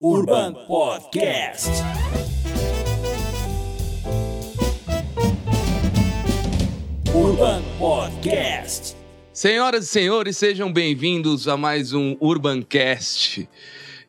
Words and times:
Urban 0.00 0.54
Podcast. 0.68 1.68
Urban 7.12 7.62
Podcast. 7.76 8.96
Senhoras 9.32 9.86
e 9.86 9.88
senhores, 9.88 10.36
sejam 10.36 10.72
bem-vindos 10.72 11.48
a 11.48 11.56
mais 11.56 11.92
um 11.92 12.16
Urbancast. 12.20 13.48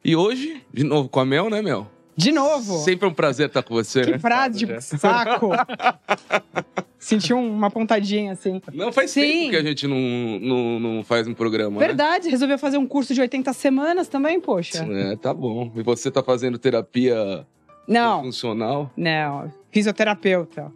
E 0.05 0.15
hoje, 0.15 0.61
de 0.71 0.83
novo 0.83 1.09
com 1.09 1.21
a 1.21 1.25
Mel, 1.25 1.49
né, 1.49 1.59
Mel? 1.59 1.89
De 2.15 2.31
novo. 2.31 2.83
Sempre 2.83 3.07
um 3.07 3.13
prazer 3.13 3.47
estar 3.47 3.63
com 3.63 3.73
você, 3.73 4.03
que 4.03 4.11
né? 4.11 4.19
frase 4.19 4.67
de 4.67 4.81
saco. 4.81 5.49
Senti 6.99 7.33
um- 7.33 7.49
uma 7.49 7.71
pontadinha 7.71 8.33
assim. 8.33 8.61
Não 8.73 8.91
faz 8.91 9.11
Sim. 9.11 9.21
tempo 9.21 9.49
que 9.51 9.55
a 9.55 9.63
gente 9.63 9.87
não, 9.87 9.97
não, 10.41 10.79
não 10.79 11.03
faz 11.03 11.25
um 11.27 11.33
programa, 11.33 11.79
Verdade, 11.79 12.27
resolveu 12.29 12.59
fazer 12.59 12.77
um 12.77 12.85
curso 12.85 13.13
de 13.13 13.21
80 13.21 13.53
semanas 13.53 14.09
também, 14.09 14.39
poxa. 14.41 14.85
né? 14.85 15.13
É, 15.13 15.15
tá 15.15 15.33
bom. 15.33 15.71
E 15.75 15.81
você 15.81 16.11
tá 16.11 16.21
fazendo 16.21 16.59
terapia 16.59 17.47
Não, 17.87 18.21
funcional? 18.23 18.91
não. 18.97 19.49
Fisioterapeuta. 19.71 20.71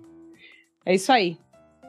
É 0.86 0.96
isso 0.96 1.12
aí. 1.12 1.38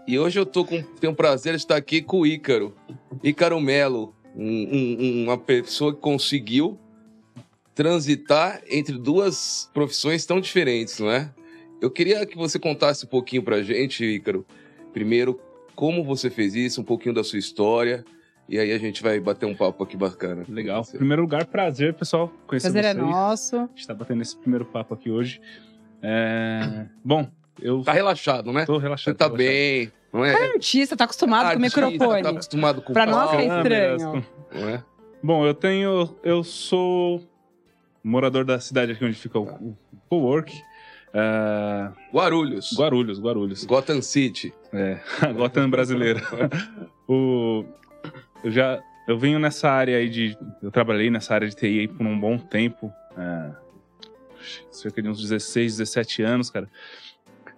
E 0.06 0.19
hoje 0.19 0.39
eu 0.39 0.45
tô 0.45 0.64
com, 0.64 0.83
tenho 1.01 1.12
o 1.12 1.16
prazer 1.16 1.53
de 1.55 1.59
estar 1.61 1.77
aqui 1.77 2.03
com 2.03 2.20
o 2.20 2.27
Ícaro. 2.27 2.75
Ícaro 3.23 3.61
Melo, 3.61 4.14
um- 4.37 4.69
um- 5.01 5.25
uma 5.25 5.39
pessoa 5.39 5.95
que 5.95 6.01
conseguiu 6.01 6.77
transitar 7.75 8.61
entre 8.70 8.97
duas 8.98 9.70
profissões 9.73 10.25
tão 10.27 10.41
diferentes, 10.41 10.98
não 10.98 11.11
é? 11.11 11.30
Eu 11.80 11.91
queria 11.91 12.24
que 12.27 12.37
você 12.37 12.59
contasse 12.59 13.05
um 13.05 13.09
pouquinho 13.09 13.42
pra 13.42 13.62
gente, 13.62 14.05
Ícaro. 14.05 14.46
Primeiro, 14.92 15.41
como 15.74 16.02
você 16.05 16.30
fez 16.30 16.55
isso, 16.55 16.80
um 16.80 16.84
pouquinho 16.84 17.14
da 17.14 17.23
sua 17.24 17.38
história. 17.38 18.05
E 18.48 18.59
aí 18.59 18.73
a 18.73 18.78
gente 18.78 19.02
vai 19.02 19.19
bater 19.20 19.47
um 19.47 19.55
papo 19.55 19.83
aqui 19.84 19.97
bacana. 19.97 20.45
Legal. 20.48 20.80
Em 20.80 20.84
Você. 20.84 20.98
primeiro 20.98 21.23
lugar, 21.23 21.47
prazer, 21.47 21.95
pessoal, 21.95 22.30
conhecer 22.47 22.70
Prazer 22.70 22.91
é 22.91 22.95
vocês. 22.95 23.06
nosso. 23.10 23.56
A 23.56 23.69
gente 23.74 23.87
tá 23.87 23.95
batendo 23.95 24.20
esse 24.23 24.37
primeiro 24.37 24.64
papo 24.66 24.92
aqui 24.95 25.10
hoje. 25.10 25.41
É, 26.02 26.87
Bom, 27.02 27.27
eu 27.61 27.83
Tá 27.83 27.92
relaxado, 27.92 28.52
né? 28.52 28.67
tô 28.67 28.75
Você 28.75 28.83
relaxado. 28.83 29.17
tá 29.17 29.30
tô 29.30 29.36
relaxado. 29.36 29.55
bem, 29.55 29.92
não 30.12 30.25
é? 30.25 30.33
É 30.33 30.52
artista, 30.52 30.95
tá 30.97 31.05
acostumado 31.05 31.55
com 31.55 31.61
o 31.61 31.64
Artista, 31.64 31.86
microfone. 31.86 32.22
Tá 32.22 32.30
acostumado 32.30 32.83
com 32.83 32.92
Pra 32.92 33.05
o 33.06 33.11
nós 33.11 33.33
é 33.33 33.47
estranho. 33.47 34.25
não 34.55 34.69
é? 34.69 34.84
Bom, 35.22 35.47
eu 35.47 35.55
tenho... 35.55 36.14
Eu 36.22 36.45
sou 36.45 37.22
morador 38.02 38.45
da 38.45 38.61
cidade 38.61 38.92
aqui 38.92 39.02
onde 39.06 39.17
fica 39.17 39.39
o, 39.39 39.45
o 39.45 39.77
co-work. 40.11 40.52
É, 41.15 41.91
Guarulhos. 42.12 42.75
Guarulhos, 42.77 43.20
Guarulhos. 43.20 43.65
Gotham 43.65 44.03
City. 44.03 44.53
É, 44.73 44.98
a 45.23 45.31
Gotham 45.33 45.70
brasileira. 45.70 46.20
o, 47.09 47.65
eu 48.43 48.51
já 48.51 48.83
eu 49.07 49.19
venho 49.19 49.39
nessa 49.39 49.70
área 49.70 49.97
aí 49.97 50.09
de 50.09 50.37
eu 50.62 50.70
trabalhei 50.70 51.11
nessa 51.11 51.35
área 51.35 51.48
de 51.48 51.55
TI 51.55 51.81
aí 51.81 51.89
por 51.89 52.05
um 52.05 52.19
bom 52.19 52.37
tempo, 52.39 52.92
é, 53.17 53.51
cerca 54.70 55.01
de 55.01 55.09
uns 55.09 55.20
16, 55.20 55.77
17 55.77 56.23
anos, 56.23 56.51
cara. 56.51 56.69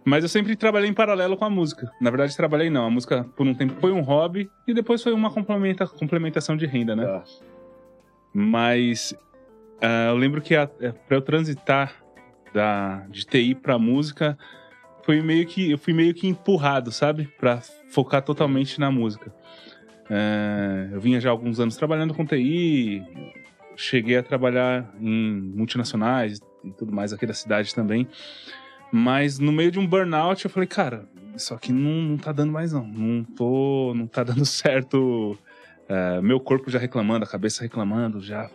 Mas 0.05 0.23
eu 0.23 0.29
sempre 0.29 0.55
trabalhei 0.55 0.89
em 0.89 0.95
paralelo 0.95 1.37
com 1.37 1.45
a 1.45 1.51
música. 1.51 1.91
Na 2.01 2.11
verdade, 2.11 2.37
trabalhei 2.37 2.71
não. 2.71 2.87
A 2.87 2.91
música 2.91 3.25
por 3.37 3.45
um 3.45 3.55
tempo 3.55 3.75
foi 3.81 3.91
um 3.91 4.03
hobby 4.03 4.49
e 4.67 4.73
depois 4.73 5.03
foi 5.03 5.13
uma 5.13 5.31
complementa, 5.31 5.85
complementação 5.87 6.57
de 6.57 6.65
renda, 6.65 6.95
né? 6.95 7.05
Tá. 7.05 7.25
Mas 8.33 9.15
ah, 9.81 10.09
eu 10.11 10.17
lembro 10.17 10.41
que 10.41 10.55
é, 10.55 10.67
pra 10.67 11.17
eu 11.17 11.23
transitar 11.23 12.06
da, 12.53 13.07
de 13.09 13.25
TI 13.25 13.55
pra 13.55 13.79
música, 13.79 14.37
foi 15.05 15.21
meio 15.23 15.47
que, 15.47 15.71
eu 15.71 15.79
fui 15.79 15.93
meio 15.93 16.13
que 16.13 16.27
empurrado, 16.27 16.91
sabe? 16.91 17.29
Pra 17.39 17.61
focar 17.91 18.23
totalmente 18.23 18.81
na 18.81 18.91
música. 18.91 19.33
É, 20.11 20.89
eu 20.93 21.01
vinha 21.01 21.21
já 21.21 21.29
há 21.29 21.33
alguns 21.33 21.61
anos 21.61 21.77
trabalhando 21.77 22.15
com 22.15 22.25
TI, 22.25 23.03
cheguei 23.77 24.17
a 24.17 24.23
trabalhar 24.23 24.93
em 25.01 25.33
multinacionais 25.55 26.41
e 26.65 26.71
tudo 26.71 26.93
mais 26.93 27.13
aqui 27.13 27.27
da 27.27 27.35
cidade 27.35 27.75
também. 27.75 28.09
Mas 28.91 29.39
no 29.39 29.53
meio 29.53 29.71
de 29.71 29.79
um 29.79 29.87
burnout 29.87 30.45
eu 30.45 30.51
falei, 30.51 30.67
cara, 30.67 31.09
isso 31.35 31.53
aqui 31.55 31.73
não, 31.73 32.03
não 32.03 32.17
tá 32.17 32.33
dando 32.33 32.53
mais 32.53 32.73
não. 32.73 32.87
Não 32.87 33.23
tô. 33.23 33.93
não 33.95 34.07
tá 34.07 34.23
dando 34.25 34.45
certo. 34.45 35.39
É, 35.89 36.21
meu 36.21 36.41
corpo 36.41 36.71
já 36.71 36.79
reclamando, 36.79 37.25
a 37.25 37.29
cabeça 37.29 37.63
reclamando, 37.63 38.21
já 38.21 38.51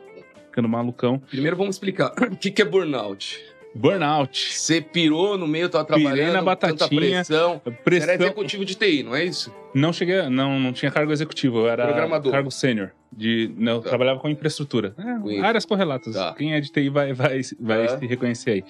ficando 0.47 0.67
malucão. 0.67 1.19
Primeiro 1.29 1.55
vamos 1.55 1.75
explicar 1.75 2.11
o 2.19 2.35
que, 2.35 2.51
que 2.51 2.61
é 2.61 2.66
burnout. 2.66 3.39
Burnout. 3.73 4.53
Você 4.53 4.81
pirou 4.81 5.37
no 5.37 5.47
meio, 5.47 5.69
tava 5.69 5.85
Pirei 5.85 6.01
trabalhando, 6.03 6.33
na 6.33 6.41
batatinha, 6.41 6.87
pressão. 6.99 7.61
Você 7.63 7.69
era 7.69 7.77
Pressão. 7.83 8.13
executivo 8.15 8.65
de 8.65 8.75
TI, 8.75 9.03
não 9.03 9.15
é 9.15 9.23
isso? 9.23 9.53
Não 9.73 9.93
cheguei, 9.93 10.27
não, 10.29 10.59
não 10.59 10.73
tinha 10.73 10.91
cargo 10.91 11.11
executivo, 11.11 11.59
eu 11.59 11.69
era 11.69 11.85
Programador. 11.87 12.31
cargo 12.31 12.51
sênior. 12.51 12.91
De, 13.13 13.51
não, 13.57 13.73
eu 13.73 13.81
Tá. 13.81 13.89
trabalhava 13.89 14.19
com 14.19 14.29
infraestrutura. 14.29 14.93
É, 14.97 15.39
áreas 15.41 15.65
correlatas. 15.65 16.13
Tá. 16.15 16.33
Quem 16.33 16.53
é 16.53 16.59
de 16.61 16.69
TI 16.71 16.89
vai, 16.89 17.13
vai, 17.13 17.41
vai 17.59 17.87
Tá. 17.87 17.97
se 17.97 18.05
reconhecer 18.05 18.51
aí. 18.51 18.63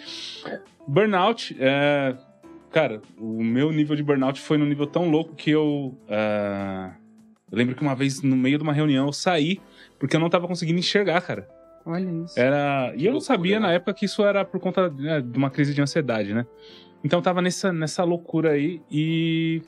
Burnout, 0.87 1.55
é, 1.59 2.15
cara, 2.71 3.01
o 3.19 3.43
meu 3.43 3.71
nível 3.71 3.95
de 3.95 4.03
burnout 4.03 4.39
foi 4.39 4.57
num 4.57 4.65
nível 4.65 4.87
tão 4.87 5.09
louco 5.09 5.35
que 5.35 5.51
eu. 5.51 5.97
ah, 6.09 6.91
eu 7.51 7.57
lembro 7.57 7.75
que 7.75 7.81
uma 7.81 7.95
vez, 7.95 8.21
no 8.21 8.35
meio 8.35 8.57
de 8.57 8.63
uma 8.63 8.73
reunião, 8.73 9.07
eu 9.07 9.13
saí 9.13 9.59
porque 9.99 10.15
eu 10.15 10.19
não 10.19 10.29
tava 10.29 10.47
conseguindo 10.47 10.79
enxergar, 10.79 11.21
cara. 11.21 11.47
Olha 11.85 12.09
isso. 12.23 12.39
Era. 12.39 12.93
E 12.95 13.05
eu 13.05 13.13
não 13.13 13.19
sabia 13.21 13.59
né? 13.59 13.67
na 13.67 13.73
época 13.73 13.93
que 13.93 14.05
isso 14.05 14.23
era 14.23 14.45
por 14.45 14.59
conta 14.59 14.89
né, 14.89 15.21
de 15.21 15.37
uma 15.37 15.49
crise 15.49 15.73
de 15.73 15.81
ansiedade, 15.81 16.33
né? 16.33 16.45
Então 17.03 17.19
eu 17.19 17.23
tava 17.23 17.41
nessa, 17.41 17.71
nessa 17.73 18.03
loucura 18.03 18.51
aí 18.51 18.81
e. 18.89 19.61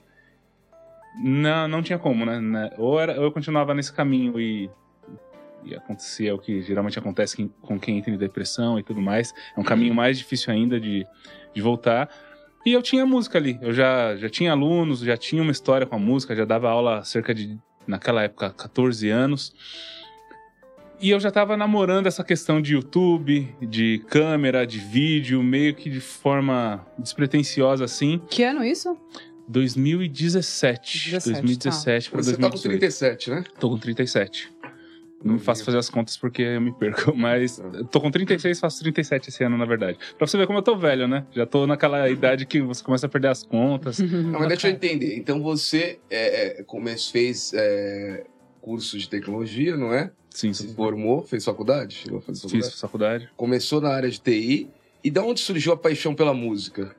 Não, 1.24 1.68
não 1.68 1.84
tinha 1.84 2.00
como, 2.00 2.26
né? 2.26 2.40
Né? 2.40 2.72
Ou, 2.78 3.00
era, 3.00 3.18
ou 3.18 3.24
eu 3.24 3.32
continuava 3.32 3.74
nesse 3.74 3.92
caminho 3.94 4.40
e. 4.40 4.70
E 5.66 5.74
acontecia 5.74 6.36
o 6.36 6.40
que 6.40 6.62
geralmente 6.62 7.00
acontece 7.00 7.50
com- 7.62 7.80
quem 7.80 7.98
entra 7.98 8.12
em 8.12 8.18
depressão 8.18 8.78
e 8.78 8.84
tudo 8.84 9.02
mais. 9.02 9.34
É 9.56 9.60
um 9.60 9.64
caminho 9.64 9.94
mais 9.94 10.18
difícil 10.18 10.52
ainda 10.52 10.78
de, 10.78 11.08
de 11.54 11.62
voltar. 11.62 12.10
E 12.66 12.74
eu 12.74 12.82
tinha 12.82 13.06
música 13.06 13.38
ali. 13.38 13.58
Eu 13.62 13.74
já, 13.74 14.16
já 14.18 14.30
tinha 14.30 14.52
alunos, 14.52 15.00
já 15.00 15.16
tinha 15.16 15.42
uma 15.42 15.54
história 15.54 15.88
com 15.88 15.96
a 15.96 16.00
música, 16.00 16.36
já 16.36 16.44
dava 16.44 16.70
aula 16.70 17.00
há 17.00 17.04
cerca 17.06 17.34
de, 17.34 17.58
naquela 17.88 18.24
época, 18.24 18.50
14 18.52 19.10
anos. 19.10 19.54
E 21.04 21.10
eu 21.10 21.20
já 21.20 21.30
tava 21.30 21.58
namorando 21.58 22.08
essa 22.08 22.24
questão 22.24 22.62
de 22.62 22.76
YouTube, 22.76 23.54
de 23.62 24.02
câmera, 24.08 24.66
de 24.66 24.80
vídeo, 24.80 25.44
meio 25.44 25.76
que 25.76 25.90
de 25.90 26.00
forma 26.00 26.88
despretensiosa 26.98 27.84
assim. 27.84 28.22
Que 28.30 28.42
ano 28.42 28.64
isso? 28.64 28.98
2017. 29.50 31.12
17, 31.12 31.42
2017 31.42 32.10
para 32.10 32.24
Você 32.24 32.38
tá 32.38 32.44
com 32.44 32.50
2018. 32.52 32.80
37, 32.80 33.32
né? 33.32 33.44
Tô 33.60 33.70
com 33.70 33.78
37. 33.78 34.50
Não 35.22 35.34
me 35.34 35.40
faço 35.42 35.66
fazer 35.66 35.78
as 35.78 35.90
contas 35.90 36.16
porque 36.16 36.42
eu 36.42 36.62
me 36.62 36.72
perco, 36.72 37.12
mas 37.20 37.60
eu 37.60 37.84
tô 37.84 38.00
com 38.00 38.10
36, 38.10 38.58
faço 38.58 38.80
37 38.80 39.28
esse 39.28 39.44
ano, 39.44 39.58
na 39.58 39.66
verdade. 39.66 39.98
Pra 40.18 40.26
você 40.26 40.38
ver 40.38 40.48
como 40.48 40.60
eu 40.60 40.64
tô 40.64 40.78
velho, 40.78 41.06
né? 41.06 41.26
Já 41.34 41.46
tô 41.46 41.68
naquela 41.68 42.10
idade 42.10 42.46
que 42.46 42.62
você 42.62 42.82
começa 42.82 43.08
a 43.08 43.10
perder 43.10 43.28
as 43.28 43.44
contas. 43.44 44.00
Não, 44.00 44.40
mas 44.40 44.48
deixa 44.48 44.70
eu 44.70 44.72
entender. 44.72 45.18
Então 45.18 45.44
você 45.44 46.00
é, 46.10 46.60
é, 46.60 46.98
fez 47.12 47.52
é, 47.54 48.24
curso 48.64 48.98
de 48.98 49.10
tecnologia, 49.10 49.76
não 49.76 49.94
é? 49.94 50.10
Sim, 50.34 50.52
Se 50.54 50.74
formou, 50.74 51.22
fez 51.24 51.46
faculdade? 51.46 51.96
Chegou 51.96 52.18
a 52.18 52.22
fazer 52.22 52.42
fiz 52.50 52.52
faculdade? 52.52 52.78
faculdade. 52.80 53.30
Começou 53.38 53.80
na 53.80 53.90
área 53.90 54.10
de 54.10 54.20
TI. 54.20 54.68
E 55.04 55.12
da 55.12 55.22
onde 55.24 55.40
surgiu 55.42 55.74
a 55.74 55.78
paixão 55.78 56.16
pela 56.16 56.34
música? 56.34 56.96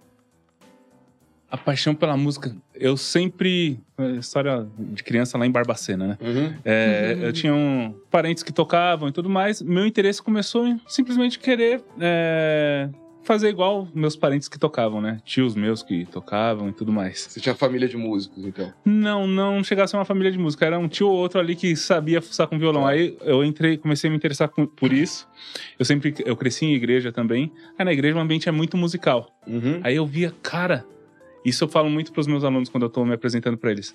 A 1.50 1.56
paixão 1.56 1.94
pela 1.94 2.16
música, 2.16 2.54
eu 2.74 2.96
sempre. 2.96 3.78
é, 3.96 4.10
História 4.12 4.66
de 4.76 5.02
criança 5.04 5.38
lá 5.38 5.46
em 5.46 5.50
Barbacena, 5.50 6.06
né? 6.08 6.18
É, 6.64 7.16
eu 7.22 7.32
tinha 7.32 7.54
um, 7.54 7.94
parentes 8.10 8.42
que 8.42 8.52
tocavam 8.52 9.08
e 9.08 9.12
tudo 9.12 9.28
mais. 9.30 9.62
Meu 9.62 9.86
interesse 9.86 10.20
começou 10.22 10.66
em 10.66 10.80
simplesmente 10.88 11.38
querer 11.38 11.82
é, 12.00 12.88
fazer 13.24 13.48
igual 13.48 13.88
meus 13.94 14.14
parentes 14.14 14.48
que 14.48 14.58
tocavam, 14.58 15.00
né? 15.00 15.20
Tios 15.24 15.54
meus 15.54 15.82
que 15.82 16.04
tocavam 16.06 16.68
e 16.68 16.72
tudo 16.72 16.92
mais. 16.92 17.26
Você 17.28 17.40
tinha 17.40 17.54
família 17.54 17.88
de 17.88 17.96
músicos, 17.96 18.44
então. 18.44 18.72
Não, 18.84 19.26
não 19.26 19.64
chegasse 19.64 19.84
a 19.84 19.88
ser 19.92 19.96
uma 19.96 20.04
família 20.04 20.30
de 20.30 20.38
música. 20.38 20.66
Era 20.66 20.78
um 20.78 20.88
tio 20.88 21.08
ou 21.08 21.16
outro 21.16 21.40
ali 21.40 21.56
que 21.56 21.74
sabia 21.74 22.20
fuçar 22.20 22.46
com 22.46 22.58
violão. 22.58 22.82
Tá. 22.82 22.90
Aí 22.90 23.16
eu 23.22 23.44
entrei, 23.44 23.76
comecei 23.76 24.08
a 24.08 24.10
me 24.10 24.16
interessar 24.16 24.48
por 24.48 24.92
isso. 24.92 25.28
Eu 25.78 25.84
sempre, 25.84 26.14
eu 26.24 26.36
cresci 26.36 26.66
em 26.66 26.74
igreja 26.74 27.10
também. 27.10 27.50
Aí 27.78 27.84
na 27.84 27.92
igreja 27.92 28.16
o 28.16 28.20
ambiente 28.20 28.48
é 28.48 28.52
muito 28.52 28.76
musical. 28.76 29.30
Uhum. 29.46 29.80
Aí 29.82 29.96
eu 29.96 30.06
via, 30.06 30.32
cara, 30.42 30.86
isso 31.44 31.64
eu 31.64 31.68
falo 31.68 31.90
muito 31.90 32.12
pros 32.12 32.26
meus 32.26 32.44
alunos 32.44 32.68
quando 32.68 32.84
eu 32.84 32.90
tô 32.90 33.04
me 33.04 33.14
apresentando 33.14 33.56
pra 33.56 33.70
eles. 33.70 33.94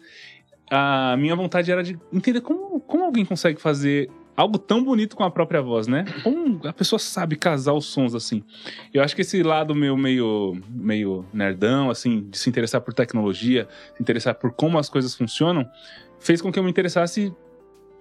A 0.69 1.15
minha 1.17 1.35
vontade 1.35 1.71
era 1.71 1.83
de 1.83 1.97
entender 2.13 2.41
como, 2.41 2.79
como 2.81 3.03
alguém 3.03 3.25
consegue 3.25 3.59
fazer 3.59 4.09
algo 4.39 4.57
tão 4.57 4.83
bonito 4.83 5.15
com 5.15 5.23
a 5.23 5.29
própria 5.31 5.61
voz, 5.61 5.87
né? 5.87 6.05
Como 6.23 6.61
a 6.65 6.71
pessoa 6.73 6.97
sabe 6.99 7.35
casar 7.35 7.73
os 7.73 7.85
sons 7.85 8.15
assim. 8.15 8.43
Eu 8.93 9.03
acho 9.03 9.15
que 9.15 9.21
esse 9.21 9.43
lado 9.43 9.75
meu 9.75 9.97
meio, 9.97 10.57
meio 10.69 11.25
nerdão, 11.33 11.89
assim, 11.89 12.27
de 12.29 12.37
se 12.37 12.49
interessar 12.49 12.79
por 12.81 12.93
tecnologia, 12.93 13.67
se 13.95 14.01
interessar 14.01 14.35
por 14.35 14.51
como 14.53 14.79
as 14.79 14.87
coisas 14.89 15.13
funcionam, 15.13 15.65
fez 16.19 16.41
com 16.41 16.51
que 16.51 16.57
eu 16.59 16.63
me 16.63 16.69
interessasse 16.69 17.33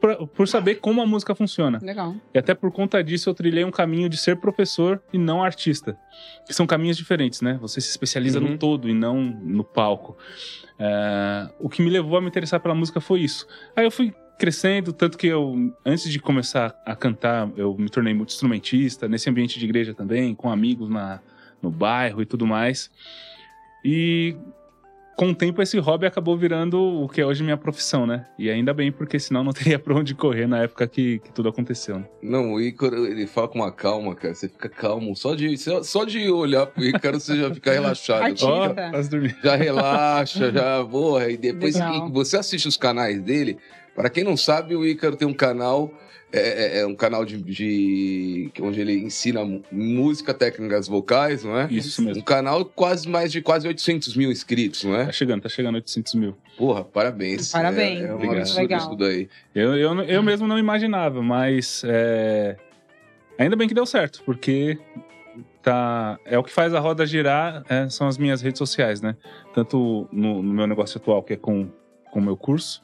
por, 0.00 0.28
por 0.28 0.46
saber 0.46 0.76
como 0.76 1.02
a 1.02 1.06
música 1.06 1.34
funciona. 1.34 1.80
Legal. 1.82 2.14
E 2.32 2.38
até 2.38 2.54
por 2.54 2.70
conta 2.70 3.02
disso 3.02 3.28
eu 3.28 3.34
trilhei 3.34 3.64
um 3.64 3.70
caminho 3.72 4.08
de 4.08 4.16
ser 4.16 4.36
professor 4.36 5.02
e 5.12 5.18
não 5.18 5.42
artista. 5.42 5.98
Que 6.46 6.54
são 6.54 6.68
caminhos 6.68 6.96
diferentes, 6.96 7.40
né? 7.40 7.58
Você 7.60 7.80
se 7.80 7.90
especializa 7.90 8.38
Uhum. 8.38 8.52
no 8.52 8.58
todo 8.58 8.88
e 8.88 8.94
não 8.94 9.20
no 9.20 9.64
palco. 9.64 10.16
É, 10.78 11.48
o 11.58 11.68
que 11.68 11.82
me 11.82 11.90
levou 11.90 12.16
a 12.16 12.20
me 12.20 12.28
interessar 12.28 12.60
pela 12.60 12.76
música 12.76 13.00
foi 13.00 13.22
isso. 13.22 13.44
Aí 13.74 13.84
eu 13.84 13.90
fui 13.90 14.14
crescendo, 14.38 14.92
tanto 14.92 15.18
que 15.18 15.26
eu, 15.26 15.72
antes 15.84 16.10
de 16.10 16.18
começar 16.18 16.80
a 16.86 16.94
cantar, 16.94 17.50
eu 17.56 17.76
me 17.76 17.88
tornei 17.88 18.14
muito 18.14 18.30
instrumentista, 18.30 19.08
nesse 19.08 19.28
ambiente 19.28 19.58
de 19.58 19.64
igreja 19.64 19.92
também, 19.92 20.34
com 20.34 20.50
amigos 20.50 20.88
na, 20.88 21.20
no 21.60 21.70
bairro 21.70 22.22
e 22.22 22.26
tudo 22.26 22.46
mais. 22.46 22.90
E 23.84 24.36
com 25.18 25.30
o 25.30 25.34
tempo 25.34 25.60
esse 25.60 25.76
hobby 25.80 26.06
acabou 26.06 26.36
virando 26.36 26.80
o 26.80 27.08
que 27.08 27.20
é 27.20 27.26
hoje 27.26 27.42
minha 27.42 27.56
profissão, 27.56 28.06
né? 28.06 28.24
E 28.38 28.48
ainda 28.48 28.72
bem, 28.72 28.92
porque 28.92 29.18
senão 29.18 29.42
não 29.42 29.50
teria 29.52 29.76
pra 29.76 29.92
onde 29.92 30.14
correr 30.14 30.46
na 30.46 30.62
época 30.62 30.86
que, 30.86 31.18
que 31.18 31.32
tudo 31.32 31.48
aconteceu. 31.48 31.98
né? 31.98 32.04
Não, 32.22 32.52
o 32.52 32.60
Ícaro, 32.60 33.04
ele 33.04 33.26
fala 33.26 33.48
com 33.48 33.58
uma 33.58 33.72
calma, 33.72 34.14
cara. 34.14 34.32
Você 34.32 34.48
fica 34.48 34.68
calmo. 34.68 35.16
Só 35.16 35.34
de, 35.34 35.56
só, 35.58 36.04
de 36.04 36.30
olhar 36.30 36.66
pro 36.66 36.84
Ícaro, 36.84 37.18
você 37.18 37.36
já 37.36 37.52
fica 37.52 37.72
relaxado. 37.72 38.22
Artista. 38.22 38.46
Ó, 38.46 39.02
dormi. 39.10 39.34
Já 39.42 39.56
relaxa, 39.56 40.52
já, 40.52 40.84
porra. 40.84 41.28
E 41.28 41.36
depois 41.36 41.74
Legal. 41.74 42.06
e 42.08 42.12
você 42.12 42.36
assiste 42.36 42.68
os 42.68 42.76
canais 42.76 43.20
dele. 43.20 43.58
Para 43.98 44.08
quem 44.08 44.22
não 44.22 44.36
sabe, 44.36 44.76
o 44.76 44.86
Ícaro 44.86 45.16
tem 45.16 45.26
um 45.26 45.34
canal. 45.34 45.92
É, 46.30 46.40
é- 46.40 46.80
é 46.82 46.86
um 46.86 46.94
canal 46.94 47.24
de, 47.24 47.38
de- 47.38 48.52
onde 48.60 48.80
ele 48.80 48.92
ensina 48.92 49.40
música, 49.72 50.32
técnicas 50.34 50.86
vocais, 50.86 51.42
não 51.42 51.58
é? 51.58 51.66
Isso 51.70 52.00
Um 52.00 52.04
mesmo. 52.04 52.22
canal 52.22 52.64
quase 52.66 53.08
mais 53.08 53.32
de 53.32 53.40
quase 53.42 53.66
800 53.66 54.14
mil 54.14 54.30
inscritos, 54.30 54.84
não 54.84 54.92
Tá 54.92 55.00
é? 55.04 55.12
chegando, 55.12 55.40
tá 55.42 55.48
chegando 55.48 55.76
800 55.76 56.14
mil. 56.14 56.36
Porra, 56.56 56.84
parabéns. 56.84 57.50
Parabéns. 57.50 58.02
É, 58.02 58.04
é 58.08 58.12
um 58.12 58.16
Obrigado. 58.16 58.38
absurdo 58.40 58.60
Legal. 58.60 58.78
isso 58.78 58.96
daí. 58.96 59.28
Eu, 59.54 59.74
eu, 59.76 60.02
eu 60.02 60.22
mesmo 60.22 60.46
não 60.46 60.58
imaginava, 60.58 61.22
mas 61.22 61.82
é, 61.86 62.56
ainda 63.38 63.56
bem 63.56 63.66
que 63.66 63.72
deu 63.74 63.86
certo, 63.86 64.22
porque 64.26 64.78
tá, 65.62 66.18
é 66.24 66.38
o 66.38 66.44
que 66.44 66.52
faz 66.52 66.74
a 66.74 66.78
roda 66.78 67.06
girar, 67.06 67.64
é, 67.70 67.88
são 67.88 68.06
as 68.06 68.18
minhas 68.18 68.42
redes 68.42 68.58
sociais, 68.58 69.00
né? 69.00 69.16
Tanto 69.54 70.06
no, 70.12 70.42
no 70.42 70.52
meu 70.54 70.66
negócio 70.66 70.98
atual, 70.98 71.22
que 71.22 71.32
é 71.32 71.36
com 71.36 71.68
o 72.14 72.20
meu 72.20 72.36
curso, 72.36 72.82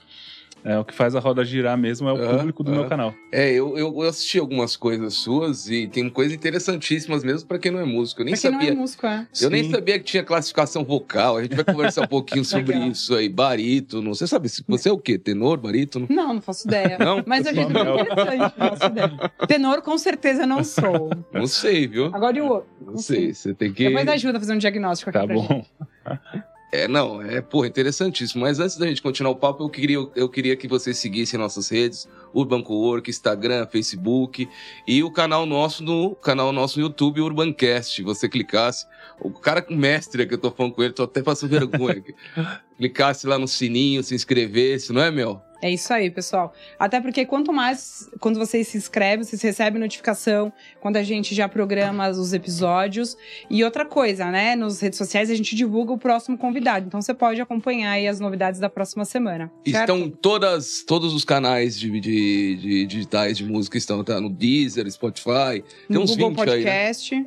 é, 0.64 0.78
o 0.78 0.84
que 0.84 0.94
faz 0.94 1.14
a 1.14 1.20
roda 1.20 1.44
girar 1.44 1.76
mesmo 1.76 2.08
é 2.08 2.12
o 2.12 2.38
público 2.38 2.64
do 2.64 2.72
meu 2.72 2.86
canal. 2.88 3.14
É, 3.30 3.50
eu, 3.52 3.76
eu 3.76 4.00
assisti 4.02 4.38
algumas 4.38 4.76
coisas 4.76 5.12
suas 5.14 5.68
e 5.68 5.86
tem 5.86 6.08
coisas 6.08 6.32
interessantíssimas 6.34 7.22
mesmo 7.22 7.46
pra 7.46 7.58
quem 7.58 7.70
não 7.70 7.80
é 7.80 7.84
músico. 7.84 8.22
Eu 8.22 8.24
nem 8.24 8.32
Pra 8.34 8.40
quem 8.40 8.50
sabia. 8.52 8.70
não 8.70 8.76
é 8.78 8.80
músico, 8.80 9.06
é. 9.06 9.26
Eu 9.40 9.50
nem 9.50 9.64
Sim. 9.64 9.70
sabia 9.70 9.98
que 9.98 10.04
tinha 10.04 10.22
classificação 10.24 10.82
vocal. 10.84 11.36
A 11.36 11.42
gente 11.42 11.54
vai 11.54 11.64
conversar 11.64 12.02
um 12.02 12.06
pouquinho 12.08 12.44
sobre 12.44 12.72
Legal. 12.72 12.88
isso 12.88 13.14
aí. 13.14 13.28
Barítono. 13.28 14.14
Você 14.14 14.26
sabe, 14.26 14.48
se- 14.48 14.64
você 14.66 14.88
é 14.88 14.92
o 14.92 14.98
quê? 14.98 15.18
Tenor, 15.18 15.58
barítono? 15.58 16.06
Não, 16.08 16.34
não 16.34 16.40
faço 16.40 16.66
ideia. 16.66 16.96
Não? 16.98 17.22
Mas 17.26 17.44
eu 17.44 17.52
achei 17.52 17.64
Não. 17.68 18.00
interessante, 18.00 18.54
não 18.58 18.68
faço 18.68 18.86
ideia. 18.86 19.32
Tenor, 19.46 19.82
com 19.82 19.98
certeza, 19.98 20.46
não 20.46 20.64
sou. 20.64 21.10
Não 21.32 21.46
sei, 21.46 21.86
viu? 21.86 22.06
Agora 22.06 22.38
e 22.38 22.40
o 22.40 22.46
outro? 22.46 22.68
Não 22.80 22.96
sei. 22.96 23.34
Você 23.34 23.52
tem 23.52 23.72
que. 23.72 23.84
Depois 23.88 24.08
ajuda 24.08 24.38
a 24.38 24.40
fazer 24.40 24.54
um 24.54 24.58
diagnóstico 24.58 25.10
aqui 25.10 25.18
Tá 25.18 25.26
pra 25.26 25.36
gente. 25.36 25.70
É, 26.72 26.88
não, 26.88 27.22
é, 27.22 27.40
porra, 27.40 27.68
interessantíssimo. 27.68 28.42
Mas 28.42 28.58
antes 28.58 28.76
da 28.76 28.86
gente 28.86 29.00
continuar 29.00 29.30
o 29.30 29.36
papo, 29.36 29.62
eu 29.62 29.68
queria, 29.68 29.98
eu 30.16 30.28
queria 30.28 30.56
que 30.56 30.66
vocês 30.66 30.98
seguissem 30.98 31.38
nossas 31.38 31.68
redes, 31.68 32.08
Urban 32.34 32.62
Cowork, 32.62 33.08
Instagram, 33.08 33.66
Facebook 33.66 34.48
e 34.86 35.02
o 35.04 35.10
canal 35.10 35.46
nosso 35.46 35.84
no 35.84 36.16
canal 36.16 36.52
nosso 36.52 36.80
no 36.80 36.86
YouTube, 36.86 37.20
Urbancast. 37.20 38.02
Você 38.02 38.28
clicasse, 38.28 38.86
o 39.20 39.30
cara 39.30 39.62
com 39.62 39.74
mestre 39.74 40.26
que 40.26 40.34
eu 40.34 40.38
tô 40.38 40.50
falando 40.50 40.72
com 40.72 40.82
ele, 40.82 40.92
tô 40.92 41.04
até 41.04 41.22
passando 41.22 41.50
vergonha. 41.50 41.98
aqui. 41.98 42.14
clicasse 42.76 43.26
lá 43.26 43.38
no 43.38 43.46
sininho, 43.46 44.02
se 44.02 44.14
inscrevesse, 44.14 44.92
não 44.92 45.00
é, 45.00 45.10
Mel? 45.10 45.40
É 45.64 45.70
isso 45.70 45.94
aí, 45.94 46.10
pessoal. 46.10 46.52
Até 46.78 47.00
porque 47.00 47.24
quanto 47.24 47.50
mais, 47.50 48.10
quando 48.20 48.38
vocês 48.38 48.68
se 48.68 48.76
inscrevem, 48.76 49.24
vocês 49.24 49.40
recebem 49.40 49.80
notificação 49.80 50.52
quando 50.78 50.98
a 50.98 51.02
gente 51.02 51.34
já 51.34 51.48
programa 51.48 52.06
os 52.10 52.34
episódios. 52.34 53.16
E 53.48 53.64
outra 53.64 53.86
coisa, 53.86 54.30
né? 54.30 54.54
Nas 54.56 54.78
redes 54.82 54.98
sociais 54.98 55.30
a 55.30 55.34
gente 55.34 55.56
divulga 55.56 55.94
o 55.94 55.96
próximo 55.98 56.36
convidado. 56.36 56.86
Então 56.86 57.00
você 57.00 57.14
pode 57.14 57.40
acompanhar 57.40 57.92
aí 57.92 58.06
as 58.06 58.20
novidades 58.20 58.60
da 58.60 58.68
próxima 58.68 59.06
semana. 59.06 59.50
certo? 59.66 59.90
Estão 59.94 60.10
todas, 60.10 60.84
todos 60.86 61.14
os 61.14 61.24
canais 61.24 61.80
de, 61.80 61.90
de- 61.98 62.56
de 62.56 62.84
digitais 62.86 63.38
de 63.38 63.44
música 63.46 63.78
estão 63.78 64.04
tá, 64.04 64.20
no 64.20 64.28
Deezer, 64.28 64.86
Spotify. 64.92 65.64
Tem 65.88 65.96
no 65.96 66.02
uns 66.02 66.10
Google 66.10 66.28
20 66.28 66.40
aí, 66.40 66.46
né? 66.46 66.54
Podcast. 66.84 67.14
Isso 67.14 67.26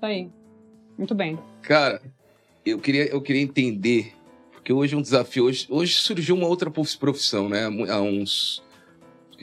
aí. 0.00 0.30
Muito 0.96 1.14
bem. 1.14 1.38
Cara, 1.60 2.00
eu 2.64 2.78
queria, 2.78 3.04
eu 3.08 3.20
queria 3.20 3.42
entender, 3.42 4.14
porque 4.60 4.72
hoje 4.72 4.94
é 4.94 4.98
um 4.98 5.02
desafio. 5.02 5.44
Hoje, 5.44 5.66
hoje 5.68 5.94
surgiu 5.94 6.36
uma 6.36 6.46
outra 6.46 6.70
prof- 6.70 6.96
profissão, 6.98 7.48
né? 7.48 7.64
Há 7.88 8.00
uns 8.00 8.62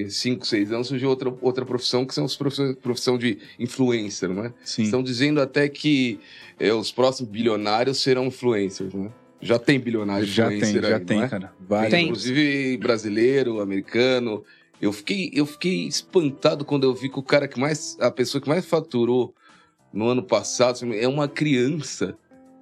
5, 0.07 0.45
6 0.45 0.71
anos 0.71 0.87
surgiu 0.87 1.09
outra, 1.09 1.33
outra 1.41 1.65
profissão, 1.65 2.05
que 2.05 2.13
são 2.13 2.23
as 2.23 2.35
profissões 2.35 2.75
profissão 2.75 3.17
de 3.17 3.39
influencer, 3.57 4.29
não 4.29 4.45
é? 4.45 4.53
Sim. 4.63 4.83
Estão 4.83 5.01
dizendo 5.01 5.41
até 5.41 5.67
que 5.67 6.19
é, 6.59 6.71
os 6.71 6.91
próximos 6.91 7.31
bilionários 7.31 7.99
serão 7.99 8.27
influencers, 8.27 8.93
né? 8.93 9.11
Já 9.41 9.57
tem 9.59 9.79
bilionário 9.79 10.25
já 10.25 10.47
tem, 10.47 10.57
influencer 10.57 10.81
já 10.83 10.97
aí, 10.97 11.05
tem, 11.05 11.21
é? 11.21 11.27
cara. 11.27 11.47
Tem, 11.47 11.67
Vários. 11.67 11.91
Tem. 11.91 12.05
Inclusive 12.05 12.77
brasileiro, 12.77 13.59
americano. 13.59 14.43
Eu 14.79 14.93
fiquei, 14.93 15.31
eu 15.33 15.47
fiquei 15.47 15.87
espantado 15.87 16.63
quando 16.63 16.83
eu 16.83 16.93
vi 16.93 17.09
que 17.09 17.17
o 17.17 17.23
cara 17.23 17.47
que 17.47 17.59
mais. 17.59 17.97
A 17.99 18.11
pessoa 18.11 18.39
que 18.39 18.47
mais 18.47 18.65
faturou 18.65 19.33
no 19.91 20.07
ano 20.07 20.21
passado 20.21 20.93
é 20.93 21.07
uma 21.07 21.27
criança. 21.27 22.15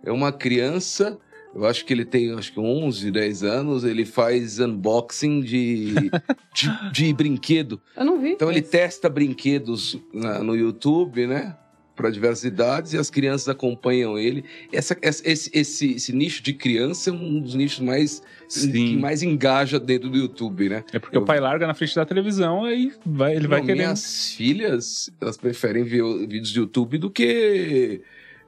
É 0.04 0.12
uma 0.12 0.32
criança. 0.32 1.18
Eu 1.56 1.66
acho 1.66 1.86
que 1.86 1.94
ele 1.94 2.04
tem 2.04 2.34
acho 2.34 2.52
que 2.52 2.60
11, 2.60 3.10
10 3.12 3.44
anos. 3.44 3.84
Ele 3.86 4.04
faz 4.06 4.60
unboxing 4.60 5.40
de, 5.42 5.94
de, 6.54 6.92
de 6.92 7.14
brinquedo. 7.14 7.82
Eu 7.96 8.04
não 8.06 8.20
vi. 8.20 8.32
Então 8.32 8.52
ele 8.52 8.62
testa 8.62 9.08
brinquedos 9.10 9.98
na- 10.14 10.44
no 10.44 10.56
YouTube, 10.56 11.26
né? 11.28 11.56
Para 11.96 12.10
diversas 12.10 12.44
idades 12.44 12.92
e 12.92 12.98
as 12.98 13.10
crianças 13.10 13.48
acompanham 13.48 14.20
ele. 14.20 14.44
Essa, 14.70 14.98
essa- 15.02 15.24
esse, 15.26 15.50
esse, 15.54 15.92
esse 15.94 16.12
nicho 16.14 16.44
de 16.44 16.52
criança 16.52 17.10
é 17.10 17.14
um 17.14 17.40
dos 17.40 17.56
nichos 17.56 17.80
mais 17.80 18.22
Sim. 18.50 18.70
que 18.74 18.98
mais 18.98 19.24
engaja 19.24 19.80
dentro 19.80 20.10
do 20.10 20.18
YouTube, 20.18 20.68
né? 20.68 20.84
É 20.92 21.00
porque 21.00 21.16
Eu- 21.16 21.22
o 21.22 21.26
pai 21.26 21.40
larga 21.40 21.66
na 21.66 21.74
frente 21.74 21.96
da 21.96 22.06
televisão, 22.06 22.66
aí 22.66 22.92
vai, 23.06 23.38
ele 23.38 23.48
vai 23.48 23.60
Não, 23.60 23.66
querendo. 23.66 23.84
Minhas 23.84 24.34
filhas, 24.34 25.10
elas 25.22 25.38
preferem 25.38 25.86
ver 25.86 26.04
vídeos 26.28 26.52
do 26.52 26.60
YouTube 26.60 26.98
do 26.98 27.10
que 27.10 28.02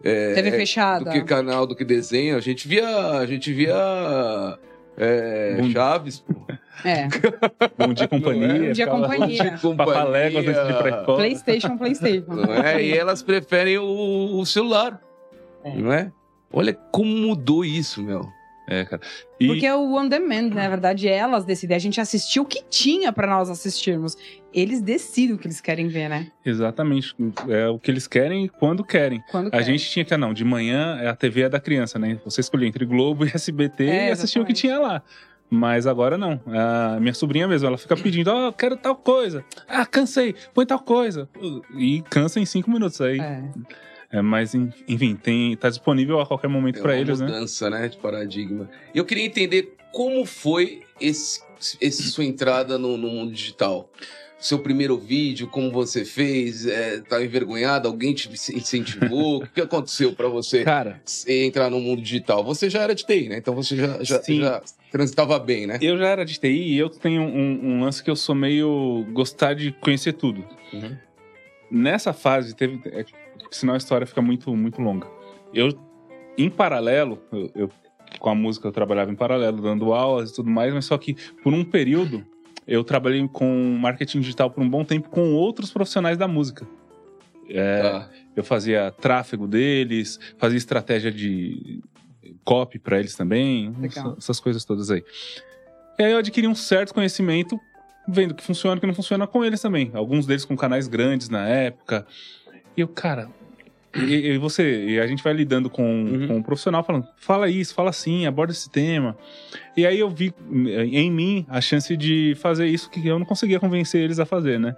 é, 0.08 0.34
TV 0.34 0.50
é, 0.50 0.52
fechada. 0.52 1.06
do 1.06 1.12
que 1.12 1.22
canal, 1.24 1.66
do 1.68 1.76
que 1.76 1.84
desenho. 1.86 2.38
A 2.38 2.40
gente 2.40 2.68
via, 2.68 2.88
a 3.12 3.26
gente 3.26 3.52
via 3.54 4.58
é, 4.98 5.56
Bom- 5.60 5.70
Chaves, 5.72 6.20
pô. 6.20 6.34
É. 6.86 7.08
Bom 7.78 7.94
dia 7.94 8.08
companhia. 8.08 8.48
Bom 8.68 8.72
dia, 8.72 8.88
companhia. 8.88 9.58
Papaléguas 9.76 10.48
antes 10.48 10.64
de 10.66 10.72
ir 10.72 10.78
pra 10.78 10.90
escola. 11.00 11.18
PlayStation, 11.18 11.78
PlayStation. 11.78 12.34
Não 12.34 12.54
é? 12.54 12.84
E 12.84 12.98
elas 12.98 13.24
preferem 13.24 13.78
o, 13.80 14.40
o 14.40 14.46
celular, 14.46 15.02
É. 15.64 15.76
não 15.76 15.92
é? 15.92 16.12
Olha 16.54 16.74
como 16.92 17.10
mudou 17.12 17.66
isso, 17.66 18.02
meu. 18.02 18.28
É, 18.70 18.84
cara. 18.84 19.02
E 19.40 19.48
Porque 19.48 19.66
é 19.66 19.74
o 19.74 19.96
on 19.96 20.08
demand, 20.10 20.50
né? 20.50 20.64
Na 20.64 20.70
verdade, 20.70 21.08
elas 21.08 21.46
decidem. 21.46 21.76
A 21.76 21.80
gente 21.80 22.02
assistiu 22.02 22.44
o 22.44 22.46
que 22.46 22.62
tinha 22.70 23.14
pra 23.14 23.26
nós 23.26 23.50
assistirmos. 23.50 24.18
Eles 24.54 24.82
decidem 24.82 25.36
o 25.36 25.38
que 25.38 25.48
eles 25.48 25.62
querem 25.62 25.88
ver, 25.88 26.10
né? 26.10 26.32
exatamente. 26.46 27.16
É 27.48 27.68
o 27.70 27.80
que 27.80 27.90
eles 27.90 28.08
querem 28.08 28.46
e 28.46 28.50
quando 28.50 28.84
querem. 28.84 29.24
Quando 29.32 29.48
A 29.48 29.52
querem. 29.52 29.66
gente 29.66 29.90
tinha 29.90 30.04
que, 30.04 30.14
ah, 30.14 30.18
não, 30.18 30.34
de 30.34 30.44
manhã 30.44 31.10
a 31.10 31.16
TV 31.16 31.44
é 31.44 31.50
da 31.50 31.60
criança, 31.60 31.98
né? 31.98 32.20
Você 32.26 32.42
escolhia 32.42 32.68
entre 32.68 32.86
Globo 32.86 33.26
e 33.26 33.30
SBT 33.34 33.86
É, 33.86 34.08
e 34.10 34.12
assistia 34.12 34.42
o 34.42 34.46
que 34.46 34.54
tinha 34.54 34.78
lá. 34.80 35.02
Mas 35.50 35.88
agora 35.88 36.18
não. 36.18 36.42
A 36.48 37.00
minha 37.00 37.14
sobrinha 37.14 37.48
mesmo, 37.48 37.68
ela 37.68 37.78
fica 37.78 37.96
pedindo, 37.96 38.28
ó, 38.30 38.52
quero 38.52 38.76
tal 38.76 38.98
coisa. 38.98 39.46
Ah, 39.66 39.86
cansei, 39.86 40.36
põe 40.54 40.66
tal 40.66 40.80
coisa. 40.80 41.30
E 41.78 42.02
cansa 42.10 42.38
em 42.42 42.46
cinco 42.46 42.70
minutos. 42.70 43.00
Aí, 43.00 43.18
É. 43.18 43.44
é, 44.12 44.22
mas, 44.22 44.54
en- 44.56 44.72
enfim, 44.88 45.16
tem, 45.16 45.56
tá 45.58 45.70
disponível 45.70 46.20
a 46.20 46.26
qualquer 46.26 46.48
momento 46.48 46.80
É 46.80 46.82
pra 46.82 46.94
uma 46.94 47.00
eles, 47.00 47.20
né? 47.20 47.26
mudança, 47.28 47.70
né? 47.70 47.88
de 47.88 47.98
paradigma. 47.98 48.70
E 48.94 48.98
eu 48.98 49.06
queria 49.06 49.26
entender 49.26 49.76
como 49.92 50.26
foi 50.26 50.82
esse, 51.00 51.42
esse 51.82 52.04
sua 52.04 52.24
entrada 52.26 52.78
no, 52.78 52.98
no 52.98 53.08
mundo 53.10 53.32
digital. 53.32 53.90
Seu 54.40 54.60
primeiro 54.60 55.00
vídeo, 55.00 55.48
como 55.48 55.72
você 55.72 56.06
fez, 56.06 56.68
é, 56.68 57.00
tá 57.00 57.24
envergonhado? 57.24 57.88
Alguém 57.88 58.14
te 58.14 58.30
incentivou? 58.54 59.42
o 59.44 59.48
que 59.48 59.60
aconteceu 59.60 60.14
pra 60.14 60.28
você 60.28 60.64
Cara, 60.64 61.02
entrar 61.28 61.72
no 61.72 61.80
mundo 61.80 62.04
digital? 62.04 62.44
Você 62.44 62.70
já 62.70 62.84
era 62.84 62.94
de 62.94 63.04
TI, 63.04 63.30
né? 63.30 63.38
Então 63.40 63.56
você 63.56 63.76
já, 63.76 64.04
já, 64.04 64.22
já 64.28 64.62
transitava 64.92 65.40
bem, 65.40 65.66
né? 65.66 65.80
eu 65.82 65.98
já 65.98 66.08
era 66.08 66.24
de 66.24 66.40
TI 66.40 66.50
e 66.74 66.78
eu 66.78 66.88
tenho 66.88 67.24
um, 67.24 67.60
um 67.78 67.82
lance 67.82 68.04
que 68.04 68.12
eu 68.12 68.16
sou 68.16 68.36
meio 68.36 69.08
gostar 69.12 69.56
de 69.56 69.72
conhecer 69.72 70.14
tudo. 70.14 70.46
Uhum. 70.72 70.96
nessa 71.72 72.14
fase 72.14 72.56
teve 72.56 72.80
é, 72.92 73.06
senão 73.52 73.74
a 73.74 73.78
história 73.78 74.06
fica 74.08 74.22
muito 74.22 74.56
muito 74.56 74.82
longa 74.82 75.08
eu 75.54 75.70
em 76.38 76.50
paralelo 76.50 77.20
eu, 77.32 77.52
eu- 77.56 77.70
com 78.20 78.30
a 78.30 78.36
música 78.36 78.68
eu 78.68 78.72
trabalhava 78.72 79.12
em 79.12 79.16
paralelo 79.16 79.62
dando 79.62 79.94
aulas 79.94 80.30
e 80.32 80.34
tudo 80.36 80.50
mais 80.50 80.74
mas 80.74 80.86
só 80.86 80.98
que 80.98 81.16
por 81.44 81.54
um 81.54 81.64
período 81.64 82.26
eu 82.68 82.84
trabalhei 82.84 83.26
com 83.28 83.78
marketing 83.80 84.20
digital 84.22 84.50
por 84.52 84.62
um 84.64 84.70
bom 84.70 84.84
tempo 84.84 85.10
com 85.10 85.34
outros 85.34 85.72
profissionais 85.72 86.18
da 86.18 86.28
música 86.28 86.68
É, 87.50 87.82
Tá. 87.82 88.10
eu 88.36 88.44
fazia 88.44 88.92
tráfego 88.92 89.48
deles 89.48 90.20
fazia 90.38 90.58
estratégia 90.58 91.12
de 91.12 91.82
copy 92.44 92.78
para 92.80 93.00
eles 93.00 93.16
também 93.16 93.70
Legal. 93.80 93.88
essa- 94.10 94.16
essas 94.18 94.40
coisas 94.40 94.64
todas 94.66 94.90
aí 94.92 95.04
e 96.00 96.04
aí 96.04 96.12
eu 96.12 96.18
adquiri 96.20 96.48
um 96.48 96.56
certo 96.56 96.94
conhecimento 96.94 97.60
vendo 98.08 98.34
que 98.36 98.44
funciona 98.44 98.78
e 98.78 98.80
que 98.80 98.88
não 98.88 98.94
funciona 98.94 99.28
com 99.28 99.44
eles 99.44 99.60
também. 99.60 99.92
Alguns 99.94 100.26
deles 100.26 100.46
com 100.46 100.56
canais 100.56 100.88
grandes 100.88 101.28
na 101.28 101.46
época. 101.46 102.06
E 102.78 102.80
eu, 102.82 102.88
cara, 102.88 103.30
e, 104.06 104.34
e 104.34 104.38
você, 104.38 104.86
e 104.90 105.00
a 105.00 105.08
gente 105.08 105.24
vai 105.24 105.34
lidando 105.34 105.70
com, 105.70 105.84
Uhum. 106.04 106.28
com 106.28 106.38
o 106.40 106.44
profissional 106.44 106.84
falando, 106.84 107.08
fala 107.18 107.50
isso, 107.50 107.74
fala 107.74 107.90
assim, 107.90 108.26
aborda 108.26 108.52
esse 108.54 108.70
tema. 108.70 109.18
E 109.76 109.86
aí 109.86 110.00
eu 110.00 110.10
vi 110.10 110.34
eh, 110.68 110.86
em 110.86 111.12
mim 111.12 111.46
a 111.50 111.62
chance 111.62 111.96
de 111.96 112.36
fazer 112.40 112.68
isso 112.68 112.90
que 112.90 113.06
eu 113.08 113.18
não 113.20 113.26
conseguia 113.26 113.60
convencer 113.60 114.02
eles 114.02 114.20
a 114.20 114.26
fazer, 114.26 114.60
né? 114.60 114.76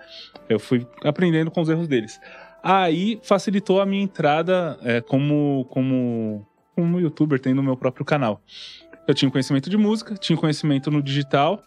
Eu 0.49 0.59
fui 0.59 0.85
aprendendo 1.03 1.49
com 1.51 1.61
os 1.61 1.69
erros 1.69 1.88
deles. 1.88 2.19
Aí 2.61 3.19
facilitou 3.23 3.79
a 3.79 3.85
minha 3.85 4.03
entrada 4.03 4.77
eh, 4.83 5.01
como, 5.01 5.65
como, 5.69 6.45
como 6.75 6.99
youtuber, 6.99 7.39
tendo 7.39 7.59
o 7.59 7.63
meu 7.63 7.77
próprio 7.77 8.03
canal. 8.05 8.41
Eu 9.07 9.13
tinha 9.13 9.31
conhecimento 9.31 9.69
de 9.69 9.77
música, 9.77 10.15
tinha 10.15 10.38
conhecimento 10.38 10.91
no 10.91 11.01
digital. 11.01 11.63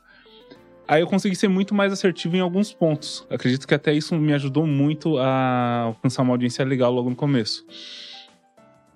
Aí 0.87 1.01
eu 1.01 1.07
consegui 1.07 1.35
ser 1.37 1.49
muito 1.49 1.75
mais 1.75 1.93
assertivo 1.93 2.37
em 2.37 2.41
alguns 2.41 2.73
pontos. 2.73 3.27
Acredito 3.31 3.67
que 3.67 3.75
até 3.75 3.93
isso 3.93 4.15
me 4.17 4.33
ajudou 4.35 4.67
muito 4.67 5.17
a 5.19 5.83
alcançar 5.87 6.23
uma 6.23 6.33
audiência 6.33 6.65
legal 6.65 6.93
logo 6.93 7.09
no 7.09 7.17
começo. 7.17 7.65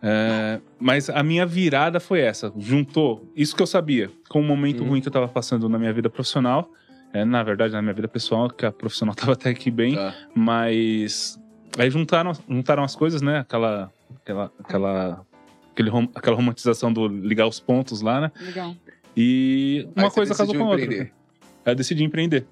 É, 0.03 0.61
mas 0.79 1.09
a 1.09 1.23
minha 1.23 1.47
virada 1.47 1.99
foi 1.99 2.21
essa. 2.21 2.53
Juntou 2.59 3.31
isso 3.35 3.57
que 3.57 3.63
eu 3.63 3.67
sabia 3.67 4.11
com 4.29 4.41
o 4.41 4.45
momento 4.45 4.83
Uhum. 4.83 4.91
ruim 4.91 5.01
que 5.01 5.09
eu 5.09 5.13
tava 5.13 5.29
passando 5.29 5.69
na 5.69 5.79
minha 5.79 5.93
vida 5.93 6.11
profissional. 6.11 6.71
É, 7.13 7.25
na 7.25 7.43
verdade, 7.43 7.73
na 7.73 7.81
minha 7.81 7.95
vida 7.95 8.09
pessoal, 8.09 8.51
que 8.51 8.67
a 8.67 8.73
profissional 8.73 9.15
tava 9.17 9.33
até 9.33 9.51
aqui 9.51 9.71
bem. 9.71 9.95
Tá. 9.95 10.15
Mas 10.35 11.41
aí 11.79 11.91
juntaram, 11.91 12.33
juntaram 12.49 12.85
as 12.85 12.95
coisas, 12.95 13.23
né? 13.23 13.39
Aquela, 13.39 13.91
aquela, 14.21 14.53
aquela, 14.59 15.27
aquele 15.73 15.91
aquela 16.15 16.37
romantização 16.37 16.93
do 16.93 17.09
ligar 17.09 17.47
os 17.47 17.59
pontos 17.59 18.01
lá, 18.03 18.21
né? 18.21 18.33
Legal. 18.41 18.75
E 19.17 19.89
uma 19.97 20.09
Aí 20.09 20.13
coisa 20.13 20.35
casou 20.35 20.55
com 20.55 20.65
a 20.65 20.69
outra. 20.71 21.11
Aí 21.67 21.73
eu 21.73 21.77
decidi 21.77 22.03
empreender. 22.05 22.47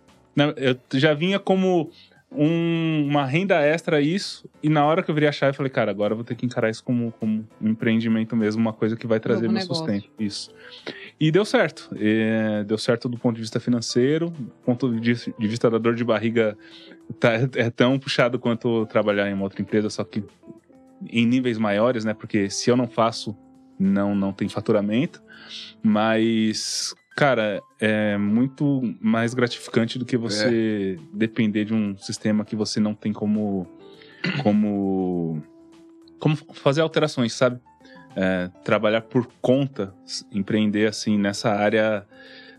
Eu 0.57 0.77
já 0.99 1.15
vinha 1.15 1.39
como 1.39 1.91
um- 2.37 3.07
uma 3.09 3.25
renda 3.25 3.61
extra 3.63 4.01
isso, 4.01 4.51
e 4.61 4.69
na 4.69 4.85
hora 4.85 5.05
que 5.05 5.09
eu 5.11 5.15
virei 5.15 5.29
a 5.29 5.33
chave, 5.33 5.51
eu 5.51 5.55
falei, 5.55 5.71
cara, 5.71 5.93
agora 5.93 6.13
eu 6.15 6.17
vou 6.17 6.25
ter 6.25 6.35
que 6.35 6.45
encarar 6.45 6.69
isso 6.69 6.83
como, 6.83 7.13
como 7.21 7.47
um 7.63 7.69
empreendimento 7.69 8.35
mesmo, 8.35 8.61
uma 8.61 8.73
coisa 8.73 8.97
que 8.97 9.07
vai 9.07 9.21
trazer 9.21 9.43
meu 9.43 9.53
negócio. 9.53 9.77
sustento. 9.77 10.11
Isso. 10.19 10.51
E 11.21 11.31
deu 11.31 11.45
certo. 11.45 11.89
É, 11.97 12.65
deu 12.65 12.77
certo 12.77 13.09
do 13.09 13.17
ponto 13.17 13.37
de 13.37 13.41
vista 13.43 13.61
financeiro, 13.61 14.31
do 14.31 14.51
ponto 14.65 14.93
de, 15.01 15.15
de 15.15 15.47
vista 15.49 15.71
da 15.71 15.79
dor 15.79 15.95
de 15.95 16.03
barriga 16.03 16.59
tá- 17.21 17.35
é 17.55 17.71
tão 17.71 17.97
puxado 18.01 18.37
quanto 18.37 18.85
trabalhar 18.87 19.31
em 19.31 19.35
uma 19.35 19.45
outra 19.45 19.63
empresa, 19.63 19.89
só 19.89 20.03
que 20.03 20.25
em 21.09 21.25
níveis 21.25 21.57
maiores, 21.57 22.05
né? 22.05 22.15
Porque 22.15 22.51
se 22.51 22.69
eu 22.69 22.77
não 22.77 22.89
faço, 22.89 23.37
não, 23.79 24.13
não 24.13 24.33
tem 24.33 24.49
faturamento. 24.49 25.23
Mas, 25.83 26.95
cara, 27.17 27.63
é 27.81 28.17
muito 28.17 28.97
mais 29.01 29.35
gratificante 29.35 29.99
do 29.99 30.05
que 30.05 30.17
você 30.17 30.99
depender 31.13 31.65
de 31.65 31.75
um 31.75 31.97
sistema 31.97 32.45
que 32.45 32.57
você 32.57 32.81
não 32.81 32.95
tem 32.95 33.13
como. 33.13 33.67
como. 34.43 35.43
como 36.19 36.37
fazer 36.55 36.81
alterações, 36.81 37.33
sabe? 37.33 37.61
É, 38.17 38.49
trabalhar 38.63 39.01
por 39.03 39.29
conta, 39.41 39.93
empreender 40.31 40.87
assim 40.87 41.19
nessa 41.19 41.51
área 41.51 42.07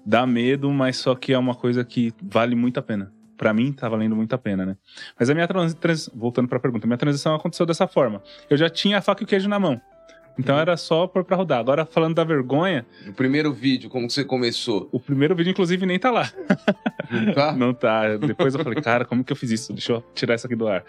dá 0.06 0.28
medo, 0.28 0.70
mas 0.72 0.98
só 0.98 1.16
que 1.16 1.34
é 1.34 1.38
uma 1.38 1.56
coisa 1.56 1.84
que 1.84 2.14
vale 2.22 2.56
muito 2.56 2.80
a 2.80 2.84
pena. 2.84 3.12
Pra 3.36 3.54
mim, 3.54 3.74
tá 3.74 3.90
valendo 3.90 4.16
muito 4.16 4.34
a 4.34 4.38
pena, 4.38 4.66
né? 4.66 4.78
Mas 5.20 5.30
a 5.30 5.34
minha 5.34 5.48
transição, 5.48 6.14
voltando 6.16 6.48
pra 6.48 6.60
pergunta, 6.60 6.86
a 6.86 6.88
minha 6.88 6.98
transição 6.98 7.36
aconteceu 7.36 7.66
dessa 7.66 7.88
forma. 7.88 8.22
Eu 8.50 8.56
já 8.56 8.70
tinha 8.70 9.00
a 9.00 9.02
faca 9.02 9.24
e 9.24 9.26
o 9.26 9.28
queijo 9.28 9.50
na 9.50 9.60
mão. 9.60 9.82
Então 10.38 10.56
Uhum. 10.56 10.62
era 10.62 10.76
só 10.78 11.08
pôr 11.08 11.24
pra 11.24 11.38
rodar. 11.38 11.60
Agora, 11.60 11.86
falando 11.86 12.16
da 12.16 12.24
vergonha, 12.24 12.86
No 13.06 13.14
primeiro 13.14 13.54
vídeo, 13.54 13.90
como 13.90 14.10
você 14.10 14.24
começou? 14.24 14.90
o 14.92 15.00
primeiro 15.00 15.36
vídeo, 15.36 15.52
inclusive, 15.52 15.86
nem 15.86 15.98
tá 15.98 16.12
lá. 16.12 16.30
Tá? 17.34 17.52
Não 17.56 17.74
tá. 17.74 18.18
Depois 18.18 18.54
eu 18.56 18.64
falei, 18.64 18.82
cara, 18.82 19.06
como 19.06 19.24
que 19.24 19.32
eu 19.32 19.36
fiz 19.38 19.52
isso? 19.52 19.72
Deixa 19.74 19.94
eu 19.94 20.04
tirar 20.14 20.36
isso 20.36 20.46
aqui 20.46 20.56
do 20.56 20.68
ar. 20.68 20.84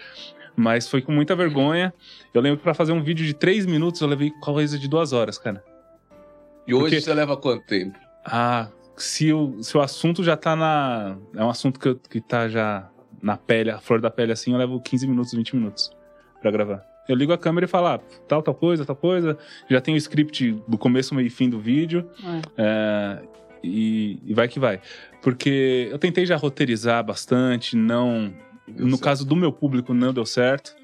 Mas 0.56 0.88
foi 0.88 1.02
com 1.02 1.12
muita 1.12 1.36
vergonha. 1.36 1.92
Eu 2.32 2.40
lembro 2.40 2.56
que 2.58 2.64
pra 2.64 2.74
fazer 2.74 2.92
um 2.92 3.02
vídeo 3.02 3.24
de 3.26 3.34
três 3.34 3.66
minutos, 3.66 4.00
eu 4.00 4.08
levei 4.08 4.30
coisa 4.40 4.78
de 4.78 4.88
duas 4.88 5.12
horas, 5.12 5.38
cara. 5.38 5.62
E 6.66 6.74
hoje 6.74 6.84
Porque- 6.84 7.00
você 7.02 7.14
leva 7.14 7.36
quanto 7.36 7.64
tempo? 7.66 7.98
Ah, 8.24 8.68
se 8.96 9.32
o, 9.32 9.62
se 9.62 9.76
o 9.76 9.80
assunto 9.80 10.24
já 10.24 10.36
tá 10.36 10.56
na. 10.56 11.16
É 11.36 11.44
um 11.44 11.50
assunto 11.50 11.78
que, 11.78 11.86
eu- 11.88 11.94
que 11.96 12.20
tá 12.20 12.48
já 12.48 12.88
na 13.22 13.36
pele, 13.36 13.70
a 13.70 13.78
flor 13.78 14.00
da 14.00 14.10
pele 14.10 14.32
assim, 14.32 14.52
eu 14.52 14.58
levo 14.58 14.80
15 14.80 15.06
minutos, 15.06 15.32
20 15.34 15.54
minutos 15.54 15.90
pra 16.42 16.50
gravar. 16.50 16.82
Eu 17.08 17.14
ligo 17.16 17.32
a 17.32 17.38
câmera 17.38 17.66
e 17.66 17.68
falo, 17.68 17.86
ah, 17.86 18.00
tal, 18.26 18.42
tal 18.42 18.54
coisa, 18.54 18.84
tal 18.84 18.96
coisa. 18.96 19.38
Já 19.70 19.80
tem 19.80 19.94
o 19.94 19.96
script 19.96 20.52
do 20.66 20.76
começo, 20.76 21.14
meio 21.14 21.26
e 21.26 21.30
fim 21.30 21.48
do 21.48 21.58
vídeo. 21.58 22.08
É. 22.24 22.40
É, 22.58 23.22
e, 23.62 24.18
e 24.24 24.34
vai 24.34 24.48
que 24.48 24.58
vai. 24.58 24.80
Porque 25.22 25.88
eu 25.90 25.98
tentei 25.98 26.24
já 26.26 26.36
roteirizar 26.36 27.04
bastante, 27.04 27.76
não. 27.76 28.32
Deu 28.66 28.84
no 28.84 28.90
certo. 28.92 29.02
caso 29.04 29.24
do 29.26 29.36
meu 29.36 29.52
público, 29.52 29.94
não 29.94 30.12
deu 30.12 30.26
certo. 30.26 30.74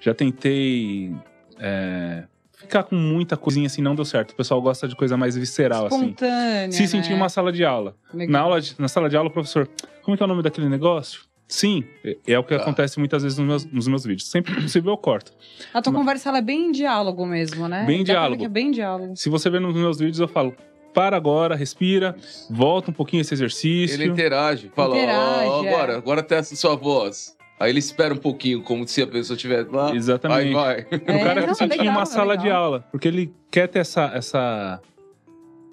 Já 0.00 0.12
tentei. 0.14 1.14
é, 1.58 2.24
ficar 2.56 2.82
com 2.82 2.96
muita 2.96 3.36
coisinha 3.36 3.66
assim, 3.66 3.80
não 3.80 3.94
deu 3.94 4.04
certo. 4.04 4.32
O 4.32 4.34
pessoal 4.34 4.60
gosta 4.60 4.88
de 4.88 4.96
coisa 4.96 5.16
mais 5.16 5.36
visceral, 5.36 5.86
assim. 5.86 5.96
Espontânea. 5.96 6.72
Se 6.72 6.86
sentir 6.88 7.10
né? 7.10 7.16
uma 7.16 7.28
sala 7.28 7.52
de 7.52 7.64
aula. 7.64 7.94
Legal. 8.12 8.32
Na, 8.32 8.40
aula 8.40 8.60
de- 8.60 8.74
na 8.78 8.88
sala 8.88 9.08
de 9.08 9.16
aula, 9.16 9.28
o 9.28 9.32
professor, 9.32 9.68
como 10.02 10.14
é 10.14 10.16
que 10.16 10.22
é 10.22 10.26
o 10.26 10.28
nome 10.28 10.42
daquele 10.42 10.68
negócio? 10.68 11.22
Sim, 11.48 11.82
é, 12.04 12.16
é 12.26 12.38
o 12.38 12.44
que 12.44 12.54
Tá. 12.54 12.60
acontece 12.62 12.98
muitas 12.98 13.22
vezes 13.22 13.38
nos 13.38 13.46
meus, 13.46 13.64
nos 13.64 13.88
meus 13.88 14.04
vídeos. 14.04 14.28
Sempre 14.28 14.54
que 14.54 14.60
possível 14.62 14.92
eu 14.92 14.98
corto. 14.98 15.32
A 15.72 15.80
tua 15.80 15.90
Mas- 15.92 16.00
conversa 16.00 16.28
ela 16.28 16.38
é 16.38 16.42
bem 16.42 16.66
em 16.66 16.72
diálogo 16.72 17.24
mesmo, 17.26 17.66
né? 17.66 17.84
Bem 17.86 17.98
Dá 17.98 18.04
ver 18.04 18.04
diálogo. 18.12 18.44
é 18.44 18.48
bem 18.48 18.70
diálogo. 18.70 19.16
Se 19.16 19.30
você 19.30 19.48
ver 19.48 19.60
nos 19.60 19.74
meus 19.74 19.98
vídeos, 19.98 20.20
eu 20.20 20.28
falo, 20.28 20.54
para 20.92 21.16
agora, 21.16 21.54
respira, 21.56 22.14
volta 22.50 22.90
um 22.90 22.94
pouquinho 22.94 23.22
esse 23.22 23.32
exercício. 23.32 23.94
Ele 23.94 24.06
interage, 24.10 24.70
fala, 24.76 24.94
ó, 24.94 24.98
Interage, 24.98 25.48
ó, 25.48 25.64
é. 25.64 25.68
agora, 25.68 25.96
agora 25.96 26.22
testa 26.22 26.54
sua 26.54 26.76
voz. 26.76 27.34
Aí 27.58 27.70
ele 27.70 27.78
espera 27.78 28.12
um 28.14 28.18
pouquinho, 28.18 28.62
como 28.62 28.86
se 28.86 29.00
a 29.02 29.06
pessoa 29.06 29.34
estivesse 29.34 29.70
lá. 29.70 29.90
Aí 29.90 29.96
Exatamente. 29.96 30.52
vai. 30.52 30.80
O 30.82 30.84
cara 31.24 31.40
É, 31.42 31.46
não, 31.46 31.54
se 31.54 31.58
sentir 31.60 31.74
em 31.76 31.78
legal, 31.78 31.94
uma 31.94 32.02
é 32.02 32.06
sala 32.06 32.36
de 32.36 32.44
legal. 32.44 32.64
aula, 32.64 32.84
porque 32.92 33.08
ele 33.08 33.32
quer 33.50 33.66
ter 33.68 33.78
essa, 33.80 34.04
essa, 34.14 34.80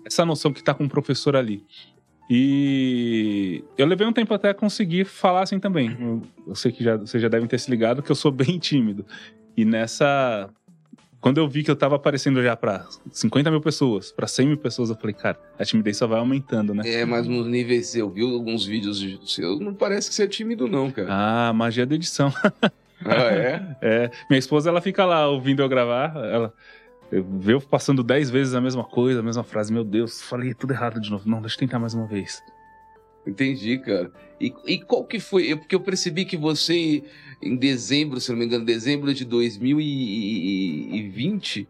essa 0.05 0.25
noção 0.25 0.51
que 0.53 0.63
tá 0.63 0.73
com 0.73 0.85
o 0.85 0.89
professor 0.89 1.35
ali. 1.35 1.63
E 2.29 3.63
eu 3.77 3.85
levei 3.85 4.05
um 4.07 4.13
tempo 4.13 4.33
até 4.33 4.53
conseguir 4.53 5.05
falar 5.05 5.43
assim 5.43 5.59
também. 5.59 5.95
Eu, 5.99 6.21
eu 6.47 6.55
sei 6.55 6.71
que 6.71 6.83
já, 6.83 6.97
vocês 6.97 7.21
já 7.21 7.29
devem 7.29 7.47
ter 7.47 7.59
se 7.59 7.69
ligado 7.69 8.01
que 8.01 8.11
eu 8.11 8.15
sou 8.15 8.31
bem 8.33 8.57
tímido. 8.57 9.05
E 9.55 9.63
nessa. 9.63 10.49
Quando 11.21 11.39
eu 11.39 11.47
vi 11.47 11.63
que 11.63 11.71
eu 11.71 11.75
tava 11.75 11.95
aparecendo 11.95 12.41
já 12.43 12.55
pra 12.55 12.85
50 13.11 13.49
mil 13.49 13.59
pessoas, 13.59 14.11
pra 14.11 14.27
100 14.27 14.47
mil 14.47 14.57
pessoas, 14.57 14.91
eu 14.91 14.95
falei, 14.95 15.13
cara, 15.13 15.39
a 15.57 15.65
timidez 15.65 15.97
só 15.97 16.05
vai 16.05 16.19
aumentando, 16.19 16.71
né? 16.71 16.83
É, 16.87 17.03
mas 17.03 17.27
nos 17.27 17.47
níveis, 17.47 17.95
eu 17.95 18.07
vi 18.07 18.21
alguns 18.21 18.63
vídeos 18.63 18.99
de 18.99 19.19
seus, 19.25 19.59
não 19.59 19.73
parece 19.73 20.07
que 20.07 20.13
você 20.13 20.23
é 20.23 20.27
tímido, 20.27 20.67
não, 20.67 20.91
cara. 20.91 21.07
Ah, 21.09 21.51
magia 21.51 21.83
da 21.83 21.95
edição. 21.95 22.31
Ah, 23.03 23.15
é? 23.23 23.75
É, 23.81 24.11
minha 24.29 24.37
esposa, 24.37 24.69
ela 24.69 24.81
fica 24.81 25.03
lá 25.03 25.27
ouvindo 25.27 25.63
eu 25.63 25.69
gravar, 25.69 26.15
ela 26.15 26.53
eu 27.11 27.61
passando 27.61 28.03
dez 28.03 28.29
vezes 28.29 28.53
a 28.53 28.61
mesma 28.61 28.83
coisa, 28.83 29.19
a 29.19 29.23
mesma 29.23 29.43
frase. 29.43 29.71
Meu 29.71 29.83
Deus, 29.83 30.21
falei 30.21 30.53
tudo 30.53 30.73
errado 30.73 30.99
de 30.99 31.09
novo. 31.09 31.29
Não, 31.29 31.41
deixa 31.41 31.55
eu 31.55 31.59
tentar 31.59 31.79
mais 31.79 31.93
uma 31.93 32.07
vez. 32.07 32.41
Entendi, 33.25 33.77
cara. 33.79 34.11
E, 34.39 34.53
e 34.67 34.79
qual 34.79 35.03
que 35.03 35.19
foi? 35.19 35.55
Porque 35.55 35.75
eu 35.75 35.79
percebi 35.79 36.25
que 36.25 36.37
você, 36.37 37.03
em 37.41 37.55
dezembro, 37.55 38.19
se 38.21 38.31
não 38.31 38.37
me 38.37 38.45
engano, 38.45 38.65
dezembro 38.65 39.13
de 39.13 39.25
2020, 39.25 41.67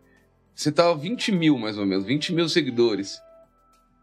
você 0.54 0.72
tava 0.72 0.96
20 0.98 1.32
mil, 1.32 1.58
mais 1.58 1.78
ou 1.78 1.86
menos, 1.86 2.06
20 2.06 2.34
mil 2.34 2.50
seguidores. 2.50 3.20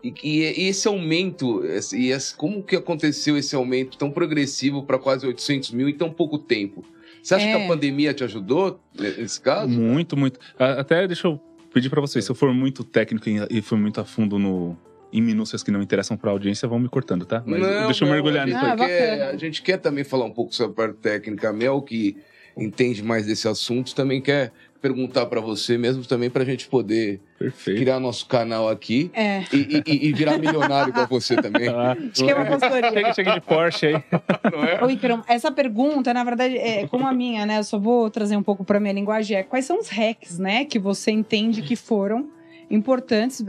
E, 0.03 0.13
e 0.25 0.41
esse 0.69 0.89
aumento, 0.89 1.63
e 1.95 2.11
esse- 2.11 2.35
como 2.35 2.63
que 2.63 2.75
aconteceu 2.77 3.37
esse 3.37 3.55
aumento 3.55 3.97
tão 3.97 4.11
progressivo 4.11 4.83
para 4.83 4.99
quase 4.99 5.27
800 5.27 5.71
mil 5.73 5.89
em 5.89 5.95
tão 5.95 6.11
pouco 6.13 6.39
tempo? 6.39 6.85
Você 7.23 7.35
acha 7.35 7.47
É. 7.47 7.57
que 7.57 7.65
a 7.65 7.69
pandemia 7.69 8.13
te 8.13 8.25
ajudou 8.25 8.81
nesse 8.99 9.41
caso? 9.41 9.69
Muito, 9.69 10.17
muito. 10.17 10.41
A- 10.59 10.81
Até 10.81 11.07
deixa 11.07 11.29
eu 11.29 11.41
pedir 11.73 11.89
pra 11.89 12.01
vocês, 12.01 12.25
se 12.25 12.31
eu 12.31 12.35
for 12.35 12.53
muito 12.53 12.83
técnico 12.85 13.27
e- 13.51 13.63
for 13.63 13.79
muito 13.79 14.01
a 14.01 14.05
fundo 14.05 14.39
no, 14.39 14.77
em 15.13 15.23
minúcias 15.23 15.63
que 15.63 15.71
não 15.71 15.81
interessam 15.81 16.17
pra 16.17 16.31
audiência, 16.31 16.67
vão 16.67 16.79
me 16.79 16.89
cortando, 16.89 17.25
tá? 17.25 17.43
Mas 17.47 17.61
Não, 17.61 17.85
deixa 17.87 18.05
eu 18.05 18.09
não, 18.09 18.15
mergulhar 18.15 18.43
a 18.43 18.47
nisso 18.47 18.59
gente 18.59 18.71
Ah, 18.73 18.77
quer- 18.77 19.23
a 19.23 19.37
gente 19.37 19.63
quer 19.63 19.77
também 19.79 20.05
falar 20.05 20.25
um 20.25 20.31
pouco 20.33 20.55
sobre 20.55 20.73
a 20.73 20.75
parte 20.75 20.99
técnica. 20.99 21.51
A 21.51 21.53
Mel, 21.53 21.81
que 21.83 22.17
entende 22.57 23.03
mais 23.03 23.25
desse 23.27 23.47
assunto, 23.47 23.95
também 23.95 24.21
quer 24.21 24.53
perguntar 24.83 25.27
pra 25.27 25.41
você 25.41 25.79
mesmo, 25.79 26.05
também 26.05 26.29
pra 26.29 26.45
gente 26.45 26.67
poder 26.69 27.21
Perfeito. 27.39 27.81
criar 27.81 28.01
nosso 28.01 28.27
canal 28.27 28.69
aqui 28.69 29.11
É. 29.15 29.45
e, 29.53 29.83
e- 29.87 30.09
e 30.09 30.13
virar 30.13 30.37
milionário 30.39 30.91
igual 30.91 31.07
você 31.07 31.37
também. 31.37 31.69
Ah, 31.69 31.97
Esquema 32.13 32.45
consultoria. 32.45 32.91
chega, 32.93 33.15
chega 33.15 33.35
de 33.35 33.41
Porsche 33.41 33.87
aí. 33.87 34.05
Não 34.53 34.65
é? 34.65 34.85
Ô, 34.85 34.91
Ícaro, 34.91 35.23
essa 35.29 35.53
pergunta, 35.53 36.13
na 36.13 36.25
verdade, 36.25 36.59
é 36.59 36.87
como 36.89 37.07
a 37.07 37.13
minha, 37.13 37.47
né? 37.47 37.59
Eu 37.61 37.65
só 37.65 37.79
vou 37.79 38.11
trazer 38.11 38.37
um 38.37 38.43
pouco 38.43 38.65
para 38.65 38.81
minha 38.81 38.93
linguagem. 38.93 39.37
É 39.37 39.45
quais 39.45 39.65
são 39.65 39.79
os 39.79 39.89
hacks, 39.89 40.39
né, 40.39 40.65
que 40.65 40.79
você 40.81 41.13
entende 41.13 41.63
que 41.63 41.77
foram 41.77 42.29
importantes 42.69 43.41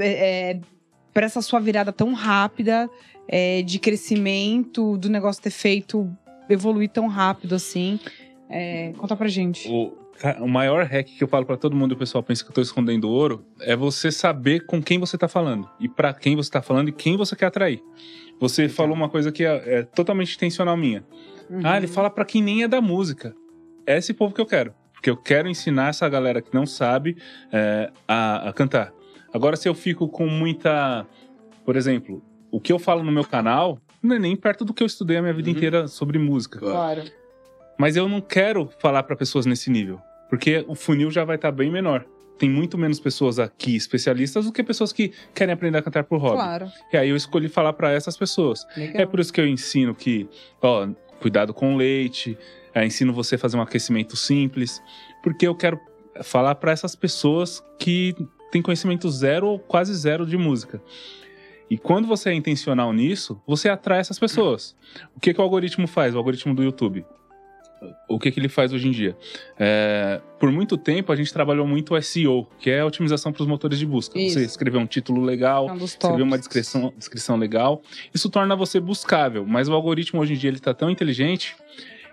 para 1.13 1.25
essa 1.25 1.41
sua 1.41 1.59
virada 1.59 1.91
tão 1.91 2.13
rápida 2.13 2.87
é, 3.27 3.61
de 3.63 3.79
crescimento, 3.79 4.97
do 4.97 5.09
negócio 5.09 5.41
ter 5.41 5.49
feito 5.49 6.09
evoluir 6.49 6.89
tão 6.89 7.07
rápido 7.07 7.55
assim? 7.55 7.99
É, 8.49 8.93
conta 8.97 9.15
pra 9.15 9.27
gente. 9.27 9.67
O, 9.69 9.93
o 10.39 10.47
maior 10.47 10.85
hack 10.85 11.07
que 11.07 11.23
eu 11.23 11.27
falo 11.27 11.45
pra 11.45 11.57
todo 11.57 11.75
mundo 11.75 11.91
e 11.91 11.95
o 11.95 11.97
pessoal 11.97 12.23
pensa 12.23 12.43
que 12.43 12.49
eu 12.49 12.53
tô 12.53 12.61
escondendo 12.61 13.09
ouro 13.09 13.45
é 13.61 13.75
você 13.75 14.11
saber 14.11 14.65
com 14.65 14.81
quem 14.81 14.97
você 14.99 15.17
tá 15.17 15.27
falando 15.27 15.69
e 15.79 15.89
pra 15.89 16.13
quem 16.13 16.35
você 16.35 16.49
tá 16.49 16.61
falando 16.61 16.89
e 16.89 16.91
quem 16.91 17.17
você 17.17 17.35
quer 17.35 17.47
atrair. 17.47 17.81
Você 18.39 18.67
falou 18.69 18.95
uma 18.95 19.09
coisa 19.09 19.31
que 19.31 19.43
é, 19.43 19.79
é 19.79 19.83
totalmente 19.83 20.35
intencional 20.35 20.75
minha. 20.77 21.03
Uhum. 21.49 21.61
Ah, 21.63 21.77
ele 21.77 21.87
fala 21.87 22.09
pra 22.09 22.25
quem 22.25 22.41
nem 22.41 22.63
é 22.63 22.67
da 22.67 22.81
música. 22.81 23.35
É 23.85 23.97
esse 23.97 24.13
povo 24.13 24.33
que 24.33 24.41
eu 24.41 24.45
quero. 24.45 24.73
Porque 24.93 25.09
eu 25.09 25.17
quero 25.17 25.49
ensinar 25.49 25.89
essa 25.89 26.07
galera 26.07 26.41
que 26.41 26.53
não 26.53 26.65
sabe 26.65 27.17
é, 27.51 27.91
a, 28.07 28.49
a 28.49 28.53
cantar. 28.53 28.93
Agora, 29.33 29.55
se 29.57 29.67
eu 29.67 29.75
fico 29.75 30.07
com 30.07 30.25
muita. 30.27 31.05
Por 31.65 31.75
exemplo, 31.75 32.23
o 32.49 32.59
que 32.61 32.71
eu 32.71 32.79
falo 32.79 33.03
no 33.03 33.11
meu 33.11 33.23
canal 33.25 33.79
não 34.01 34.15
é 34.15 34.19
nem 34.19 34.35
perto 34.35 34.63
do 34.63 34.73
que 34.73 34.81
eu 34.83 34.87
estudei 34.87 35.17
a 35.17 35.21
minha 35.21 35.33
vida 35.33 35.49
Uhum. 35.49 35.55
inteira 35.55 35.87
sobre 35.87 36.17
música. 36.17 36.59
Claro. 36.59 37.03
Mas 37.77 37.95
eu 37.97 38.07
não 38.07 38.21
quero 38.21 38.69
falar 38.79 39.03
para 39.03 39.15
pessoas 39.15 39.45
nesse 39.45 39.69
nível, 39.69 39.99
porque 40.33 40.65
o 40.67 40.73
funil 40.73 41.11
já 41.11 41.23
vai 41.23 41.35
estar 41.35 41.51
bem 41.51 41.69
menor. 41.69 42.07
Tem 42.39 42.49
muito 42.49 42.75
menos 42.75 42.99
pessoas 42.99 43.37
aqui 43.37 43.75
especialistas 43.75 44.45
do 44.45 44.51
que 44.51 44.63
pessoas 44.63 44.91
que 44.91 45.13
querem 45.31 45.53
aprender 45.53 45.77
a 45.77 45.81
cantar 45.83 46.05
por 46.05 46.17
hobby. 46.17 46.37
Claro. 46.37 46.71
E 46.91 46.97
aí 46.97 47.09
eu 47.09 47.15
escolhi 47.15 47.47
falar 47.47 47.73
para 47.73 47.91
essas 47.91 48.17
pessoas. 48.17 48.65
Legal. 48.75 49.03
É 49.03 49.05
por 49.05 49.19
isso 49.19 49.31
que 49.31 49.39
eu 49.39 49.45
ensino 49.45 49.93
que, 49.93 50.27
ó, 50.59 50.87
cuidado 51.21 51.53
com 51.53 51.75
o 51.75 51.77
leite, 51.77 52.35
é, 52.73 52.83
ensino 52.83 53.13
você 53.13 53.35
a 53.35 53.37
fazer 53.37 53.57
um 53.57 53.61
aquecimento 53.61 54.17
simples, 54.17 54.81
porque 55.21 55.47
eu 55.47 55.53
quero 55.53 55.79
falar 56.23 56.55
para 56.55 56.71
essas 56.71 56.95
pessoas 56.95 57.63
que 57.77 58.15
têm 58.51 58.59
conhecimento 58.59 59.11
zero 59.11 59.45
ou 59.45 59.59
quase 59.59 59.93
zero 59.93 60.25
de 60.25 60.35
música. 60.35 60.81
E 61.69 61.77
quando 61.77 62.07
você 62.07 62.31
é 62.31 62.33
intencional 62.33 62.91
nisso, 62.91 63.39
você 63.45 63.69
atrai 63.69 63.99
essas 63.99 64.17
pessoas. 64.17 64.75
O 65.15 65.19
que, 65.19 65.31
que 65.31 65.39
o 65.39 65.43
algoritmo 65.43 65.85
faz, 65.85 66.15
o 66.15 66.17
algoritmo 66.17 66.55
do 66.55 66.63
YouTube? 66.63 67.05
O 68.07 68.19
que, 68.19 68.31
que 68.31 68.39
ele 68.39 68.49
faz 68.49 68.71
hoje 68.73 68.87
em 68.87 68.91
dia? 68.91 69.15
É, 69.57 70.21
por 70.39 70.51
muito 70.51 70.77
tempo 70.77 71.11
a 71.11 71.15
gente 71.15 71.31
trabalhou 71.33 71.65
muito 71.67 71.95
o 71.95 72.01
SEO, 72.01 72.47
que 72.59 72.69
é 72.69 72.79
a 72.81 72.85
otimização 72.85 73.31
para 73.31 73.41
os 73.41 73.47
motores 73.47 73.79
de 73.79 73.85
busca. 73.85 74.17
Isso. 74.19 74.39
Você 74.39 74.45
escrever 74.45 74.77
um 74.77 74.85
título 74.85 75.21
legal, 75.23 75.69
É 75.69 75.73
um 75.73 75.77
escrever 75.85 76.21
uma 76.23 76.37
descrição, 76.37 76.93
descrição 76.97 77.37
legal. 77.37 77.81
Isso 78.13 78.29
torna 78.29 78.55
você 78.55 78.79
buscável, 78.79 79.45
mas 79.45 79.67
o 79.67 79.73
algoritmo 79.73 80.19
hoje 80.21 80.33
em 80.33 80.37
dia 80.37 80.49
ele 80.49 80.57
está 80.57 80.73
tão 80.73 80.89
inteligente 80.89 81.55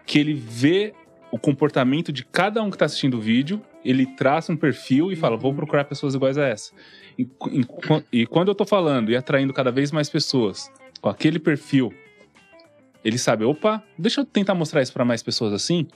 que 0.07 0.19
ele 0.19 0.35
vê 0.35 0.93
o 1.33 1.39
comportamento 1.39 2.13
de 2.13 2.25
cada 2.25 2.61
um 2.63 2.71
que 2.71 2.75
está 2.77 2.87
assistindo 2.87 3.17
o 3.17 3.21
vídeo, 3.21 3.63
ele 3.85 4.05
traça 4.05 4.53
um 4.53 4.57
perfil 4.57 5.13
e 5.13 5.17
fala: 5.17 5.37
vou 5.37 5.55
procurar 5.55 5.85
pessoas 5.85 6.15
iguais 6.15 6.37
a 6.37 6.45
essa. 6.47 6.73
E, 7.19 7.23
e- 7.53 8.21
e 8.23 8.27
quando 8.27 8.49
eu 8.49 8.53
estou 8.53 8.67
falando 8.67 9.11
e 9.13 9.17
atraindo 9.17 9.53
cada 9.53 9.71
vez 9.71 9.93
mais 9.93 10.11
pessoas 10.11 10.69
com 11.01 11.09
aquele 11.09 11.39
perfil, 11.39 11.95
ele 13.05 13.19
sabe: 13.19 13.45
opa, 13.45 13.83
deixa 13.99 14.21
eu 14.21 14.25
tentar 14.25 14.55
mostrar 14.55 14.83
isso 14.83 14.93
para 14.93 15.05
mais 15.05 15.23
pessoas 15.23 15.53
assim, 15.53 15.87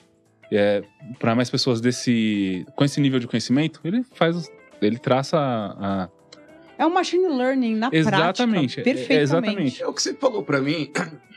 para 1.18 1.34
mais 1.34 1.50
pessoas 1.50 1.80
desse 1.80 2.64
com 2.76 2.84
esse 2.84 3.00
nível 3.00 3.18
de 3.18 3.26
conhecimento. 3.26 3.80
Ele 3.84 4.02
faz, 4.14 4.36
os- 4.36 4.50
ele 4.80 4.98
traça 4.98 5.36
a, 5.38 6.04
a- 6.04 6.08
É 6.76 6.84
um 6.86 6.90
machine 6.92 7.28
learning 7.28 7.76
na 7.76 7.88
Exatamente, 7.92 8.74
prática. 8.74 8.80
é- 8.80 8.82
Perfeitamente. 8.84 9.22
exatamente. 9.22 9.82
É 9.82 9.86
o 9.86 9.92
que 9.92 10.02
você 10.02 10.14
falou 10.14 10.42
pra 10.42 10.60
mim. 10.60 10.90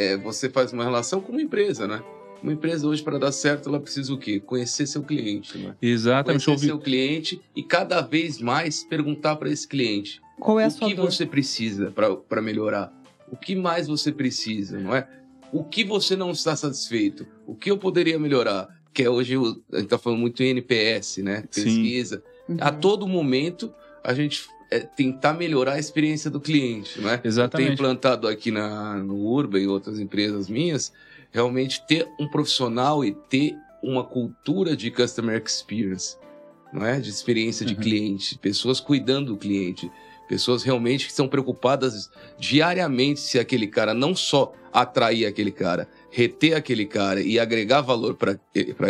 É, 0.00 0.16
você 0.16 0.48
faz 0.48 0.72
uma 0.72 0.84
relação 0.84 1.20
com 1.20 1.32
uma 1.32 1.42
empresa, 1.42 1.88
né? 1.88 2.00
Uma 2.40 2.52
empresa 2.52 2.86
hoje, 2.86 3.02
para 3.02 3.18
dar 3.18 3.32
certo, 3.32 3.68
ela 3.68 3.80
precisa 3.80 4.14
o 4.14 4.16
quê? 4.16 4.38
Conhecer 4.38 4.86
seu 4.86 5.02
cliente, 5.02 5.58
né? 5.58 5.74
exatamente 5.82 6.44
Conhecer 6.44 6.50
ouvir- 6.52 6.66
seu 6.68 6.78
cliente 6.78 7.40
e 7.56 7.64
cada 7.64 8.00
vez 8.00 8.38
mais 8.40 8.84
perguntar 8.84 9.34
para 9.34 9.50
esse 9.50 9.66
cliente 9.66 10.20
Qual 10.38 10.60
é 10.60 10.66
a 10.66 10.68
o 10.68 10.70
sua 10.70 10.88
que 10.88 10.94
dor? 10.94 11.10
você 11.10 11.26
precisa 11.26 11.90
para 11.90 12.40
melhorar. 12.40 12.92
O 13.30 13.36
que 13.36 13.54
mais 13.54 13.86
você 13.86 14.12
precisa, 14.12 14.78
não 14.78 14.94
é? 14.94 15.06
O 15.52 15.64
que 15.64 15.84
você 15.84 16.14
não 16.16 16.30
está 16.30 16.54
satisfeito? 16.56 17.26
O 17.46 17.54
que 17.54 17.70
eu 17.70 17.78
poderia 17.78 18.18
melhorar? 18.18 18.68
Que 18.92 19.04
é 19.04 19.10
hoje, 19.10 19.34
a 19.36 19.76
gente 19.76 19.84
está 19.84 19.98
falando 19.98 20.20
muito 20.20 20.42
em 20.42 20.48
NPS, 20.48 21.18
né? 21.18 21.44
Pesquisa. 21.54 22.22
Uhum. 22.48 22.56
A 22.60 22.70
todo 22.70 23.06
momento, 23.06 23.72
a 24.02 24.12
gente 24.12 24.46
é, 24.70 24.80
tentar 24.80 25.34
melhorar 25.34 25.74
a 25.74 25.78
experiência 25.78 26.30
do 26.30 26.40
cliente, 26.40 27.00
não 27.00 27.10
é? 27.10 27.16
Tenho 27.18 27.30
Exatamente. 27.30 27.72
implantado 27.72 28.28
aqui 28.28 28.50
na, 28.50 28.96
no 28.96 29.16
Urban 29.16 29.60
e 29.60 29.66
outras 29.66 29.98
empresas 29.98 30.48
minhas, 30.48 30.92
realmente 31.30 31.86
ter 31.86 32.06
um 32.18 32.28
profissional 32.28 33.04
e 33.04 33.12
ter 33.12 33.54
uma 33.82 34.04
cultura 34.04 34.76
de 34.76 34.90
customer 34.90 35.40
experience, 35.44 36.16
não 36.72 36.84
é? 36.84 36.98
De 37.00 37.08
experiência 37.08 37.64
de 37.64 37.74
Uhum. 37.74 37.80
cliente, 37.80 38.38
pessoas 38.38 38.80
cuidando 38.80 39.32
do 39.32 39.36
cliente, 39.36 39.90
pessoas 40.28 40.62
realmente 40.62 41.04
que 41.06 41.10
estão 41.10 41.26
preocupadas 41.26 42.10
diariamente 42.38 43.18
se 43.20 43.38
aquele 43.38 43.66
cara 43.66 43.94
não 43.94 44.14
só 44.14 44.52
atrair 44.72 45.26
aquele 45.26 45.50
cara, 45.50 45.88
reter 46.10 46.54
aquele 46.54 46.84
cara 46.84 47.20
e 47.20 47.38
agregar 47.38 47.80
valor 47.80 48.14
para 48.14 48.38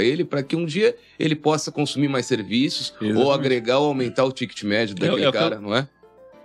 ele, 0.02 0.24
para 0.24 0.42
que 0.42 0.56
um 0.56 0.66
dia 0.66 0.96
ele 1.18 1.36
possa 1.36 1.70
consumir 1.70 2.08
mais 2.08 2.26
serviços 2.26 2.92
ou 3.00 3.06
Exatamente. 3.06 3.32
agregar 3.38 3.78
ou 3.78 3.86
aumentar 3.86 4.24
o 4.24 4.32
ticket 4.32 4.62
médio 4.64 4.94
É- 4.98 5.00
daquele 5.00 5.16
é 5.24 5.30
que 5.30 5.36
eu- 5.36 5.40
cara, 5.40 5.60
não 5.60 5.74
é? 5.74 5.88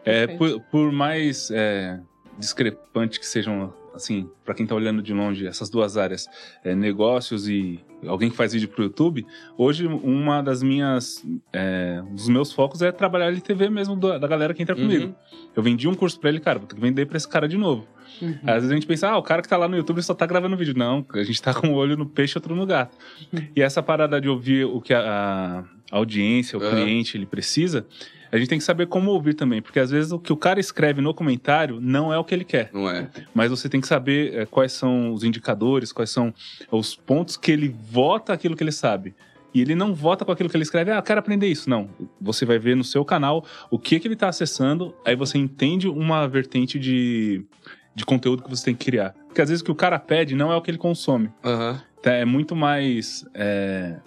É, 0.06 0.28
por, 0.28 0.60
por 0.72 0.92
mais 0.92 1.50
é, 1.52 2.00
discrepante 2.38 3.20
que 3.20 3.26
sejam, 3.26 3.74
assim, 3.94 4.30
para 4.44 4.54
quem 4.54 4.66
tá 4.66 4.76
olhando 4.76 5.02
de 5.02 5.14
longe, 5.14 5.46
essas 5.46 5.70
duas 5.70 5.98
áreas, 5.98 6.28
é, 6.64 6.74
negócios 6.76 7.48
e 7.48 7.80
alguém 8.08 8.30
que 8.30 8.36
faz 8.36 8.54
vídeo 8.54 8.68
pro 8.68 8.84
YouTube, 8.84 9.26
hoje 9.58 9.86
uma 9.88 10.42
das 10.42 10.62
minhas, 10.62 11.24
é, 11.52 12.02
um 12.06 12.16
dos 12.16 12.28
meus 12.28 12.52
focos 12.52 12.82
é 12.82 12.92
trabalhar 12.92 13.28
LTV 13.28 13.70
mesmo 13.70 13.96
da, 13.96 14.18
da 14.18 14.28
galera 14.28 14.54
que 14.54 14.62
entra 14.62 14.76
comigo. 14.76 15.06
Uhum. 15.06 15.16
Eu 15.56 15.64
vendi 15.64 15.88
um 15.88 15.94
curso 15.94 16.20
pra 16.20 16.30
ele, 16.30 16.40
cara, 16.40 16.60
vou 16.60 16.68
ter 16.68 16.76
que 16.76 16.82
vender 16.82 17.06
pra 17.06 17.18
esse 17.18 17.28
cara 17.28 17.48
de 17.48 17.58
novo. 17.58 17.88
Uhum. 18.22 18.38
Às 18.44 18.56
vezes 18.56 18.72
a 18.72 18.74
gente 18.74 18.88
pensa, 18.88 19.10
ah, 19.10 19.18
o 19.18 19.24
cara 19.24 19.42
que 19.42 19.48
tá 19.48 19.58
lá 19.58 19.68
no 19.68 19.76
YouTube 19.76 20.02
só 20.02 20.14
tá 20.14 20.26
gravando 20.26 20.58
vídeo. 20.58 20.74
Não, 20.78 21.06
a 21.14 21.24
gente 21.24 21.42
tá 21.42 21.54
com 21.54 21.70
o 21.70 21.74
olho 21.74 21.98
no 21.98 22.06
peixe 22.06 22.36
e 22.36 22.38
outro 22.38 22.56
no 22.56 22.66
gato. 22.66 22.98
E 23.56 23.62
essa 23.62 23.82
parada 23.82 24.20
de 24.20 24.30
ouvir 24.30 24.66
o 24.66 24.82
que 24.82 24.94
a, 24.94 25.64
a 25.92 25.98
audiência, 25.98 26.58
o 26.58 26.62
cliente, 26.62 27.18
ele 27.18 27.26
precisa, 27.26 27.86
a 28.34 28.38
gente 28.40 28.48
tem 28.48 28.58
que 28.58 28.64
saber 28.64 28.88
como 28.88 29.12
ouvir 29.12 29.36
também. 29.36 29.62
Porque 29.62 29.80
às 29.80 29.92
vezes 29.92 30.12
o 30.12 30.18
que 30.18 30.34
o 30.34 30.36
cara 30.36 30.60
escreve 30.60 31.02
no 31.02 31.14
comentário 31.14 31.80
não 31.80 32.12
é 32.12 32.18
o 32.18 32.24
que 32.24 32.34
ele 32.34 32.44
quer. 32.44 32.72
Não 32.74 32.90
é? 32.90 33.08
Mas 33.32 33.52
você 33.52 33.70
tem 33.70 33.80
que 33.80 33.86
saber 33.86 34.34
é, 34.34 34.46
quais 34.48 34.72
são 34.72 35.14
os 35.14 35.24
indicadores, 35.24 35.92
quais 35.92 36.10
são 36.10 36.34
os 36.72 36.96
pontos 36.96 37.38
que 37.38 37.52
ele 37.52 37.70
vota 37.70 38.34
aquilo 38.34 38.56
que 38.56 38.64
ele 38.64 38.72
sabe. 38.72 39.14
E 39.54 39.62
ele 39.62 39.76
não 39.76 39.94
vota 39.94 40.26
com 40.26 40.32
aquilo 40.32 40.50
que 40.50 40.58
ele 40.58 40.64
escreve, 40.64 40.90
ah, 40.90 40.96
eu 40.96 41.04
quero 41.04 41.20
aprender 41.20 41.46
isso. 41.46 41.70
Não. 41.70 41.88
Você 42.20 42.44
vai 42.44 42.58
ver 42.58 42.76
no 42.76 42.84
seu 42.84 43.06
canal 43.06 43.46
o 43.70 43.78
que, 43.78 44.00
que 44.00 44.08
ele 44.08 44.16
está 44.16 44.30
acessando, 44.30 44.96
aí 45.06 45.16
você 45.16 45.38
entende 45.38 45.88
uma 45.88 46.28
vertente 46.28 46.80
de, 46.80 47.46
de 47.94 48.04
conteúdo 48.04 48.42
que 48.42 48.50
você 48.50 48.66
tem 48.66 48.76
que 48.76 48.84
criar. 48.84 49.14
Porque 49.28 49.44
às 49.44 49.50
vezes 49.50 49.62
o 49.62 49.66
que 49.66 49.72
o 49.72 49.76
cara 49.76 50.00
pede 50.00 50.36
não 50.36 50.52
é 50.52 50.56
o 50.56 50.62
que 50.62 50.72
ele 50.72 50.80
consome. 50.80 51.30
Tá, 52.02 52.14
É 52.14 52.26
muito 52.26 52.56
mais. 52.56 53.24
É, 53.32 53.98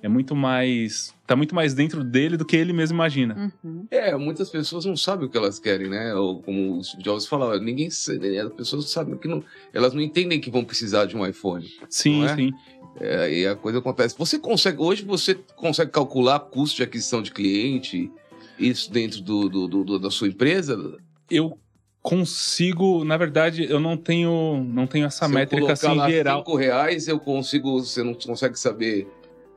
é 0.00 0.08
muito 0.08 0.36
mais. 0.36 1.12
Tá 1.28 1.36
muito 1.36 1.54
mais 1.54 1.74
dentro 1.74 2.02
dele 2.02 2.38
do 2.38 2.44
que 2.46 2.56
ele 2.56 2.72
mesmo 2.72 2.94
imagina. 2.96 3.52
Uhum. 3.62 3.86
É, 3.90 4.16
muitas 4.16 4.48
pessoas 4.48 4.86
não 4.86 4.96
sabem 4.96 5.26
o 5.26 5.28
que 5.30 5.36
elas 5.36 5.58
querem, 5.58 5.86
né? 5.86 6.14
Ou 6.14 6.40
como 6.40 6.78
o 6.78 6.82
Steve 6.82 7.02
Jobs 7.02 7.26
falava, 7.26 7.58
ninguém 7.58 7.90
sabe, 7.90 8.38
as 8.38 8.50
pessoas 8.54 8.88
sabem 8.88 9.14
que 9.18 9.28
não, 9.28 9.44
elas 9.74 9.92
não 9.92 10.00
entendem 10.00 10.40
que 10.40 10.50
vão 10.50 10.64
precisar 10.64 11.04
de 11.04 11.14
um 11.14 11.26
iPhone. 11.26 11.68
Sim, 11.90 12.24
é? 12.24 12.34
sim. 12.34 12.50
É, 12.98 13.30
e 13.40 13.46
a 13.46 13.54
coisa 13.54 13.78
acontece. 13.78 14.14
Você 14.16 14.38
consegue, 14.38 14.80
hoje 14.80 15.04
você 15.04 15.34
consegue 15.54 15.90
calcular 15.90 16.40
custo 16.40 16.78
de 16.78 16.82
aquisição 16.82 17.20
de 17.20 17.30
cliente, 17.30 18.10
isso 18.58 18.90
dentro 18.90 19.20
do, 19.20 19.50
do- 19.50 19.68
do- 19.68 19.84
do- 19.84 19.98
da 19.98 20.10
sua 20.10 20.28
empresa? 20.28 20.96
Eu 21.30 21.58
consigo. 22.00 23.04
Na 23.04 23.18
verdade, 23.18 23.66
eu 23.70 23.78
não 23.78 23.98
tenho, 23.98 24.64
não 24.66 24.86
tenho 24.86 25.04
essa 25.04 25.26
Se 25.26 25.32
métrica 25.34 25.74
assim 25.74 25.94
lá 25.94 26.08
geral. 26.10 26.38
cinco 26.38 26.56
reais, 26.56 27.06
eu 27.06 27.20
consigo, 27.20 27.78
você 27.84 28.02
não 28.02 28.14
consegue 28.14 28.58
saber 28.58 29.06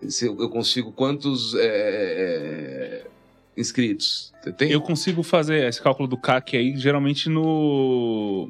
se 0.07 0.25
eu, 0.27 0.39
eu 0.39 0.49
consigo 0.49 0.91
quantos 0.91 1.53
é, 1.55 1.65
é, 1.65 3.07
inscritos. 3.55 4.33
Você 4.41 4.51
tem? 4.51 4.71
Eu 4.71 4.81
consigo 4.81 5.23
fazer 5.23 5.67
esse 5.67 5.81
cálculo 5.81 6.07
do 6.07 6.17
CAC 6.17 6.57
aí, 6.57 6.75
geralmente 6.77 7.29
no. 7.29 8.49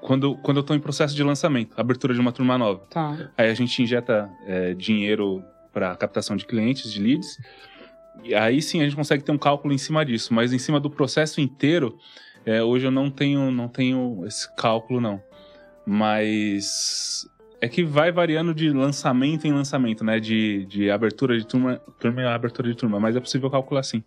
Quando, 0.00 0.36
quando 0.36 0.58
eu 0.58 0.62
tô 0.62 0.74
em 0.74 0.80
processo 0.80 1.14
de 1.14 1.22
lançamento, 1.22 1.72
abertura 1.80 2.12
de 2.12 2.20
uma 2.20 2.30
turma 2.30 2.58
nova. 2.58 2.80
Tá. 2.90 3.30
Aí 3.38 3.48
a 3.48 3.54
gente 3.54 3.82
injeta 3.82 4.30
é, 4.46 4.74
dinheiro 4.74 5.42
para 5.72 5.96
captação 5.96 6.36
de 6.36 6.44
clientes, 6.44 6.92
de 6.92 7.00
leads. 7.00 7.38
E 8.22 8.34
aí 8.34 8.60
sim 8.60 8.80
a 8.80 8.84
gente 8.84 8.94
consegue 8.94 9.24
ter 9.24 9.32
um 9.32 9.38
cálculo 9.38 9.72
em 9.72 9.78
cima 9.78 10.04
disso. 10.04 10.32
Mas 10.32 10.52
em 10.52 10.58
cima 10.58 10.78
do 10.78 10.90
processo 10.90 11.40
inteiro, 11.40 11.98
é, 12.44 12.62
hoje 12.62 12.86
eu 12.86 12.90
não 12.90 13.10
tenho, 13.10 13.50
não 13.50 13.66
tenho 13.66 14.24
esse 14.26 14.54
cálculo, 14.54 15.00
não. 15.00 15.22
Mas 15.86 17.26
é 17.64 17.68
que 17.68 17.82
vai 17.82 18.12
variando 18.12 18.54
de 18.54 18.68
lançamento 18.68 19.46
em 19.46 19.52
lançamento, 19.52 20.04
né? 20.04 20.20
De, 20.20 20.66
de 20.66 20.90
abertura 20.90 21.38
de 21.38 21.46
turma, 21.46 21.80
turma 21.98 22.20
em 22.20 22.26
abertura 22.26 22.68
de 22.68 22.74
turma. 22.74 23.00
Mas 23.00 23.16
é 23.16 23.20
possível 23.20 23.50
calcular 23.50 23.82
sim. 23.82 24.04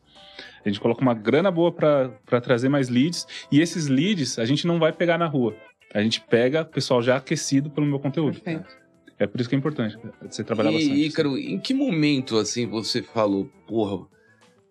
A 0.64 0.70
gente 0.70 0.80
coloca 0.80 1.02
uma 1.02 1.16
grana 1.16 1.50
boa 1.50 1.72
para 1.72 2.40
trazer 2.40 2.70
mais 2.70 2.88
leads. 2.88 3.26
E 3.52 3.60
esses 3.60 3.88
leads 3.88 4.38
a 4.38 4.46
gente 4.46 4.68
não 4.68 4.78
vai 4.78 4.94
pegar 4.94 5.18
na 5.18 5.26
rua. 5.26 5.56
A 5.92 6.04
gente 6.04 6.22
pega 6.22 6.64
pessoal 6.64 7.02
já 7.02 7.16
aquecido 7.16 7.72
pelo 7.72 7.88
meu 7.88 8.00
conteúdo. 8.00 8.40
Perfeito. 8.40 8.78
É 9.18 9.26
por 9.26 9.42
isso 9.42 9.50
que 9.50 9.56
é 9.56 9.58
importante 9.58 9.98
você 10.22 10.44
trabalhar 10.44 10.70
e, 10.70 10.76
bastante. 10.76 11.06
Ícaro, 11.08 11.36
em 11.36 11.58
que 11.58 11.74
momento 11.74 12.38
assim 12.38 12.68
você 12.68 13.02
falou, 13.02 13.50
porra, 13.66 14.06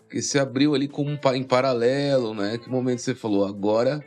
que 0.09 0.22
você 0.22 0.38
abriu 0.38 0.77
ali 0.77 0.87
como 0.87 1.11
um 1.11 1.35
em 1.35 1.42
paralelo, 1.42 2.33
né? 2.33 2.57
Que 2.57 2.70
momento 2.70 3.01
você 3.01 3.16
falou, 3.16 3.44
agora 3.44 4.01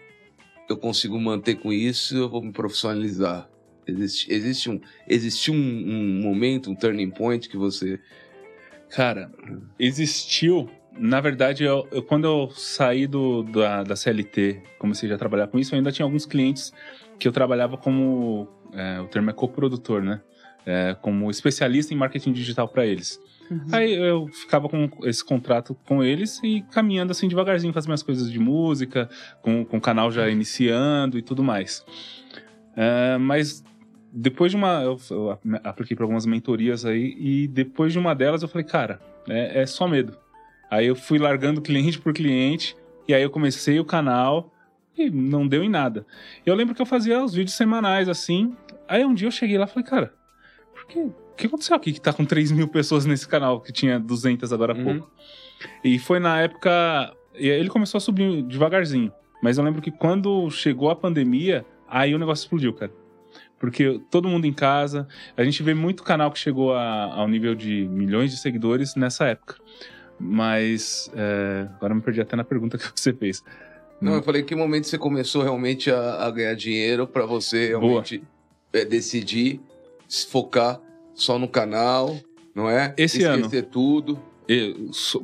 eu 0.69 0.77
consigo 0.77 1.19
manter 1.19 1.55
com 1.55 1.73
isso, 1.73 2.15
eu 2.15 2.29
vou 2.29 2.41
me 2.41 2.53
profissionalizar? 2.53 3.49
Existe, 3.89 4.31
existe 4.33 4.69
um, 4.69 4.79
existe 5.07 5.51
um, 5.51 5.55
um 5.55 6.21
momento, 6.21 6.69
um 6.71 6.75
turning 6.75 7.09
point 7.09 7.47
que 7.49 7.57
você. 7.57 7.99
Cara, 8.89 9.31
existiu. 9.77 10.69
Na 10.97 11.21
verdade, 11.21 11.63
eu, 11.63 11.87
eu- 11.91 12.03
quando 12.03 12.25
eu 12.25 12.49
saí 12.51 13.07
do, 13.07 13.43
da, 13.43 13.83
da 13.83 13.95
CLT, 13.95 14.61
comecei 14.79 15.07
já 15.07 15.15
a 15.15 15.17
trabalhar 15.17 15.47
com 15.47 15.57
isso, 15.59 15.73
eu 15.73 15.77
ainda 15.77 15.91
tinha 15.91 16.05
alguns 16.05 16.25
clientes 16.25 16.73
que 17.17 17.27
eu 17.27 17.31
trabalhava 17.31 17.77
como. 17.77 18.47
é, 18.73 18.99
o 18.99 19.07
termo 19.07 19.29
é 19.29 19.33
coprodutor, 19.33 20.01
né? 20.01 20.21
É, 20.65 20.95
como 21.01 21.31
especialista 21.31 21.93
em 21.93 21.97
marketing 21.97 22.33
digital 22.33 22.67
para 22.67 22.85
eles. 22.85 23.19
Uhum. 23.49 23.65
Aí 23.71 23.93
eu 23.95 24.27
ficava 24.27 24.67
com 24.69 24.87
esse 25.05 25.23
contrato 25.25 25.75
com 25.87 26.03
eles 26.03 26.39
e 26.43 26.61
caminhando 26.71 27.11
assim 27.11 27.27
devagarzinho 27.27 27.73
com 27.73 27.79
as 27.79 27.87
minhas 27.87 28.03
coisas 28.03 28.31
de 28.31 28.37
música, 28.37 29.09
com, 29.41 29.65
com 29.65 29.77
o 29.77 29.81
canal 29.81 30.11
já 30.11 30.29
iniciando 30.29 31.17
e 31.17 31.21
tudo 31.23 31.43
mais. 31.43 31.83
É, 32.75 33.17
mas 33.17 33.63
depois 34.11 34.51
de 34.51 34.57
uma. 34.57 34.81
Eu, 34.83 34.97
eu 35.11 35.39
apliquei 35.63 35.95
para 35.95 36.03
algumas 36.05 36.25
mentorias 36.25 36.85
aí 36.85 37.15
e 37.19 37.47
depois 37.47 37.93
de 37.93 37.99
uma 37.99 38.13
delas 38.15 38.41
eu 38.41 38.47
falei, 38.47 38.65
cara, 38.65 38.99
é, 39.27 39.61
é 39.61 39.65
só 39.65 39.87
medo. 39.87 40.17
Aí 40.69 40.85
eu 40.87 40.95
fui 40.95 41.17
largando 41.17 41.61
cliente 41.61 41.99
por 41.99 42.13
cliente 42.13 42.75
e 43.07 43.13
aí 43.13 43.23
eu 43.23 43.29
comecei 43.29 43.79
o 43.79 43.85
canal 43.85 44.53
e 44.97 45.09
não 45.09 45.47
deu 45.47 45.63
em 45.63 45.69
nada. 45.69 46.05
Eu 46.45 46.53
lembro 46.55 46.75
que 46.75 46.81
eu 46.81 46.85
fazia 46.85 47.23
os 47.23 47.33
vídeos 47.33 47.55
semanais 47.55 48.07
assim. 48.09 48.55
Aí 48.87 49.03
um 49.05 49.13
dia 49.13 49.27
eu 49.27 49.31
cheguei 49.31 49.57
lá 49.57 49.65
e 49.65 49.69
falei, 49.69 49.83
cara, 49.87 50.13
por 50.73 50.85
que, 50.87 50.99
o 50.99 51.13
que 51.37 51.47
aconteceu 51.47 51.75
aqui 51.75 51.93
que 51.93 52.01
tá 52.01 52.11
com 52.13 52.25
3 52.25 52.51
mil 52.51 52.67
pessoas 52.67 53.05
nesse 53.05 53.27
canal, 53.27 53.61
que 53.61 53.71
tinha 53.71 53.99
200 53.99 54.51
agora 54.53 54.73
há 54.73 54.75
Uhum. 54.75 54.83
pouco? 54.99 55.11
E 55.83 55.97
foi 55.99 56.19
na 56.19 56.39
época. 56.41 57.13
e 57.37 57.49
aí 57.51 57.59
Ele 57.59 57.69
começou 57.69 57.97
a 57.97 58.01
subir 58.01 58.41
devagarzinho. 58.43 59.11
Mas 59.41 59.57
eu 59.57 59.63
lembro 59.63 59.81
que 59.81 59.91
quando 59.91 60.49
chegou 60.51 60.89
a 60.89 60.95
pandemia, 60.95 61.65
aí 61.87 62.13
o 62.13 62.19
negócio 62.19 62.43
explodiu, 62.43 62.73
cara. 62.73 62.91
Porque 63.59 63.99
todo 64.09 64.27
mundo 64.27 64.45
em 64.45 64.53
casa. 64.53 65.07
A 65.35 65.43
gente 65.43 65.61
vê 65.61 65.73
muito 65.73 66.01
canal 66.03 66.31
que 66.31 66.39
chegou 66.39 66.73
a- 66.73 67.13
ao 67.13 67.27
nível 67.27 67.53
de 67.53 67.85
milhões 67.89 68.31
de 68.31 68.37
seguidores 68.37 68.95
nessa 68.95 69.25
época. 69.27 69.55
Mas. 70.19 71.11
é, 71.15 71.67
agora 71.75 71.93
me 71.95 72.01
perdi 72.01 72.21
até 72.21 72.35
na 72.35 72.43
pergunta 72.43 72.77
que 72.79 72.91
você 72.95 73.13
fez. 73.13 73.43
Não, 74.01 74.13
eu 74.13 74.23
falei 74.23 74.43
que 74.43 74.55
momento 74.55 74.85
você 74.87 74.97
começou 74.97 75.43
realmente 75.43 75.91
a, 75.91 76.25
a 76.25 76.31
ganhar 76.31 76.53
dinheiro 76.55 77.05
pra 77.05 77.25
você 77.25 77.67
realmente 77.69 78.23
é, 78.71 78.85
decidir 78.85 79.59
se 80.07 80.25
focar 80.27 80.79
só 81.13 81.37
no 81.37 81.47
canal, 81.49 82.17
não 82.55 82.69
é? 82.69 82.93
Esse 82.97 83.23
ano. 83.23 83.41
Esquecer 83.45 83.65
tudo. 83.65 84.17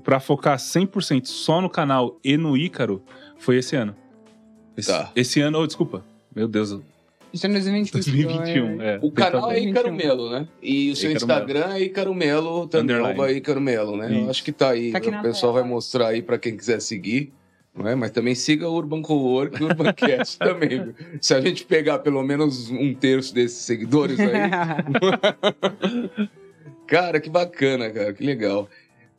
Pra 0.04 0.19
focar 0.19 0.58
100% 0.58 1.26
só 1.26 1.60
no 1.62 1.69
canal 1.69 2.19
e 2.24 2.36
no 2.38 2.56
Ícaro, 2.58 3.02
foi 3.38 3.58
esse 3.58 3.76
ano. 3.76 3.95
Esse, 4.78 4.89
Tá. 4.91 5.10
esse 5.15 5.39
ano, 5.39 5.58
oh, 5.60 5.65
desculpa. 5.65 6.04
Meu 6.36 6.48
Deus, 6.48 6.78
Isso 7.36 7.45
é 7.45 7.50
2021. 7.50 8.00
2021. 8.02 8.82
É, 8.82 9.00
O 9.02 9.12
canal 9.12 9.52
é 9.52 9.60
Ícaro 9.60 9.93
Melo, 9.93 10.30
né? 10.32 10.48
E 10.63 10.89
o 10.91 10.95
seu 10.95 11.12
Instagram 11.12 11.74
é 11.74 11.82
Ícaro 11.82 12.15
Melo, 12.15 12.65
também 12.65 12.95
arroba 12.95 13.30
Ícaro 13.30 13.60
Melo, 13.60 13.98
né? 13.98 14.08
Eu 14.10 14.21
Isso. 14.21 14.30
acho 14.30 14.43
que 14.45 14.54
tá 14.54 14.69
aí. 14.69 14.93
Tá 14.93 15.00
o 15.00 15.21
pessoal 15.21 15.52
tela. 15.52 15.63
vai 15.63 15.63
mostrar 15.63 16.08
aí 16.08 16.21
pra 16.21 16.39
quem 16.39 16.56
quiser 16.56 16.80
seguir. 16.80 17.34
Não 17.78 17.89
é? 17.89 17.93
Mas 17.93 18.12
também 18.12 18.34
siga 18.34 18.69
o 18.69 18.74
Urban 18.74 19.02
Cowork 19.02 19.62
e 19.62 19.65
o 19.65 19.67
Urbancast 19.67 20.39
também. 20.48 20.69
viu? 20.69 20.95
Se 21.19 21.34
a 21.34 21.41
gente 21.41 21.65
pegar 21.65 22.00
pelo 22.00 22.24
menos 22.24 22.69
um 22.69 22.93
terço 22.93 23.36
desses 23.36 23.58
seguidores 23.58 24.17
aí, 24.17 24.32
Cara, 26.88 27.19
que 27.19 27.30
bacana, 27.30 27.89
cara, 27.89 28.13
que 28.13 28.24
legal. 28.24 28.69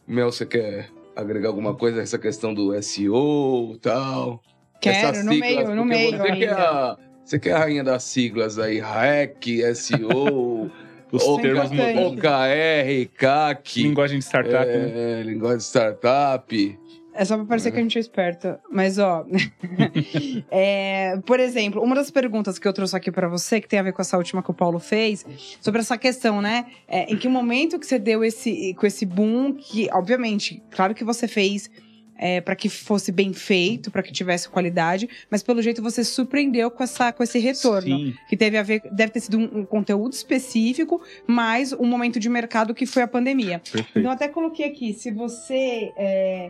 Mel, 0.07 0.33
você 0.33 0.47
quer 0.47 0.89
agregar 1.15 1.49
alguma 1.49 1.75
coisa 1.75 2.01
a 2.01 2.03
essa 2.03 2.19
questão 2.19 2.55
do 2.55 2.81
SEO 2.83 3.73
e 3.75 3.79
tal? 3.79 4.43
Quero, 4.81 5.23
no 5.25 5.35
meio, 5.35 5.75
no 5.75 5.85
meio 5.85 6.17
Você 6.17 6.23
que, 6.23 6.29
é 6.45 6.51
ainda. 6.51 6.71
a, 6.71 6.99
você 7.27 7.41
que 7.41 7.49
é 7.49 7.53
a 7.53 7.59
rainha 7.59 7.83
das 7.83 8.05
siglas 8.05 8.57
aí, 8.57 8.81
REC, 8.81 9.75
SEO, 9.75 10.71
Os 11.11 11.25
termos 11.41 11.71
mudam. 11.71 12.13
OKR, 12.13 13.09
CAC, 13.17 13.83
Linguagem 13.83 14.19
de 14.19 14.25
startup, 14.25 14.67
né? 14.67 15.21
é, 15.21 15.23
linguagem 15.23 15.59
de 15.59 15.65
startup. 15.65 16.79
É 17.15 17.25
só 17.25 17.37
pra 17.37 17.47
parecer 17.47 17.71
que 17.71 17.79
a 17.79 17.83
gente 17.83 17.97
é 17.97 18.01
esperta. 18.01 18.61
Mas, 18.71 18.99
ó. 18.99 19.25
é, 20.51 21.17
por 21.25 21.41
exemplo, 21.41 21.83
uma 21.83 21.95
das 21.95 22.11
perguntas 22.11 22.59
que 22.59 22.69
eu 22.69 22.73
trouxe 22.73 22.95
aqui 22.95 23.11
pra 23.11 23.27
você, 23.27 23.61
que 23.61 23.67
tem 23.67 23.79
a 23.79 23.83
ver 23.83 23.93
com 23.93 24.03
essa 24.03 24.19
última 24.19 24.43
que 24.43 24.51
o 24.51 24.55
Paulo 24.55 24.79
fez, 24.79 25.25
sobre 25.61 25.81
essa 25.81 25.97
questão, 25.97 26.43
né? 26.43 26.67
É, 26.87 27.11
em 27.11 27.17
que 27.17 27.27
momento 27.27 27.79
que 27.79 27.87
você 27.87 27.99
deu 27.99 28.23
esse, 28.23 28.75
com 28.75 28.87
esse 28.87 29.07
boom, 29.07 29.55
que, 29.55 29.89
obviamente, 29.93 30.63
claro 30.71 30.95
que 30.95 31.03
você 31.03 31.27
fez. 31.27 31.71
É, 32.19 32.41
para 32.41 32.57
que 32.57 32.71
fosse 32.71 33.13
bem 33.13 33.35
feito, 33.35 33.91
para 33.91 34.03
que 34.03 34.11
tivesse 34.11 34.49
qualidade, 34.49 35.07
mas 35.31 35.43
pelo 35.43 35.61
jeito 35.61 35.83
você 35.83 36.03
surpreendeu 36.03 36.71
com, 36.71 36.83
essa, 36.83 37.13
com 37.13 37.23
esse 37.23 37.39
retorno. 37.39 37.83
Sim, 37.99 38.15
Que 38.27 38.37
teve 38.39 38.57
a 38.57 38.63
ver, 38.63 38.81
deve 38.91 39.13
ter 39.13 39.21
sido 39.21 39.37
um, 39.39 39.59
um 39.61 39.65
conteúdo 39.67 40.15
específico, 40.15 41.01
mais 41.27 41.75
um 41.75 41.85
momento 41.85 42.19
de 42.19 42.29
mercado 42.31 42.75
que 42.75 42.87
foi 42.87 43.03
a 43.03 43.07
pandemia. 43.07 43.59
perfeito. 43.61 43.99
Então, 43.99 44.11
até 44.11 44.29
coloquei 44.29 44.65
aqui, 44.65 44.95
se 44.95 45.11
você. 45.11 45.93
é, 45.97 46.49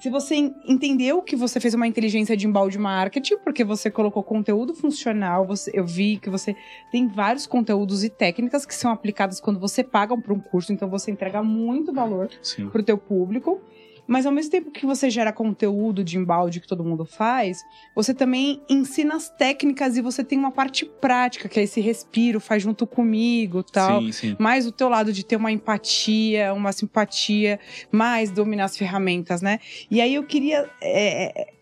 se 0.00 0.10
você 0.10 0.34
en- 0.34 0.54
entendeu 0.66 1.22
que 1.22 1.34
você 1.36 1.58
fez 1.60 1.72
uma 1.74 1.86
inteligência 1.86 2.36
de 2.36 2.46
embalde 2.46 2.76
marketing, 2.78 3.38
porque 3.38 3.64
você 3.64 3.90
colocou 3.90 4.22
conteúdo 4.22 4.74
funcional, 4.74 5.46
você- 5.46 5.70
eu 5.72 5.86
vi 5.86 6.18
que 6.18 6.28
você 6.28 6.54
tem 6.92 7.06
vários 7.08 7.46
conteúdos 7.46 8.04
e 8.04 8.10
técnicas 8.10 8.66
que 8.66 8.74
são 8.74 8.90
aplicadas 8.90 9.40
quando 9.40 9.58
você 9.58 9.82
paga 9.84 10.14
para 10.20 10.34
um 10.34 10.40
curso, 10.40 10.72
então 10.74 10.90
você 10.90 11.10
entrega 11.10 11.42
muito 11.42 11.90
valor 11.92 12.28
para 12.70 12.80
o 12.80 12.84
teu 12.84 12.98
público. 12.98 13.62
Mas 14.08 14.24
ao 14.24 14.32
mesmo 14.32 14.50
tempo 14.50 14.70
que 14.70 14.86
você 14.86 15.10
gera 15.10 15.30
conteúdo 15.30 16.02
de 16.02 16.16
embalde 16.16 16.60
que 16.60 16.66
todo 16.66 16.82
mundo 16.82 17.04
faz, 17.04 17.62
você 17.94 18.14
também 18.14 18.62
ensina 18.66 19.14
as 19.14 19.28
técnicas 19.28 19.98
e 19.98 20.00
você 20.00 20.24
tem 20.24 20.38
uma 20.38 20.50
parte 20.50 20.86
prática, 20.86 21.46
que 21.46 21.60
é 21.60 21.62
esse 21.62 21.78
respiro, 21.78 22.40
faz 22.40 22.62
junto 22.62 22.86
comigo 22.86 23.62
tal 23.62 24.00
Sim, 24.00 24.12
sim. 24.12 24.36
mais 24.38 24.66
o 24.66 24.72
teu 24.72 24.88
lado 24.88 25.12
de 25.12 25.24
ter 25.24 25.36
uma 25.36 25.52
empatia, 25.52 26.54
uma 26.54 26.72
simpatia, 26.72 27.60
mais 27.92 28.30
dominar 28.30 28.64
as 28.64 28.78
ferramentas, 28.78 29.42
né? 29.42 29.60
E 29.90 30.00
aí 30.00 30.14
eu 30.14 30.24
queria 30.24 30.70
é, 30.80 31.42
é, 31.42 31.52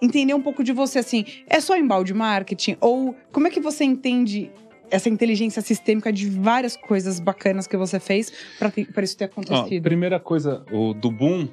entender 0.00 0.32
um 0.32 0.42
pouco 0.42 0.62
de 0.62 0.72
você, 0.72 1.00
assim, 1.00 1.24
é 1.48 1.58
só 1.58 1.76
embalde 1.76 2.14
marketing? 2.14 2.76
Ou 2.80 3.16
como 3.32 3.48
é 3.48 3.50
que 3.50 3.58
você 3.60 3.82
entende 3.82 4.52
essa 4.88 5.08
inteligência 5.08 5.60
sistêmica 5.60 6.12
de 6.12 6.28
várias 6.30 6.76
coisas 6.76 7.18
bacanas 7.18 7.66
que 7.66 7.76
você 7.76 7.98
fez 7.98 8.32
para 8.60 9.02
isso 9.02 9.16
ter 9.16 9.24
Ó, 9.24 9.26
acontecido? 9.26 9.82
primeira 9.82 10.20
coisa, 10.20 10.64
o 10.70 10.94
do 10.94 11.10
Boom 11.10 11.48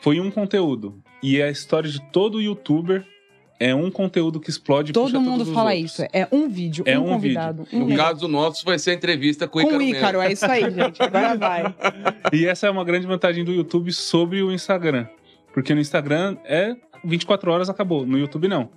foi 0.00 0.20
um 0.20 0.30
conteúdo. 0.30 1.00
E 1.22 1.40
a 1.42 1.50
história 1.50 1.90
de 1.90 2.00
todo 2.10 2.40
youtuber 2.40 3.04
é 3.58 3.74
um 3.74 3.90
conteúdo 3.90 4.40
que 4.40 4.48
explode 4.48 4.92
puxa 4.92 5.06
Todo 5.12 5.20
mundo 5.20 5.44
fala 5.46 5.74
outros. 5.74 5.92
isso. 5.92 6.02
É 6.12 6.26
um 6.32 6.48
vídeo, 6.48 6.82
É 6.86 6.98
um, 6.98 7.04
um 7.04 7.08
convidado. 7.10 7.66
No 7.70 7.84
um 7.84 7.96
caso 7.96 8.26
nosso, 8.26 8.64
vai 8.64 8.78
ser 8.78 8.92
a 8.92 8.94
entrevista 8.94 9.46
com 9.46 9.58
o 9.58 9.62
com 9.62 9.68
Ícaro 9.68 9.76
o 9.76 9.84
Melo. 9.84 9.96
Ícaro, 9.98 10.20
é 10.22 10.32
isso 10.32 10.46
aí, 10.46 10.62
gente. 10.70 11.02
Agora 11.02 11.36
vai. 11.36 11.74
E 12.32 12.46
essa 12.46 12.66
é 12.66 12.70
uma 12.70 12.84
grande 12.84 13.06
vantagem 13.06 13.44
do 13.44 13.52
YouTube 13.52 13.92
sobre 13.92 14.42
o 14.42 14.50
Instagram. 14.50 15.06
Porque 15.52 15.74
no 15.74 15.80
Instagram 15.80 16.38
é 16.44 16.74
24 17.04 17.50
horas, 17.50 17.68
acabou. 17.68 18.06
No 18.06 18.16
YouTube, 18.18 18.48
não. 18.48 18.70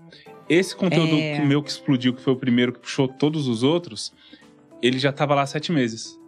Esse 0.49 0.75
conteúdo 0.75 1.15
É. 1.15 1.37
que 1.37 1.45
meu 1.45 1.63
que 1.63 1.69
explodiu, 1.69 2.13
que 2.13 2.21
foi 2.21 2.33
o 2.33 2.35
primeiro 2.35 2.73
que 2.73 2.79
puxou 2.79 3.07
todos 3.07 3.47
os 3.47 3.63
outros, 3.63 4.11
ele 4.81 4.99
já 4.99 5.13
tava 5.13 5.33
lá 5.33 5.43
há 5.43 5.45
sete 5.45 5.71
meses. 5.71 6.19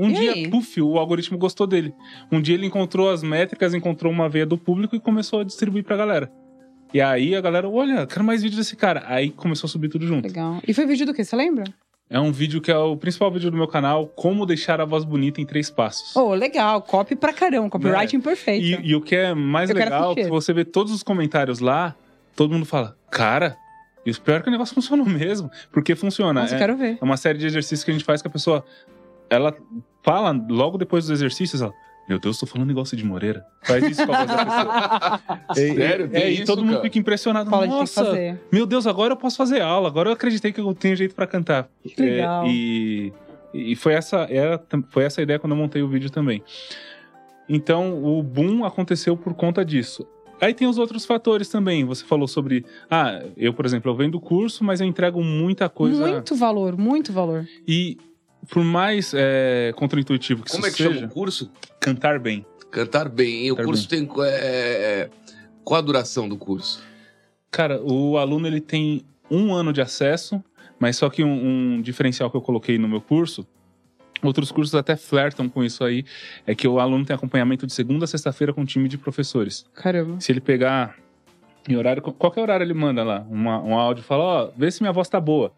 Um 0.00 0.10
E 0.10 0.14
dia, 0.14 0.32
aí? 0.32 0.48
puf, 0.48 0.80
o 0.80 0.98
algoritmo 0.98 1.36
gostou 1.38 1.66
dele. 1.66 1.92
Um 2.32 2.40
dia 2.40 2.54
ele 2.54 2.66
encontrou 2.66 3.10
as 3.10 3.22
métricas, 3.22 3.74
encontrou 3.74 4.12
uma 4.12 4.28
veia 4.28 4.46
do 4.46 4.56
público 4.56 4.96
e 4.96 5.00
começou 5.00 5.40
a 5.40 5.44
distribuir 5.44 5.84
pra 5.84 5.96
galera. 5.96 6.30
E 6.92 7.00
aí 7.00 7.36
a 7.36 7.40
galera, 7.40 7.68
olha, 7.68 8.06
quero 8.06 8.24
mais 8.24 8.42
vídeos 8.42 8.58
desse 8.58 8.74
cara. 8.76 9.04
Aí 9.06 9.30
começou 9.30 9.68
a 9.68 9.70
subir 9.70 9.88
tudo 9.88 10.06
junto. 10.06 10.26
Legal. 10.26 10.60
E 10.66 10.72
foi 10.74 10.86
vídeo 10.86 11.06
do 11.06 11.14
quê? 11.14 11.22
Você 11.24 11.36
lembra? 11.36 11.64
É 12.08 12.18
um 12.18 12.32
vídeo 12.32 12.60
que 12.60 12.72
é 12.72 12.76
o 12.76 12.96
principal 12.96 13.30
vídeo 13.30 13.50
do 13.52 13.56
meu 13.56 13.68
canal, 13.68 14.08
Como 14.08 14.44
Deixar 14.44 14.80
a 14.80 14.84
Voz 14.84 15.04
Bonita 15.04 15.40
em 15.40 15.46
Três 15.46 15.70
Passos. 15.70 16.16
Oh, 16.16 16.34
legal. 16.34 16.82
Copy 16.82 17.14
pra 17.14 17.32
caramba. 17.32 17.70
Copywriting 17.70 18.20
perfeito. 18.20 18.64
E, 18.82 18.90
e 18.90 18.94
o 18.96 19.00
que 19.00 19.14
é 19.14 19.32
mais 19.34 19.70
Eu 19.70 19.76
legal, 19.76 20.06
assistir. 20.10 20.24
que 20.24 20.28
você 20.28 20.52
vê 20.52 20.64
todos 20.64 20.92
os 20.92 21.04
comentários 21.04 21.60
lá, 21.60 21.94
todo 22.34 22.52
mundo 22.52 22.66
fala, 22.66 22.96
cara, 23.12 23.56
e 24.04 24.10
o 24.10 24.20
pior 24.20 24.40
é 24.40 24.42
que 24.42 24.48
o 24.48 24.50
negócio 24.50 24.74
funcionou 24.74 25.06
mesmo. 25.06 25.48
Porque 25.70 25.94
funciona. 25.94 26.40
Nossa, 26.40 26.54
eu 26.54 26.56
é, 26.56 26.60
quero 26.60 26.76
ver. 26.76 26.98
é 27.00 27.04
uma 27.04 27.16
série 27.16 27.38
de 27.38 27.46
exercícios 27.46 27.84
que 27.84 27.92
a 27.92 27.94
gente 27.94 28.04
faz 28.04 28.20
que 28.20 28.26
a 28.26 28.30
pessoa, 28.30 28.64
ela 29.30 29.56
fala 30.02 30.32
logo 30.50 30.76
depois 30.76 31.04
dos 31.04 31.12
exercícios, 31.12 31.62
ela, 31.62 31.72
meu 32.08 32.18
Deus, 32.18 32.38
tô 32.38 32.46
falando 32.46 32.70
igual 32.70 32.84
Cid 32.84 33.04
Moreira. 33.04 33.44
Faz 33.62 33.84
isso 33.84 34.04
com 34.04 34.12
a 34.12 34.24
voz 34.24 34.28
da 34.28 34.44
pessoa. 34.44 35.20
Sério? 35.54 36.06
e- 36.06 36.08
Tem 36.08 36.22
é, 36.22 36.30
isso, 36.30 36.42
e 36.42 36.44
todo 36.44 36.62
mundo 36.62 36.72
cara? 36.72 36.82
fica 36.84 36.98
impressionado. 36.98 37.48
Fala 37.48 37.68
de 37.68 37.72
Nossa, 37.72 38.04
fazer. 38.04 38.40
meu 38.52 38.66
Deus, 38.66 38.86
agora 38.86 39.12
eu 39.12 39.16
posso 39.16 39.36
fazer 39.36 39.60
aula. 39.60 39.88
Agora 39.88 40.08
eu 40.08 40.12
acreditei 40.14 40.52
que 40.52 40.60
eu 40.60 40.74
tenho 40.74 40.96
jeito 40.96 41.14
pra 41.14 41.26
cantar. 41.26 41.68
Que 41.84 42.02
legal. 42.02 42.44
É, 42.44 42.48
e, 42.48 43.12
e 43.54 43.76
foi 43.76 43.92
essa, 43.94 44.26
era, 44.28 44.60
foi 44.90 45.04
essa 45.04 45.20
a 45.20 45.22
ideia 45.22 45.38
quando 45.38 45.52
eu 45.52 45.58
montei 45.58 45.82
o 45.82 45.88
vídeo 45.88 46.10
também. 46.10 46.42
Então, 47.48 48.02
o 48.04 48.22
boom 48.22 48.64
aconteceu 48.64 49.16
por 49.16 49.34
conta 49.34 49.64
disso. 49.64 50.06
Aí 50.40 50.54
tem 50.54 50.66
os 50.66 50.78
outros 50.78 51.04
fatores 51.04 51.48
também. 51.48 51.84
Você 51.84 52.04
falou 52.04 52.26
sobre. 52.26 52.64
Ah, 52.90 53.22
eu, 53.36 53.52
por 53.52 53.66
exemplo, 53.66 53.90
eu 53.90 53.94
vendo 53.94 54.18
curso, 54.18 54.64
mas 54.64 54.80
eu 54.80 54.86
entrego 54.86 55.22
muita 55.22 55.68
coisa. 55.68 56.06
Muito 56.08 56.34
valor, 56.34 56.78
muito 56.78 57.12
valor. 57.12 57.46
E 57.68 57.98
por 58.48 58.64
mais 58.64 59.12
é, 59.14 59.72
contraintuitivo 59.76 60.42
que 60.42 60.50
Como 60.52 60.64
é 60.66 60.68
isso 60.68 60.76
que 60.76 60.82
seja, 60.82 60.94
chama 60.96 61.06
o 61.06 61.10
curso? 61.10 61.50
cantar 61.78 62.18
bem. 62.18 62.44
Cantar 62.70 63.08
bem. 63.08 63.46
E 63.46 63.52
o 63.52 63.56
Cantar 63.56 63.66
curso 63.66 63.88
tem. 63.88 64.08
é, 64.20 64.28
é, 64.28 65.10
qual 65.64 65.78
a 65.78 65.82
duração 65.82 66.28
do 66.28 66.36
curso? 66.36 66.82
Cara, 67.50 67.80
o 67.82 68.16
aluno 68.16 68.46
ele 68.46 68.60
tem 68.60 69.02
um 69.30 69.52
ano 69.52 69.72
de 69.72 69.80
acesso, 69.80 70.42
mas 70.78 70.96
só 70.96 71.10
que 71.10 71.22
um, 71.24 71.76
um 71.76 71.82
diferencial 71.82 72.30
que 72.30 72.36
eu 72.36 72.40
coloquei 72.40 72.78
no 72.78 72.88
meu 72.88 73.00
curso, 73.00 73.46
outros 74.22 74.52
cursos 74.52 74.74
até 74.74 74.94
flertam 74.96 75.48
com 75.48 75.64
isso 75.64 75.82
aí, 75.82 76.04
é 76.46 76.54
que 76.54 76.68
o 76.68 76.78
aluno 76.78 77.04
tem 77.04 77.14
acompanhamento 77.14 77.66
de 77.66 77.72
segunda 77.72 78.04
a 78.04 78.08
sexta-feira 78.08 78.52
com 78.52 78.60
um 78.60 78.64
time 78.64 78.88
de 78.88 78.96
professores. 78.98 79.64
Caramba. 79.74 80.20
Se 80.20 80.30
ele 80.30 80.40
pegar 80.40 80.96
em 81.68 81.76
horário, 81.76 82.00
qualquer 82.02 82.40
horário 82.40 82.64
ele 82.64 82.74
manda 82.74 83.02
lá 83.02 83.26
uma- 83.28 83.60
um 83.62 83.74
áudio 83.76 84.02
e 84.02 84.04
fala, 84.04 84.22
ó, 84.22 84.50
vê 84.56 84.70
se 84.70 84.80
minha 84.82 84.92
voz 84.92 85.08
tá 85.08 85.20
boa. 85.20 85.52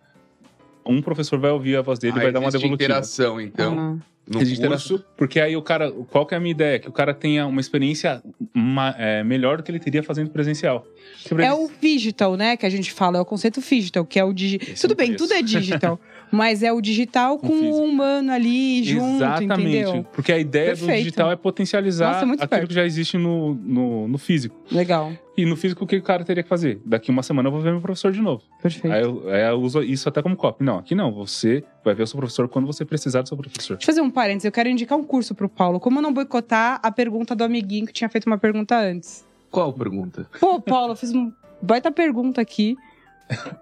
Um 0.87 1.01
professor 1.03 1.39
vai 1.39 1.51
ouvir 1.51 1.77
a 1.77 1.83
voz 1.83 1.99
dele 1.99 2.15
e 2.17 2.19
Ah, 2.19 2.23
vai 2.25 2.33
dar 2.33 2.41
uma 2.41 2.51
devolutiva. 2.51 2.75
interação, 2.85 3.41
então, 3.41 3.79
Ah. 3.79 3.97
no 4.29 4.41
Existe 4.41 4.67
curso. 4.67 5.05
Porque 5.17 5.41
aí 5.41 5.57
o 5.57 5.63
cara, 5.63 5.91
qual 6.11 6.25
que 6.27 6.35
é 6.35 6.37
a 6.37 6.41
minha 6.41 6.53
ideia? 6.53 6.79
Que 6.79 6.89
o 6.89 6.93
cara 6.93 7.13
tenha 7.13 7.47
uma 7.47 7.61
experiência 7.61 8.23
ma- 8.55 8.95
é, 8.99 9.23
melhor 9.25 9.57
do 9.59 9.63
que 9.63 9.71
ele 9.71 9.79
teria 9.81 10.03
fazendo 10.03 10.31
presencial. 10.31 10.87
Porque 11.29 11.43
É 11.43 11.47
ele- 11.47 11.55
o 11.55 11.71
digital, 11.81 12.37
né? 12.37 12.57
Que 12.57 12.67
a 12.67 12.71
gente 12.71 12.93
fala, 12.93 13.19
é 13.19 13.21
o 13.21 13.25
conceito 13.25 13.61
digital, 13.61 14.05
que 14.05 14.19
é 14.19 14.25
o 14.25 14.33
digital. 14.33 14.69
Esse 14.73 14.83
Tudo 14.83 14.95
bem, 14.97 15.15
tudo 15.15 15.33
é 15.33 15.43
digital. 15.43 15.99
mas 16.33 16.63
é 16.63 16.73
o 16.73 16.81
digital 16.81 17.39
Com 17.39 17.49
com, 17.49 17.55
o 17.55 17.85
humano 17.85 18.33
ali 18.33 18.83
junto, 18.83 19.17
Exatamente. 19.17 19.61
entendeu? 19.61 20.07
Porque 20.13 20.33
a 20.33 20.39
ideia 20.39 20.73
do 20.75 20.79
Perfeito. 20.79 20.99
digital 20.99 21.31
é 21.31 21.37
potencializar 21.37 22.13
Nossa, 22.13 22.25
aquilo 22.25 22.49
perto. 22.49 22.69
que 22.69 22.75
já 22.75 22.85
existe 22.87 23.19
no, 23.19 23.55
no, 23.55 24.09
no 24.09 24.17
físico. 24.17 24.57
Legal. 24.71 25.13
E 25.37 25.45
no 25.45 25.57
físico, 25.57 25.85
o 25.85 25.87
que 25.87 25.97
o 25.97 26.03
cara 26.03 26.25
teria 26.25 26.43
que 26.43 26.49
fazer? 26.49 26.81
Daqui 26.87 27.11
uma 27.11 27.23
semana 27.23 27.49
eu 27.49 27.53
vou 27.53 27.61
ver 27.61 27.71
meu 27.73 27.81
professor 27.83 28.13
de 28.13 28.21
novo. 28.21 28.43
Perfeito. 28.63 28.93
Aí 28.93 29.03
eu, 29.03 29.29
aí 29.29 29.43
eu 29.51 29.61
uso 29.61 29.83
isso 29.83 30.09
até 30.09 30.23
como 30.23 30.35
copy. 30.35 30.65
Não, 30.65 30.79
aqui 30.79 30.95
não. 30.95 31.13
Você 31.13 31.63
vai 31.85 31.95
ver 31.95 32.03
o 32.03 32.07
seu 32.07 32.17
professor 32.19 32.49
quando 32.49 32.67
você 32.67 32.85
precisar 32.85 33.21
do 33.21 33.29
seu 33.29 33.37
professor. 33.37 33.77
Deixa 33.77 33.91
eu 33.91 33.95
fazer 33.95 34.01
um 34.01 34.11
parênteses. 34.11 34.47
Eu 34.47 34.53
quero 34.53 34.69
indicar 34.71 34.99
um 34.99 35.05
curso 35.05 35.35
pro 35.35 35.49
Paulo. 35.49 35.79
Como 35.79 36.01
não 36.01 36.13
boicotar 36.13 36.81
a 36.83 36.91
pergunta 36.91 37.35
do 37.35 37.45
amiguinho 37.45 37.87
que 37.87 37.93
tinha 37.93 38.09
feito 38.09 38.27
uma 38.27 38.39
pergunta 38.39 38.79
antes? 38.79 39.25
Qual 39.51 39.71
pergunta? 39.73 40.27
Pô, 40.41 40.59
Paulo, 40.61 40.93
eu 40.93 40.97
fiz 40.97 41.11
uma 41.11 41.31
baita 41.61 41.93
pergunta 41.93 42.41
aqui. 42.41 42.77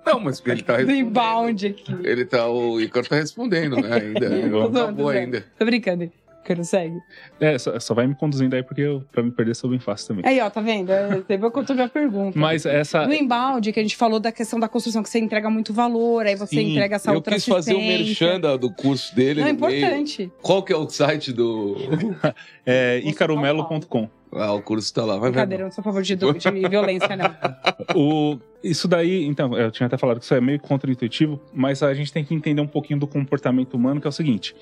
Não, 0.07 0.21
mas 0.21 0.43
ele 0.45 0.63
tá 0.63 0.75
Do 0.75 0.79
respondendo. 0.79 1.07
inbound 1.07 1.67
aqui. 1.67 1.97
Ele 2.05 2.25
tá, 2.25 2.49
o 2.49 2.81
Igor 2.81 3.07
tá 3.07 3.17
respondendo, 3.17 3.77
né? 3.77 3.95
Ainda. 3.95 4.29
Não 4.49 4.51
Tô 4.51 4.59
zoando, 4.61 4.79
acabou 4.79 5.09
ainda. 5.09 5.45
Tô 5.59 5.65
brincando. 5.65 6.11
Quero 6.43 6.65
segue. 6.65 6.99
É, 7.39 7.59
só, 7.59 7.79
só 7.79 7.95
vai 7.95 8.07
me 8.07 8.15
conduzindo 8.15 8.57
aí, 8.57 8.63
porque 8.63 8.81
eu, 8.81 9.05
pra 9.13 9.23
me 9.23 9.31
perder 9.31 9.55
sou 9.55 9.69
bem 9.69 9.79
fácil 9.79 10.09
também. 10.09 10.25
Aí, 10.27 10.41
ó, 10.41 10.49
tá 10.49 10.61
vendo? 10.61 10.91
É, 10.91 11.23
que 11.29 11.33
eu 11.35 11.65
tô 11.65 11.75
minha 11.75 11.89
pergunta. 11.89 12.37
Mas 12.39 12.65
essa. 12.65 13.07
No 13.07 13.13
inbound, 13.13 13.71
que 13.71 13.79
a 13.79 13.83
gente 13.83 13.97
falou 13.97 14.19
da 14.19 14.33
questão 14.33 14.59
da 14.59 14.67
construção, 14.67 15.03
que 15.03 15.11
você 15.11 15.19
entrega 15.19 15.51
muito 15.51 15.73
valor, 15.75 16.27
aí 16.27 16.35
você 16.35 16.57
Sim, 16.57 16.73
entrega 16.73 16.97
essa 16.97 17.11
Eu 17.11 17.17
outra 17.17 17.35
quis 17.35 17.45
fazer 17.45 17.75
o 17.75 17.79
merchan 17.79 18.41
do 18.59 18.73
curso 18.73 19.15
dele 19.15 19.43
Não, 19.43 19.49
é 19.49 19.53
no 19.53 19.67
meio. 19.67 19.85
importante. 19.85 20.33
Qual 20.41 20.63
que 20.63 20.73
é 20.73 20.77
o 20.77 20.89
site 20.89 21.33
do... 21.33 21.77
É 22.65 23.01
Vou 23.01 23.11
icaromelo.com. 23.11 24.09
Ah, 24.33 24.53
o 24.53 24.63
curso 24.63 24.93
tá 24.95 25.05
lá. 25.05 25.15
Vai, 25.15 25.21
vai. 25.21 25.31
Brincadeira, 25.31 25.63
eu 25.63 25.67
não 25.67 25.73
sou 25.73 25.83
a 25.83 25.85
favor 25.85 26.03
de, 26.03 26.15
de 26.15 26.69
violência, 26.69 27.17
não. 27.17 27.35
O, 27.97 28.39
isso 28.63 28.87
daí, 28.87 29.25
então, 29.25 29.57
eu 29.57 29.71
tinha 29.71 29.87
até 29.87 29.97
falado 29.97 30.19
que 30.19 30.25
isso 30.25 30.35
é 30.35 30.41
meio 30.41 30.61
contra-intuitivo, 30.61 31.41
mas 31.53 31.83
a 31.83 31.93
gente 31.93 32.13
tem 32.13 32.25
que 32.25 32.33
entender 32.33 32.61
um 32.61 32.67
pouquinho 32.67 33.01
do 33.01 33.07
comportamento 33.07 33.75
humano, 33.75 34.01
que 34.01 34.07
é 34.07 34.11
o 34.11 34.13
seguinte: 34.13 34.55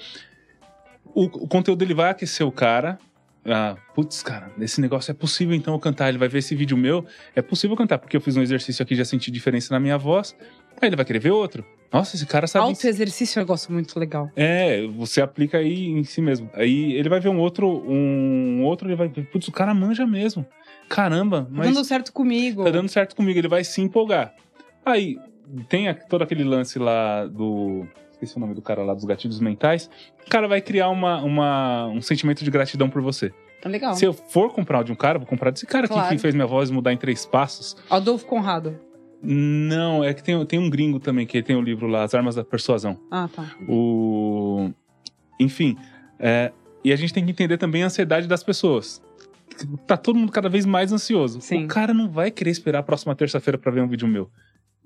o, 1.14 1.24
o 1.24 1.48
conteúdo 1.48 1.82
ele 1.82 1.94
vai 1.94 2.10
aquecer 2.10 2.46
o 2.46 2.52
cara. 2.52 2.98
Ah, 3.44 3.76
putz, 3.94 4.22
cara, 4.22 4.50
esse 4.60 4.80
negócio 4.80 5.10
é 5.10 5.14
possível 5.14 5.54
então 5.54 5.74
eu 5.74 5.80
cantar. 5.80 6.08
Ele 6.08 6.18
vai 6.18 6.28
ver 6.28 6.38
esse 6.38 6.54
vídeo 6.54 6.76
meu, 6.76 7.04
é 7.34 7.42
possível 7.42 7.76
cantar, 7.76 7.98
porque 7.98 8.16
eu 8.16 8.20
fiz 8.20 8.36
um 8.36 8.42
exercício 8.42 8.82
aqui, 8.82 8.94
já 8.94 9.04
senti 9.04 9.30
diferença 9.30 9.72
na 9.74 9.80
minha 9.80 9.98
voz. 9.98 10.34
Aí 10.80 10.88
ele 10.88 10.96
vai 10.96 11.04
querer 11.04 11.18
ver 11.18 11.30
outro. 11.32 11.64
Nossa, 11.92 12.14
esse 12.16 12.26
cara 12.26 12.46
sabe. 12.46 12.66
Auto-exercício 12.66 13.38
é 13.38 13.40
um 13.40 13.44
negócio 13.44 13.72
muito 13.72 13.98
legal. 13.98 14.30
É, 14.36 14.86
você 14.86 15.20
aplica 15.20 15.58
aí 15.58 15.86
em 15.88 16.04
si 16.04 16.20
mesmo. 16.20 16.48
Aí 16.54 16.92
ele 16.92 17.08
vai 17.08 17.18
ver 17.20 17.28
um 17.30 17.38
outro, 17.38 17.66
um 17.88 18.62
outro, 18.64 18.86
ele 18.88 18.94
vai 18.96 19.08
ver, 19.08 19.26
putz, 19.26 19.48
o 19.48 19.52
cara 19.52 19.72
manja 19.74 20.06
mesmo. 20.06 20.44
Caramba, 20.88 21.42
Tá 21.42 21.48
mas 21.50 21.74
dando 21.74 21.84
certo 21.84 22.12
comigo. 22.12 22.64
tá 22.64 22.70
dando 22.70 22.88
certo 22.88 23.14
comigo, 23.16 23.38
ele 23.38 23.48
vai 23.48 23.64
se 23.64 23.80
empolgar. 23.80 24.34
Aí 24.84 25.18
tem 25.68 25.92
todo 26.08 26.22
aquele 26.22 26.44
lance 26.44 26.78
lá 26.78 27.26
do. 27.26 27.86
Esqueci 28.12 28.36
o 28.36 28.40
nome 28.40 28.54
do 28.54 28.62
cara 28.62 28.82
lá, 28.82 28.94
dos 28.94 29.04
gatilhos 29.04 29.38
mentais. 29.40 29.88
O 30.26 30.30
cara 30.30 30.48
vai 30.48 30.60
criar 30.60 30.88
uma, 30.90 31.22
uma- 31.22 31.86
um 31.86 32.00
sentimento 32.02 32.42
de 32.44 32.50
gratidão 32.50 32.88
por 32.90 33.00
você. 33.00 33.32
Tá 33.60 33.68
legal. 33.68 33.94
Se 33.94 34.04
eu 34.04 34.12
for 34.12 34.52
comprar 34.52 34.82
de 34.84 34.92
um 34.92 34.94
cara, 34.94 35.18
vou 35.18 35.26
comprar 35.26 35.50
desse 35.50 35.66
cara 35.66 35.84
aqui 35.86 35.94
Claro. 35.94 36.08
que 36.14 36.18
fez 36.18 36.34
minha 36.34 36.46
voz 36.46 36.70
mudar 36.70 36.92
em 36.92 36.96
três 36.96 37.24
passos. 37.26 37.76
Adolfo 37.90 38.24
Conrado. 38.26 38.78
Não, 39.22 40.04
é 40.04 40.14
que 40.14 40.22
tem, 40.22 40.44
tem 40.46 40.58
um 40.58 40.70
gringo 40.70 41.00
também 41.00 41.26
que 41.26 41.42
tem 41.42 41.56
o 41.56 41.60
livro 41.60 41.86
lá, 41.86 42.04
As 42.04 42.14
Armas 42.14 42.36
da 42.36 42.44
Persuasão. 42.44 42.98
Ah, 43.10 43.28
tá. 43.34 43.56
O... 43.68 44.70
Enfim, 45.40 45.76
é, 46.18 46.52
e 46.84 46.92
a 46.92 46.96
gente 46.96 47.12
tem 47.12 47.24
que 47.24 47.30
entender 47.30 47.58
também 47.58 47.82
a 47.82 47.86
ansiedade 47.86 48.26
das 48.26 48.42
pessoas. 48.42 49.02
Tá 49.86 49.96
todo 49.96 50.18
mundo 50.18 50.30
cada 50.30 50.48
vez 50.48 50.64
mais 50.64 50.92
ansioso. 50.92 51.40
Sim. 51.40 51.64
O 51.64 51.68
cara 51.68 51.92
não 51.92 52.08
vai 52.08 52.30
querer 52.30 52.50
esperar 52.50 52.78
a 52.78 52.82
próxima 52.82 53.14
terça-feira 53.14 53.58
pra 53.58 53.72
ver 53.72 53.82
um 53.82 53.88
vídeo 53.88 54.06
meu. 54.06 54.30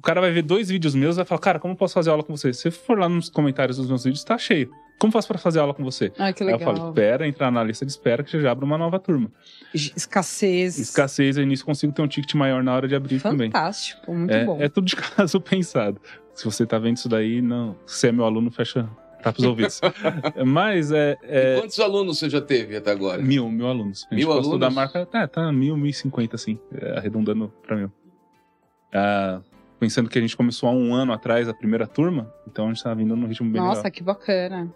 O 0.02 0.04
cara 0.04 0.20
vai 0.20 0.32
ver 0.32 0.42
dois 0.42 0.68
vídeos 0.68 0.96
meus 0.96 1.14
e 1.14 1.18
vai 1.18 1.24
falar, 1.24 1.38
cara, 1.38 1.58
como 1.60 1.74
eu 1.74 1.76
posso 1.78 1.94
fazer 1.94 2.10
aula 2.10 2.24
com 2.24 2.36
você? 2.36 2.52
Se 2.52 2.62
você 2.62 2.70
for 2.72 2.98
lá 2.98 3.08
nos 3.08 3.30
comentários 3.30 3.76
dos 3.76 3.86
meus 3.86 4.02
vídeos, 4.02 4.24
tá 4.24 4.36
cheio. 4.36 4.68
Como 4.98 5.12
faço 5.12 5.28
pra 5.28 5.38
fazer 5.38 5.60
aula 5.60 5.72
com 5.72 5.84
você? 5.84 6.12
Ah, 6.18 6.32
que 6.32 6.42
Aí 6.42 6.48
eu 6.50 6.56
legal. 6.58 6.74
falo, 6.76 6.88
espera, 6.88 7.26
entrar 7.28 7.52
na 7.52 7.62
lista 7.62 7.86
de 7.86 7.92
espera 7.92 8.24
que 8.24 8.40
já 8.40 8.50
abre 8.50 8.64
uma 8.64 8.76
nova 8.76 8.98
turma. 8.98 9.30
Escassez. 9.72 10.76
Escassez, 10.78 11.38
aí 11.38 11.46
nisso 11.46 11.64
consigo 11.64 11.92
ter 11.92 12.02
um 12.02 12.08
ticket 12.08 12.34
maior 12.34 12.64
na 12.64 12.74
hora 12.74 12.88
de 12.88 12.96
abrir 12.96 13.20
também. 13.20 13.48
Fantástico, 13.48 14.12
muito 14.12 14.32
É, 14.32 14.44
bom. 14.44 14.58
é 14.60 14.68
tudo 14.68 14.86
de 14.86 14.96
caso 15.16 15.40
pensado. 15.40 16.00
Se 16.34 16.44
você 16.44 16.66
tá 16.66 16.78
vendo 16.80 16.96
isso 16.96 17.08
daí, 17.08 17.40
não. 17.40 17.76
Se 17.86 18.08
é 18.08 18.12
meu 18.12 18.24
aluno, 18.24 18.50
fecha. 18.50 18.88
Tapa 19.22 19.38
os 19.38 19.44
ouvidos. 19.46 19.80
Mas 20.44 20.90
é. 20.90 21.16
é 21.22 21.60
Quantos 21.60 21.78
alunos 21.78 22.18
você 22.18 22.28
já 22.28 22.40
teve 22.40 22.74
até 22.76 22.90
agora? 22.90 23.22
mil, 23.22 23.48
mil 23.48 23.68
alunos. 23.68 24.04
A 24.10 24.14
gente 24.14 24.24
Mil 24.24 24.30
alunos? 24.32 24.48
estudar 24.48 24.66
a 24.66 24.70
marca. 24.70 25.06
Tá, 25.06 25.28
tá 25.28 25.52
mil, 25.52 25.76
mil 25.76 25.90
e 25.90 25.92
cinquenta, 25.92 26.34
assim. 26.34 26.58
é, 26.74 26.98
arredondando 26.98 27.52
pra 27.64 27.76
mil. 27.76 27.92
Ah, 28.92 29.40
pensando 29.82 30.08
que 30.08 30.16
a 30.16 30.22
gente 30.22 30.36
começou 30.36 30.68
há 30.68 30.72
um 30.72 30.94
ano 30.94 31.12
atrás, 31.12 31.48
a 31.48 31.52
primeira 31.52 31.88
turma, 31.88 32.32
então 32.46 32.66
a 32.66 32.68
gente 32.68 32.80
tá 32.80 32.94
vindo 32.94 33.16
num 33.16 33.26
ritmo 33.26 33.50
bem 33.50 33.60
Nossa, 33.60 33.78
legal. 33.78 33.90
que 33.90 34.00
bacana. 34.00 34.72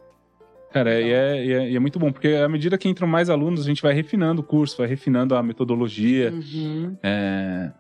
Cara, 0.73 1.01
e 1.01 1.13
é, 1.13 1.47
e 1.47 1.53
é, 1.53 1.71
e 1.71 1.77
é 1.77 1.79
muito 1.79 1.97
bom, 1.97 2.11
porque 2.11 2.27
à 2.27 2.49
medida 2.49 2.77
que 2.77 2.89
entram 2.89 3.07
mais 3.07 3.31
alunos, 3.31 3.61
a 3.61 3.65
gente 3.65 3.81
vai 3.81 3.95
refinando 3.95 4.41
o 4.41 4.45
curso, 4.45 4.77
vai 4.77 4.89
refinando 4.89 5.37
a 5.37 5.43
metodologia. 5.45 6.33
Uhum. 6.33 6.97
É, 7.05 7.71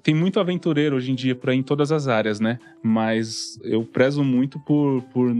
tem 0.00 0.14
muito 0.14 0.38
aventureiro 0.38 0.94
hoje 0.94 1.10
em 1.10 1.16
dia 1.16 1.34
por 1.34 1.50
aí 1.50 1.58
em 1.58 1.62
todas 1.62 1.90
as 1.90 2.06
áreas, 2.06 2.38
né? 2.38 2.60
Mas 2.80 3.58
eu 3.64 3.82
prezo 3.82 4.22
muito 4.22 4.60
por, 4.60 5.02
por 5.12 5.34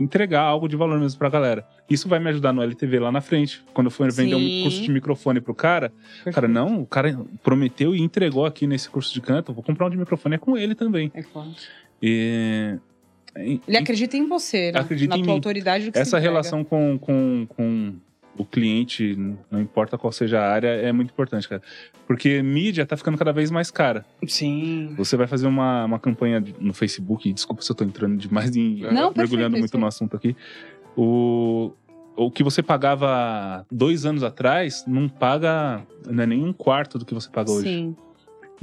entregar 0.00 0.40
algo 0.42 0.66
de 0.68 0.76
valor 0.76 0.98
mesmo 0.98 1.18
pra 1.18 1.28
galera. 1.28 1.66
Isso 1.88 2.08
vai 2.08 2.18
me 2.18 2.28
ajudar 2.30 2.52
no 2.52 2.62
LTV 2.62 2.98
lá 2.98 3.12
na 3.12 3.20
frente. 3.20 3.62
Quando 3.74 3.88
eu 3.88 3.90
for 3.90 4.10
vender 4.10 4.36
Sim. 4.36 4.60
um 4.60 4.62
curso 4.64 4.82
de 4.82 4.90
microfone 4.90 5.40
pro 5.40 5.54
cara, 5.54 5.92
cara, 6.32 6.48
não, 6.48 6.80
o 6.82 6.86
cara 6.86 7.18
prometeu 7.42 7.94
e 7.94 8.00
entregou 8.00 8.46
aqui 8.46 8.66
nesse 8.66 8.88
curso 8.88 9.12
de 9.12 9.20
canto, 9.20 9.50
eu 9.50 9.54
vou 9.54 9.62
comprar 9.62 9.86
um 9.86 9.90
de 9.90 9.96
microfone, 9.96 10.36
é 10.36 10.38
com 10.38 10.56
ele 10.56 10.74
também. 10.74 11.10
É 11.14 11.22
claro. 11.22 11.50
E, 12.02 12.78
Ele 13.36 13.76
acredita 13.76 14.16
em 14.16 14.26
você, 14.26 14.72
né? 14.72 14.80
Acredita 14.80 15.10
na 15.14 15.18
em 15.18 15.22
tua 15.22 15.32
mim. 15.32 15.36
autoridade 15.38 15.84
do 15.86 15.92
que 15.92 15.98
essa 15.98 16.18
relação 16.18 16.64
com, 16.64 16.98
com, 16.98 17.46
com 17.48 17.94
o 18.38 18.44
cliente, 18.44 19.16
não 19.50 19.60
importa 19.60 19.98
qual 19.98 20.12
seja 20.12 20.40
a 20.40 20.50
área, 20.50 20.68
é 20.68 20.92
muito 20.92 21.10
importante, 21.10 21.48
cara. 21.48 21.60
Porque 22.06 22.42
mídia 22.42 22.86
tá 22.86 22.96
ficando 22.96 23.18
cada 23.18 23.32
vez 23.32 23.50
mais 23.50 23.70
cara. 23.70 24.04
Sim. 24.26 24.94
Você 24.96 25.16
vai 25.16 25.26
fazer 25.26 25.46
uma, 25.46 25.84
uma 25.84 25.98
campanha 25.98 26.42
no 26.58 26.72
Facebook, 26.72 27.32
desculpa 27.32 27.60
se 27.62 27.70
eu 27.70 27.76
tô 27.76 27.84
entrando 27.84 28.16
demais 28.16 28.54
em 28.56 28.80
Não, 28.82 29.12
mergulhando 29.16 29.52
perfeito, 29.54 29.58
muito 29.58 29.78
no 29.78 29.86
assunto 29.86 30.16
aqui. 30.16 30.34
O, 30.96 31.72
o 32.16 32.30
que 32.30 32.42
você 32.42 32.62
pagava 32.62 33.64
dois 33.70 34.04
anos 34.04 34.22
atrás 34.22 34.84
não 34.86 35.08
paga, 35.08 35.82
não 36.08 36.22
é 36.22 36.26
nem 36.26 36.42
um 36.44 36.52
quarto 36.52 36.98
do 36.98 37.04
que 37.04 37.14
você 37.14 37.28
paga 37.30 37.50
hoje. 37.50 37.68
Sim. 37.68 37.96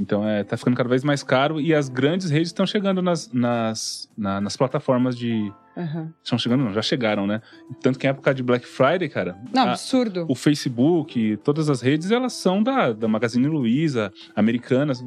Então 0.00 0.26
é, 0.28 0.44
tá 0.44 0.56
ficando 0.56 0.76
cada 0.76 0.88
vez 0.88 1.02
mais 1.02 1.22
caro 1.24 1.60
e 1.60 1.74
as 1.74 1.88
grandes 1.88 2.30
redes 2.30 2.48
estão 2.48 2.64
chegando 2.66 3.02
nas, 3.02 3.32
nas, 3.32 4.08
na- 4.16 4.40
nas 4.40 4.56
plataformas 4.56 5.16
de. 5.16 5.52
Aham. 5.78 6.12
Estão 6.24 6.36
chegando, 6.36 6.64
não, 6.64 6.72
já 6.74 6.82
chegaram, 6.82 7.24
né? 7.24 7.40
Tanto 7.80 8.00
que 8.00 8.06
em 8.06 8.10
época 8.10 8.34
de 8.34 8.42
Black 8.42 8.66
Friday, 8.66 9.08
cara, 9.08 9.38
Não, 9.54 9.62
a- 9.62 9.70
absurdo. 9.70 10.26
o 10.28 10.34
Facebook, 10.34 11.36
todas 11.44 11.70
as 11.70 11.80
redes, 11.80 12.10
elas 12.10 12.32
são 12.32 12.60
da, 12.62 12.92
da 12.92 13.06
Magazine 13.06 13.46
Luiza, 13.46 14.12
americanas. 14.34 15.04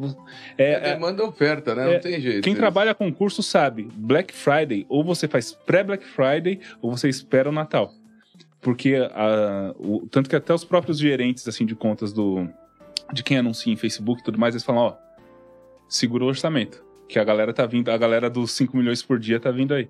É, 0.58 0.64
É 0.64 0.74
é- 0.92 0.94
demanda 0.94 1.22
e 1.24 1.26
oferta, 1.26 1.76
né? 1.76 1.90
é, 1.90 1.94
Não 1.96 2.00
tem 2.00 2.22
jeito. 2.22 2.42
quem 2.44 2.56
trabalha 2.56 2.96
com 2.96 3.12
curso 3.14 3.44
sabe, 3.44 3.90
Black 3.94 4.34
Friday, 4.34 4.86
ou 4.88 5.04
você 5.04 5.28
faz 5.28 5.52
pré-Black 5.52 6.06
Friday, 6.06 6.62
ou 6.82 6.90
você 6.96 7.10
espera 7.10 7.50
o 7.50 7.52
Natal. 7.52 7.92
Porque, 8.62 8.96
a- 8.96 9.74
o- 9.78 10.08
tanto 10.10 10.30
que 10.30 10.36
até 10.38 10.54
os 10.54 10.64
próprios 10.64 10.98
gerentes 11.00 11.46
assim, 11.48 11.66
de 11.66 11.76
contas 11.76 12.14
do, 12.14 12.48
de 13.12 13.24
quem 13.24 13.38
anuncia 13.38 13.74
em 13.74 13.76
Facebook 13.76 14.22
e 14.22 14.24
tudo 14.24 14.40
mais, 14.40 14.54
eles 14.56 14.64
falam, 14.64 14.84
ó, 14.84 14.96
segura 15.90 16.24
o 16.24 16.28
orçamento, 16.28 16.82
que 17.10 17.20
a 17.20 17.24
galera 17.26 17.52
tá 17.54 17.66
vindo, 17.66 17.90
a 17.90 17.98
galera 17.98 18.30
dos 18.30 18.52
5 18.52 18.78
milhões 18.78 19.04
por 19.04 19.20
dia 19.20 19.38
tá 19.40 19.52
vindo 19.52 19.74
aí. 19.74 19.90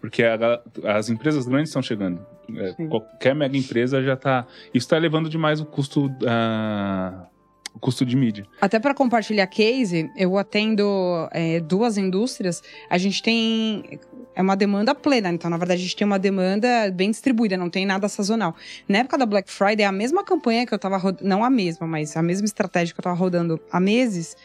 Porque 0.00 0.22
a 0.22 0.62
as 0.84 1.10
empresas 1.10 1.46
grandes 1.46 1.70
estão 1.70 1.82
chegando. 1.82 2.24
É, 2.56 2.86
qualquer 2.86 3.34
mega 3.34 3.56
empresa 3.56 4.02
já 4.02 4.16
tá... 4.16 4.46
Isso 4.72 4.88
tá 4.88 4.96
elevando 4.96 5.28
demais 5.28 5.60
o 5.60 5.66
custo, 5.66 6.10
ah, 6.26 7.26
o 7.74 7.78
custo 7.78 8.04
de 8.04 8.16
mídia. 8.16 8.46
Até 8.60 8.78
para 8.78 8.94
compartilhar 8.94 9.46
case, 9.46 10.10
eu 10.16 10.36
atendo 10.38 10.84
é, 11.32 11.60
duas 11.60 11.96
indústrias. 11.96 12.62
A 12.88 12.98
gente 12.98 13.22
tem 13.22 14.00
é 14.34 14.42
uma 14.42 14.56
demanda 14.56 14.94
plena, 14.94 15.28
então 15.28 15.50
na 15.50 15.56
verdade 15.56 15.80
a 15.80 15.84
gente 15.84 15.96
tem 15.96 16.06
uma 16.06 16.18
demanda 16.18 16.90
bem 16.92 17.10
distribuída, 17.10 17.56
não 17.56 17.68
tem 17.68 17.84
nada 17.84 18.08
sazonal. 18.08 18.54
Na 18.88 18.98
época 18.98 19.18
da 19.18 19.26
Black 19.26 19.50
Friday, 19.50 19.84
a 19.84 19.92
mesma 19.92 20.24
campanha 20.24 20.64
que 20.66 20.72
eu 20.72 20.78
tava 20.78 20.96
rodando, 20.96 21.28
não 21.28 21.44
a 21.44 21.50
mesma, 21.50 21.86
mas 21.86 22.16
a 22.16 22.22
mesma 22.22 22.44
estratégia 22.44 22.94
que 22.94 23.00
eu 23.00 23.04
tava 23.04 23.16
rodando 23.16 23.60
há 23.70 23.80
meses, 23.80 24.36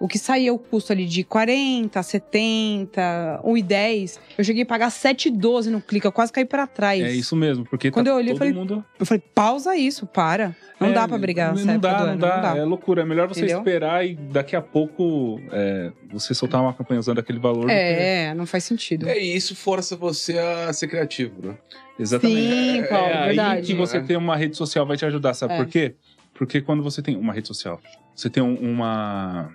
o 0.00 0.06
que 0.06 0.18
saía 0.18 0.52
o 0.52 0.58
custo 0.58 0.92
ali 0.92 1.06
de 1.06 1.24
40, 1.24 2.00
70, 2.02 3.40
1,10, 3.44 4.18
eu 4.36 4.44
cheguei 4.44 4.62
a 4.62 4.66
pagar 4.66 4.90
7,12 4.90 5.66
no 5.66 5.80
clique, 5.80 6.06
eu 6.06 6.12
quase 6.12 6.32
caí 6.32 6.44
pra 6.44 6.66
trás. 6.66 7.02
É 7.02 7.10
isso 7.12 7.34
mesmo, 7.34 7.64
porque 7.64 7.90
Quando 7.90 8.06
tá 8.06 8.12
eu 8.12 8.16
olhei, 8.16 8.30
eu 8.30 8.34
todo 8.34 8.38
falei, 8.38 8.52
mundo... 8.54 8.84
Eu 8.98 9.04
falei, 9.06 9.22
pausa 9.34 9.76
isso, 9.76 10.06
para. 10.06 10.54
Não 10.80 10.88
É, 10.88 10.92
dá 10.92 11.08
pra 11.08 11.18
brigar 11.18 11.52
Não, 11.54 11.60
época 11.60 11.78
dá, 11.78 12.06
não 12.06 12.16
dá, 12.16 12.34
não 12.36 12.42
dá. 12.42 12.56
É 12.56 12.64
loucura. 12.64 13.02
É 13.02 13.04
melhor 13.04 13.26
você 13.26 13.40
Entendeu? 13.40 13.58
esperar 13.58 14.06
e 14.06 14.14
daqui 14.14 14.54
a 14.54 14.62
pouco 14.62 15.40
é, 15.50 15.90
você 16.12 16.32
soltar 16.32 16.62
uma 16.62 16.72
campanha 16.72 17.00
usando 17.00 17.18
aquele 17.18 17.40
valor. 17.40 17.68
É, 17.68 18.32
não 18.34 18.46
faz 18.46 18.62
sentido. 18.64 19.08
É, 19.08 19.18
e 19.18 19.34
isso 19.34 19.56
força 19.56 19.96
você 19.96 20.38
a 20.38 20.72
ser 20.72 20.86
criativo, 20.86 21.34
né? 21.48 21.56
Exatamente. 21.98 22.40
Sim, 22.40 22.78
é, 22.78 22.82
Paulo, 22.84 23.06
é 23.08 23.18
aí 23.18 23.26
verdade. 23.28 23.66
que 23.66 23.74
você 23.74 23.96
É. 23.96 24.00
ter 24.00 24.16
uma 24.16 24.36
rede 24.36 24.56
social 24.56 24.86
vai 24.86 24.96
te 24.96 25.04
ajudar, 25.04 25.34
sabe 25.34 25.54
É. 25.54 25.56
por 25.56 25.66
quê? 25.66 25.96
Porque 26.32 26.60
quando 26.60 26.80
você 26.84 27.02
tem 27.02 27.16
uma 27.16 27.32
rede 27.32 27.48
social, 27.48 27.80
você 28.14 28.30
tem 28.30 28.40
um, 28.40 28.54
uma 28.54 29.50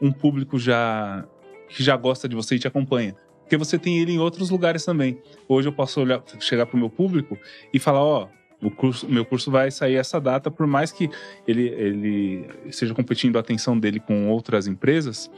um 0.00 0.12
público 0.12 0.58
já 0.58 1.24
que 1.68 1.82
já 1.82 1.96
gosta 1.96 2.28
de 2.28 2.36
você 2.36 2.56
e 2.56 2.58
te 2.58 2.68
acompanha. 2.68 3.14
Porque 3.42 3.56
você 3.56 3.78
tem 3.78 3.98
ele 3.98 4.12
em 4.12 4.18
outros 4.18 4.50
lugares 4.50 4.84
também. 4.84 5.20
Hoje 5.48 5.68
eu 5.68 5.72
posso 5.72 6.00
olhar, 6.00 6.22
chegar 6.40 6.66
pro 6.66 6.78
meu 6.78 6.90
público 6.90 7.38
e 7.72 7.78
falar, 7.78 8.02
ó, 8.02 8.28
o 8.62 8.70
curso, 8.70 9.08
meu 9.08 9.24
curso 9.24 9.50
vai 9.50 9.70
sair 9.70 9.96
essa 9.96 10.20
data, 10.20 10.50
por 10.50 10.66
mais 10.66 10.90
que 10.90 11.10
ele, 11.46 11.68
ele 11.68 12.48
esteja 12.66 12.94
competindo 12.94 13.36
a 13.36 13.40
atenção 13.40 13.78
dele 13.78 14.00
com 14.00 14.28
outras 14.28 14.66
empresas, 14.66 15.30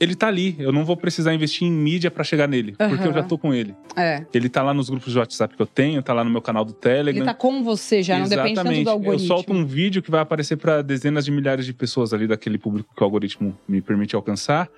ele 0.00 0.14
tá 0.14 0.28
ali. 0.28 0.54
Eu 0.58 0.72
não 0.72 0.84
vou 0.84 0.96
precisar 0.96 1.34
investir 1.34 1.66
em 1.66 1.70
mídia 1.70 2.10
para 2.10 2.22
chegar 2.24 2.46
nele, 2.46 2.74
porque 2.76 3.06
eu 3.06 3.12
já 3.12 3.22
tô 3.22 3.36
com 3.38 3.52
ele. 3.52 3.74
É. 3.96 4.24
Ele 4.32 4.48
tá 4.48 4.62
lá 4.62 4.72
nos 4.72 4.88
grupos 4.88 5.12
de 5.12 5.18
WhatsApp 5.18 5.56
que 5.56 5.62
eu 5.62 5.66
tenho, 5.66 6.02
tá 6.02 6.12
lá 6.12 6.22
no 6.24 6.30
meu 6.30 6.40
canal 6.42 6.64
do 6.64 6.72
Telegram. 6.72 7.22
Ele 7.22 7.26
tá 7.26 7.34
com 7.34 7.62
você 7.62 8.02
já, 8.02 8.18
não 8.18 8.28
depende 8.28 8.54
tanto 8.54 8.82
do 8.84 8.90
algoritmo. 8.90 9.24
Eu 9.24 9.36
solto 9.36 9.52
um 9.52 9.64
vídeo 9.64 10.02
que 10.02 10.10
vai 10.10 10.20
aparecer 10.20 10.56
para 10.56 10.82
dezenas 10.82 11.24
de 11.24 11.30
milhares 11.30 11.66
de 11.66 11.72
pessoas 11.72 12.12
ali 12.12 12.26
daquele 12.26 12.58
público 12.58 12.94
que 12.94 13.02
o 13.02 13.04
algoritmo 13.04 13.56
me 13.66 13.80
permite 13.80 14.14
alcançar. 14.14 14.68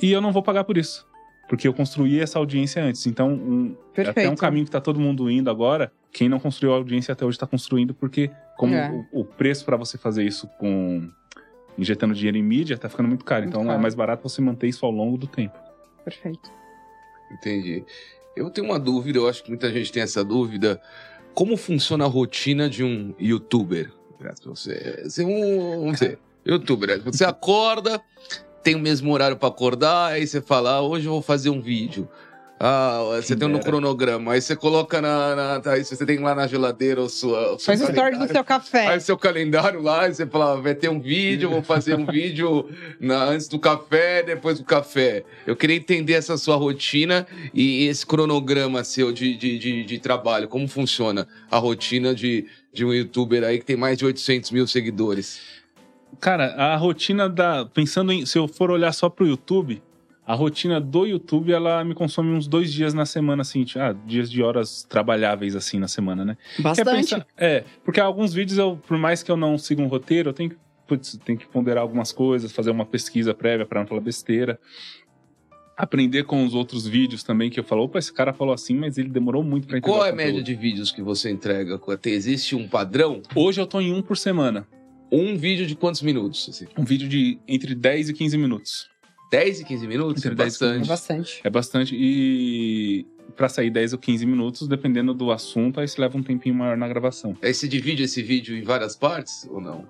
E 0.00 0.12
eu 0.12 0.20
não 0.20 0.32
vou 0.32 0.42
pagar 0.42 0.64
por 0.64 0.76
isso. 0.76 1.06
Porque 1.48 1.68
eu 1.68 1.72
construí 1.72 2.18
essa 2.20 2.38
audiência 2.40 2.82
antes. 2.82 3.06
Então, 3.06 3.30
um, 3.32 3.76
é 3.96 4.02
até 4.02 4.28
um 4.28 4.34
caminho 4.34 4.64
que 4.64 4.70
tá 4.70 4.80
todo 4.80 4.98
mundo 4.98 5.30
indo 5.30 5.48
agora. 5.48 5.92
Quem 6.12 6.28
não 6.28 6.40
construiu 6.40 6.72
a 6.74 6.76
audiência 6.76 7.12
até 7.12 7.24
hoje 7.24 7.36
está 7.36 7.46
construindo, 7.46 7.94
porque 7.94 8.30
como 8.56 8.74
É. 8.74 8.90
o, 9.12 9.20
o 9.20 9.24
preço 9.24 9.64
para 9.64 9.76
você 9.76 9.96
fazer 9.96 10.24
isso 10.24 10.48
com 10.58 11.08
injetando 11.78 12.14
dinheiro 12.14 12.36
em 12.36 12.42
mídia 12.42 12.78
tá 12.78 12.88
ficando 12.88 13.08
muito 13.08 13.24
caro. 13.24 13.42
Muito 13.42 13.54
então 13.54 13.64
é 13.64 13.68
caro. 13.68 13.80
mais 13.80 13.94
barato 13.94 14.28
você 14.28 14.40
manter 14.40 14.68
isso 14.68 14.84
ao 14.84 14.92
longo 14.92 15.16
do 15.16 15.26
tempo. 15.26 15.58
Perfeito. 16.04 16.50
Entendi. 17.30 17.84
Eu 18.34 18.50
tenho 18.50 18.66
uma 18.66 18.78
dúvida, 18.78 19.18
eu 19.18 19.28
acho 19.28 19.42
que 19.42 19.50
muita 19.50 19.70
gente 19.72 19.90
tem 19.90 20.02
essa 20.02 20.24
dúvida. 20.24 20.80
Como 21.34 21.56
funciona 21.56 22.04
a 22.04 22.08
rotina 22.08 22.68
de 22.68 22.84
um 22.84 23.14
youtuber? 23.18 23.92
Você, 24.44 25.02
você 25.04 25.22
é 25.22 25.26
um, 25.26 25.80
vamos 25.80 25.92
dizer, 25.94 26.18
youtuber. 26.44 27.02
Você 27.02 27.24
acorda, 27.24 28.00
tem 28.62 28.74
o 28.74 28.78
mesmo 28.78 29.12
horário 29.12 29.36
para 29.36 29.48
acordar, 29.48 30.12
aí 30.12 30.26
você 30.26 30.40
fala, 30.40 30.72
ah, 30.72 30.82
hoje 30.82 31.06
eu 31.06 31.12
vou 31.12 31.22
fazer 31.22 31.50
um 31.50 31.60
vídeo. 31.60 32.08
Ah, 32.58 33.00
você 33.16 33.28
Quem 33.34 33.36
tem 33.40 33.48
um 33.48 33.52
dera. 33.52 33.64
cronograma, 33.64 34.32
aí 34.32 34.40
você 34.40 34.56
coloca 34.56 34.98
na, 35.02 35.36
na 35.60 35.72
aí 35.72 35.84
você 35.84 36.06
tem 36.06 36.18
lá 36.20 36.34
na 36.34 36.46
geladeira 36.46 37.02
o 37.02 37.08
sua, 37.08 37.52
o 37.54 37.58
seu 37.58 37.66
Faz 37.76 37.82
o 37.82 37.90
story 37.92 38.16
do 38.18 38.26
seu 38.28 38.42
café. 38.42 38.86
Aí 38.86 38.98
seu 39.00 39.18
calendário 39.18 39.82
lá, 39.82 40.08
e 40.08 40.14
você 40.14 40.26
fala, 40.26 40.52
"Ah, 40.52 40.56
vai 40.56 40.74
ter 40.74 40.88
um 40.88 40.98
vídeo, 40.98 41.50
vou 41.50 41.62
fazer 41.62 41.94
um 41.96 42.06
vídeo 42.06 42.66
na- 42.98 43.24
antes 43.24 43.46
do 43.46 43.58
café, 43.58 44.22
depois 44.22 44.58
do 44.58 44.64
café. 44.64 45.22
Eu 45.46 45.54
queria 45.54 45.76
entender 45.76 46.14
essa 46.14 46.38
sua 46.38 46.56
rotina 46.56 47.26
e 47.52 47.84
esse 47.88 48.06
cronograma 48.06 48.82
seu 48.84 49.12
de, 49.12 49.36
de, 49.36 49.58
de, 49.58 49.84
de 49.84 49.98
trabalho. 49.98 50.48
Como 50.48 50.66
funciona 50.66 51.28
a 51.50 51.58
rotina 51.58 52.14
de, 52.14 52.46
de 52.72 52.86
um 52.86 52.92
youtuber 52.94 53.44
aí 53.44 53.58
que 53.58 53.66
tem 53.66 53.76
mais 53.76 53.98
de 53.98 54.06
800 54.06 54.50
mil 54.50 54.66
seguidores? 54.66 55.40
Cara, 56.20 56.54
a 56.54 56.74
rotina 56.76 57.28
da. 57.28 57.66
Pensando 57.66 58.10
em. 58.12 58.24
Se 58.24 58.38
eu 58.38 58.48
for 58.48 58.70
olhar 58.70 58.92
só 58.92 59.10
pro 59.10 59.26
YouTube, 59.26 59.82
a 60.26 60.34
rotina 60.34 60.80
do 60.80 61.06
YouTube, 61.06 61.52
ela 61.52 61.84
me 61.84 61.94
consome 61.94 62.30
uns 62.32 62.48
dois 62.48 62.72
dias 62.72 62.92
na 62.92 63.06
semana, 63.06 63.42
assim, 63.42 63.62
tipo, 63.64 63.78
ah, 63.78 63.92
dias 63.92 64.28
de 64.30 64.42
horas 64.42 64.82
trabalháveis, 64.82 65.54
assim, 65.54 65.78
na 65.78 65.86
semana, 65.88 66.24
né? 66.24 66.36
Que 66.56 66.60
é 66.60 66.62
Bastante. 66.64 66.90
pensar- 66.96 67.26
É, 67.36 67.64
porque 67.84 68.00
alguns 68.00 68.34
vídeos, 68.34 68.58
eu, 68.58 68.76
por 68.86 68.98
mais 68.98 69.22
que 69.22 69.30
eu 69.30 69.36
não 69.36 69.56
siga 69.56 69.80
um 69.80 69.86
roteiro, 69.86 70.30
eu 70.30 70.32
tenho 70.34 70.50
que, 70.50 70.56
putz, 70.86 71.16
tenho 71.24 71.38
que 71.38 71.46
ponderar 71.46 71.82
algumas 71.82 72.10
coisas, 72.10 72.50
fazer 72.50 72.70
uma 72.70 72.84
pesquisa 72.84 73.32
prévia 73.32 73.64
pra 73.64 73.80
não 73.80 73.86
falar 73.86 74.00
besteira. 74.00 74.58
Aprender 75.76 76.24
com 76.24 76.42
os 76.44 76.54
outros 76.54 76.86
vídeos 76.86 77.22
também, 77.22 77.50
que 77.50 77.60
eu 77.60 77.64
falo, 77.64 77.82
opa, 77.84 77.98
esse 77.98 78.10
cara 78.12 78.32
falou 78.32 78.54
assim, 78.54 78.74
mas 78.74 78.96
ele 78.96 79.10
demorou 79.10 79.44
muito 79.44 79.68
pra 79.68 79.76
entender. 79.76 79.92
Qual 79.94 80.04
é 80.06 80.08
a 80.08 80.12
média 80.12 80.32
conteúdo." 80.32 80.46
de 80.46 80.54
vídeos 80.54 80.90
que 80.90 81.02
você 81.02 81.30
entrega? 81.30 81.78
Existe 82.06 82.56
um 82.56 82.66
padrão? 82.66 83.20
Hoje 83.34 83.60
eu 83.60 83.66
tô 83.66 83.80
em 83.80 83.92
um 83.92 84.00
por 84.00 84.16
semana. 84.16 84.66
Um 85.12 85.36
vídeo 85.36 85.66
de 85.66 85.76
quantos 85.76 86.00
minutos? 86.02 86.48
assim? 86.48 86.66
Um 86.76 86.84
vídeo 86.84 87.06
de 87.08 87.38
entre 87.46 87.74
10 87.74 88.08
e 88.08 88.12
15 88.14 88.36
minutos. 88.38 88.88
10 89.36 89.60
e 89.60 89.64
15 89.64 89.86
minutos? 89.86 90.24
É 90.24 90.30
10 90.34 90.54
e 90.54 90.58
15 90.58 90.64
É 90.64 90.78
bastante. 90.78 90.88
bastante. 90.88 91.40
É 91.44 91.50
bastante. 91.50 91.96
E 91.98 93.06
pra 93.36 93.48
sair 93.50 93.68
10 93.70 93.92
ou 93.92 93.98
15 93.98 94.24
minutos, 94.24 94.66
dependendo 94.66 95.12
do 95.12 95.30
assunto, 95.30 95.78
aí 95.78 95.86
se 95.86 96.00
leva 96.00 96.16
um 96.16 96.22
tempinho 96.22 96.54
maior 96.54 96.76
na 96.76 96.88
gravação. 96.88 97.36
Aí 97.42 97.52
você 97.52 97.68
divide 97.68 98.02
esse 98.02 98.22
vídeo 98.22 98.56
em 98.56 98.62
várias 98.62 98.96
partes 98.96 99.46
ou 99.50 99.60
não? 99.60 99.84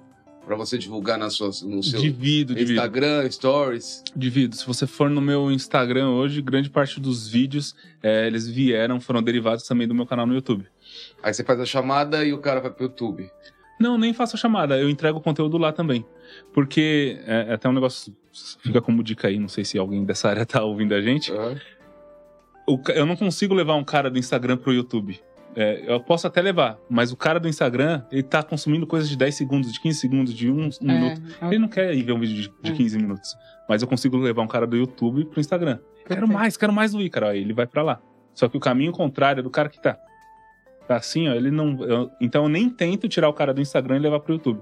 Pra 0.44 0.56
você 0.56 0.76
divulgar 0.78 1.18
na 1.18 1.28
sua, 1.30 1.48
no 1.64 1.82
seu 1.82 2.00
Divido, 2.00 2.54
divido. 2.54 2.72
Instagram, 2.72 3.28
Stories. 3.30 4.02
Divido. 4.16 4.54
Se 4.56 4.64
você 4.66 4.86
for 4.86 5.10
no 5.10 5.20
meu 5.20 5.50
Instagram 5.50 6.10
hoje, 6.10 6.40
grande 6.40 6.70
parte 6.70 7.00
dos 7.00 7.28
vídeos, 7.28 7.74
é, 8.02 8.26
eles 8.28 8.48
vieram, 8.48 9.00
foram 9.00 9.22
derivados 9.22 9.64
também 9.66 9.86
do 9.88 9.94
meu 9.94 10.06
canal 10.06 10.24
no 10.26 10.34
YouTube. 10.34 10.64
Aí 11.22 11.34
você 11.34 11.42
faz 11.44 11.58
a 11.60 11.66
chamada 11.66 12.24
e 12.24 12.32
o 12.32 12.38
cara 12.38 12.60
vai 12.60 12.70
pro 12.70 12.84
YouTube. 12.84 13.28
Não, 13.78 13.98
nem 13.98 14.12
faço 14.12 14.36
a 14.36 14.38
chamada, 14.38 14.78
eu 14.78 14.88
entrego 14.88 15.18
o 15.18 15.20
conteúdo 15.20 15.58
lá 15.58 15.72
também. 15.72 16.04
Porque 16.56 17.18
é, 17.26 17.48
é 17.50 17.52
até 17.52 17.68
um 17.68 17.72
negócio, 17.74 18.16
fica 18.62 18.80
como 18.80 19.02
dica 19.02 19.28
aí, 19.28 19.38
não 19.38 19.46
sei 19.46 19.62
se 19.62 19.76
alguém 19.78 20.06
dessa 20.06 20.30
área 20.30 20.46
tá 20.48 20.64
ouvindo 20.64 20.94
a 20.94 21.02
gente. 21.02 21.30
Aham. 21.30 21.60
O 22.66 22.80
eu 22.94 23.04
não 23.04 23.14
consigo 23.14 23.52
levar 23.52 23.74
um 23.74 23.84
cara 23.84 24.10
do 24.10 24.18
Instagram 24.18 24.56
pro 24.56 24.72
YouTube. 24.72 25.20
É, 25.54 25.84
eu 25.86 26.00
posso 26.00 26.26
até 26.26 26.40
levar, 26.40 26.78
mas 26.88 27.12
o 27.12 27.16
cara 27.16 27.38
do 27.38 27.46
Instagram, 27.46 28.02
ele 28.10 28.22
tá 28.22 28.42
consumindo 28.42 28.86
coisas 28.86 29.06
de 29.08 29.16
10 29.18 29.34
segundos, 29.34 29.70
de 29.70 29.78
15 29.80 30.00
segundos, 30.00 30.34
de 30.34 30.50
1 30.50 30.52
um, 30.54 30.70
minuto. 30.80 31.22
É, 31.42 31.46
Ele 31.46 31.58
não 31.58 31.68
quer 31.68 31.94
ir 31.94 32.02
ver 32.02 32.12
um 32.12 32.18
vídeo 32.20 32.36
de, 32.36 32.52
de 32.62 32.72
Hum. 32.72 32.76
15 32.76 32.98
minutos. 32.98 33.36
Mas 33.68 33.82
eu 33.82 33.88
consigo 33.88 34.16
levar 34.16 34.40
um 34.42 34.46
cara 34.48 34.66
do 34.66 34.76
YouTube 34.78 35.26
pro 35.26 35.40
Instagram. 35.40 35.76
Quero 36.06 36.20
Perfeito. 36.20 36.32
mais, 36.32 36.56
quero 36.56 36.72
mais 36.72 36.92
do 36.92 37.02
Ícaro. 37.02 37.26
Aí 37.26 37.40
ele 37.40 37.52
vai 37.52 37.66
pra 37.66 37.82
lá. 37.82 38.00
Só 38.34 38.48
que 38.48 38.56
o 38.56 38.60
caminho 38.60 38.92
contrário 38.92 39.40
é 39.40 39.42
do 39.42 39.50
cara 39.50 39.68
que 39.68 39.80
tá. 39.80 39.98
Tá 40.88 40.96
assim, 40.96 41.28
ó, 41.28 41.34
ele 41.34 41.50
não. 41.50 41.82
eu- 41.84 42.10
então 42.20 42.44
eu 42.44 42.48
nem 42.48 42.68
tento 42.70 43.08
tirar 43.08 43.28
o 43.28 43.32
cara 43.34 43.52
do 43.52 43.60
Instagram 43.60 43.96
e 43.96 44.00
levar 44.00 44.20
pro 44.20 44.34
YouTube. 44.34 44.60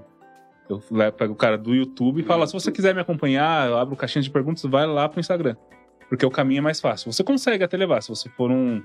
Eu 0.69 0.81
pego 1.11 1.33
o 1.33 1.35
cara 1.35 1.57
do 1.57 1.73
YouTube 1.75 2.21
e 2.21 2.23
falo: 2.23 2.45
se 2.47 2.53
você 2.53 2.71
quiser 2.71 2.93
me 2.95 3.01
acompanhar, 3.01 3.67
eu 3.69 3.77
abro 3.77 3.95
caixinha 3.95 4.21
de 4.21 4.29
perguntas, 4.29 4.63
vai 4.63 4.85
lá 4.85 5.07
pro 5.07 5.19
Instagram. 5.19 5.55
Porque 6.09 6.25
o 6.25 6.31
caminho 6.31 6.59
é 6.59 6.61
mais 6.61 6.79
fácil. 6.79 7.11
Você 7.11 7.23
consegue 7.23 7.63
até 7.63 7.75
levar. 7.77 8.01
Se 8.01 8.09
você 8.09 8.29
for 8.29 8.51
um, 8.51 8.81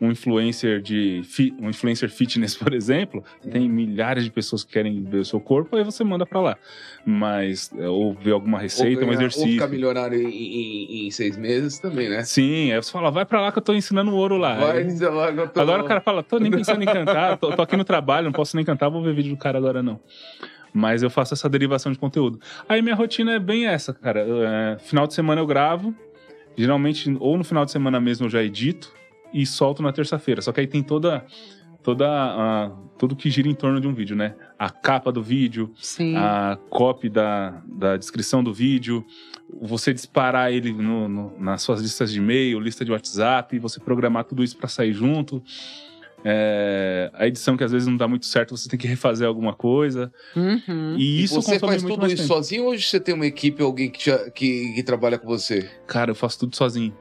um 0.00 0.10
influencer 0.12 0.80
de 0.80 1.22
um 1.60 1.68
influencer 1.70 2.08
fitness, 2.08 2.54
por 2.58 2.72
exemplo, 2.72 3.22
tem 3.50 3.68
milhares 3.68 4.22
de 4.24 4.30
pessoas 4.30 4.62
que 4.64 4.72
querem 4.72 5.02
ver 5.02 5.18
o 5.18 5.24
seu 5.24 5.40
corpo, 5.40 5.76
aí 5.76 5.82
você 5.84 6.04
manda 6.04 6.24
pra 6.24 6.40
lá. 6.40 6.56
Mas 7.04 7.72
é, 7.76 7.88
ou 7.88 8.14
ver 8.14 8.30
alguma 8.32 8.58
receita, 8.60 9.00
ou 9.00 9.06
um 9.06 9.10
ganhar- 9.10 9.18
Ou 9.20 9.26
exercício. 9.26 9.52
ficar 9.52 9.66
milionário 9.68 10.20
em, 10.20 10.28
em- 10.28 11.06
em 11.06 11.10
seis 11.10 11.36
meses 11.36 11.78
também, 11.80 12.08
né? 12.08 12.22
Sim, 12.22 12.70
aí 12.72 12.80
você 12.82 12.92
fala, 12.92 13.10
vai 13.10 13.24
pra 13.24 13.40
lá 13.40 13.50
que 13.50 13.58
eu 13.58 13.62
tô 13.62 13.74
ensinando 13.74 14.14
ouro 14.14 14.36
lá. 14.36 14.54
Vai 14.56 14.78
Aí- 14.82 14.98
lá 15.00 15.46
tô... 15.48 15.60
Agora 15.60 15.82
o 15.82 15.86
cara 15.86 16.00
fala, 16.00 16.22
tô 16.22 16.38
nem 16.38 16.50
pensando 16.50 16.80
em 16.82 16.86
cantar, 16.86 17.36
tô, 17.38 17.50
tô 17.56 17.62
aqui 17.62 17.76
no 17.76 17.84
trabalho, 17.84 18.24
não 18.26 18.32
posso 18.32 18.54
nem 18.56 18.64
cantar, 18.64 18.88
vou 18.88 19.02
ver 19.02 19.14
vídeo 19.14 19.32
do 19.32 19.38
cara 19.38 19.58
agora 19.58 19.82
não. 19.82 19.98
Mas 20.72 21.02
eu 21.02 21.10
faço 21.10 21.34
essa 21.34 21.48
derivação 21.48 21.92
de 21.92 21.98
conteúdo. 21.98 22.40
Aí 22.68 22.80
minha 22.80 22.94
rotina 22.94 23.32
é 23.32 23.38
bem 23.38 23.66
essa, 23.66 23.92
cara. 23.92 24.24
É, 24.26 24.78
final 24.78 25.06
de 25.06 25.14
semana 25.14 25.40
eu 25.40 25.46
gravo, 25.46 25.94
geralmente 26.56 27.14
ou 27.20 27.36
no 27.36 27.44
final 27.44 27.64
de 27.64 27.70
semana 27.70 28.00
mesmo 28.00 28.26
eu 28.26 28.30
já 28.30 28.42
edito 28.42 28.92
e 29.34 29.44
solto 29.46 29.82
na 29.82 29.92
terça-feira. 29.92 30.40
Só 30.42 30.50
que 30.52 30.60
aí 30.60 30.66
tem 30.66 30.82
toda 30.82 31.24
toda 31.82 32.06
a, 32.08 32.70
tudo 32.96 33.16
que 33.16 33.28
gira 33.28 33.48
em 33.48 33.54
torno 33.54 33.80
de 33.80 33.88
um 33.88 33.92
vídeo, 33.92 34.14
né? 34.14 34.36
A 34.56 34.70
capa 34.70 35.10
do 35.10 35.20
vídeo, 35.20 35.72
Sim. 35.80 36.14
a 36.16 36.56
copy 36.70 37.08
da, 37.08 37.60
da 37.66 37.96
descrição 37.96 38.40
do 38.44 38.54
vídeo, 38.54 39.04
você 39.60 39.92
disparar 39.92 40.52
ele 40.52 40.72
no- 40.72 41.08
no- 41.08 41.34
nas 41.40 41.60
suas 41.62 41.82
listas 41.82 42.12
de 42.12 42.18
e-mail, 42.18 42.60
lista 42.60 42.84
de 42.84 42.92
WhatsApp, 42.92 43.58
você 43.58 43.80
programar 43.80 44.22
tudo 44.24 44.44
isso 44.44 44.56
para 44.56 44.68
sair 44.68 44.92
junto. 44.92 45.42
É, 46.24 47.10
a 47.14 47.26
edição 47.26 47.56
que 47.56 47.64
às 47.64 47.72
vezes 47.72 47.88
não 47.88 47.96
dá 47.96 48.06
muito 48.06 48.26
certo, 48.26 48.56
você 48.56 48.68
tem 48.68 48.78
que 48.78 48.86
refazer 48.86 49.26
alguma 49.26 49.54
coisa. 49.54 50.12
Uhum. 50.36 50.94
E 50.96 51.20
E 51.20 51.24
isso 51.24 51.34
você 51.34 51.52
consome 51.52 51.72
faz 51.72 51.82
muito 51.82 51.94
tudo 51.94 52.06
isso 52.06 52.16
tempo. 52.16 52.28
sozinho 52.28 52.64
ou 52.64 52.70
hoje 52.70 52.86
você 52.86 53.00
tem 53.00 53.14
uma 53.14 53.26
equipe, 53.26 53.62
alguém 53.62 53.90
que, 53.90 53.98
te- 53.98 54.30
que, 54.32 54.72
que 54.74 54.82
trabalha 54.82 55.18
com 55.18 55.26
você? 55.26 55.68
Cara, 55.86 56.10
eu 56.10 56.14
faço 56.14 56.38
tudo 56.40 56.54
sozinho. 56.56 56.96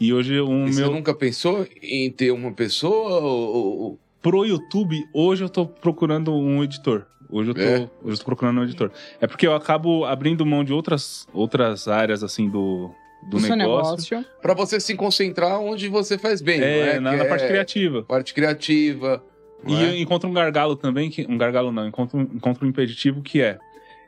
E 0.00 0.12
hoje 0.12 0.40
o 0.40 0.66
E 0.66 0.72
você 0.72 0.80
meu 0.80 0.90
nunca 0.90 1.14
pensou 1.14 1.66
em 1.80 2.10
ter 2.10 2.32
uma 2.32 2.52
pessoa 2.52 3.20
ou- 3.20 3.98
pro 4.20 4.44
YouTube, 4.44 5.04
hoje 5.12 5.44
eu 5.44 5.48
tô 5.48 5.66
procurando 5.66 6.34
um 6.34 6.64
editor. 6.64 7.06
Hoje 7.30 7.50
eu 7.50 7.54
tô, 7.54 7.60
É? 7.60 7.76
hoje 8.02 8.14
eu 8.14 8.18
tô 8.18 8.24
procurando 8.24 8.60
um 8.60 8.64
editor. 8.64 8.90
É 9.20 9.26
porque 9.26 9.46
eu 9.46 9.54
acabo 9.54 10.04
abrindo 10.04 10.44
mão 10.46 10.64
de 10.64 10.72
outras 10.72 11.26
outras 11.32 11.86
áreas 11.88 12.22
assim 12.24 12.48
do 12.48 12.90
do 13.28 13.40
negócio. 13.40 13.56
negócio. 13.56 14.24
Pra 14.40 14.54
você 14.54 14.78
se 14.80 14.94
concentrar 14.94 15.58
onde 15.60 15.88
você 15.88 16.18
faz 16.18 16.40
bem, 16.42 16.60
não 16.60 16.66
É, 16.66 16.96
é? 16.96 17.00
na, 17.00 17.12
na 17.16 17.24
é 17.24 17.28
parte 17.28 17.46
criativa. 17.46 18.02
Parte 18.02 18.34
criativa. 18.34 19.22
E 19.66 19.72
não 19.72 19.80
eu 19.80 19.88
é? 19.90 19.98
encontro 19.98 20.28
um 20.28 20.32
gargalo 20.32 20.76
também, 20.76 21.10
que, 21.10 21.26
um 21.28 21.38
gargalo 21.38 21.72
não, 21.72 21.88
encontro, 21.88 22.20
encontro 22.20 22.66
um 22.66 22.68
impeditivo 22.68 23.22
que 23.22 23.40
é 23.40 23.58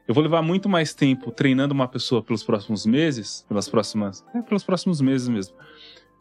eu 0.06 0.14
vou 0.14 0.22
levar 0.22 0.40
muito 0.40 0.68
mais 0.68 0.94
tempo 0.94 1.32
treinando 1.32 1.74
uma 1.74 1.88
pessoa 1.88 2.22
pelos 2.22 2.44
próximos 2.44 2.86
meses, 2.86 3.44
pelas 3.48 3.68
próximas, 3.68 4.24
é, 4.34 4.40
pelos 4.40 4.62
próximos 4.62 5.00
meses 5.00 5.26
mesmo, 5.26 5.56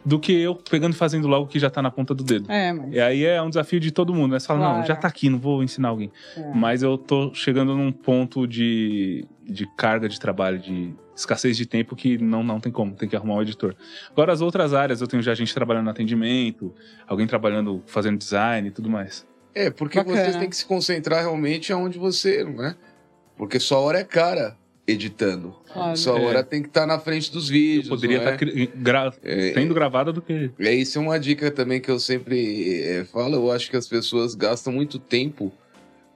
do 0.03 0.19
que 0.19 0.33
eu 0.33 0.55
pegando 0.55 0.93
e 0.93 0.95
fazendo 0.95 1.27
logo 1.27 1.45
que 1.47 1.59
já 1.59 1.69
tá 1.69 1.81
na 1.83 1.91
ponta 1.91 2.13
do 2.15 2.23
dedo. 2.23 2.51
É, 2.51 2.73
mas. 2.73 2.93
E 2.93 2.99
aí 2.99 3.23
é 3.25 3.39
um 3.41 3.49
desafio 3.49 3.79
de 3.79 3.91
todo 3.91 4.13
mundo, 4.13 4.31
né? 4.31 4.39
Você 4.39 4.47
fala, 4.47 4.59
não, 4.59 4.71
Claro. 4.73 4.87
já 4.87 4.95
tá 4.95 5.07
aqui, 5.07 5.29
não 5.29 5.37
vou 5.37 5.61
ensinar 5.63 5.89
alguém. 5.89 6.11
É. 6.35 6.51
Mas 6.55 6.81
eu 6.81 6.97
tô 6.97 7.31
chegando 7.33 7.75
num 7.75 7.91
ponto 7.91 8.47
de, 8.47 9.27
de 9.43 9.67
carga 9.75 10.09
de 10.09 10.19
trabalho, 10.19 10.57
de 10.57 10.93
escassez 11.15 11.55
de 11.55 11.65
tempo 11.65 11.95
que 11.95 12.17
não, 12.17 12.43
não 12.43 12.59
tem 12.59 12.71
como, 12.71 12.93
tem 12.93 13.07
que 13.07 13.15
arrumar 13.15 13.35
um 13.35 13.41
editor. 13.41 13.75
Agora, 14.11 14.33
as 14.33 14.41
outras 14.41 14.73
áreas, 14.73 15.01
eu 15.01 15.07
tenho 15.07 15.23
já 15.23 15.33
gente 15.33 15.53
trabalhando 15.53 15.85
no 15.85 15.91
atendimento, 15.91 16.73
alguém 17.07 17.25
trabalhando, 17.25 17.81
fazendo 17.85 18.17
design 18.17 18.67
e 18.67 18.71
tudo 18.71 18.89
mais. 18.89 19.25
É, 19.53 19.69
porque 19.69 19.97
Bacana. 19.97 20.31
você 20.31 20.39
tem 20.39 20.49
que 20.49 20.55
se 20.57 20.65
concentrar 20.65 21.21
realmente 21.21 21.71
aonde 21.71 21.97
você, 21.97 22.43
não 22.43 22.63
é? 22.65 22.75
Porque 23.37 23.59
sua 23.59 23.79
hora 23.79 23.99
é 23.99 24.03
cara 24.03 24.57
editando. 24.87 25.55
Claro. 25.73 25.97
Sua 25.97 26.19
É. 26.19 26.25
hora 26.25 26.43
tem 26.43 26.61
que 26.61 26.67
estar 26.67 26.85
na 26.85 26.99
frente 26.99 27.31
dos 27.31 27.49
vídeos. 27.49 27.85
Eu 27.85 27.95
poderia 27.95 28.17
não 28.21 28.27
é? 28.29 28.35
estar 28.35 28.77
gra 28.77 29.13
É, 29.23 29.53
sendo 29.53 29.73
gravada 29.73 30.13
do 30.13 30.21
que. 30.21 30.51
É, 30.59 30.73
isso 30.73 30.97
é 30.97 31.01
uma 31.01 31.19
dica 31.19 31.49
também 31.49 31.79
que 31.81 31.89
eu 31.89 31.99
sempre 31.99 32.81
é, 32.83 33.03
falo. 33.05 33.35
Eu 33.35 33.51
acho 33.51 33.69
que 33.69 33.77
as 33.77 33.87
pessoas 33.87 34.35
gastam 34.35 34.71
muito 34.71 34.99
tempo 34.99 35.51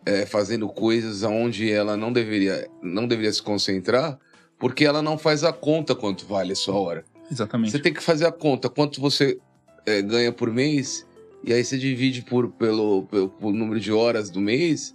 é, 0.06 0.26
fazendo 0.26 0.68
coisas 0.68 1.24
onde 1.24 1.72
ela 1.72 1.98
não 1.98 2.12
deveria, 2.14 2.70
não 2.82 3.08
deveria 3.08 3.32
se 3.34 3.42
concentrar, 3.42 4.20
porque 4.60 4.86
ela 4.86 5.02
não 5.02 5.18
faz 5.18 5.44
a 5.44 5.54
conta 5.54 5.96
quanto 5.96 6.26
vale 6.26 6.52
a 6.52 6.56
sua 6.56 6.76
hora. 6.76 7.06
Exatamente. 7.32 7.72
Você 7.72 7.80
tem 7.80 7.94
que 7.94 8.04
fazer 8.04 8.26
a 8.26 8.32
conta 8.32 8.70
quanto 8.70 9.00
você 9.00 9.40
é, 9.86 10.02
ganha 10.02 10.32
por 10.32 10.52
mês, 10.52 11.08
e 11.44 11.54
aí 11.54 11.64
você 11.64 11.78
divide 11.78 12.22
por, 12.22 12.50
pelo, 12.50 13.04
pelo, 13.04 13.30
pelo 13.30 13.54
número 13.54 13.80
de 13.80 13.92
horas 13.92 14.30
do 14.30 14.42
mês, 14.42 14.94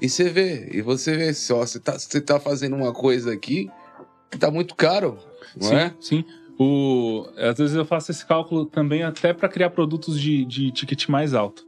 e 0.00 0.08
você 0.08 0.28
vê. 0.28 0.68
E 0.72 0.82
você 0.82 1.16
vê 1.16 1.32
se 1.32 1.52
você, 1.52 1.80
tá, 1.80 1.98
você 1.98 2.20
tá 2.20 2.38
fazendo 2.38 2.76
uma 2.76 2.92
coisa 2.92 3.32
aqui 3.32 3.70
que 4.30 4.38
tá 4.38 4.50
muito 4.50 4.74
caro, 4.74 5.18
não 5.58 5.68
sim, 5.68 5.74
é? 5.74 5.94
sim. 6.00 6.24
O, 6.58 7.24
às 7.36 7.56
vezes 7.56 7.76
eu 7.76 7.84
faço 7.84 8.10
esse 8.10 8.26
cálculo 8.26 8.66
também 8.66 9.04
até 9.04 9.32
para 9.32 9.48
criar 9.48 9.70
produtos 9.70 10.20
de, 10.20 10.44
de 10.44 10.72
ticket 10.72 11.08
mais 11.08 11.32
alto. 11.32 11.64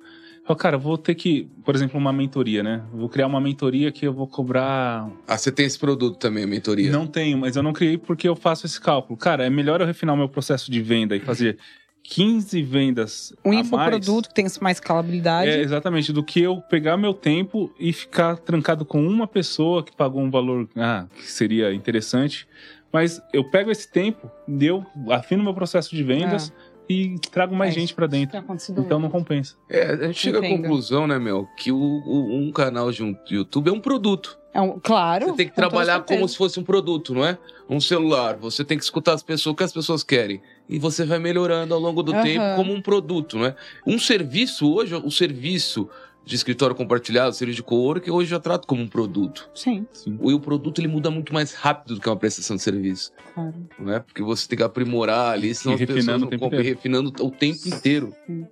Eu 0.51 0.57
falo, 0.57 0.59
cara, 0.59 0.77
eu 0.77 0.81
vou 0.81 0.99
ter 0.99 1.15
que, 1.15 1.49
por 1.65 1.77
exemplo, 1.77 1.97
uma 1.99 2.13
mentoria, 2.13 2.61
né? 2.61 2.83
Eu 2.93 2.99
Vou 2.99 3.09
criar 3.09 3.29
uma 3.29 3.41
mentoria 3.41 3.93
que 3.93 4.05
eu 4.05 4.13
vou 4.13 4.27
cobrar. 4.27 5.09
Ah, 5.27 5.39
você 5.39 5.53
tem 5.53 5.65
esse 5.65 5.79
produto 5.79 6.19
também, 6.19 6.43
a 6.43 6.47
mentoria. 6.47 6.91
Não 6.91 7.07
tenho, 7.07 7.39
mas 7.39 7.55
eu 7.55 7.63
não 7.63 7.73
criei 7.73 7.97
porque 7.97 8.29
eu 8.29 8.35
faço 8.35 8.67
esse 8.67 8.81
cálculo. 8.81 9.17
Cara, 9.17 9.47
é 9.47 9.51
melhor 9.51 9.81
eu 9.81 9.87
refinar 9.87 10.13
o 10.13 10.19
meu 10.19 10.29
processo 10.29 10.69
de 10.69 10.83
venda 10.83 11.15
e 11.15 11.21
fazer 11.21 11.57
15 12.03 12.63
vendas 12.63 13.33
Um 13.45 13.51
a 13.51 13.55
mais. 13.55 13.67
infoproduto 13.67 14.29
que 14.29 14.35
tem 14.35 14.47
mais 14.61 14.79
escalabilidade. 14.79 15.51
É, 15.51 15.61
exatamente, 15.61 16.13
do 16.13 16.25
que 16.25 16.41
eu 16.41 16.61
pegar 16.63 16.97
meu 16.97 17.15
tempo 17.15 17.73
e 17.79 17.93
ficar 17.93 18.37
trancado 18.37 18.85
com 18.85 19.07
uma 19.07 19.29
pessoa 19.29 19.85
que 19.85 19.95
pagou 19.95 20.21
um 20.21 20.31
valor 20.31 20.69
ah, 20.75 21.07
que 21.15 21.31
seria 21.31 21.73
interessante. 21.73 22.49
Mas 22.93 23.23
eu 23.33 23.45
pego 23.45 23.71
esse 23.71 23.89
tempo, 23.89 24.29
eu 24.61 24.85
afino 25.11 25.45
meu 25.45 25.55
processo 25.55 25.95
de 25.95 26.03
vendas 26.03 26.53
e 26.91 27.19
trago 27.31 27.55
mais 27.55 27.71
É, 27.77 27.79
gente 27.81 27.95
pra 27.95 28.07
Isso 28.07 28.11
dentro. 28.11 28.37
acontecido 28.39 28.81
Então 28.81 28.99
não 28.99 29.09
compensa. 29.09 29.55
É, 29.69 29.93
a 29.93 30.07
gente 30.09 30.19
chega 30.19 30.39
à 30.39 30.43
conclusão, 30.43 31.07
né, 31.07 31.19
Mel, 31.19 31.49
que 31.57 31.71
o, 31.71 31.77
o- 31.77 32.37
um 32.37 32.51
canal 32.51 32.91
de 32.91 33.03
um 33.05 33.17
YouTube 33.31 33.69
é 33.69 33.73
um 33.73 33.81
produto. 33.81 34.37
É 34.53 34.61
um- 34.61 34.81
claro. 34.83 35.27
Você 35.29 35.37
tem 35.37 35.47
que 35.49 35.55
com 35.55 35.61
trabalhar 35.61 36.01
como 36.03 36.29
se 36.29 36.37
fosse 36.37 36.59
um 36.59 36.65
produto, 36.65 37.15
não 37.15 37.25
é? 37.25 37.39
Um 37.69 37.81
celular. 37.81 38.37
Você 38.39 38.65
tem 38.65 38.77
que 38.77 38.83
escutar 38.83 39.13
as 39.15 39.23
pessoas 39.23 39.53
o 39.53 39.57
que 39.57 39.63
as 39.63 39.73
pessoas 39.73 40.03
querem. 40.03 40.43
E 40.69 40.77
você 40.81 41.05
vai 41.05 41.21
melhorando 41.21 41.73
ao 41.73 41.79
longo 41.79 42.03
do 42.03 42.13
Aham. 42.13 42.23
tempo 42.25 42.45
como 42.57 42.73
um 42.73 42.83
produto, 42.83 43.39
não 43.39 43.47
é? 43.47 43.55
Um 43.87 43.97
serviço 43.97 44.69
hoje, 44.73 44.93
o 44.97 45.11
serviço 45.11 45.89
de 46.25 46.37
escritório 46.37 46.77
compartilhado, 46.77 47.35
serviço 47.35 47.57
de 47.57 47.63
coworking, 47.63 48.11
hoje 48.11 48.27
eu 48.27 48.37
já 48.37 48.41
trato 48.41 48.67
como 48.67 48.83
um 48.83 48.89
produto. 48.89 49.49
Sim, 49.55 49.87
Sim. 49.93 50.19
E 50.23 50.33
o 50.33 50.41
produto 50.41 50.81
ele 50.81 50.89
muda 50.89 51.11
muito 51.11 51.33
mais 51.35 51.53
rápido 51.55 51.95
do 51.95 52.01
que 52.01 52.09
uma 52.09 52.17
prestação 52.17 52.57
de 52.57 52.63
serviço, 52.63 53.13
claro. 53.35 53.55
não 53.79 53.93
é? 53.93 54.01
Porque 54.01 54.23
você 54.23 54.47
tem 54.47 54.57
que 54.57 54.63
aprimorar 54.63 55.33
ali, 55.33 55.55
senão 55.55 55.73
E 55.73 55.75
as 55.75 55.81
pessoas 55.81 55.97
refinando 55.97 56.21
não 56.21 56.27
o 56.27 56.31
tempo 56.31 56.43
compram, 56.45 56.59
e 56.59 56.63
inteiro. 56.63 56.77
refinando 56.77 57.27
o 57.27 57.31
tempo 57.31 57.69
inteiro, 57.69 58.15
Sim. 58.27 58.47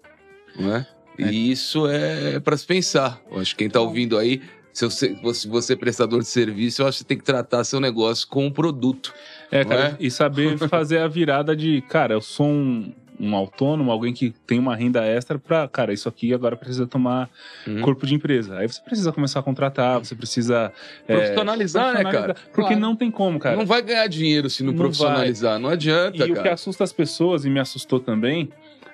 não 0.58 0.74
é? 0.76 0.86
É. 1.18 1.32
E 1.32 1.50
isso 1.50 1.86
é 1.88 2.38
para 2.40 2.56
se 2.56 2.64
pensar. 2.64 3.20
Eu 3.30 3.40
acho 3.40 3.54
que 3.54 3.64
quem 3.64 3.70
tá 3.70 3.80
ouvindo 3.80 4.16
aí, 4.16 4.40
se 4.72 4.84
você, 4.84 5.16
se 5.34 5.48
você 5.48 5.72
é 5.72 5.76
prestador 5.76 6.20
de 6.20 6.28
serviço, 6.28 6.82
eu 6.82 6.86
acho 6.86 6.98
que 6.98 7.02
você 7.02 7.08
tem 7.08 7.18
que 7.18 7.24
tratar 7.24 7.64
seu 7.64 7.80
negócio 7.80 8.26
como 8.28 8.46
um 8.46 8.50
produto. 8.52 9.12
É, 9.50 9.64
cara, 9.64 9.88
é? 9.88 9.96
e 9.98 10.10
saber 10.10 10.56
fazer 10.68 10.98
a 10.98 11.08
virada 11.08 11.56
de, 11.56 11.82
cara, 11.82 12.14
eu 12.14 12.20
sou 12.20 12.46
um, 12.46 12.92
um 13.20 13.34
autônomo, 13.34 13.90
alguém 13.90 14.12
que 14.12 14.32
tem 14.46 14.58
uma 14.58 14.76
renda 14.76 15.04
extra 15.04 15.38
pra, 15.38 15.66
cara, 15.66 15.92
isso 15.92 16.08
aqui 16.08 16.32
agora 16.32 16.56
precisa 16.56 16.86
tomar 16.86 17.28
Uhum. 17.66 17.80
corpo 17.80 18.06
de 18.06 18.14
empresa. 18.14 18.56
Aí 18.58 18.68
você 18.68 18.80
precisa 18.80 19.12
começar 19.12 19.40
a 19.40 19.42
contratar, 19.42 19.98
você 19.98 20.14
precisa. 20.14 20.72
é, 21.06 21.16
Profissionalizar, 21.16 21.94
né, 21.94 22.04
cara? 22.10 22.34
Porque 22.34 22.60
Claro. 22.74 22.78
não 22.80 22.94
tem 22.94 23.10
como, 23.10 23.38
cara. 23.38 23.56
Não 23.56 23.66
vai 23.66 23.82
ganhar 23.82 24.06
dinheiro 24.06 24.48
se 24.48 24.62
não, 24.62 24.72
Não 24.72 24.78
profissionalizar. 24.78 25.58
Não 25.58 25.68
adianta, 25.68 26.16
E 26.18 26.22
o 26.22 26.26
que 26.28 26.34
cara. 26.34 26.52
assusta 26.54 26.84
as 26.84 26.92
pessoas, 26.92 27.44
e 27.44 27.50
me 27.50 27.58
assustou 27.58 27.98
também, 28.00 28.48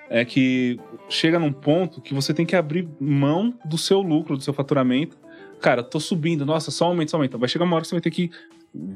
é 0.09 0.23
que 0.25 0.79
chega 1.09 1.37
num 1.39 1.51
ponto 1.51 2.01
que 2.01 2.13
você 2.13 2.33
tem 2.33 2.45
que 2.45 2.55
abrir 2.55 2.87
mão 2.99 3.53
do 3.65 3.77
seu 3.77 4.01
lucro, 4.01 4.35
do 4.37 4.43
seu 4.43 4.53
faturamento. 4.53 5.17
Cara, 5.61 5.81
tô 5.81 5.99
subindo, 5.99 6.45
nossa, 6.45 6.69
só 6.71 6.85
aumenta, 6.85 7.11
só 7.11 7.17
aumenta. 7.17 7.37
Vai 7.37 7.47
chegar 7.49 7.65
uma 7.65 7.75
hora 7.75 7.81
que 7.83 7.87
você 7.89 7.95
vai 7.95 8.01
ter 8.01 8.11
que. 8.11 8.29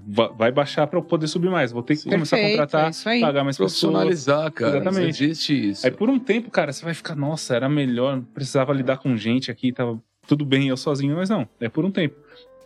Va- 0.07 0.27
Vai 0.30 0.51
baixar 0.51 0.88
pra 0.88 0.99
eu 0.99 1.03
poder 1.03 1.27
subir 1.27 1.49
mais. 1.49 1.71
Vou 1.71 1.82
ter 1.84 1.95
que 1.97 2.09
começar 2.09 2.36
a 2.36 2.39
Perfeito, 2.39 2.59
contratar, 2.61 2.88
é 2.88 2.89
isso 2.89 3.09
aí. 3.09 3.21
pagar 3.21 3.43
mais 3.43 3.55
pessoas. 3.57 3.71
Profissionalizar, 3.80 4.51
cara. 4.51 4.77
Exatamente. 4.77 5.23
Existe 5.23 5.69
isso. 5.69 5.86
Aí 5.86 5.91
por 5.91 6.09
um 6.09 6.19
tempo, 6.19 6.49
cara, 6.51 6.71
você 6.73 6.84
vai 6.84 6.93
ficar, 6.93 7.15
nossa, 7.15 7.55
era 7.55 7.69
melhor, 7.69 8.15
não 8.17 8.23
precisava 8.23 8.73
lidar 8.73 8.97
com 8.97 9.15
gente 9.17 9.49
aqui, 9.51 9.71
tava 9.71 9.99
tudo 10.27 10.45
bem 10.45 10.67
eu 10.69 10.77
sozinho, 10.77 11.15
mas 11.15 11.30
não, 11.30 11.47
é 11.59 11.69
por 11.69 11.84
um 11.86 11.91
tempo. 11.91 12.15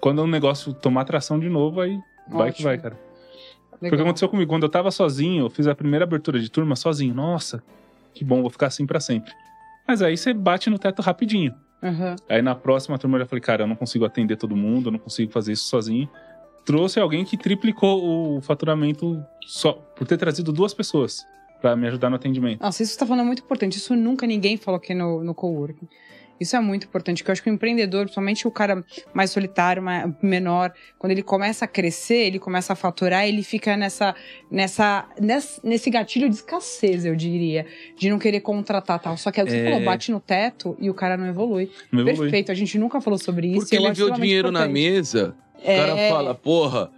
Quando 0.02 0.20
o 0.20 0.28
negócio 0.28 0.74
tomar 0.74 1.06
tração 1.06 1.40
de 1.40 1.48
novo, 1.50 1.80
aí 1.80 1.98
vai 2.28 2.52
que 2.52 2.56
Ótimo. 2.62 2.68
vai, 2.70 2.78
cara. 2.78 2.96
Foi 3.70 3.78
o 3.78 3.80
que 3.80 3.86
Legal. 3.96 4.06
aconteceu 4.08 4.30
comigo. 4.30 4.50
Quando 4.50 4.64
eu 4.64 4.70
tava 4.70 4.92
sozinho, 4.92 5.46
eu 5.46 5.50
fiz 5.50 5.68
a 5.68 5.76
primeira 5.76 6.04
abertura 6.06 6.40
de 6.40 6.50
turma 6.50 6.76
sozinho. 6.76 7.14
Nossa, 7.14 7.62
que 8.14 8.24
bom, 8.24 8.42
vou 8.42 8.50
ficar 8.50 8.68
assim 8.68 8.86
pra 8.86 9.00
sempre. 9.00 9.32
Mas 9.88 10.02
aí 10.02 10.16
você 10.18 10.34
bate 10.34 10.70
no 10.70 10.78
teto 10.80 11.02
rapidinho. 11.02 11.54
Aham. 11.82 12.16
Aí 12.30 12.42
na 12.42 12.56
próxima 12.56 12.98
turma 12.98 13.18
eu 13.18 13.22
já 13.22 13.26
falei, 13.26 13.42
cara, 13.42 13.64
eu 13.64 13.68
não 13.68 13.76
consigo 13.76 14.06
atender 14.06 14.38
todo 14.38 14.56
mundo, 14.56 14.88
eu 14.88 14.92
não 14.94 15.00
consigo 15.00 15.32
fazer 15.34 15.52
isso 15.52 15.66
sozinho. 15.66 16.10
Trouxe 16.66 17.00
alguém 17.00 17.26
que 17.26 17.36
triplicou 17.38 18.38
o 18.38 18.42
faturamento 18.42 19.24
só 19.46 19.74
por 19.96 20.08
ter 20.08 20.18
trazido 20.18 20.52
duas 20.54 20.74
pessoas 20.74 21.26
pra 21.62 21.76
me 21.76 21.88
ajudar 21.88 22.10
no 22.10 22.16
atendimento. 22.16 22.62
Nossa, 22.62 22.84
isso 22.84 22.92
que 22.92 22.96
você 22.96 23.00
tá 23.00 23.06
falando 23.06 23.22
é 23.24 23.28
muito 23.28 23.44
importante. 23.44 23.78
Isso 23.78 23.96
nunca 23.96 24.26
ninguém 24.28 24.58
falou 24.58 24.78
aqui 24.78 24.94
no, 24.94 25.24
no 25.24 25.34
coworking. 25.36 25.88
Isso 26.40 26.56
é 26.56 26.60
muito 26.60 26.88
importante, 26.88 27.22
porque 27.22 27.30
eu 27.30 27.34
acho 27.34 27.44
que 27.44 27.50
o 27.50 27.54
empreendedor, 27.54 28.02
principalmente 28.02 28.46
o 28.48 28.52
cara 28.52 28.84
mais 29.14 29.30
solitário, 29.30 29.82
mais, 29.82 30.12
menor, 30.22 30.74
quando 30.98 31.12
ele 31.12 31.22
começa 31.22 31.64
a 31.64 31.68
crescer, 31.68 32.16
ele 32.26 32.40
começa 32.40 32.74
a 32.74 32.76
faturar, 32.76 33.26
ele 33.26 33.44
fica 33.44 33.78
nessa, 33.78 34.16
nessa, 34.52 35.06
nesse, 35.22 35.62
nesse 35.66 35.90
gatilho 35.90 36.28
de 36.28 36.36
escassez, 36.36 37.06
eu 37.06 37.16
diria, 37.16 37.66
de 37.98 38.10
não 38.10 38.18
querer 38.20 38.42
contratar 38.42 39.00
tal. 39.00 39.16
Só 39.16 39.32
que 39.32 39.40
é 39.40 39.44
o 39.44 39.46
que 39.46 39.52
você 39.54 39.60
É. 39.60 39.70
falou, 39.72 39.86
bate 39.86 40.12
no 40.12 40.20
teto 40.20 40.76
e 40.80 40.90
o 40.90 40.94
cara 40.94 41.16
não 41.16 41.28
evolui. 41.28 41.70
Não 41.92 42.02
evolui. 42.02 42.18
Perfeito, 42.24 42.52
a 42.52 42.56
gente 42.56 42.78
nunca 42.78 43.00
falou 43.00 43.20
sobre 43.20 43.48
isso. 43.48 43.60
Porque 43.62 43.76
e 43.76 43.78
eu 43.78 43.82
ele 43.84 43.92
acho 43.92 44.06
vê 44.06 44.12
o 44.12 44.14
dinheiro 44.16 44.52
na 44.52 44.62
importante. 44.62 44.74
mesa, 44.74 45.36
É, 45.64 45.76
o 45.76 45.88
cara 45.88 46.10
fala, 46.10 46.36
porra, 46.36 46.90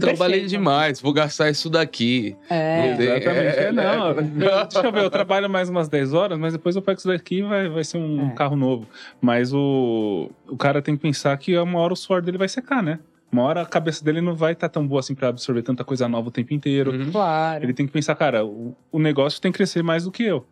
trabalhei 0.00 0.40
perfeito. 0.40 0.48
demais, 0.48 1.00
vou 1.00 1.12
gastar 1.12 1.50
isso 1.50 1.68
daqui. 1.70 2.36
É. 2.50 2.90
Exatamente. 2.92 3.26
é, 3.28 3.62
É, 3.68 3.72
não, 3.72 4.10
é. 4.10 4.14
deixa 4.70 4.86
eu 4.86 4.92
ver, 4.92 5.02
eu 5.04 5.10
trabalho 5.10 5.48
mais 5.48 5.68
umas 5.68 5.88
10 5.88 6.12
horas, 6.12 6.38
mas 6.38 6.52
depois 6.52 6.76
eu 6.76 6.82
pego 6.82 6.98
isso 6.98 7.08
daqui 7.08 7.38
e 7.38 7.42
vai, 7.42 7.68
vai 7.68 7.84
ser 7.84 7.98
um 7.98 8.30
É. 8.30 8.34
carro 8.34 8.56
novo. 8.56 8.86
Mas 9.20 9.52
o, 9.52 10.30
o 10.48 10.56
cara 10.56 10.80
tem 10.82 10.96
que 10.96 11.02
pensar 11.02 11.36
que 11.38 11.56
uma 11.58 11.78
hora 11.80 11.92
o 11.92 11.96
suor 11.96 12.22
dele 12.22 12.38
vai 12.38 12.48
secar, 12.48 12.82
né? 12.82 12.98
Uma 13.32 13.42
hora 13.42 13.62
a 13.62 13.66
cabeça 13.66 14.04
dele 14.04 14.20
não 14.20 14.34
vai 14.36 14.52
estar 14.52 14.68
tão 14.68 14.86
boa 14.86 15.00
assim 15.00 15.12
pra 15.14 15.26
absorver 15.28 15.62
tanta 15.62 15.82
coisa 15.82 16.08
nova 16.08 16.28
o 16.28 16.30
tempo 16.30 16.54
inteiro. 16.54 16.92
Uhum. 16.92 17.10
Claro. 17.10 17.64
Ele 17.64 17.72
tem 17.74 17.84
que 17.84 17.92
pensar, 17.92 18.14
cara, 18.14 18.44
o, 18.44 18.76
o 18.92 18.98
negócio 19.00 19.40
tem 19.40 19.50
que 19.50 19.56
crescer 19.56 19.82
mais 19.82 20.04
do 20.04 20.12
que 20.12 20.22
eu. 20.22 20.46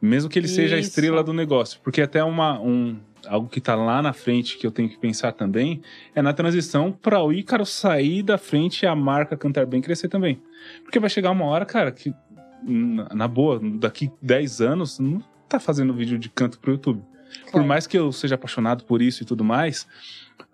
Mesmo 0.00 0.30
que 0.30 0.38
ele 0.38 0.48
seja 0.48 0.76
a 0.76 0.78
Isso. 0.78 0.88
estrela 0.88 1.22
do 1.22 1.34
negócio. 1.34 1.78
Porque 1.84 2.00
até 2.00 2.24
uma, 2.24 2.58
um, 2.60 2.96
algo 3.26 3.48
que 3.48 3.60
tá 3.60 3.74
lá 3.74 4.00
na 4.02 4.12
frente 4.12 4.56
que 4.58 4.66
eu 4.66 4.70
tenho 4.70 4.88
que 4.88 4.98
pensar 4.98 5.32
também 5.32 5.82
é 6.14 6.22
na 6.22 6.32
transição 6.32 6.92
para 6.92 7.22
o 7.22 7.32
Ícaro 7.32 7.64
sair 7.66 8.22
da 8.22 8.38
frente 8.38 8.82
e 8.82 8.86
a 8.86 8.94
marca 8.94 9.36
Cantar 9.36 9.66
Bem 9.66 9.80
crescer 9.80 10.08
também. 10.08 10.40
Porque 10.82 10.98
vai 10.98 11.10
chegar 11.10 11.30
uma 11.30 11.44
hora, 11.44 11.64
cara, 11.64 11.90
que 11.92 12.14
na, 12.62 13.28
boa, 13.28 13.60
daqui 13.62 14.10
10 14.22 14.60
anos, 14.60 14.98
não 14.98 15.22
tá 15.48 15.60
fazendo 15.60 15.92
vídeo 15.92 16.18
de 16.18 16.28
canto 16.28 16.58
pro 16.58 16.72
YouTube. 16.72 17.02
Por 17.44 17.50
Claro. 17.52 17.66
mais 17.66 17.86
que 17.86 17.98
eu 17.98 18.12
seja 18.12 18.36
apaixonado 18.36 18.84
por 18.84 19.02
isso 19.02 19.22
e 19.22 19.26
tudo 19.26 19.44
mais, 19.44 19.86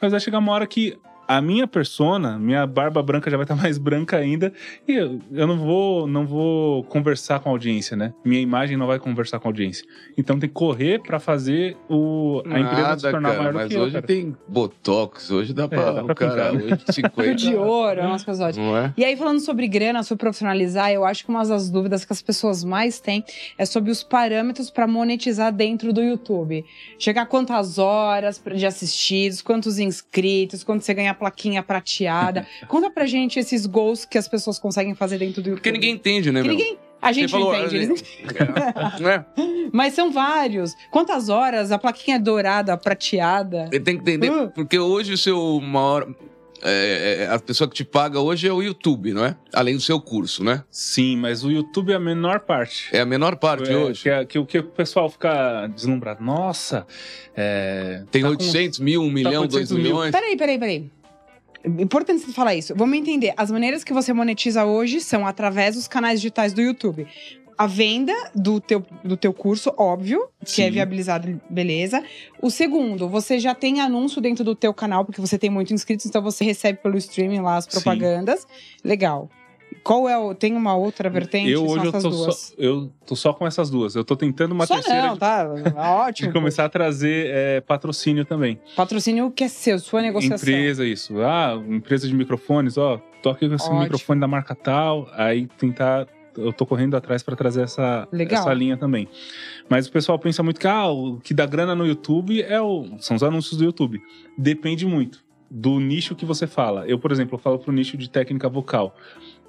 mas 0.01 0.12
vai 0.12 0.21
chegar 0.21 0.39
uma 0.39 0.53
hora 0.53 0.66
que 0.66 0.99
a 1.31 1.41
minha 1.41 1.64
persona, 1.64 2.37
minha 2.37 2.66
barba 2.66 3.01
branca 3.01 3.31
já 3.31 3.37
vai 3.37 3.45
estar 3.45 3.55
mais 3.55 3.78
branca 3.78 4.16
ainda, 4.16 4.53
e 4.87 4.95
eu, 4.95 5.20
eu 5.31 5.47
não 5.47 5.57
vou 5.57 6.05
não 6.09 6.26
vou 6.26 6.83
conversar 6.85 7.39
com 7.39 7.49
a 7.49 7.53
audiência, 7.53 7.97
né? 7.97 8.12
Minha 8.24 8.41
imagem 8.41 8.76
não 8.76 8.89
vai 8.89 8.99
conversar 8.99 9.39
com 9.39 9.47
a 9.47 9.51
audiência. 9.51 9.87
Então 10.18 10.41
tem 10.41 10.49
que 10.49 10.55
correr 10.55 11.01
pra 11.01 11.20
fazer 11.20 11.76
o, 11.89 12.43
a 12.47 12.59
empresa 12.59 12.99
se 12.99 13.05
Nada, 13.05 13.11
tornar 13.12 13.28
cara, 13.28 13.39
maior 13.39 13.53
do 13.53 13.59
mas 13.59 13.68
que 13.68 13.74
eu, 13.74 13.83
hoje 13.83 13.93
cara. 13.93 14.07
tem 14.09 14.37
botox, 14.49 15.31
hoje 15.31 15.55
dá 15.55 15.68
pra, 15.68 15.93
dá 15.93 16.03
pra 16.03 16.12
o 16.12 16.16
cara, 16.16 16.31
pintar, 16.31 16.53
né? 16.53 16.64
hoje 16.64 16.85
50. 16.95 17.35
de 17.37 17.55
ouro, 17.55 18.01
é 18.01 18.07
umas 18.07 18.24
coisas 18.24 18.45
ótimas. 18.45 18.68
Não 18.68 18.76
é? 18.76 18.93
E 18.97 19.05
aí, 19.05 19.16
falando 19.16 19.39
sobre 19.39 19.68
grana, 19.68 20.03
sobre 20.03 20.22
profissionalizar, 20.22 20.91
eu 20.91 21.05
acho 21.05 21.24
que 21.24 21.31
uma 21.31 21.45
das 21.45 21.70
dúvidas 21.70 22.05
que 22.05 22.12
as 22.12 22.20
pessoas 22.20 22.64
mais 22.64 22.99
têm 22.99 23.24
é 23.57 23.64
sobre 23.64 23.93
os 23.93 24.03
parâmetros 24.03 24.68
para 24.68 24.85
monetizar 24.89 25.53
dentro 25.53 25.93
do 25.93 26.03
YouTube. 26.03 26.64
Chegar 26.99 27.22
a 27.22 27.26
quantas 27.26 27.78
horas 27.78 28.43
de 28.57 28.66
assistidos, 28.66 29.41
quantos 29.41 29.78
inscritos, 29.78 30.64
quanto 30.64 30.83
você 30.83 30.93
ganha 30.93 31.20
plaquinha 31.21 31.62
prateada. 31.62 32.45
Conta 32.66 32.91
pra 32.91 33.07
gente 33.07 33.39
esses 33.39 33.64
gols 33.66 34.05
que 34.05 34.18
as 34.18 34.27
pessoas 34.27 34.59
conseguem 34.59 34.95
fazer 34.97 35.18
dentro 35.18 35.41
do 35.41 35.51
YouTube. 35.51 35.59
Porque 35.61 35.71
ninguém 35.71 35.93
entende, 35.95 36.33
né, 36.33 36.43
Que 36.43 36.49
meu? 36.49 36.57
ninguém. 36.57 36.79
A 37.03 37.12
gente 37.12 37.31
falou, 37.31 37.53
não 37.57 37.61
entende, 37.61 37.77
a 37.77 37.83
eles 37.83 37.99
gente- 38.01 39.03
né? 39.03 39.25
Mas 39.73 39.95
são 39.95 40.11
vários. 40.11 40.75
Quantas 40.91 41.29
horas? 41.29 41.71
A 41.73 41.79
plaquinha 41.79 42.16
é 42.16 42.18
dourada, 42.18 42.77
prateada. 42.77 43.68
Ele 43.73 43.81
tem 43.85 43.95
que 43.97 44.03
entender, 44.03 44.31
Uh. 44.31 44.51
porque 44.51 44.79
hoje 44.79 45.12
o 45.14 45.18
seu 45.18 45.61
maior. 45.62 46.07
é, 46.62 47.23
é, 47.23 47.35
a 47.35 47.39
pessoa 47.39 47.66
que 47.66 47.75
te 47.75 47.85
paga 47.87 48.21
hoje 48.21 48.47
é 48.47 48.53
o 48.53 48.61
YouTube, 48.62 49.14
não 49.14 49.25
é? 49.25 49.35
Além 49.55 49.77
do 49.77 49.81
seu 49.81 49.99
curso, 49.99 50.45
né? 50.45 50.62
Sim, 50.71 51.16
mas 51.16 51.43
o 51.43 51.51
YouTube 51.51 51.91
é 51.91 51.95
a 51.95 51.99
menor 52.01 52.41
parte. 52.41 52.91
É 52.93 53.01
a 53.01 53.07
menor 53.07 53.37
parte 53.37 53.73
É, 53.73 53.77
hoje. 53.79 54.03
Que, 54.03 54.11
é- 54.11 54.25
que 54.27 54.39
o 54.39 54.45
que 54.45 54.59
o 54.59 54.64
pessoal 54.64 55.09
fica 55.09 55.68
deslumbrado. 55.68 56.23
Nossa, 56.23 56.87
é, 57.35 58.03
Tem 58.11 58.21
tá 58.21 58.29
com- 58.29 58.33
800 58.35 58.79
mil, 58.79 59.01
1 59.03 59.11
milhão, 59.11 59.47
2 59.47 59.55
800 59.55 59.71
mil. 59.73 59.83
milhões. 59.85 60.11
Peraí, 60.12 60.37
peraí, 60.37 60.59
peraí. 60.59 60.91
Importante 61.65 62.25
você 62.25 62.33
falar 62.33 62.55
isso. 62.55 62.75
Vamos 62.75 62.97
entender. 62.97 63.35
As 63.37 63.51
maneiras 63.51 63.85
que 63.85 63.93
você 63.93 64.13
monetiza 64.13 64.65
hoje 64.65 65.01
são 65.01 65.27
através 65.27 65.75
dos 65.75 65.87
canais 65.87 66.21
digitais 66.21 66.53
do 66.53 66.61
YouTube. 66.61 67.07
A 67.59 67.67
venda 67.67 68.15
do 68.35 68.59
teu, 68.59 68.83
do 69.05 69.19
teu 69.19 69.35
curso, 69.35 69.71
óbvio, 69.77 70.29
que 70.47 70.63
é 70.63 70.67
Sim. 70.67 70.71
viabilizado, 70.71 71.39
beleza. 71.51 72.03
O 72.41 72.51
segundo, 72.51 73.07
você 73.07 73.39
já 73.39 73.55
tem 73.55 73.83
anúncio 73.83 74.19
dentro 74.19 74.43
do 74.43 74.55
teu 74.55 74.73
canal, 74.73 75.05
porque 75.05 75.21
você 75.21 75.39
tem 75.39 75.51
muitos 75.51 75.71
inscritos, 75.71 76.07
então 76.07 76.23
você 76.23 76.43
recebe 76.43 76.79
pelo 76.79 76.97
streaming 76.97 77.41
lá 77.41 77.59
as 77.59 77.65
Sim. 77.65 77.73
propagandas. 77.73 78.47
Legal. 78.83 79.29
Qual 79.83 80.09
é 80.09 80.16
o. 80.18 80.35
Tem 80.35 80.55
uma 80.55 80.75
outra 80.75 81.09
vertente? 81.09 81.51
Eu 81.51 81.66
hoje 81.66 81.87
eu 81.87 81.93
tô, 81.93 82.11
duas. 82.11 82.37
só, 82.37 82.55
eu 82.59 82.93
tô 83.07 83.16
só 83.16 83.33
com 83.33 83.47
essas 83.47 83.71
duas. 83.71 83.95
Eu 83.95 84.05
tô 84.05 84.16
tentando 84.16 84.53
uma 84.53 84.66
Só 84.66 84.75
terceira 84.75 85.07
não, 85.07 85.14
de, 85.14 85.21
tá? 85.21 85.49
Ótimo. 85.77 86.29
de 86.29 86.33
começar 86.33 86.64
a 86.64 86.68
trazer 86.68 87.27
é, 87.29 87.61
patrocínio 87.61 88.25
também. 88.25 88.61
Patrocínio 88.77 89.31
que 89.31 89.45
é 89.45 89.49
seu, 89.49 89.79
sua 89.79 90.03
negociação. 90.03 90.37
Empresa, 90.37 90.85
isso. 90.85 91.21
Ah, 91.21 91.55
empresa 91.68 92.07
de 92.07 92.14
microfones, 92.14 92.77
ó, 92.77 93.01
tô 93.23 93.31
aqui 93.31 93.49
com 93.49 93.55
esse 93.55 93.66
Ótimo. 93.66 93.81
microfone 93.81 94.21
da 94.21 94.29
marca 94.29 94.55
tal, 94.55 95.09
aí 95.12 95.47
tentar. 95.59 96.07
Eu 96.37 96.53
tô 96.53 96.64
correndo 96.64 96.97
atrás 96.97 97.25
para 97.25 97.35
trazer 97.35 97.62
essa, 97.62 98.07
Legal. 98.12 98.41
essa 98.41 98.55
linha 98.55 98.77
também. 98.77 99.09
Mas 99.68 99.89
o 99.89 99.93
pessoal 99.93 100.16
pensa 100.18 100.43
muito 100.45 100.61
que 100.61 100.68
ah, 100.68 100.87
o 100.87 101.18
que 101.18 101.35
dá 101.35 101.45
grana 101.45 101.75
no 101.75 101.85
YouTube 101.85 102.41
é 102.41 102.61
o, 102.61 102.87
são 102.99 103.16
os 103.16 103.23
anúncios 103.23 103.59
do 103.59 103.64
YouTube. 103.64 104.01
Depende 104.39 104.87
muito 104.87 105.25
do 105.51 105.81
nicho 105.81 106.14
que 106.14 106.25
você 106.25 106.47
fala. 106.47 106.87
Eu, 106.87 106.99
por 106.99 107.11
exemplo, 107.11 107.35
eu 107.35 107.39
falo 107.39 107.59
pro 107.59 107.73
nicho 107.73 107.97
de 107.97 108.09
técnica 108.09 108.49
vocal. 108.49 108.95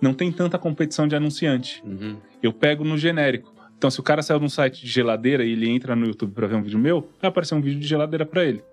Não 0.01 0.13
tem 0.13 0.31
tanta 0.31 0.57
competição 0.57 1.07
de 1.07 1.15
anunciante. 1.15 1.81
Uhum. 1.85 2.17
Eu 2.41 2.51
pego 2.51 2.83
no 2.83 2.97
genérico. 2.97 3.53
Então, 3.77 3.89
se 3.89 3.99
o 3.99 4.03
cara 4.03 4.21
saiu 4.21 4.39
de 4.39 4.45
um 4.45 4.49
site 4.49 4.81
de 4.81 4.87
geladeira 4.91 5.43
e 5.43 5.51
ele 5.53 5.69
entra 5.69 5.95
no 5.95 6.05
YouTube 6.05 6.31
pra 6.33 6.47
ver 6.47 6.55
um 6.55 6.61
vídeo 6.61 6.77
meu, 6.79 7.09
vai 7.21 7.29
aparecer 7.29 7.55
um 7.55 7.61
vídeo 7.61 7.79
de 7.79 7.87
geladeira 7.87 8.25
pra 8.25 8.43
ele. 8.43 8.63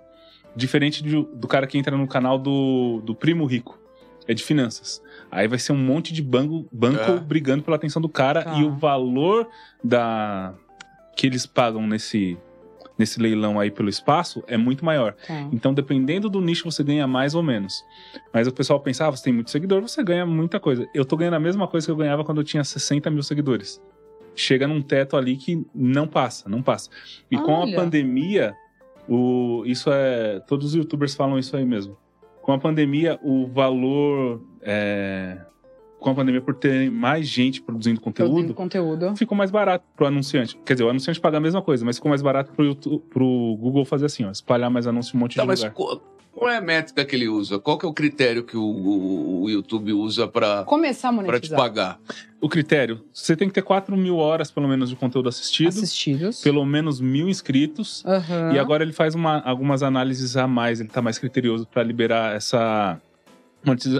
Diferente 0.56 1.02
de- 1.02 1.26
do 1.34 1.46
cara 1.48 1.66
que 1.66 1.78
entra 1.78 1.96
no 1.96 2.06
canal 2.06 2.38
do, 2.38 3.00
do 3.04 3.14
Primo 3.14 3.44
Rico. 3.46 3.78
É 4.26 4.34
de 4.34 4.42
finanças. 4.42 5.02
Aí 5.30 5.48
vai 5.48 5.58
ser 5.58 5.72
um 5.72 5.76
monte 5.78 6.12
de 6.12 6.22
banco, 6.22 6.66
banco 6.70 7.00
É. 7.12 7.18
brigando 7.18 7.62
pela 7.62 7.76
atenção 7.76 8.02
do 8.02 8.08
cara 8.10 8.42
Tá. 8.42 8.58
e 8.58 8.64
o 8.64 8.70
valor 8.72 9.48
da 9.82 10.52
que 11.16 11.26
eles 11.26 11.46
pagam 11.46 11.86
nesse, 11.86 12.36
nesse 12.98 13.20
leilão 13.20 13.60
aí 13.60 13.70
pelo 13.70 13.88
espaço 13.88 14.42
é 14.46 14.56
muito 14.56 14.84
maior. 14.84 15.14
Tá. 15.26 15.48
Então, 15.52 15.72
dependendo 15.72 16.28
do 16.28 16.40
nicho, 16.40 16.64
você 16.64 16.82
ganha 16.82 17.06
mais 17.06 17.34
ou 17.34 17.42
menos. 17.42 17.84
Mas 18.32 18.46
o 18.46 18.52
pessoal 18.52 18.80
pensa, 18.80 19.06
ah, 19.06 19.10
você 19.10 19.24
tem 19.24 19.32
muito 19.32 19.50
seguidor, 19.50 19.80
você 19.80 20.02
ganha 20.02 20.26
muita 20.26 20.58
coisa. 20.58 20.88
Eu 20.92 21.04
tô 21.04 21.16
ganhando 21.16 21.34
a 21.34 21.40
mesma 21.40 21.68
coisa 21.68 21.86
que 21.86 21.90
eu 21.90 21.96
ganhava 21.96 22.24
quando 22.24 22.38
eu 22.38 22.44
tinha 22.44 22.64
60 22.64 23.08
mil 23.10 23.22
seguidores. 23.22 23.80
Chega 24.34 24.66
num 24.66 24.82
teto 24.82 25.16
ali 25.16 25.36
que 25.36 25.64
não 25.74 26.06
passa, 26.06 26.48
não 26.48 26.62
passa. 26.62 26.90
E 27.30 27.36
com 27.36 27.54
a 27.54 27.60
Olha. 27.60 27.74
pandemia, 27.74 28.54
o, 29.08 29.62
isso 29.66 29.90
é. 29.90 30.40
Todos 30.40 30.68
os 30.68 30.74
youtubers 30.74 31.14
falam 31.14 31.38
isso 31.38 31.56
aí 31.56 31.64
mesmo. 31.64 31.96
Com 32.42 32.52
a 32.52 32.58
pandemia, 32.58 33.18
o 33.22 33.46
valor. 33.46 34.40
é, 34.62 35.38
com 35.98 36.10
a 36.10 36.14
pandemia, 36.14 36.40
por 36.40 36.54
ter 36.54 36.90
mais 36.90 37.26
gente 37.26 37.60
produzindo 37.60 38.00
Produzindo 38.00 38.00
conteúdo, 38.52 38.54
conteúdo. 38.54 39.16
ficou 39.16 39.36
mais 39.36 39.50
barato 39.50 39.84
pro 39.96 40.06
anunciante. 40.06 40.56
Quer 40.64 40.74
dizer, 40.74 40.84
o 40.84 40.90
anunciante 40.90 41.20
paga 41.20 41.38
a 41.38 41.40
mesma 41.40 41.60
coisa, 41.62 41.84
mas 41.84 41.96
ficou 41.96 42.08
mais 42.08 42.22
barato 42.22 42.52
pro, 42.52 42.64
YouTube, 42.64 43.02
pro 43.10 43.56
Google 43.60 43.84
fazer 43.84 44.06
assim, 44.06 44.24
ó, 44.24 44.30
espalhar 44.30 44.70
mais 44.70 44.86
anúncio 44.86 45.14
em 45.14 45.16
um 45.16 45.20
monte 45.20 45.34
Tá, 45.36 45.42
de 45.42 45.48
mas 45.48 45.58
lugar. 45.60 45.72
qual, 45.74 46.00
qual 46.32 46.50
é 46.50 46.56
a 46.56 46.60
métrica 46.60 47.04
que 47.04 47.16
ele 47.16 47.28
usa? 47.28 47.58
Qual 47.58 47.76
que 47.76 47.84
é 47.84 47.88
o 47.88 47.92
critério 47.92 48.44
que 48.44 48.56
o, 48.56 48.62
o- 48.62 49.42
o 49.42 49.50
YouTube 49.50 49.92
usa 49.92 50.28
pra, 50.28 50.62
Começar 50.64 51.08
a 51.08 51.12
pra 51.12 51.22
te 51.22 51.26
monetizar. 51.26 51.58
pagar? 51.58 52.00
O 52.40 52.48
critério, 52.48 53.00
você 53.12 53.34
tem 53.34 53.48
que 53.48 53.54
ter 53.54 53.62
4 53.62 53.96
mil 53.96 54.18
horas, 54.18 54.48
pelo 54.52 54.68
menos, 54.68 54.88
de 54.90 54.94
conteúdo 54.94 55.28
assistido, 55.28 55.68
Assistidos. 55.70 56.40
pelo 56.40 56.64
menos 56.64 57.00
mil 57.00 57.28
inscritos, 57.28 58.04
Aham. 58.06 58.52
e 58.54 58.58
agora 58.60 58.84
ele 58.84 58.92
faz 58.92 59.16
uma- 59.16 59.40
algumas 59.40 59.82
análises 59.82 60.36
a 60.36 60.46
mais, 60.46 60.78
ele 60.78 60.88
tá 60.88 61.02
mais 61.02 61.18
criterioso 61.18 61.66
para 61.66 61.82
liberar 61.82 62.36
essa 62.36 63.00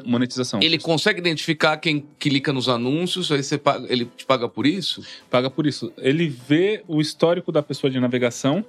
monetização. 0.04 0.60
Ele 0.62 0.78
consegue 0.78 1.18
identificar 1.18 1.76
quem 1.76 2.06
clica 2.18 2.52
nos 2.52 2.68
anúncios, 2.68 3.30
aí 3.30 3.42
você 3.42 3.58
paga, 3.58 3.86
ele 3.92 4.06
te 4.16 4.24
paga 4.26 4.48
por 4.48 4.66
isso? 4.66 5.02
paga 5.30 5.50
por 5.50 5.66
isso. 5.66 5.92
Ele 5.98 6.28
vê 6.28 6.82
o 6.86 7.00
histórico 7.00 7.52
da 7.52 7.62
pessoa 7.62 7.90
de 7.90 7.98
navegação, 8.00 8.64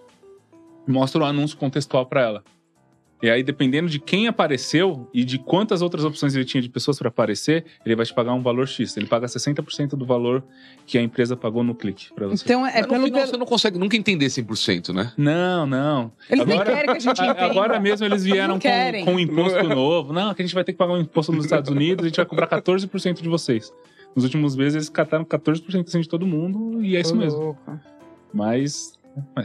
mostra 0.87 1.21
o 1.21 1.25
anúncio 1.25 1.57
contextual 1.57 2.05
para 2.05 2.21
ela. 2.21 2.43
E 3.21 3.29
aí, 3.29 3.43
dependendo 3.43 3.89
de 3.89 3.99
quem 3.99 4.27
apareceu 4.27 5.09
e 5.13 5.25
de 5.25 5.37
quantas 5.37 5.81
outras 5.81 6.05
opções 6.05 6.33
ele 6.35 6.45
tinha 6.45 6.61
de 6.61 6.69
pessoas 6.69 6.97
para 6.97 7.09
aparecer, 7.09 7.65
ele 7.85 7.93
vai 7.93 8.05
te 8.05 8.13
pagar 8.13 8.33
um 8.33 8.41
valor 8.41 8.65
X. 8.65 8.95
Ele 8.95 9.07
paga 9.07 9.27
60% 9.27 9.89
do 9.89 10.05
valor 10.05 10.41
que 10.85 10.97
a 10.97 11.01
empresa 11.01 11.35
pagou 11.35 11.61
no 11.61 11.75
clique 11.75 12.13
para 12.13 12.27
você. 12.27 12.45
Então, 12.45 12.65
é 12.65 12.71
Mas 12.75 12.81
no 12.83 12.87
pelo. 12.87 13.05
final 13.07 13.27
você 13.27 13.35
não 13.37 13.45
consegue 13.45 13.77
nunca 13.77 13.97
entender 13.97 14.27
100%, 14.27 14.93
né? 14.93 15.11
Não, 15.17 15.67
não. 15.67 16.11
Eles 16.29 16.45
nem 16.45 16.59
Agora- 16.59 16.75
querem 16.77 16.91
que 16.91 16.97
a 16.97 16.99
gente 16.99 17.21
entenda. 17.21 17.45
Agora 17.45 17.79
mesmo 17.79 18.05
eles 18.05 18.23
vieram 18.23 18.57
com, 18.57 19.05
com 19.05 19.13
um 19.15 19.19
imposto 19.19 19.63
novo. 19.63 20.13
Não, 20.13 20.33
que 20.33 20.41
a 20.41 20.45
gente 20.45 20.55
vai 20.55 20.63
ter 20.63 20.71
que 20.71 20.77
pagar 20.77 20.93
um 20.93 20.99
imposto 21.01 21.33
nos 21.33 21.43
Estados 21.43 21.69
Unidos, 21.69 22.05
a 22.05 22.07
gente 22.07 22.17
vai 22.17 22.25
cobrar 22.25 22.47
14% 22.47 23.21
de 23.21 23.27
vocês. 23.27 23.73
Nos 24.15 24.23
últimos 24.23 24.55
meses 24.55 24.75
eles 24.75 24.89
cataram 24.89 25.25
14% 25.25 25.87
assim, 25.87 25.99
de 25.99 26.07
todo 26.07 26.25
mundo 26.25 26.81
e 26.83 26.95
é 26.95 27.01
isso 27.01 27.13
Ô, 27.13 27.17
mesmo. 27.17 27.39
louco. 27.39 27.79
Mas. 28.33 28.97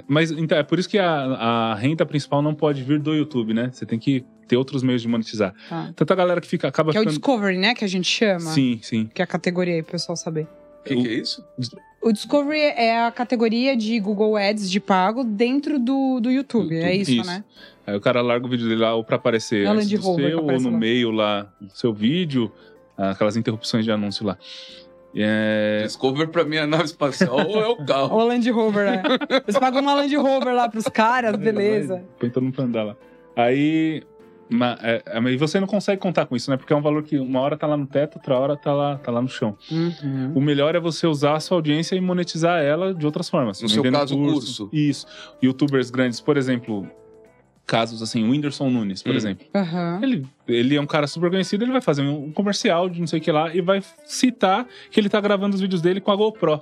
Mas 0.06 0.30
então, 0.30 0.56
é 0.58 0.62
por 0.62 0.78
isso 0.78 0.88
que 0.88 0.98
a, 0.98 1.10
a 1.10 1.74
renda 1.74 2.04
principal 2.06 2.42
não 2.42 2.54
pode 2.54 2.82
vir 2.82 2.98
do 2.98 3.14
YouTube, 3.14 3.54
né? 3.54 3.70
Você 3.72 3.84
tem 3.86 3.98
que 3.98 4.24
ter 4.46 4.56
outros 4.56 4.82
meios 4.82 5.00
de 5.02 5.08
monetizar. 5.08 5.54
Tá. 5.68 5.92
Tanta 5.96 6.14
galera 6.14 6.40
que 6.40 6.46
fica, 6.46 6.68
acaba 6.68 6.90
Que 6.92 6.98
é 6.98 7.00
o 7.00 7.02
ficando. 7.02 7.18
Discovery, 7.18 7.58
né? 7.58 7.74
Que 7.74 7.84
a 7.84 7.88
gente 7.88 8.06
chama. 8.08 8.40
Sim, 8.40 8.78
sim. 8.82 9.08
Que 9.12 9.22
é 9.22 9.24
a 9.24 9.26
categoria 9.26 9.74
aí, 9.74 9.82
pro 9.82 9.92
pessoal 9.92 10.16
saber. 10.16 10.46
O 10.80 10.84
que, 10.84 10.96
que 10.96 11.08
é 11.08 11.14
isso? 11.14 11.42
O 12.02 12.12
Discovery 12.12 12.60
é 12.60 13.06
a 13.06 13.10
categoria 13.10 13.74
de 13.74 13.98
Google 13.98 14.36
Ads 14.36 14.70
de 14.70 14.78
pago 14.78 15.24
dentro 15.24 15.78
do, 15.78 16.20
do 16.20 16.30
YouTube. 16.30 16.76
É 16.76 16.94
isso, 16.94 17.12
Isso. 17.12 17.26
né? 17.26 17.42
Aí 17.86 17.96
o 17.96 18.00
cara 18.00 18.20
larga 18.20 18.46
o 18.46 18.48
vídeo 18.50 18.68
dele 18.68 18.80
lá 18.82 18.94
ou 18.94 19.02
pra 19.02 19.16
aparecer 19.16 19.64
É 19.64 19.68
antes 19.68 19.88
do 19.88 20.00
Rover 20.00 20.28
seu, 20.30 20.44
ou 20.44 20.60
no 20.60 20.70
lá. 20.70 20.78
meio 20.78 21.10
lá 21.10 21.50
do 21.60 21.70
seu 21.74 21.92
vídeo, 21.94 22.52
aquelas 22.98 23.36
interrupções 23.36 23.84
de 23.84 23.90
anúncio 23.90 24.26
lá. 24.26 24.36
É, 25.16 25.82
Discover 25.84 26.28
pra 26.28 26.44
mim 26.44 26.56
é 26.56 26.60
a 26.60 26.66
nave 26.66 26.84
espacial 26.84 27.36
ou 27.46 27.60
é 27.60 27.68
o 27.68 27.76
carro? 27.84 28.16
Ou 28.16 28.26
Land 28.26 28.50
Rover, 28.50 28.90
né? 28.90 29.02
Eles 29.46 29.58
pagam 29.58 29.80
uma 29.80 29.94
Land 29.94 30.14
Rover 30.16 30.54
lá 30.54 30.68
pros 30.68 30.84
caras, 30.84 31.36
beleza. 31.36 32.02
Põe 32.18 32.30
todo 32.30 32.42
mundo 32.42 32.54
pra 32.54 32.64
andar 32.64 32.82
lá. 32.82 32.96
Aí. 33.36 34.02
é, 34.82 35.02
é, 35.06 35.20
mas 35.20 35.38
você 35.38 35.60
não 35.60 35.66
consegue 35.66 36.00
contar 36.00 36.26
com 36.26 36.34
isso, 36.34 36.50
né? 36.50 36.56
Porque 36.56 36.72
é 36.72 36.76
um 36.76 36.82
valor 36.82 37.02
que 37.04 37.16
uma 37.18 37.40
hora 37.40 37.56
tá 37.56 37.66
lá 37.66 37.76
no 37.76 37.86
teto, 37.86 38.16
outra 38.16 38.36
hora 38.36 38.56
tá 38.56 38.72
lá, 38.72 38.96
tá 38.98 39.12
lá 39.12 39.22
no 39.22 39.28
chão. 39.28 39.56
Uhum. 39.70 40.32
O 40.34 40.40
melhor 40.40 40.74
é 40.74 40.80
você 40.80 41.06
usar 41.06 41.36
a 41.36 41.40
sua 41.40 41.58
audiência 41.58 41.94
e 41.94 42.00
monetizar 42.00 42.62
ela 42.62 42.92
de 42.92 43.06
outras 43.06 43.28
formas. 43.28 43.62
No 43.62 43.68
seu 43.68 43.84
caso, 43.90 44.20
o 44.20 44.32
curso. 44.32 44.68
Isso. 44.72 45.06
Youtubers 45.42 45.90
grandes, 45.90 46.20
por 46.20 46.36
exemplo, 46.36 46.88
casos 47.66 48.02
assim, 48.02 48.22
o 48.26 48.30
Whindersson 48.30 48.68
Nunes, 48.70 49.02
por 49.02 49.12
Hum. 49.12 49.16
exemplo. 49.16 49.46
Aham. 49.54 50.00
Ele, 50.02 50.26
ele 50.46 50.76
é 50.76 50.80
um 50.80 50.86
cara 50.86 51.06
super 51.06 51.30
conhecido, 51.30 51.64
ele 51.64 51.72
vai 51.72 51.80
fazer 51.80 52.02
um 52.02 52.30
comercial 52.32 52.88
de 52.88 53.00
não 53.00 53.06
sei 53.06 53.18
o 53.20 53.22
que 53.22 53.32
lá 53.32 53.54
e 53.54 53.60
vai 53.60 53.82
citar 54.04 54.66
que 54.90 55.00
ele 55.00 55.08
tá 55.08 55.20
gravando 55.20 55.54
os 55.54 55.60
vídeos 55.60 55.80
dele 55.80 56.00
com 56.00 56.10
a 56.10 56.16
GoPro. 56.16 56.60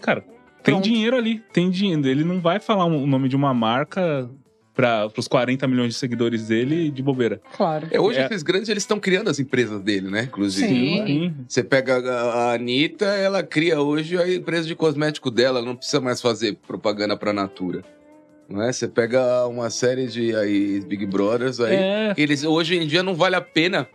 Cara, 0.00 0.20
tem 0.62 0.74
Pronto. 0.74 0.84
dinheiro 0.84 1.16
ali, 1.16 1.42
tem 1.52 1.70
dinheiro. 1.70 2.06
Ele 2.06 2.24
não 2.24 2.40
vai 2.40 2.60
falar 2.60 2.84
o 2.84 3.06
nome 3.06 3.28
de 3.28 3.36
uma 3.36 3.52
marca 3.54 4.28
para 4.74 5.10
os 5.16 5.26
40 5.26 5.66
milhões 5.66 5.94
de 5.94 5.98
seguidores 5.98 6.46
dele 6.46 6.88
de 6.88 7.02
bobeira. 7.02 7.40
Claro. 7.56 7.88
É, 7.90 7.98
hoje 8.00 8.20
É. 8.20 8.26
esses 8.26 8.44
grandes 8.44 8.68
eles 8.68 8.84
estão 8.84 9.00
criando 9.00 9.28
as 9.28 9.40
empresas 9.40 9.80
dele, 9.82 10.08
né? 10.08 10.24
Inclusive. 10.24 10.68
Sim. 10.68 11.04
Sim. 11.06 11.34
Você 11.48 11.64
pega 11.64 11.96
a, 11.98 12.50
a 12.50 12.54
Anitta, 12.54 13.06
ela 13.06 13.42
cria 13.42 13.80
hoje 13.80 14.16
a 14.16 14.32
empresa 14.32 14.68
de 14.68 14.76
cosmético 14.76 15.32
dela, 15.32 15.58
ela 15.58 15.66
não 15.66 15.74
precisa 15.74 16.00
mais 16.00 16.20
fazer 16.22 16.56
propaganda 16.64 17.16
pra 17.16 17.32
Natura. 17.32 17.82
Não 18.48 18.62
é? 18.62 18.72
Você 18.72 18.88
pega 18.88 19.46
uma 19.46 19.68
série 19.70 20.06
de 20.06 20.34
aí, 20.34 20.80
Big 20.80 21.04
Brothers 21.06 21.60
aí, 21.60 21.74
É, 21.74 22.14
eles 22.16 22.44
hoje 22.44 22.76
em 22.76 22.86
dia 22.86 23.02
não 23.02 23.14
vale 23.14 23.36
a 23.36 23.40
pena 23.40 23.86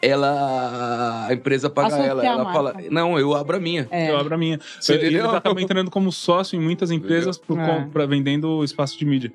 ela 0.00 1.26
a 1.28 1.32
empresa 1.32 1.70
pagar 1.70 1.98
ela, 2.04 2.24
ela 2.24 2.38
marca. 2.44 2.52
fala, 2.52 2.74
não, 2.90 3.18
eu 3.18 3.34
abro 3.34 3.56
a 3.56 3.60
minha. 3.60 3.86
É. 3.90 4.10
eu 4.10 4.16
abro 4.18 4.34
a 4.34 4.38
minha. 4.38 4.58
Você 4.80 4.94
ele 4.94 5.06
entendeu? 5.08 5.30
acaba 5.30 5.60
entrando 5.62 5.90
como 5.90 6.10
sócio 6.10 6.56
em 6.56 6.60
muitas 6.62 6.90
empresas 6.90 7.38
por, 7.38 7.58
É. 7.58 7.66
com- 7.84 7.90
pra 7.90 8.04
vendendo 8.04 8.64
espaço 8.64 8.98
de 8.98 9.04
mídia. 9.04 9.32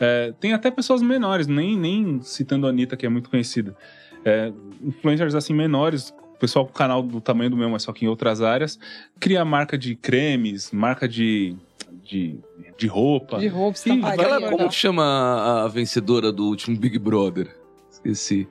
É, 0.00 0.32
tem 0.40 0.52
até 0.52 0.70
pessoas 0.70 1.02
menores, 1.02 1.46
nem, 1.46 1.76
nem 1.76 2.20
citando 2.22 2.66
a 2.66 2.70
Anitta, 2.70 2.96
que 2.96 3.06
é 3.06 3.08
muito 3.08 3.30
conhecida. 3.30 3.76
É, 4.24 4.52
influencers 4.82 5.34
assim 5.36 5.54
menores, 5.54 6.12
pessoal 6.40 6.66
com 6.66 6.72
canal 6.72 7.00
do 7.02 7.20
tamanho 7.20 7.50
do 7.50 7.56
meu, 7.56 7.68
mas 7.70 7.82
só 7.84 7.92
que 7.92 8.04
em 8.04 8.08
outras 8.08 8.42
áreas, 8.42 8.76
cria 9.20 9.44
marca 9.44 9.78
de 9.78 9.94
cremes, 9.94 10.72
marca 10.72 11.08
de, 11.08 11.54
de, 12.04 12.38
de 12.78 12.86
roupa. 12.86 13.38
De 13.38 13.48
roupa, 13.48 13.76
Sim, 13.76 13.96
estamparia. 13.96 14.22
Aquela, 14.24 14.40
né? 14.40 14.48
como 14.50 14.68
que 14.68 14.74
chama 14.74 15.02
a, 15.04 15.64
a 15.64 15.68
vencedora 15.68 16.30
do 16.32 16.46
último 16.46 16.76
Big 16.78 16.98
Brother? 16.98 17.48
Esqueci. 17.90 18.48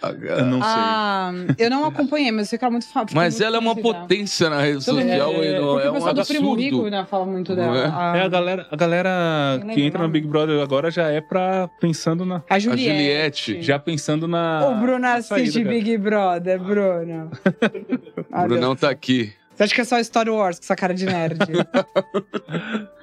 Eu 0.00 0.46
não 0.46 0.60
sei. 0.62 0.70
Ah, 0.72 1.32
eu 1.58 1.68
não 1.70 1.84
acompanhei, 1.84 2.30
mas 2.32 2.46
eu 2.46 2.50
sei 2.50 2.58
que 2.58 2.64
ela 2.64 2.70
é 2.70 2.74
muito 2.74 2.86
fa- 2.88 3.00
fiquei 3.00 3.14
Mas 3.16 3.34
muito 3.34 3.44
ela 3.46 3.56
é 3.56 3.60
uma 3.60 3.74
potência 3.76 4.48
na 4.48 4.60
rede 4.60 4.84
Todo 4.84 5.00
social, 5.00 5.30
é, 5.32 5.34
e 5.56 5.60
não- 5.60 5.80
é 5.80 5.86
o 5.88 5.90
um 5.90 5.94
pessoal 5.94 6.14
do 6.14 6.24
Primo 6.26 6.54
Rico 6.54 6.76
absurdo. 6.76 6.90
né, 6.90 7.06
fala 7.10 7.26
muito 7.26 7.54
dela. 7.54 7.76
é? 7.78 7.86
A, 7.86 8.16
É, 8.16 8.22
a 8.24 8.28
galera, 8.28 8.66
a 8.70 8.76
galera 8.76 9.60
que 9.74 9.82
entra 9.82 10.00
o 10.00 10.04
no. 10.04 10.08
Big 10.08 10.26
Brother 10.26 10.60
agora 10.62 10.90
já 10.90 11.08
é 11.08 11.20
pra 11.20 11.68
pensando 11.80 12.24
na. 12.24 12.42
a 12.48 12.58
Juliette. 12.58 13.46
Juliette. 13.50 13.62
Já 13.62 13.78
pensando 13.78 14.26
na. 14.28 14.68
Ô, 14.68 14.74
Bruno 14.80 15.06
assiste. 15.06 15.62
Big 15.64 15.96
Brother, 15.98 16.60
Bruno. 16.60 17.30
O 18.16 18.24
Ah, 18.34 18.44
Brunão 18.46 18.74
tá 18.74 18.88
aqui. 18.88 19.32
Você 19.54 19.64
acha 19.64 19.74
que 19.74 19.80
é 19.82 19.84
só 19.84 20.02
Star 20.02 20.28
Wars 20.28 20.58
com 20.58 20.64
essa 20.64 20.74
cara 20.76 20.94
de 20.94 21.04
nerd? 21.04 21.38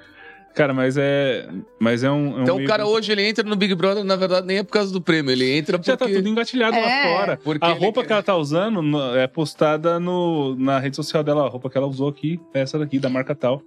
Cara, 0.56 0.74
mas 0.74 0.98
é. 0.98 1.48
Mas 1.80 2.04
é 2.04 2.12
um. 2.12 2.38
é 2.38 2.40
um 2.40 2.42
Então 2.44 2.56
o 2.56 2.58
meio- 2.58 2.68
cara 2.70 2.86
hoje 2.86 3.12
ele 3.12 3.22
entra 3.28 3.44
no 3.44 3.56
Big 3.56 3.74
Brother, 3.76 4.04
na 4.04 4.16
verdade, 4.16 4.46
nem 4.48 4.58
é 4.58 4.64
por 4.64 4.74
causa 4.74 4.92
do 4.92 5.00
prêmio, 5.00 5.32
ele 5.32 5.50
entra 5.58 5.78
Já 5.82 5.96
tá 5.96 6.06
porque. 6.06 6.16
tudo 6.16 6.28
engatilhado 6.28 6.76
É, 6.76 6.82
lá 6.82 7.18
fora. 7.18 7.40
porque 7.44 7.66
a 7.66 7.72
roupa 7.72 8.02
quer- 8.02 8.08
que 8.08 8.14
ela 8.14 8.24
tá 8.24 8.36
usando 8.36 8.82
é 9.16 9.26
postada 9.28 10.00
no, 10.00 10.56
na 10.56 10.80
rede 10.80 10.96
social 10.96 11.24
dela. 11.24 11.46
A 11.46 11.50
roupa 11.50 11.70
que 11.70 11.78
ela 11.78 11.88
usou 11.88 12.10
aqui 12.10 12.40
é 12.54 12.62
essa 12.62 12.78
daqui, 12.78 13.00
da 13.00 13.10
marca 13.10 13.34
tal. 13.36 13.62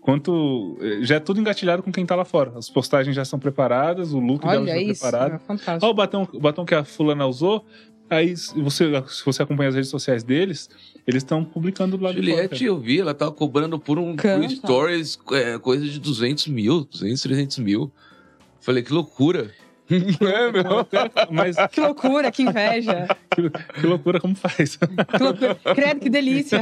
Quanto. 0.00 0.78
Já 1.02 1.16
é 1.16 1.20
tudo 1.20 1.40
engatilhado 1.40 1.82
com 1.82 1.90
quem 1.90 2.06
tá 2.06 2.14
lá 2.14 2.24
fora. 2.24 2.52
As 2.56 2.70
postagens 2.70 3.14
já 3.14 3.24
são 3.24 3.38
preparadas, 3.38 4.12
o 4.12 4.20
look 4.20 4.42
dela 4.46 4.54
já 4.66 4.72
Olha 4.74 4.80
é 4.80 4.84
preparado. 4.84 5.34
é 5.34 5.38
fantástico. 5.38 5.84
Olha 5.84 5.90
o 5.90 5.94
batom, 5.94 6.28
o 6.32 6.40
batom 6.40 6.64
que 6.64 6.74
a 6.74 6.84
fulana 6.84 7.26
usou. 7.26 7.64
Aí, 8.08 8.36
se 8.36 8.60
você, 8.60 8.84
se 9.08 9.24
você 9.24 9.42
acompanha 9.42 9.68
as 9.68 9.74
redes 9.74 9.90
sociais 9.90 10.22
deles, 10.22 10.70
eles 11.06 11.22
estão 11.22 11.44
publicando 11.44 11.98
de 11.98 12.12
Juliette, 12.14 12.64
eu 12.64 12.78
vi, 12.78 13.00
ela 13.00 13.12
tava 13.14 13.32
cobrando 13.32 13.78
por 13.78 13.98
um 13.98 14.14
por 14.14 14.22
Canta. 14.22 14.48
stories 14.48 15.18
é, 15.32 15.58
coisa 15.58 15.84
de 15.84 15.98
200 15.98 16.46
mil, 16.48 16.84
200, 16.84 17.20
300 17.22 17.58
mil. 17.58 17.90
Falei, 18.60 18.82
que 18.82 18.92
loucura. 18.92 19.50
é, 19.90 20.52
meu. 20.52 20.86
Mas 21.30 21.56
Que 21.70 21.80
loucura, 21.80 22.30
que 22.32 22.42
inveja. 22.42 23.06
que, 23.30 23.50
que 23.50 23.86
loucura 23.86 24.20
como 24.20 24.34
faz. 24.34 24.76
Que 24.76 25.22
loucura. 25.22 25.54
Credo, 25.74 26.00
que 26.00 26.10
delícia. 26.10 26.60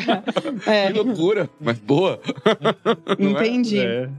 É, 0.67 0.93
Que 0.93 0.99
loucura, 1.03 1.49
mas 1.61 1.79
boa. 1.79 2.21
Não 3.19 3.31
entendi. 3.31 3.79
É. 3.79 4.11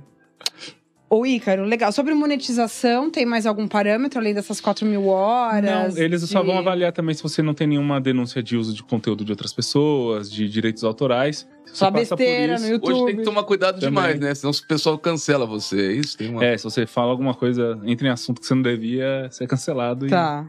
Ô, 1.07 1.23
Ícaro, 1.25 1.63
legal. 1.65 1.91
Sobre 1.91 2.13
monetização, 2.15 3.11
tem 3.11 3.25
mais 3.25 3.45
algum 3.45 3.67
parâmetro 3.67 4.19
além 4.19 4.33
dessas 4.33 4.59
4 4.59 4.85
mil 4.87 5.05
horas? 5.07 5.93
Não, 5.95 6.03
eles 6.03 6.23
só 6.23 6.41
de- 6.41 6.47
vão 6.47 6.57
avaliar 6.57 6.91
também 6.91 7.13
se 7.13 7.21
você 7.21 7.43
não 7.43 7.53
tem 7.53 7.67
nenhuma 7.67 8.01
denúncia 8.01 8.41
de 8.41 8.57
uso 8.57 8.73
de 8.73 8.81
conteúdo 8.83 9.23
de 9.23 9.31
outras 9.31 9.53
pessoas, 9.53 10.29
de 10.31 10.49
direitos 10.49 10.83
autorais. 10.83 11.47
Você 11.63 11.75
Só 11.75 11.91
passa 11.91 12.15
por 12.15 12.17
besteira 12.17 12.55
isso- 12.55 12.63
no 12.65 12.69
YouTube. 12.71 12.93
Hoje 12.93 13.05
tem 13.05 13.15
que 13.17 13.23
tomar 13.23 13.43
cuidado 13.43 13.75
Também. 13.79 13.89
demais, 13.89 14.19
né? 14.19 14.33
Senão 14.33 14.51
o 14.51 14.67
pessoal 14.67 14.97
cancela 14.97 15.45
você. 15.45 15.79
É 15.89 15.91
isso? 15.93 16.17
Tem 16.17 16.29
uma... 16.29 16.43
É, 16.43 16.57
se 16.57 16.63
você 16.63 16.87
fala 16.87 17.11
alguma 17.11 17.35
coisa, 17.35 17.79
entra 17.85 18.07
em 18.07 18.11
assunto 18.11 18.41
que 18.41 18.47
você 18.47 18.55
não 18.55 18.63
devia, 18.63 19.27
ser 19.31 19.47
cancelado. 19.47 20.07
e- 20.07 20.09
Tá. 20.09 20.45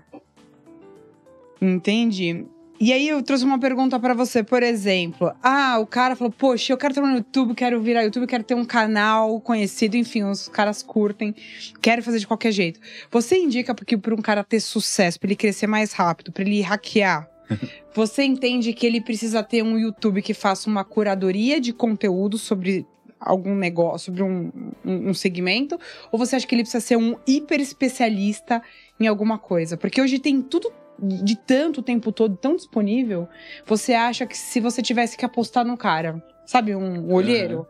Entendi. 1.60 2.46
E 2.78 2.92
aí 2.92 3.08
eu 3.08 3.22
trouxe 3.22 3.44
uma 3.44 3.58
pergunta 3.58 3.98
pra 3.98 4.12
você, 4.12 4.42
por 4.42 4.62
exemplo. 4.62 5.32
Ah, 5.42 5.78
o 5.78 5.86
cara 5.86 6.14
falou, 6.14 6.30
poxa, 6.30 6.72
eu 6.72 6.76
quero 6.76 6.92
estar 6.92 7.00
no 7.00 7.16
YouTube, 7.16 7.54
quero 7.54 7.80
virar 7.80 8.02
YouTube, 8.02 8.26
quero 8.26 8.44
ter 8.44 8.54
um 8.54 8.64
canal 8.64 9.40
conhecido, 9.40 9.96
enfim, 9.96 10.24
os 10.24 10.46
caras 10.48 10.82
curtem, 10.82 11.34
quero 11.80 12.02
fazer 12.02 12.18
de 12.18 12.26
qualquer 12.26 12.52
jeito. 12.52 12.78
Você 13.10 13.38
indica 13.38 13.74
porque 13.74 13.96
para 13.96 14.14
um 14.14 14.20
cara 14.20 14.44
ter 14.44 14.60
sucesso, 14.60 15.18
pra 15.18 15.28
ele 15.28 15.36
crescer 15.36 15.66
mais 15.66 15.92
rápido, 15.92 16.30
pra 16.30 16.44
ele 16.44 16.60
hackear, 16.60 17.28
você 17.94 18.24
entende 18.24 18.74
que 18.74 18.86
ele 18.86 19.00
precisa 19.00 19.42
ter 19.42 19.62
um 19.62 19.78
YouTube 19.78 20.20
que 20.20 20.34
faça 20.34 20.68
uma 20.68 20.84
curadoria 20.84 21.58
de 21.58 21.72
conteúdo 21.72 22.36
sobre 22.36 22.86
algum 23.18 23.54
negócio, 23.54 24.06
sobre 24.06 24.22
um, 24.22 24.52
um, 24.84 25.08
um 25.08 25.14
segmento? 25.14 25.78
Ou 26.12 26.18
você 26.18 26.36
acha 26.36 26.46
que 26.46 26.54
ele 26.54 26.62
precisa 26.62 26.84
ser 26.84 26.96
um 26.96 27.16
hiper 27.26 27.60
especialista 27.60 28.62
em 29.00 29.06
alguma 29.06 29.38
coisa? 29.38 29.78
Porque 29.78 30.00
hoje 30.00 30.18
tem 30.18 30.42
tudo 30.42 30.70
de 30.98 31.36
tanto 31.36 31.82
tempo 31.82 32.10
todo 32.10 32.36
tão 32.36 32.56
disponível, 32.56 33.28
você 33.64 33.92
acha 33.92 34.26
que 34.26 34.36
se 34.36 34.60
você 34.60 34.82
tivesse 34.82 35.16
que 35.16 35.24
apostar 35.24 35.64
num 35.64 35.76
cara, 35.76 36.22
sabe, 36.46 36.74
um 36.74 37.12
olheiro, 37.12 37.66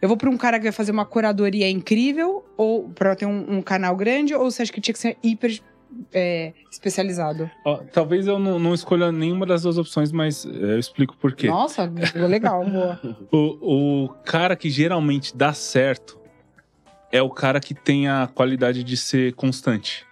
eu 0.00 0.08
vou 0.08 0.16
pra 0.16 0.30
um 0.30 0.36
cara 0.36 0.58
que 0.58 0.64
vai 0.64 0.72
fazer 0.72 0.92
uma 0.92 1.04
curadoria 1.04 1.68
incrível, 1.68 2.44
ou 2.56 2.88
pra 2.90 3.14
ter 3.14 3.26
um, 3.26 3.56
um 3.56 3.62
canal 3.62 3.94
grande, 3.94 4.34
ou 4.34 4.50
você 4.50 4.62
acha 4.62 4.72
que 4.72 4.80
tinha 4.80 4.94
que 4.94 5.00
ser 5.00 5.16
hiper 5.22 5.60
é, 6.12 6.52
especializado? 6.70 7.50
Ó, 7.64 7.78
talvez 7.92 8.26
eu 8.26 8.38
não, 8.38 8.58
não 8.58 8.72
escolha 8.72 9.10
nenhuma 9.12 9.44
das 9.44 9.62
duas 9.62 9.76
opções, 9.76 10.12
mas 10.12 10.46
é, 10.46 10.48
eu 10.48 10.78
explico 10.78 11.16
por 11.16 11.34
quê. 11.34 11.48
Nossa, 11.48 11.90
legal, 12.14 12.64
boa. 12.64 13.00
O, 13.30 14.04
o 14.04 14.08
cara 14.24 14.56
que 14.56 14.70
geralmente 14.70 15.36
dá 15.36 15.52
certo 15.52 16.18
é 17.12 17.20
o 17.20 17.30
cara 17.30 17.60
que 17.60 17.74
tem 17.74 18.08
a 18.08 18.28
qualidade 18.32 18.84
de 18.84 18.96
ser 18.96 19.34
constante. 19.34 20.06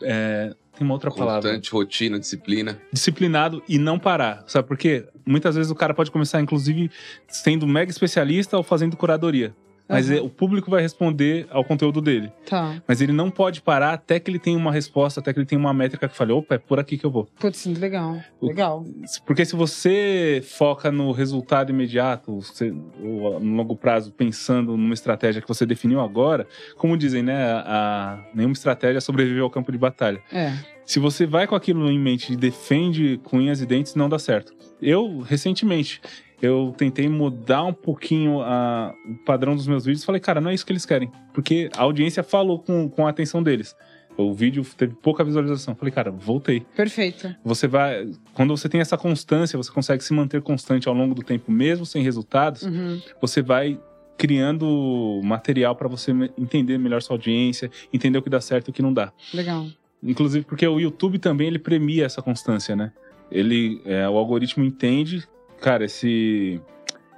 É, 0.00 0.54
tem 0.76 0.86
uma 0.86 0.94
outra 0.94 1.10
palavra. 1.10 1.50
Constante, 1.50 1.70
rotina, 1.70 2.18
disciplina. 2.18 2.80
Disciplinado 2.92 3.62
e 3.68 3.78
não 3.78 3.98
parar. 3.98 4.44
Sabe 4.46 4.66
por 4.66 4.76
quê? 4.76 5.06
Muitas 5.24 5.54
vezes 5.54 5.70
o 5.70 5.74
cara 5.74 5.94
pode 5.94 6.10
começar, 6.10 6.40
inclusive, 6.40 6.90
sendo 7.28 7.66
mega 7.66 7.90
especialista 7.90 8.56
ou 8.56 8.62
fazendo 8.62 8.96
curadoria. 8.96 9.54
Mas 9.92 10.10
é- 10.10 10.20
o 10.20 10.28
público 10.28 10.70
vai 10.70 10.82
responder 10.82 11.46
ao 11.50 11.64
conteúdo 11.64 12.00
dele. 12.00 12.32
Tá. 12.48 12.82
Mas 12.86 13.00
ele 13.00 13.12
não 13.12 13.30
pode 13.30 13.60
parar 13.62 13.92
até 13.92 14.18
que 14.18 14.30
ele 14.30 14.38
tenha 14.38 14.56
uma 14.58 14.72
resposta, 14.72 15.20
até 15.20 15.32
que 15.32 15.38
ele 15.38 15.46
tenha 15.46 15.58
uma 15.58 15.72
métrica 15.74 16.08
que 16.08 16.16
fale, 16.16 16.32
opa, 16.32 16.54
é 16.54 16.58
por 16.58 16.78
aqui 16.80 16.96
que 16.98 17.04
eu 17.04 17.10
vou. 17.10 17.28
Putz, 17.38 17.66
legal. 17.66 18.16
O- 18.40 18.46
Legal. 18.48 18.84
Porque 19.26 19.44
se 19.44 19.54
você 19.56 20.42
foca 20.44 20.90
no 20.90 21.12
resultado 21.12 21.70
imediato, 21.70 22.40
você- 22.40 22.72
ou 23.02 23.38
no 23.40 23.56
longo 23.56 23.76
prazo, 23.76 24.12
pensando 24.12 24.76
numa 24.76 24.94
estratégia 24.94 25.40
que 25.42 25.48
você 25.48 25.64
definiu 25.66 26.00
agora, 26.00 26.46
como 26.76 26.96
dizem, 26.96 27.22
né? 27.22 27.44
A, 27.52 27.64
a- 27.66 28.24
nenhuma 28.34 28.52
estratégia 28.54 29.00
sobrevive 29.00 29.40
ao 29.40 29.50
campo 29.50 29.70
de 29.72 29.78
batalha. 29.78 30.20
É. 30.32 30.52
Se 30.84 30.98
você 30.98 31.24
vai 31.26 31.46
com 31.46 31.54
aquilo 31.54 31.88
em 31.90 31.98
mente 31.98 32.32
e 32.32 32.36
defende 32.36 33.20
com 33.24 33.38
unhas 33.38 33.60
e 33.60 33.66
dentes, 33.66 33.94
não 33.94 34.08
dá 34.08 34.18
certo. 34.18 34.52
Eu, 34.80 35.20
recentemente, 35.20 36.00
eu 36.42 36.74
tentei 36.76 37.08
mudar 37.08 37.62
um 37.64 37.72
pouquinho 37.72 38.40
a- 38.42 38.92
o 39.08 39.14
padrão 39.24 39.54
dos 39.56 39.66
meus 39.68 39.84
vídeos. 39.84 40.04
Falei, 40.04 40.20
cara, 40.20 40.40
não 40.40 40.50
é 40.50 40.54
isso 40.54 40.66
que 40.66 40.72
eles 40.72 40.84
querem. 40.84 41.10
Porque 41.32 41.70
a 41.76 41.82
audiência 41.82 42.22
falou 42.22 42.58
com, 42.58 42.88
com 42.88 43.06
a 43.06 43.10
atenção 43.10 43.42
deles. 43.42 43.74
O 44.18 44.34
vídeo 44.34 44.62
teve 44.76 44.94
pouca 44.94 45.24
visualização. 45.24 45.74
Falei, 45.74 45.90
cara, 45.92 46.10
voltei. 46.10 46.60
Perfeito. 46.76 47.34
Você 47.42 47.66
vai. 47.66 48.10
Quando 48.34 48.54
você 48.54 48.68
tem 48.68 48.80
essa 48.80 48.98
constância, 48.98 49.56
você 49.56 49.70
consegue 49.72 50.04
se 50.04 50.12
manter 50.12 50.42
constante 50.42 50.86
ao 50.86 50.94
longo 50.94 51.14
do 51.14 51.22
tempo, 51.22 51.50
mesmo 51.50 51.86
sem 51.86 52.02
resultados, 52.02 52.62
Uhum. 52.64 53.00
você 53.22 53.40
vai 53.40 53.78
criando 54.18 55.20
material 55.24 55.74
para 55.74 55.88
você 55.88 56.12
entender 56.38 56.78
melhor 56.78 57.02
sua 57.02 57.14
audiência, 57.14 57.70
entender 57.92 58.18
o 58.18 58.22
que 58.22 58.30
dá 58.30 58.40
certo 58.40 58.68
e 58.68 58.70
o 58.70 58.72
que 58.74 58.82
não 58.82 58.92
dá. 58.92 59.12
Legal. 59.32 59.66
Inclusive 60.02 60.44
porque 60.44 60.66
o 60.66 60.78
YouTube 60.78 61.18
também 61.18 61.48
ele 61.48 61.58
premia 61.58 62.04
essa 62.04 62.20
constância, 62.22 62.74
né? 62.76 62.92
Ele, 63.30 63.80
é, 63.84 64.08
o 64.08 64.16
algoritmo 64.18 64.62
entende, 64.64 65.24
cara, 65.62 65.84
esse 65.84 66.60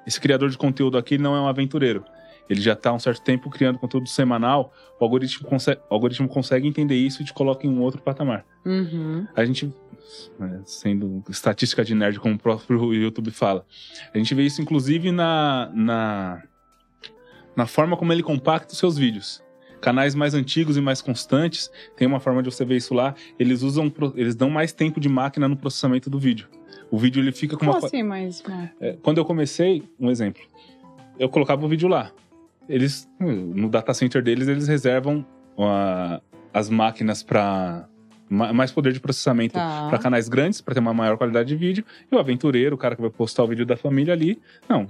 esse 0.07 0.21
criador 0.21 0.51
de 0.51 0.59
conteúdo 0.59 0.99
aqui 0.99 1.17
não 1.19 1.35
é 1.35 1.41
um 1.41 1.49
aventureiro. 1.49 2.05
Ele 2.49 2.61
já 2.61 2.75
está 2.75 2.91
há 2.91 2.93
um 2.93 2.99
certo 2.99 3.23
tempo 3.23 3.49
criando 3.49 3.79
conteúdo 3.79 4.07
semanal. 4.07 4.73
O 5.01 5.05
algoritmo 5.05 5.49
consegue, 5.49 5.81
o 5.89 5.95
algoritmo 5.95 6.29
consegue 6.29 6.69
entender 6.69 6.95
isso 6.95 7.23
e 7.23 7.25
te 7.25 7.33
coloca 7.33 7.67
em 7.67 7.71
um 7.71 7.81
outro 7.81 8.03
patamar. 8.03 8.45
Uhum. 8.67 9.27
A 9.35 9.45
gente, 9.47 9.73
né, 10.39 10.61
sendo 10.67 11.25
estatística 11.31 11.83
de 11.83 11.95
nerd, 11.95 12.21
como 12.21 12.35
o 12.35 12.39
próprio 12.39 12.93
YouTube 12.93 13.31
fala, 13.31 13.65
a 14.13 14.19
gente 14.19 14.35
vê 14.35 14.43
isso 14.43 14.61
inclusive 14.61 15.11
na, 15.11 15.71
na, 15.75 16.43
na 17.57 17.67
forma 17.67 17.97
como 17.97 18.13
ele 18.13 18.23
compacta 18.23 18.75
os 18.75 18.79
seus 18.79 18.99
vídeos. 18.99 19.43
Canais 19.81 20.15
mais 20.15 20.35
antigos 20.35 20.77
e 20.77 20.81
mais 20.81 21.03
constantes, 21.03 21.71
tem 21.97 22.07
uma 22.07 22.21
forma 22.21 22.43
de 22.43 22.51
você 22.51 22.65
ver 22.65 22.77
isso 22.77 22.95
lá, 22.95 23.15
eles 23.39 23.63
usam, 23.63 23.93
eles 24.17 24.35
dão 24.35 24.49
mais 24.49 24.73
tempo 24.73 24.99
de 24.99 25.09
máquina 25.09 25.47
no 25.47 25.57
processamento 25.57 26.09
do 26.09 26.19
vídeo. 26.19 26.49
O 26.95 26.99
vídeo 26.99 27.21
ele 27.21 27.33
fica 27.33 27.57
com 27.57 27.67
Como 27.67 27.73
uma. 27.79 27.87
assim, 27.87 28.03
mas... 28.05 28.41
mas- 28.49 28.71
é, 28.81 28.93
quando 29.03 29.19
eu 29.19 29.25
comecei, 29.25 29.83
um 29.99 30.11
exemplo, 30.11 30.41
eu 31.19 31.29
colocava 31.29 31.65
o 31.67 31.69
vídeo 31.69 31.89
lá. 31.89 32.13
Eles, 32.69 33.09
no 33.19 33.69
data 33.69 33.93
center 33.93 34.23
deles, 34.23 34.47
eles 34.47 34.69
reservam 34.69 35.27
a- 35.59 36.21
as 36.53 36.71
máquinas 36.71 37.21
para 37.23 37.89
mais 38.31 38.73
poder 38.73 38.93
de 38.93 39.01
processamento 39.01 39.55
Tá. 39.55 39.87
para 39.89 39.99
canais 39.99 40.29
grandes, 40.29 40.61
para 40.61 40.73
ter 40.75 40.81
uma 40.81 40.95
maior 40.95 41.17
qualidade 41.19 41.49
de 41.49 41.57
vídeo. 41.57 41.85
E 42.11 42.15
o 42.15 42.19
aventureiro, 42.19 42.75
o 42.75 42.79
cara 42.79 42.95
que 42.97 43.03
vai 43.03 43.11
postar 43.11 43.43
o 43.45 43.47
vídeo 43.49 43.67
da 43.67 43.77
família 43.77 44.15
ali, 44.15 44.41
não, 44.69 44.87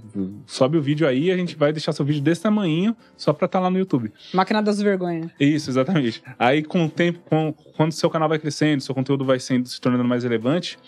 sobe 0.47 0.77
o 0.79 0.83
vídeo 0.83 1.07
aí, 1.09 1.31
a 1.33 1.37
gente 1.37 1.57
vai 1.57 1.73
deixar 1.73 1.93
seu 1.93 2.05
vídeo 2.05 2.23
desse 2.23 2.43
tamanho 2.43 2.95
só 3.17 3.33
para 3.33 3.47
estar 3.47 3.61
lá 3.61 3.71
no 3.71 3.79
YouTube. 3.79 4.13
Máquina 4.33 4.63
das 4.63 4.81
vergonhas. 4.81 5.31
Isso, 5.41 5.69
exatamente. 5.71 6.23
Aí, 6.39 6.63
com 6.63 6.85
o 6.85 6.89
tempo, 6.89 7.19
com- 7.29 7.53
quando 7.77 7.93
seu 7.93 8.09
canal 8.11 8.29
vai 8.29 8.39
crescendo, 8.39 8.81
seu 8.83 8.95
conteúdo 8.95 9.25
vai 9.25 9.41
sendo, 9.41 9.69
se 9.69 9.81
tornando 9.81 10.05
mais 10.05 10.23
relevante, 10.23 10.79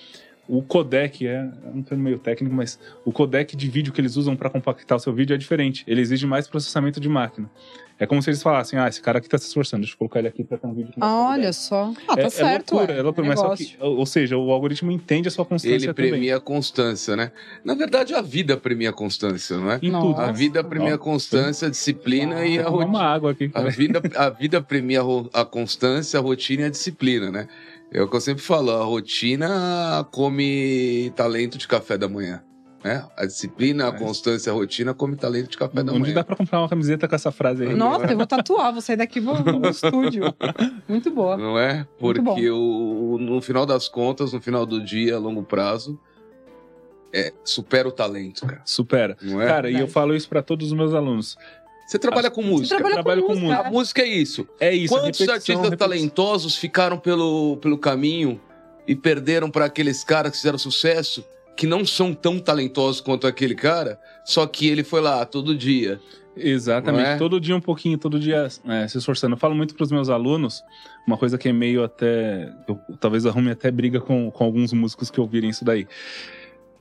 o 0.48 0.62
codec, 0.62 1.26
é 1.26 1.48
é 1.64 1.68
um 1.74 1.82
termo 1.82 2.04
meio 2.04 2.18
técnico, 2.18 2.54
mas 2.54 2.78
o 3.04 3.12
codec 3.12 3.56
de 3.56 3.68
vídeo 3.68 3.92
que 3.92 4.00
eles 4.00 4.16
usam 4.16 4.36
para 4.36 4.48
compactar 4.50 4.96
o 4.96 5.00
seu 5.00 5.12
vídeo 5.12 5.34
é 5.34 5.36
diferente. 5.38 5.84
Ele 5.86 6.00
exige 6.00 6.26
mais 6.26 6.46
processamento 6.48 7.00
de 7.00 7.08
máquina. 7.08 7.50
É 7.98 8.04
como 8.06 8.20
se 8.22 8.28
eles 8.28 8.42
falassem, 8.42 8.78
ah, 8.78 8.86
esse 8.88 9.00
cara 9.00 9.16
aqui 9.18 9.28
tá 9.28 9.38
se 9.38 9.46
esforçando, 9.46 9.80
deixa 9.80 9.94
eu 9.94 9.98
colocar 9.98 10.18
ele 10.18 10.28
aqui 10.28 10.44
para 10.44 10.58
ter 10.58 10.66
um 10.66 10.74
vídeo 10.74 10.92
Ah, 11.00 11.14
olha 11.14 11.26
qualidade." 11.28 11.56
só. 11.56 11.94
Ah, 12.06 12.14
tá 12.14 12.22
é, 12.22 12.28
certo, 12.28 12.74
é 12.74 12.76
loucura, 12.76 12.92
ué. 12.92 12.98
é 12.98 13.02
loucura, 13.02 13.26
mas 13.28 13.40
só 13.40 13.56
que, 13.56 13.74
ou 13.80 14.04
seja, 14.04 14.36
o 14.36 14.50
algoritmo 14.52 14.92
entende 14.92 15.28
a 15.28 15.30
sua 15.30 15.46
constância 15.46 15.74
Ele 15.74 15.86
também. 15.94 16.10
premia 16.10 16.36
a 16.36 16.40
constância, 16.40 17.16
né? 17.16 17.32
Na 17.64 17.74
verdade, 17.74 18.12
a 18.14 18.20
vida 18.20 18.54
premia 18.54 18.90
a 18.90 18.92
constância, 18.92 19.56
não 19.56 19.72
é? 19.72 19.78
Em 19.82 19.90
Nossa. 19.90 20.06
tudo. 20.08 20.20
A 20.20 20.30
vida 20.30 20.62
premia 20.62 20.94
a 20.96 20.98
constância, 20.98 21.68
a 21.68 21.70
disciplina 21.70 22.44
e 22.44 22.58
a 22.58 22.68
rotina. 22.68 22.84
uma 22.86 23.02
água 23.02 23.30
aqui. 23.30 23.50
A 23.54 23.62
vida, 23.62 24.02
a 24.14 24.28
vida 24.28 24.60
premia 24.60 25.00
a 25.32 25.44
constância, 25.46 26.18
a 26.20 26.22
rotina 26.22 26.62
e 26.62 26.64
a 26.66 26.70
disciplina, 26.70 27.30
né? 27.30 27.48
É 27.90 28.02
o 28.02 28.08
que 28.08 28.16
eu 28.16 28.20
sempre 28.20 28.42
falo, 28.42 28.70
a 28.72 28.84
rotina 28.84 30.06
come 30.10 31.12
talento 31.16 31.56
de 31.56 31.66
café 31.68 31.96
da 31.96 32.08
manhã. 32.08 32.42
Né? 32.84 33.04
A 33.16 33.24
disciplina, 33.26 33.88
a 33.88 33.92
Mas- 33.92 34.00
constância, 34.00 34.52
a 34.52 34.54
rotina 34.54 34.92
come 34.94 35.16
talento 35.16 35.50
de 35.50 35.56
café 35.56 35.82
da 35.82 35.90
Onde 35.92 36.00
manhã. 36.02 36.14
dá 36.14 36.24
pra 36.24 36.36
comprar 36.36 36.60
uma 36.60 36.68
camiseta 36.68 37.08
com 37.08 37.14
essa 37.14 37.32
frase 37.32 37.64
aí? 37.64 37.74
Nossa, 37.74 38.06
eu 38.12 38.16
vou 38.16 38.26
tatuar, 38.26 38.72
vou 38.72 38.80
sair 38.82 38.96
daqui 38.96 39.18
e 39.18 39.22
vou 39.22 39.38
no 39.40 39.68
estúdio. 39.68 40.22
Muito 40.86 41.10
boa. 41.10 41.36
Não 41.36 41.58
é? 41.58 41.86
Porque 41.98 42.48
o, 42.50 43.18
no 43.20 43.40
final 43.40 43.66
das 43.66 43.88
contas, 43.88 44.32
no 44.32 44.40
final 44.40 44.64
do 44.66 44.80
dia, 44.84 45.16
a 45.16 45.18
longo 45.18 45.42
prazo, 45.42 45.98
é, 47.12 47.32
supera 47.44 47.88
o 47.88 47.92
talento, 47.92 48.46
cara. 48.46 48.62
Supera. 48.64 49.16
Não 49.22 49.40
é? 49.42 49.46
Cara, 49.46 49.68
e 49.68 49.72
eu 49.72 49.76
Verdade. 49.78 49.92
falo 49.92 50.14
isso 50.14 50.28
pra 50.28 50.42
todos 50.42 50.66
os 50.68 50.72
meus 50.72 50.92
alunos. 50.94 51.36
Você 51.86 51.98
trabalha 51.98 52.30
com 52.30 52.42
Você 52.42 52.48
música. 52.48 52.68
trabalha 52.76 52.94
trabalho 52.94 53.22
com 53.22 53.34
com 53.34 53.40
música. 53.40 53.60
A 53.60 53.70
música 53.70 54.02
é 54.02 54.08
isso. 54.08 54.48
É 54.58 54.74
isso, 54.74 54.92
Quantos 54.92 55.06
repetição, 55.06 55.34
artistas 55.34 55.56
repetição. 55.64 55.78
talentosos 55.88 56.56
ficaram 56.56 56.98
pelo, 56.98 57.56
pelo 57.58 57.78
caminho 57.78 58.40
e 58.88 58.94
perderam 58.96 59.50
para 59.50 59.66
aqueles 59.66 60.02
caras 60.02 60.32
que 60.32 60.38
fizeram 60.38 60.58
sucesso, 60.58 61.24
que 61.56 61.66
não 61.66 61.84
são 61.86 62.12
tão 62.12 62.38
talentosos 62.38 63.00
quanto 63.00 63.26
aquele 63.26 63.54
cara, 63.54 63.98
só 64.24 64.46
que 64.46 64.66
ele 64.68 64.82
foi 64.84 65.00
lá 65.00 65.24
todo 65.24 65.54
dia. 65.56 66.00
Exatamente. 66.36 67.08
É? 67.08 67.16
Todo 67.16 67.40
dia 67.40 67.56
um 67.56 67.60
pouquinho, 67.62 67.96
todo 67.96 68.20
dia 68.20 68.46
é, 68.68 68.86
se 68.88 68.98
esforçando. 68.98 69.34
Eu 69.34 69.38
falo 69.38 69.54
muito 69.54 69.74
pros 69.74 69.90
meus 69.90 70.10
alunos, 70.10 70.62
uma 71.06 71.16
coisa 71.16 71.38
que 71.38 71.48
é 71.48 71.52
meio 71.52 71.82
até. 71.82 72.52
Eu, 72.68 72.78
talvez 73.00 73.24
arrume 73.24 73.50
até 73.50 73.70
briga 73.70 74.00
com, 74.00 74.30
com 74.30 74.44
alguns 74.44 74.70
músicos 74.72 75.10
que 75.10 75.18
ouvirem 75.20 75.48
isso 75.48 75.64
daí. 75.64 75.86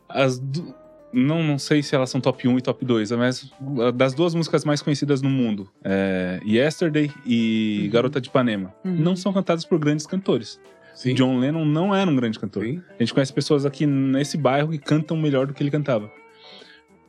As. 0.10 0.40
du- 0.40 0.74
Não, 1.18 1.42
não 1.42 1.58
sei 1.58 1.82
se 1.82 1.96
elas 1.96 2.10
são 2.10 2.20
top 2.20 2.48
1 2.48 2.58
e 2.58 2.62
top 2.62 2.84
2, 2.84 3.12
mas 3.12 3.50
das 3.96 4.14
duas 4.14 4.36
músicas 4.36 4.66
mais 4.66 4.82
conhecidas 4.82 5.22
no 5.22 5.30
mundo, 5.30 5.70
é, 5.84 6.40
Yesterday 6.46 7.10
e 7.26 7.84
Uhum. 7.86 7.90
Garota 7.92 8.20
de 8.20 8.28
Ipanema, 8.28 8.74
Uhum. 8.84 8.96
não 8.96 9.16
são 9.16 9.32
cantadas 9.32 9.64
por 9.64 9.80
grandes 9.80 10.06
cantores. 10.06 10.60
Sim. 10.94 11.14
John 11.14 11.38
Lennon 11.40 11.64
não 11.66 11.94
era 11.96 12.10
um 12.10 12.16
grande 12.16 12.40
cantor. 12.40 12.64
Sim. 12.66 12.82
A 13.00 13.04
gente 13.04 13.14
conhece 13.14 13.32
pessoas 13.34 13.66
aqui 13.66 13.86
nesse 13.86 14.38
bairro 14.38 14.72
que 14.72 14.78
cantam 14.78 15.16
melhor 15.18 15.48
do 15.48 15.54
que 15.54 15.62
ele 15.64 15.72
cantava. 15.72 16.10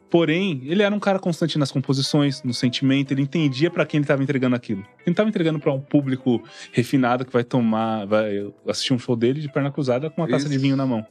Porém, 0.09 0.63
ele 0.67 0.83
era 0.85 0.95
um 0.95 1.01
cara 1.01 1.19
constante 1.19 1.59
nas 1.59 1.73
composições, 1.73 2.41
no 2.45 2.55
sentimento, 2.55 3.11
ele 3.13 3.23
entendia 3.23 3.71
pra 3.71 3.85
quem 3.85 3.99
ele 3.99 4.05
estava 4.05 4.23
entregando 4.23 4.55
aquilo. 4.55 4.81
Ele 4.81 5.07
não 5.07 5.11
estava 5.13 5.29
entregando 5.29 5.59
pra 5.59 5.73
um 5.73 5.81
público 5.81 6.43
refinado 6.73 7.25
que 7.25 7.33
vai 7.33 7.43
tomar, 7.43 8.07
vai 8.07 8.51
assistir 8.69 8.95
um 8.95 8.99
show 8.99 9.17
dele 9.17 9.41
de 9.41 9.49
perna 9.53 9.71
cruzada 9.71 10.09
com 10.09 10.23
uma 10.23 10.29
taça 10.29 10.45
Isso. 10.45 10.53
de 10.53 10.59
vinho 10.59 10.77
na 10.77 10.87
mão. 10.87 11.05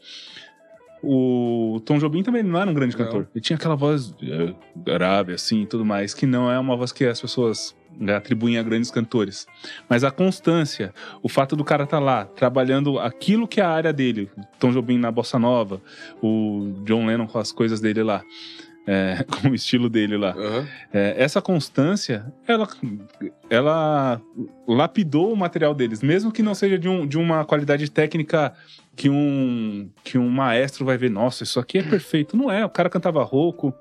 O 1.06 1.80
Tom 1.86 1.97
Jobim 1.99 2.24
também 2.24 2.41
não 2.43 2.60
era 2.60 2.70
um 2.70 2.74
grande 2.74 2.97
Não. 2.97 3.06
cantor. 3.06 3.28
Ele 3.34 3.41
tinha 3.41 3.56
aquela 3.56 3.76
voz 3.76 4.14
eh, 4.24 4.53
grave, 4.76 5.34
assim, 5.34 5.62
e 5.62 5.66
tudo 5.66 5.86
mais, 5.86 6.14
que 6.14 6.26
não 6.26 6.51
é 6.51 6.58
uma 6.58 6.76
voz 6.76 6.91
que 6.91 7.06
as 7.06 7.22
pessoas 7.22 7.76
né, 7.97 8.16
atribuem 8.16 8.58
a 8.58 8.64
grandes 8.64 8.91
cantores. 8.91 9.47
Mas 9.89 10.03
a 10.03 10.12
constância, 10.12 10.93
o 11.22 11.30
fato 11.30 11.56
do 11.56 11.64
cara 11.64 11.84
estar 11.84 11.99
lá, 11.99 12.26
trabalhando 12.26 12.99
aquilo 12.99 13.47
que 13.47 13.62
é 13.62 13.64
a 13.64 13.70
área 13.70 13.93
dele, 13.93 14.30
Tom 14.60 14.72
Jobim 14.72 14.97
na 14.97 15.12
bossa 15.12 15.39
nova, 15.39 15.82
o 16.22 16.74
John 16.86 17.06
Lennon 17.06 17.28
com 17.28 17.39
as 17.39 17.51
coisas 17.51 17.80
dele 17.80 18.03
lá, 18.03 18.24
é, 18.88 19.24
com 19.24 19.49
o 19.49 19.56
estilo 19.56 19.89
dele 19.89 20.18
lá. 20.18 20.32
Aham. 20.32 20.68
É, 20.93 21.16
essa 21.18 21.41
constância, 21.41 22.26
ela, 22.47 22.68
ela 23.49 24.22
lapidou 24.68 25.32
o 25.32 25.38
material 25.38 25.74
deles, 25.74 26.03
mesmo 26.03 26.32
que 26.32 26.43
não 26.43 26.53
seja 26.53 26.78
de, 26.78 26.88
um, 26.88 27.08
de 27.08 27.18
uma 27.18 27.45
qualidade 27.45 27.89
técnica 27.89 28.53
que 28.96 29.10
um, 29.10 29.89
que 30.04 30.18
um 30.18 30.30
maestro 30.30 30.86
vai 30.86 30.98
ver, 30.98 31.10
nossa, 31.10 31.43
isso 31.43 31.60
aqui 31.60 31.80
é 31.80 31.84
perfeito. 31.84 32.36
Não 32.38 32.50
é, 32.52 32.64
o 32.66 32.70
cara 32.70 32.89
cantava 32.89 33.24
rouco, 33.24 33.74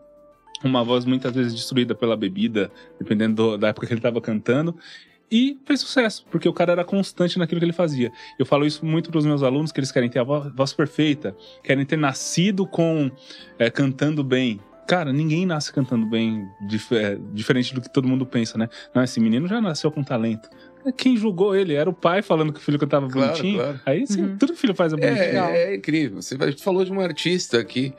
uma 0.62 0.83
voz 0.83 1.05
muitas 1.05 1.33
vezes 1.35 1.55
destruída 1.55 1.95
pela 1.95 2.17
bebida, 2.17 2.71
dependendo 2.99 3.35
do- 3.35 3.59
da 3.59 3.69
época 3.69 3.87
que 3.87 3.93
ele 3.93 3.99
estava 4.01 4.21
cantando. 4.21 4.77
E 5.31 5.59
fez 5.65 5.81
sucesso, 5.81 6.25
porque 6.31 6.49
o 6.49 6.53
cara 6.53 6.73
era 6.73 6.85
constante 6.85 7.39
naquilo 7.39 7.59
que 7.59 7.65
ele 7.65 7.73
fazia. 7.73 8.12
Eu 8.39 8.45
falo 8.47 8.67
isso 8.67 8.85
muito 8.85 9.11
para 9.11 9.19
os 9.19 9.27
meus 9.27 9.43
alunos, 9.43 9.73
que 9.73 9.81
eles 9.81 9.91
querem 9.91 10.09
ter 10.09 10.19
a 10.21 10.23
vo- 10.23 10.51
voz 10.55 10.73
perfeita, 10.73 11.35
querem 11.62 11.85
ter 11.85 11.97
nascido 11.97 12.67
com 12.67 13.11
é, 13.59 13.71
cantando 13.71 14.23
bem. 14.23 14.61
Cara, 14.87 15.12
ninguém 15.12 15.47
nasce 15.47 15.72
cantando 15.72 16.05
bem, 16.07 16.47
dif- 16.68 16.93
é, 16.95 17.16
diferente 17.32 17.74
do 17.74 17.80
que 17.80 17.89
todo 17.93 18.07
mundo 18.07 18.26
pensa, 18.26 18.59
né? 18.59 18.68
Não, 18.95 19.03
esse 19.03 19.18
menino 19.20 19.47
já 19.49 19.61
nasceu 19.61 19.91
com 19.91 20.03
talento. 20.03 20.49
Quem 20.99 21.16
julgou 21.16 21.57
ele? 21.57 21.74
Era 21.74 21.89
o 21.89 21.95
pai 21.95 22.20
falando 22.20 22.53
que 22.53 22.59
o 22.59 22.62
filho 22.62 22.78
cantava 22.78 23.09
Claro, 23.09 23.28
bonitinho. 23.32 23.59
claro. 23.59 23.80
Aí 23.87 24.07
sim, 24.07 24.20
Uhum. 24.22 24.37
tudo 24.37 24.53
que 24.53 24.59
o 24.59 24.61
filho 24.61 24.74
faz 24.74 24.93
é 24.93 24.97
bonitinho. 24.97 25.39
É, 25.45 25.72
é 25.72 25.76
incrível. 25.76 26.20
Você 26.20 26.37
falou 26.59 26.85
de 26.85 26.91
uma 26.93 27.03
artista 27.03 27.59
aqui 27.59 27.95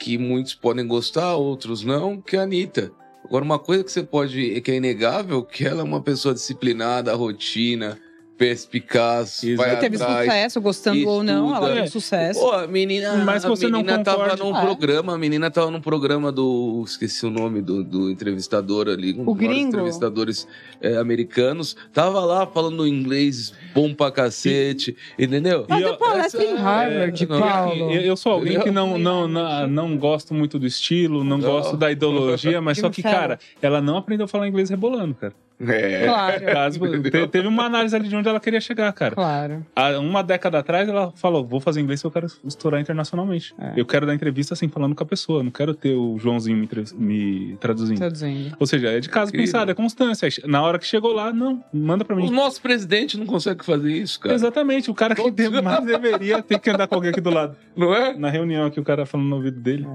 que 0.00 0.18
muitos 0.18 0.54
podem 0.54 0.86
gostar, 0.86 1.36
outros 1.36 1.84
não, 1.84 2.20
que 2.20 2.36
é 2.36 2.40
a 2.40 2.42
Anitta. 2.42 2.90
Agora, 3.24 3.44
uma 3.44 3.58
coisa 3.58 3.84
que 3.84 3.92
você 3.92 4.02
pode, 4.02 4.60
que 4.62 4.70
é 4.70 4.76
inegável, 4.76 5.42
que 5.44 5.64
ela 5.64 5.80
é 5.80 5.84
uma 5.84 6.00
pessoa 6.00 6.34
disciplinada, 6.34 7.14
rotina, 7.14 7.98
perspicaz, 8.38 9.42
Exato. 9.42 9.56
vai 9.68 9.76
E 9.76 9.80
teve 9.80 9.96
atrás. 9.96 10.24
sucesso, 10.26 10.60
gostando 10.60 11.08
ou 11.08 11.22
não, 11.22 11.48
ela 11.48 11.56
estuda. 11.58 11.74
teve 11.74 11.88
sucesso. 11.88 12.40
Pô, 12.40 12.52
a 12.52 12.66
menina, 12.66 13.16
Mas 13.24 13.44
a 13.44 13.48
você 13.48 13.68
não 13.68 13.80
menina 13.80 14.02
tava 14.04 14.18
concorde. 14.30 14.42
num 14.42 14.56
É. 14.56 14.60
programa, 14.60 15.14
a 15.14 15.18
menina 15.18 15.50
tava 15.50 15.70
num 15.70 15.80
programa 15.80 16.30
do, 16.32 16.82
esqueci 16.86 17.26
o 17.26 17.30
nome 17.30 17.60
do, 17.60 17.82
do 17.82 18.10
entrevistador 18.10 18.88
ali, 18.88 19.14
um 19.18 19.28
O 19.28 19.34
gringo? 19.34 19.68
entrevistadores 19.68 20.46
é, 20.80 20.96
americanos, 20.96 21.76
tava 21.92 22.20
lá 22.24 22.46
falando 22.46 22.86
inglês 22.86 23.52
bom 23.74 23.92
pra 23.92 24.10
cacete, 24.10 24.96
entendeu? 25.18 25.66
Mas 25.68 25.80
E 25.80 25.82
eu- 25.82 25.94
é 25.94 25.96
palestra 25.96 26.42
essa 26.42 26.52
em 26.52 26.54
é- 26.54 26.58
Harvard, 26.60 27.26
não, 27.28 27.40
Paulo. 27.40 27.90
Eu, 27.92 28.00
eu 28.02 28.16
sou 28.16 28.32
alguém 28.32 28.60
que 28.60 28.70
não, 28.70 28.96
não, 28.98 29.26
não, 29.26 29.66
não 29.66 29.96
gosto 29.96 30.32
muito 30.32 30.58
do 30.58 30.66
estilo, 30.66 31.24
não, 31.24 31.38
Não. 31.38 31.48
gosto 31.50 31.76
da 31.76 31.90
ideologia, 31.90 32.60
mas 32.60 32.78
só 32.78 32.88
que, 32.90 33.02
cara, 33.02 33.38
ela 33.60 33.80
não 33.80 33.96
aprendeu 33.96 34.24
a 34.24 34.28
falar 34.28 34.46
inglês 34.48 34.70
rebolando, 34.70 35.14
cara. 35.14 35.32
É. 35.60 36.04
Claro, 36.06 37.28
teve 37.28 37.48
uma 37.48 37.64
análise 37.64 37.94
ali 37.96 38.08
de 38.08 38.14
onde 38.14 38.28
ela 38.28 38.38
queria 38.38 38.60
chegar, 38.60 38.92
cara. 38.92 39.14
claro. 39.14 39.66
Há 39.74 39.98
uma 39.98 40.22
década 40.22 40.58
atrás, 40.60 40.88
ela 40.88 41.10
falou: 41.16 41.44
vou 41.44 41.58
fazer 41.60 41.80
inglês 41.80 42.00
porque 42.00 42.16
eu 42.16 42.22
quero 42.22 42.32
estourar 42.44 42.80
internacionalmente. 42.80 43.54
É. 43.58 43.72
Eu 43.76 43.84
quero 43.84 44.06
dar 44.06 44.14
entrevista 44.14 44.54
assim, 44.54 44.68
falando 44.68 44.94
com 44.94 45.02
a 45.02 45.06
pessoa. 45.06 45.42
Não 45.42 45.50
quero 45.50 45.74
ter 45.74 45.94
o 45.94 46.16
Joãozinho 46.18 46.56
me, 46.56 46.64
entrev- 46.64 46.92
me 46.96 47.56
traduzindo. 47.60 47.98
Traduzindo. 47.98 48.56
Ou 48.60 48.66
seja, 48.66 48.88
é 48.88 49.00
de 49.00 49.08
casa 49.08 49.30
Incrível. 49.30 49.46
pensada, 49.52 49.72
é 49.72 49.74
constância. 49.74 50.28
Na 50.46 50.62
hora 50.62 50.78
que 50.78 50.86
chegou 50.86 51.12
lá, 51.12 51.32
não, 51.32 51.62
manda 51.72 52.04
pra 52.04 52.14
O 52.14 52.18
mim. 52.20 52.30
nosso 52.30 52.62
presidente 52.62 53.18
não 53.18 53.26
consegue 53.26 53.64
fazer 53.64 53.90
isso, 53.92 54.20
cara. 54.20 54.34
Exatamente, 54.34 54.90
o 54.90 54.94
cara 54.94 55.14
que 55.14 55.22
Todos- 55.22 55.34
de- 55.34 55.60
mais 55.62 55.84
deveria 55.84 56.40
ter 56.42 56.58
que 56.60 56.70
andar 56.70 56.86
com 56.86 56.94
alguém 56.94 57.10
aqui 57.10 57.20
do 57.20 57.30
lado. 57.30 57.56
Não 57.76 57.92
é? 57.94 58.14
Na 58.16 58.30
reunião 58.30 58.66
aqui, 58.66 58.78
o 58.78 58.84
cara 58.84 59.04
falando 59.04 59.26
no 59.28 59.36
ouvido 59.36 59.60
dele. 59.60 59.86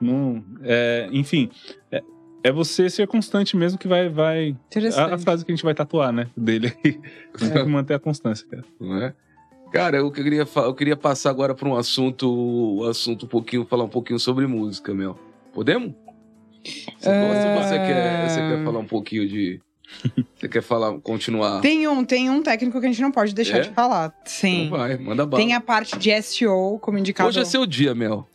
Não, 0.00 0.42
é, 0.62 1.08
enfim, 1.12 1.50
é, 1.92 2.02
é 2.42 2.50
você 2.52 2.88
ser 2.88 3.06
constante 3.06 3.56
mesmo 3.56 3.78
que 3.78 3.88
vai. 3.88 4.08
vai 4.08 4.38
a, 4.38 4.48
Interessante. 4.48 5.12
a 5.12 5.18
frase 5.18 5.44
que 5.44 5.52
a 5.52 5.54
gente 5.54 5.64
vai 5.64 5.74
tatuar, 5.74 6.12
né? 6.12 6.28
Dele 6.36 6.72
aí. 6.84 7.00
Tem 7.38 7.50
que 7.52 7.62
manter 7.64 7.94
a 7.94 7.98
constância, 7.98 8.46
cara. 8.48 8.64
Não 8.80 8.96
é? 9.02 9.14
Cara, 9.72 9.98
eu 9.98 10.10
queria, 10.10 10.46
eu 10.56 10.74
queria 10.74 10.96
passar 10.96 11.30
agora 11.30 11.54
para 11.54 11.68
um 11.68 11.76
assunto, 11.76 12.28
um 12.82 12.84
assunto 12.88 13.26
um 13.26 13.28
pouquinho, 13.28 13.64
falar 13.64 13.84
um 13.84 13.88
pouquinho 13.88 14.18
sobre 14.18 14.46
música, 14.46 14.92
meu. 14.92 15.16
Podemos? 15.52 15.92
Você 16.98 17.08
gosta 17.08 17.48
ou 17.48 17.62
você 17.62 17.78
quer, 17.78 18.28
você 18.28 18.40
quer 18.40 18.64
falar 18.64 18.78
um 18.80 18.86
pouquinho 18.86 19.28
de. 19.28 19.60
Você 20.36 20.48
quer 20.48 20.62
falar, 20.62 20.98
continuar? 21.00 21.60
Tem 21.60 21.86
um, 21.88 22.04
tem 22.04 22.30
um 22.30 22.42
técnico 22.42 22.80
que 22.80 22.86
a 22.86 22.88
gente 22.88 23.00
não 23.02 23.10
pode 23.10 23.34
deixar 23.34 23.58
É? 23.58 23.60
de 23.62 23.70
falar. 23.70 24.14
Sim. 24.24 24.66
Então 24.66 24.78
vai, 24.78 24.96
manda 24.96 25.24
bala. 25.26 25.42
Tem 25.42 25.52
a 25.54 25.60
parte 25.60 25.98
de 25.98 26.22
SEO 26.22 26.78
como 26.80 26.98
indicado. 26.98 27.28
Hoje 27.28 27.40
é 27.40 27.44
seu 27.44 27.64
dia, 27.66 27.94
Mel. 27.94 28.26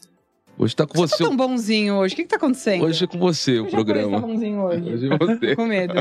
Hoje 0.57 0.73
tá 0.75 0.87
com 0.87 0.97
Você 0.97 1.15
você. 1.15 1.23
tá 1.23 1.29
tão 1.29 1.35
bonzinho 1.35 1.95
hoje. 1.95 2.13
O 2.13 2.15
que, 2.15 2.23
que 2.23 2.29
tá 2.29 2.37
acontecendo? 2.37 2.85
Hoje 2.85 3.03
é 3.03 3.07
com 3.07 3.17
você 3.19 3.59
o 3.59 3.65
que 3.65 3.71
tá 3.71 3.75
programa. 3.75 4.19
bonzinho 4.21 4.61
hoje. 4.61 4.93
Hoje 4.93 5.09
é 5.11 5.17
você. 5.17 5.55
Com 5.55 5.65
medo. 5.65 5.93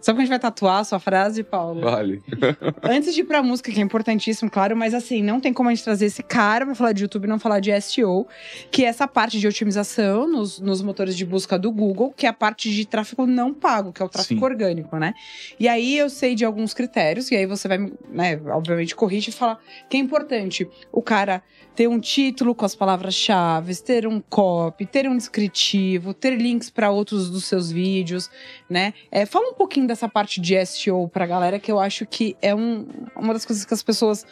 Sabe 0.00 0.16
que 0.16 0.22
a 0.22 0.24
gente 0.24 0.28
vai 0.28 0.38
tatuar 0.38 0.80
a 0.80 0.84
sua 0.84 0.98
frase, 0.98 1.42
Paulo? 1.42 1.82
Vale. 1.82 2.22
Antes 2.82 3.14
de 3.14 3.20
ir 3.20 3.24
pra 3.24 3.42
música, 3.42 3.70
que 3.70 3.78
é 3.78 3.82
importantíssimo, 3.82 4.50
claro, 4.50 4.74
mas 4.76 4.94
assim, 4.94 5.22
não 5.22 5.40
tem 5.40 5.52
como 5.52 5.68
a 5.68 5.74
gente 5.74 5.84
trazer 5.84 6.06
esse 6.06 6.22
cara 6.22 6.64
pra 6.64 6.74
falar 6.74 6.92
de 6.92 7.02
YouTube 7.02 7.24
e 7.24 7.28
não 7.28 7.38
falar 7.38 7.60
de 7.60 7.78
SEO, 7.82 8.26
que 8.70 8.82
é 8.84 8.88
essa 8.88 9.06
parte 9.06 9.38
de 9.38 9.46
otimização 9.46 10.26
nos, 10.26 10.58
nos 10.58 10.80
motores 10.80 11.14
de 11.16 11.26
busca 11.26 11.58
do 11.58 11.70
Google, 11.70 12.14
que 12.16 12.24
é 12.24 12.30
a 12.30 12.32
parte 12.32 12.70
de 12.70 12.86
tráfego 12.86 13.26
não 13.26 13.52
pago, 13.52 13.92
que 13.92 14.00
é 14.00 14.04
o 14.04 14.08
tráfego 14.08 14.40
Sim. 14.40 14.44
orgânico, 14.44 14.96
né? 14.96 15.12
E 15.60 15.68
aí 15.68 15.98
eu 15.98 16.08
sei 16.08 16.34
de 16.34 16.44
alguns 16.46 16.72
critérios, 16.72 17.30
e 17.30 17.36
aí 17.36 17.44
você 17.44 17.68
vai, 17.68 17.78
né, 18.10 18.40
obviamente, 18.46 18.94
corrigir 18.96 19.34
e 19.34 19.36
falar 19.36 19.58
que 19.90 19.96
é 19.98 20.00
importante 20.00 20.66
o 20.90 21.02
cara 21.02 21.42
ter 21.74 21.88
um 21.88 22.00
título 22.00 22.54
com 22.54 22.64
as 22.64 22.74
palavras-chave, 22.74 23.65
ter 23.74 24.06
um 24.06 24.20
copy, 24.20 24.86
ter 24.86 25.08
um 25.08 25.16
descritivo, 25.16 26.14
ter 26.14 26.36
links 26.36 26.70
para 26.70 26.90
outros 26.90 27.28
dos 27.30 27.44
seus 27.44 27.70
vídeos, 27.70 28.30
né? 28.68 28.94
É, 29.10 29.26
fala 29.26 29.48
um 29.48 29.54
pouquinho 29.54 29.86
dessa 29.86 30.08
parte 30.08 30.40
de 30.40 30.54
SEO 30.64 31.08
pra 31.08 31.26
galera, 31.26 31.58
que 31.58 31.70
eu 31.70 31.78
acho 31.78 32.06
que 32.06 32.36
é 32.40 32.54
um- 32.54 32.86
uma 33.16 33.32
das 33.32 33.44
coisas 33.44 33.64
que 33.64 33.74
as 33.74 33.82
pessoas 33.82 34.24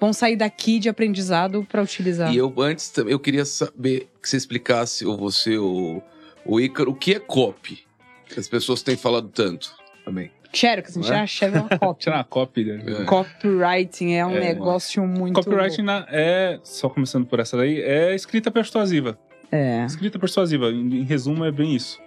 vão 0.00 0.12
sair 0.12 0.36
daqui 0.36 0.78
de 0.78 0.88
aprendizado 0.88 1.64
pra 1.70 1.82
utilizar. 1.82 2.32
E 2.32 2.36
eu 2.36 2.52
antes 2.58 2.90
também 2.90 3.12
eu 3.12 3.20
queria 3.20 3.44
saber 3.44 4.08
que 4.20 4.28
você 4.28 4.36
explicasse, 4.36 5.06
ou 5.06 5.16
você, 5.16 5.56
ou 5.58 6.02
o 6.44 6.60
Ícaro, 6.60 6.90
o 6.90 6.94
que 6.94 7.14
é 7.14 7.20
copy? 7.20 7.84
Que 8.28 8.40
as 8.40 8.48
pessoas 8.48 8.82
têm 8.82 8.96
falado 8.96 9.28
tanto 9.28 9.72
também. 10.04 10.30
Xerox, 10.54 10.90
a 10.96 11.00
gente 11.00 11.12
é? 11.12 11.16
acha 11.18 11.46
é 11.46 11.50
uma 11.50 11.68
copy. 11.78 12.00
Tirar 12.04 12.16
uma 12.16 12.24
cópia. 12.24 12.76
né? 12.78 12.84
É. 13.00 13.04
Copywriting 13.04 14.12
é 14.14 14.26
um 14.26 14.36
É, 14.36 14.40
negócio 14.40 15.06
muito. 15.06 15.34
Copywriting 15.34 15.82
na- 15.82 16.06
é, 16.10 16.58
só 16.62 16.88
começando 16.88 17.26
por 17.26 17.40
essa 17.40 17.56
daí, 17.56 17.80
é 17.80 18.14
escrita 18.14 18.50
persuasiva. 18.50 19.18
É. 19.50 19.84
Escrita 19.84 20.18
persuasiva, 20.18 20.70
em, 20.70 21.00
em 21.00 21.02
resumo, 21.04 21.44
é 21.44 21.50
bem 21.52 21.74
isso. 21.74 21.98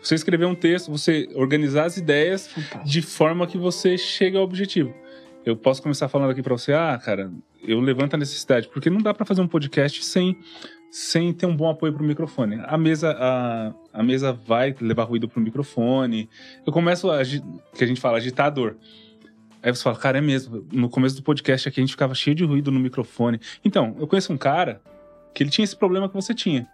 Você 0.00 0.14
escrever 0.14 0.46
um 0.46 0.54
texto, 0.54 0.90
você 0.90 1.28
organizar 1.34 1.84
as 1.86 1.96
ideias 1.96 2.46
Fantástico. 2.48 2.84
de 2.84 3.02
forma 3.02 3.46
que 3.46 3.58
você 3.58 3.96
chegue 3.98 4.36
ao 4.36 4.42
objetivo. 4.44 4.94
eu 5.44 5.56
posso 5.56 5.82
começar 5.82 6.08
falando 6.08 6.30
aqui 6.30 6.40
pra 6.42 6.52
você, 6.56 6.72
ah, 6.72 7.00
cara, 7.04 7.30
eu 7.66 7.80
levanto 7.80 8.14
a 8.14 8.16
necessidade, 8.16 8.68
porque 8.68 8.88
não 8.88 8.98
dá 8.98 9.12
pra 9.12 9.24
fazer 9.26 9.40
um 9.40 9.48
podcast 9.48 10.04
sem 10.04 10.36
sem 10.92 11.32
ter 11.32 11.46
um 11.46 11.56
bom 11.56 11.70
apoio 11.70 11.90
pro 11.90 12.04
microfone. 12.04 12.60
A 12.66 12.76
mesa 12.76 13.16
a, 13.18 13.72
a 13.94 14.02
mesa 14.02 14.30
vai 14.30 14.76
levar 14.78 15.04
ruído 15.04 15.26
pro 15.26 15.40
microfone. 15.40 16.28
Eu 16.66 16.70
começo 16.70 17.10
a 17.10 17.22
que 17.24 17.82
a 17.82 17.86
gente 17.86 17.98
fala 17.98 18.18
agitador. 18.18 18.74
Aí 19.62 19.74
você 19.74 19.82
fala, 19.82 19.96
cara, 19.96 20.18
é 20.18 20.20
mesmo. 20.20 20.66
No 20.70 20.90
começo 20.90 21.16
do 21.16 21.22
podcast 21.22 21.66
aqui 21.66 21.80
a 21.80 21.82
gente 21.82 21.92
ficava 21.92 22.14
cheio 22.14 22.36
de 22.36 22.44
ruído 22.44 22.70
no 22.70 22.78
microfone. 22.78 23.40
Então, 23.64 23.96
eu 23.98 24.06
conheço 24.06 24.34
um 24.34 24.36
cara 24.36 24.82
que 25.32 25.42
ele 25.42 25.48
tinha 25.48 25.64
esse 25.64 25.74
problema 25.74 26.10
que 26.10 26.14
você 26.14 26.34
tinha. 26.34 26.68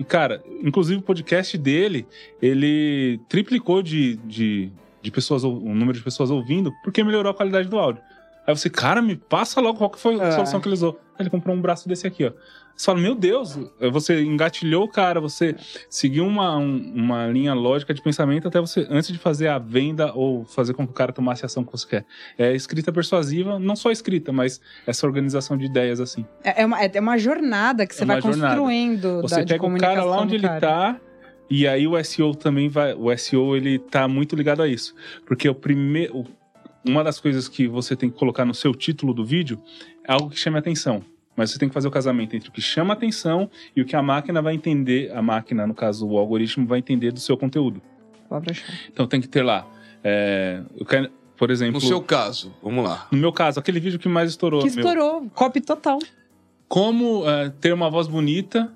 E, 0.00 0.04
cara, 0.04 0.42
inclusive 0.64 0.98
o 0.98 1.02
podcast 1.02 1.56
dele, 1.56 2.08
ele 2.42 3.20
triplicou 3.28 3.82
de, 3.82 4.16
de, 4.16 4.72
de 5.00 5.10
pessoas, 5.12 5.44
o 5.44 5.52
número 5.52 5.96
de 5.96 6.02
pessoas 6.02 6.28
ouvindo, 6.28 6.72
porque 6.82 7.04
melhorou 7.04 7.30
a 7.30 7.34
qualidade 7.34 7.68
do 7.68 7.78
áudio. 7.78 8.02
Aí 8.46 8.56
você, 8.56 8.68
cara, 8.70 9.00
me 9.02 9.16
passa 9.16 9.60
logo 9.60 9.78
qual 9.78 9.90
que 9.90 9.98
foi 9.98 10.20
a 10.20 10.24
É. 10.24 10.30
solução 10.32 10.60
que 10.60 10.66
ele 10.68 10.74
usou. 10.74 10.98
Aí 11.18 11.22
ele 11.24 11.30
comprou 11.30 11.54
um 11.54 11.60
braço 11.60 11.88
desse 11.88 12.06
aqui, 12.06 12.24
ó. 12.26 12.32
Você 12.74 12.86
fala, 12.86 12.98
meu 12.98 13.14
Deus, 13.14 13.58
você 13.92 14.22
engatilhou 14.22 14.84
o 14.84 14.88
cara, 14.88 15.20
você 15.20 15.54
seguiu 15.90 16.26
uma, 16.26 16.56
um- 16.56 16.92
uma 16.96 17.26
linha 17.26 17.52
lógica 17.52 17.92
de 17.92 18.00
pensamento 18.00 18.48
até 18.48 18.58
você, 18.58 18.86
antes 18.88 19.12
de 19.12 19.18
fazer 19.18 19.48
a 19.48 19.58
venda 19.58 20.14
ou 20.14 20.46
fazer 20.46 20.72
com 20.72 20.86
que 20.86 20.90
o 20.92 20.94
cara 20.94 21.12
tomasse 21.12 21.44
a 21.44 21.46
ação 21.46 21.62
que 21.62 21.70
você 21.70 21.86
quer. 21.86 22.06
É 22.38 22.54
escrita 22.54 22.90
persuasiva, 22.90 23.58
não 23.58 23.76
só 23.76 23.90
escrita, 23.90 24.32
mas 24.32 24.62
essa 24.86 25.06
organização 25.06 25.58
de 25.58 25.66
ideias 25.66 26.00
assim. 26.00 26.24
É 26.42 26.62
é 26.62 26.64
uma, 26.66 26.82
é 26.82 27.00
uma 27.00 27.18
jornada 27.18 27.86
que 27.86 27.94
você 27.94 28.04
É 28.04 28.06
vai 28.06 28.22
jornada. 28.22 28.54
construindo 28.56 29.20
Você 29.20 29.34
da, 29.34 29.42
de 29.42 29.52
pega 29.52 29.66
o 29.66 29.78
cara 29.78 30.02
lá 30.04 30.22
onde 30.22 30.36
ele 30.36 30.48
cara. 30.48 30.60
tá, 30.60 31.00
e 31.50 31.68
aí 31.68 31.86
o 31.86 32.02
SEO 32.02 32.34
também 32.34 32.70
vai. 32.70 32.94
O 32.94 33.14
SEO 33.14 33.56
ele 33.56 33.78
tá 33.78 34.08
muito 34.08 34.34
ligado 34.34 34.62
a 34.62 34.68
isso. 34.68 34.94
Porque 35.26 35.46
o 35.46 35.54
primeiro. 35.54 36.24
Uma 36.84 37.04
das 37.04 37.20
coisas 37.20 37.48
que 37.48 37.68
você 37.68 37.94
tem 37.94 38.08
que 38.10 38.18
colocar 38.18 38.44
no 38.44 38.54
seu 38.54 38.74
título 38.74 39.12
do 39.12 39.24
vídeo 39.24 39.60
é 40.06 40.12
algo 40.12 40.30
que 40.30 40.38
chame 40.38 40.58
atenção. 40.58 41.02
Mas 41.36 41.50
você 41.50 41.58
tem 41.58 41.68
que 41.68 41.74
fazer 41.74 41.88
o 41.88 41.90
casamento 41.90 42.34
entre 42.34 42.48
o 42.48 42.52
que 42.52 42.60
chama 42.60 42.92
atenção 42.94 43.50
e 43.74 43.80
o 43.80 43.84
que 43.84 43.94
a 43.96 44.02
máquina 44.02 44.42
vai 44.42 44.54
entender, 44.54 45.10
a 45.12 45.22
máquina, 45.22 45.66
no 45.66 45.74
caso, 45.74 46.06
o 46.06 46.18
algoritmo, 46.18 46.66
vai 46.66 46.78
entender 46.78 47.12
do 47.12 47.20
seu 47.20 47.36
conteúdo. 47.36 47.80
Então 48.92 49.06
tem 49.06 49.20
que 49.20 49.28
ter 49.28 49.42
lá. 49.42 49.66
é, 50.04 50.62
eu 50.76 50.84
quero, 50.86 51.10
por 51.36 51.50
exemplo, 51.50 51.74
No 51.74 51.80
seu 51.80 52.00
caso, 52.02 52.52
vamos 52.62 52.84
lá. 52.84 53.06
no 53.10 53.18
meu 53.18 53.32
caso, 53.32 53.58
aquele 53.58 53.80
vídeo 53.80 53.98
que 53.98 54.08
mais 54.08 54.30
estourou. 54.30 54.60
Que 54.60 54.70
meu, 54.70 54.78
estourou, 54.78 55.30
copy 55.34 55.60
total. 55.60 55.98
como 56.68 57.28
é, 57.28 57.50
ter 57.50 57.72
uma 57.72 57.88
voz 57.90 58.06
bonita 58.06 58.72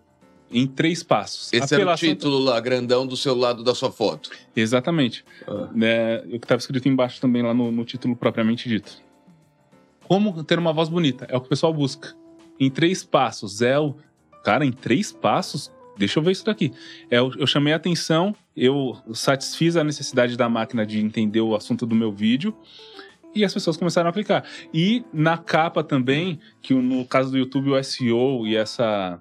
em 0.55 0.67
três 0.67 1.03
passos. 1.03 1.53
Esse 1.53 1.75
era 1.75 1.83
o 1.83 1.85
Apelação- 1.85 2.09
título 2.09 2.39
lá, 2.39 2.61
grandão 2.61 3.07
do 3.07 3.17
seu 3.17 3.35
lado 3.35 3.65
da 3.65 3.75
sua 3.75 3.91
foto. 3.91 4.31
Exatamente. 4.55 5.25
Ah. 5.47 5.69
né, 5.75 6.19
o 6.21 6.39
que 6.39 6.45
estava 6.47 6.61
escrito 6.61 6.89
embaixo 6.89 7.21
também 7.21 7.43
lá 7.43 7.53
no, 7.53 7.73
no 7.73 7.85
título 7.85 8.15
propriamente 8.15 8.69
dito. 8.69 9.03
Como 10.07 10.45
ter 10.45 10.59
uma 10.59 10.73
voz 10.73 10.89
bonita? 10.89 11.27
É 11.29 11.37
o 11.37 11.41
que 11.41 11.47
o 11.47 11.49
pessoal 11.49 11.73
busca. 11.75 12.15
Em 12.61 12.71
três 12.71 13.03
passos. 13.03 13.61
É 13.63 13.79
o. 13.79 13.95
Cara, 14.45 14.65
em 14.65 14.71
três 14.73 15.11
passos? 15.11 15.73
Deixa 15.97 16.19
eu 16.19 16.23
ver 16.23 16.33
isso 16.33 16.45
daqui. 16.45 16.73
É, 17.11 17.19
eu, 17.19 17.33
eu 17.37 17.47
chamei 17.47 17.73
a 17.73 17.77
atenção, 17.77 18.35
eu 18.57 18.97
satisfiz 19.13 19.77
a 19.77 19.85
necessidade 19.85 20.37
da 20.37 20.49
máquina 20.49 20.85
de 20.85 21.01
entender 21.01 21.41
o 21.41 21.55
assunto 21.55 21.87
do 21.87 21.95
meu 21.95 22.13
vídeo. 22.13 22.55
E 23.35 23.45
as 23.45 23.53
pessoas 23.53 23.77
começaram 23.77 24.07
a 24.07 24.11
aplicar. 24.11 24.45
E 24.73 25.05
na 25.13 25.37
capa 25.37 25.83
também, 25.83 26.39
que 26.63 26.73
no 26.75 27.05
caso 27.05 27.31
do 27.33 27.39
YouTube, 27.39 27.71
o 27.71 27.83
SEO 27.83 28.47
e 28.47 28.55
essa. 28.55 29.21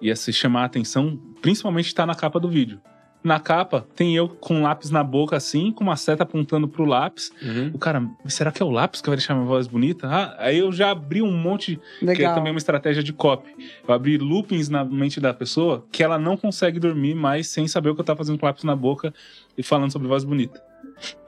E 0.00 0.08
esse 0.10 0.32
chamar 0.32 0.62
a 0.62 0.64
atenção, 0.66 1.18
principalmente 1.42 1.86
está 1.86 2.06
na 2.06 2.14
capa 2.14 2.40
do 2.40 2.48
vídeo. 2.48 2.80
Na 3.22 3.38
capa, 3.38 3.86
tem 3.94 4.16
eu 4.16 4.30
com 4.30 4.54
um 4.54 4.62
lápis 4.62 4.90
na 4.90 5.04
boca 5.04 5.36
assim, 5.36 5.70
com 5.72 5.84
uma 5.84 5.94
seta 5.94 6.22
apontando 6.22 6.66
pro 6.66 6.86
lápis. 6.86 7.30
Uhum. 7.42 7.70
O 7.74 7.78
cara, 7.78 8.00
"Mas 8.24 8.32
será 8.32 8.50
que 8.50 8.62
é 8.62 8.64
o 8.64 8.70
lápis 8.70 9.02
que 9.02 9.08
vai 9.10 9.16
deixar 9.18 9.34
minha 9.34 9.46
voz 9.46 9.66
bonita? 9.66 10.08
Ah, 10.08 10.36
aí 10.38 10.58
eu 10.58 10.72
já 10.72 10.90
abri 10.90 11.20
um 11.20 11.30
monte, 11.30 11.78
que 11.98 12.04
é 12.04 12.06
Legal. 12.06 12.34
também 12.34 12.50
uma 12.50 12.58
estratégia 12.58 13.02
de 13.02 13.12
copy. 13.12 13.50
Eu 13.86 13.92
abri 13.92 14.16
loopings 14.16 14.70
na 14.70 14.86
mente 14.86 15.20
da 15.20 15.34
pessoa 15.34 15.84
que 15.92 16.02
ela 16.02 16.18
não 16.18 16.34
consegue 16.34 16.80
dormir 16.80 17.14
mais 17.14 17.46
sem 17.48 17.68
saber 17.68 17.90
o 17.90 17.94
que 17.94 18.00
eu 18.00 18.04
tava 18.06 18.16
fazendo 18.16 18.38
com 18.38 18.46
o 18.46 18.48
lápis 18.48 18.64
na 18.64 18.74
boca 18.74 19.12
e 19.56 19.62
falando 19.62 19.92
sobre 19.92 20.08
voz 20.08 20.24
bonita. 20.24 20.69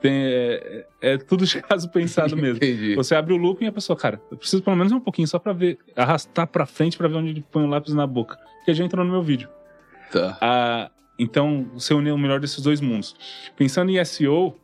Tem- 0.01 0.11
é, 0.25 0.85
é 1.01 1.17
tudo 1.17 1.45
de 1.45 1.61
caso 1.61 1.89
pensado 1.89 2.35
mesmo. 2.37 2.57
Entendi. 2.57 2.95
Você 2.95 3.15
abre 3.15 3.33
o 3.33 3.37
looping 3.37 3.65
e 3.65 3.67
a 3.67 3.71
pessoa, 3.71 3.97
cara, 3.97 4.21
eu 4.31 4.37
preciso 4.37 4.61
pelo 4.61 4.75
menos 4.75 4.91
um 4.91 4.99
pouquinho 4.99 5.27
só 5.27 5.39
pra 5.39 5.53
ver, 5.53 5.77
arrastar 5.95 6.47
pra 6.47 6.65
frente 6.65 6.97
pra 6.97 7.07
ver 7.07 7.15
onde 7.15 7.29
ele 7.29 7.45
põe 7.51 7.63
o 7.63 7.67
lápis 7.67 7.93
na 7.93 8.05
boca. 8.07 8.37
Que 8.65 8.73
já 8.73 8.83
entrou 8.83 9.03
no 9.05 9.11
meu 9.11 9.21
vídeo. 9.21 9.49
Tá. 10.11 10.37
Ah, 10.41 10.91
então, 11.17 11.67
você 11.73 11.93
uniu 11.93 12.15
o 12.15 12.17
melhor 12.17 12.39
desses 12.39 12.61
dois 12.61 12.79
mundos. 12.81 13.15
Pensando 13.55 13.89
em 13.91 14.03
SEO, 14.05 14.55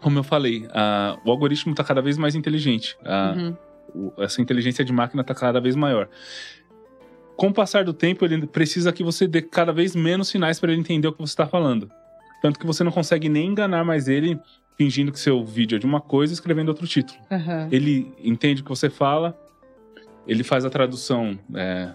como 0.00 0.18
eu 0.18 0.22
falei, 0.22 0.66
ah, 0.72 1.18
o 1.24 1.30
algoritmo 1.30 1.72
está 1.72 1.82
cada 1.84 2.00
vez 2.02 2.16
mais 2.18 2.34
inteligente. 2.34 2.96
Ah, 3.04 3.34
Uhum. 3.36 3.56
o- 4.16 4.22
essa 4.22 4.40
inteligência 4.42 4.84
de 4.84 4.92
máquina 4.92 5.22
está 5.22 5.34
cada 5.34 5.60
vez 5.60 5.74
maior. 5.76 6.08
Com 7.36 7.48
o 7.48 7.52
passar 7.52 7.84
do 7.84 7.92
tempo, 7.92 8.24
ele 8.24 8.46
precisa 8.46 8.92
que 8.92 9.02
você 9.04 9.26
dê 9.28 9.42
cada 9.42 9.70
vez 9.72 9.94
menos 9.94 10.28
sinais 10.28 10.58
para 10.58 10.72
ele 10.72 10.80
entender 10.80 11.06
o 11.08 11.12
que 11.12 11.18
você 11.18 11.32
está 11.32 11.46
falando. 11.46 11.90
Tanto 12.46 12.60
que 12.60 12.66
você 12.66 12.84
não 12.84 12.92
consegue 12.92 13.28
nem 13.28 13.48
enganar 13.48 13.84
mais 13.84 14.06
ele 14.06 14.38
fingindo 14.78 15.10
que 15.10 15.18
seu 15.18 15.44
vídeo 15.44 15.74
é 15.74 15.78
de 15.80 15.84
uma 15.84 16.00
coisa 16.00 16.32
e 16.32 16.34
escrevendo 16.34 16.68
outro 16.68 16.86
título. 16.86 17.18
Aham. 17.28 17.68
Ele 17.72 18.12
entende 18.22 18.60
o 18.60 18.64
que 18.64 18.70
você 18.70 18.88
fala, 18.88 19.36
ele 20.28 20.44
faz 20.44 20.64
a 20.64 20.70
tradução, 20.70 21.36
é, 21.56 21.90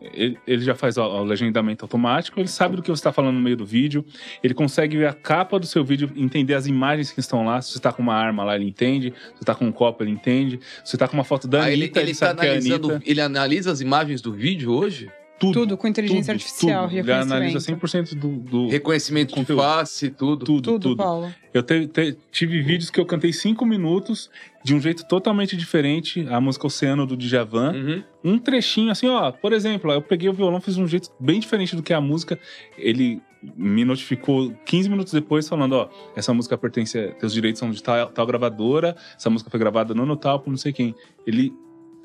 ele, 0.00 0.38
ele 0.46 0.62
já 0.62 0.76
faz 0.76 0.96
o, 0.96 1.02
o 1.02 1.24
legendamento 1.24 1.84
automático, 1.84 2.38
ele 2.38 2.46
sabe 2.46 2.76
do 2.76 2.82
que 2.82 2.88
você 2.88 3.00
está 3.00 3.10
falando 3.10 3.34
no 3.34 3.40
meio 3.40 3.56
do 3.56 3.66
vídeo, 3.66 4.04
ele 4.44 4.54
consegue 4.54 4.96
ver 4.96 5.08
a 5.08 5.12
capa 5.12 5.58
do 5.58 5.66
seu 5.66 5.84
vídeo, 5.84 6.08
entender 6.14 6.54
as 6.54 6.68
imagens 6.68 7.10
que 7.10 7.18
estão 7.18 7.44
lá. 7.44 7.60
Se 7.60 7.72
você 7.72 7.78
está 7.78 7.92
com 7.92 8.00
uma 8.00 8.14
arma 8.14 8.44
lá, 8.44 8.54
ele 8.54 8.68
entende. 8.68 9.12
Se 9.12 9.30
você 9.30 9.42
está 9.42 9.56
com 9.56 9.64
um 9.64 9.72
copo, 9.72 10.04
ele 10.04 10.12
entende. 10.12 10.60
Se 10.84 10.90
você 10.90 10.94
está 10.94 11.08
com 11.08 11.14
uma 11.14 11.24
foto 11.24 11.48
da 11.48 11.64
Ah, 11.64 11.72
ele, 11.72 11.82
Anitta, 11.82 11.98
ele, 11.98 12.10
ele 12.10 12.16
tá 12.16 12.26
sabe 12.26 12.40
que 12.42 12.46
é 12.46 12.50
a 12.50 12.52
analisando. 12.52 12.90
Anitta. 12.92 13.10
Ele 13.10 13.20
analisa 13.20 13.72
as 13.72 13.80
imagens 13.80 14.20
do 14.20 14.32
vídeo 14.32 14.70
hoje? 14.70 15.10
Tudo, 15.38 15.52
Tudo 15.52 15.76
com 15.76 15.86
inteligência 15.86 16.32
tudo, 16.32 16.42
artificial, 16.42 16.88
tudo. 16.88 16.98
Ele 16.98 17.12
analisa 17.12 17.58
reconhecimento. 17.70 18.14
100% 18.14 18.14
do, 18.18 18.28
do 18.38 18.68
Reconhecimento 18.68 19.28
de 19.28 19.34
Conteúdo. 19.34 19.62
face, 19.62 20.08
tudo. 20.10 20.44
tudo, 20.46 20.62
Tudo, 20.62 20.80
tudo. 20.80 20.96
Paulo. 20.96 21.34
Eu 21.52 21.62
te- 21.62 21.86
te- 21.88 22.16
tive 22.32 22.62
vídeos 22.62 22.88
que 22.90 22.98
eu 22.98 23.04
cantei 23.04 23.32
cinco 23.34 23.66
minutos 23.66 24.30
de 24.64 24.74
um 24.74 24.80
jeito 24.80 25.06
totalmente 25.06 25.54
diferente, 25.56 26.26
a 26.30 26.40
música 26.40 26.66
Oceano 26.66 27.06
do 27.06 27.16
Djavan. 27.16 27.72
Uhum. 27.74 28.02
um 28.32 28.38
trechinho 28.38 28.90
assim, 28.90 29.08
ó, 29.08 29.30
por 29.30 29.52
exemplo, 29.52 29.92
eu 29.92 30.00
peguei 30.00 30.28
o 30.28 30.32
violão, 30.32 30.60
fiz 30.60 30.74
de 30.74 30.80
um 30.82 30.86
jeito 30.88 31.10
bem 31.20 31.38
diferente 31.38 31.76
do 31.76 31.82
que 31.82 31.92
a 31.92 32.00
música. 32.00 32.38
Ele 32.78 33.20
me 33.56 33.84
notificou 33.84 34.52
15 34.64 34.88
minutos 34.88 35.12
depois 35.12 35.46
falando, 35.48 35.74
ó, 35.74 35.88
essa 36.16 36.32
música 36.32 36.56
pertence, 36.56 36.98
a- 36.98 37.12
teus 37.12 37.32
direitos 37.32 37.58
são 37.60 37.70
de 37.70 37.82
tal, 37.82 38.08
tal 38.08 38.26
gravadora, 38.26 38.96
essa 39.16 39.28
música 39.30 39.50
foi 39.50 39.60
gravada 39.60 39.94
no 39.94 40.04
no 40.06 40.16
tal 40.16 40.40
por 40.40 40.48
não 40.50 40.56
sei 40.56 40.72
quem. 40.72 40.94
Ele 41.26 41.52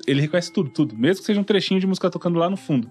ele 0.06 0.20
reconhece 0.20 0.52
tudo, 0.52 0.70
tudo, 0.70 0.96
mesmo 0.96 1.20
que 1.20 1.26
seja 1.26 1.40
um 1.40 1.44
trechinho 1.44 1.80
de 1.80 1.86
música 1.86 2.10
tocando 2.10 2.38
lá 2.38 2.50
no 2.50 2.56
fundo. 2.56 2.90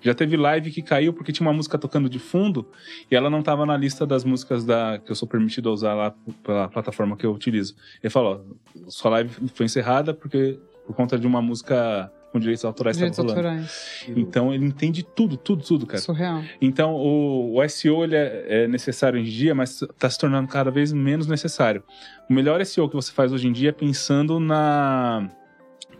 Já 0.00 0.14
teve 0.14 0.36
live 0.36 0.70
que 0.70 0.82
caiu 0.82 1.12
porque 1.12 1.32
tinha 1.32 1.46
uma 1.46 1.52
música 1.52 1.76
tocando 1.78 2.08
de 2.08 2.18
fundo 2.18 2.66
e 3.10 3.16
ela 3.16 3.28
não 3.28 3.40
estava 3.40 3.66
na 3.66 3.76
lista 3.76 4.06
das 4.06 4.24
músicas 4.24 4.64
da 4.64 4.98
que 5.04 5.10
eu 5.10 5.14
sou 5.14 5.26
permitido 5.26 5.68
a 5.68 5.72
usar 5.72 5.94
lá 5.94 6.14
pela 6.42 6.68
plataforma 6.68 7.16
que 7.16 7.26
eu 7.26 7.32
utilizo. 7.32 7.74
Ele 8.02 8.10
falou, 8.10 8.44
ó, 8.76 8.90
sua 8.90 9.10
live 9.12 9.30
foi 9.54 9.66
encerrada 9.66 10.14
porque 10.14 10.58
por 10.86 10.94
conta 10.94 11.18
de 11.18 11.26
uma 11.26 11.40
música 11.40 12.10
com 12.32 12.38
direitos 12.40 12.64
autorais 12.64 12.96
que 12.96 13.00
Direitos 13.00 13.18
rolando. 13.18 13.38
autorais. 13.38 14.06
Então 14.08 14.54
ele 14.54 14.64
entende 14.64 15.02
tudo, 15.02 15.36
tudo, 15.36 15.62
tudo, 15.62 15.86
cara. 15.86 16.00
Surreal. 16.00 16.42
Então 16.60 16.94
o, 16.94 17.58
o 17.58 17.68
SEO 17.68 18.02
ele 18.02 18.16
é, 18.16 18.64
é 18.64 18.68
necessário 18.68 19.20
hoje 19.20 19.28
em 19.28 19.32
dia, 19.32 19.54
mas 19.54 19.82
está 19.82 20.08
se 20.08 20.18
tornando 20.18 20.48
cada 20.48 20.70
vez 20.70 20.92
menos 20.92 21.26
necessário. 21.26 21.82
O 22.30 22.32
melhor 22.32 22.64
SEO 22.64 22.88
que 22.88 22.96
você 22.96 23.12
faz 23.12 23.32
hoje 23.32 23.46
em 23.48 23.52
dia 23.52 23.68
é 23.68 23.72
pensando 23.72 24.40
na 24.40 25.28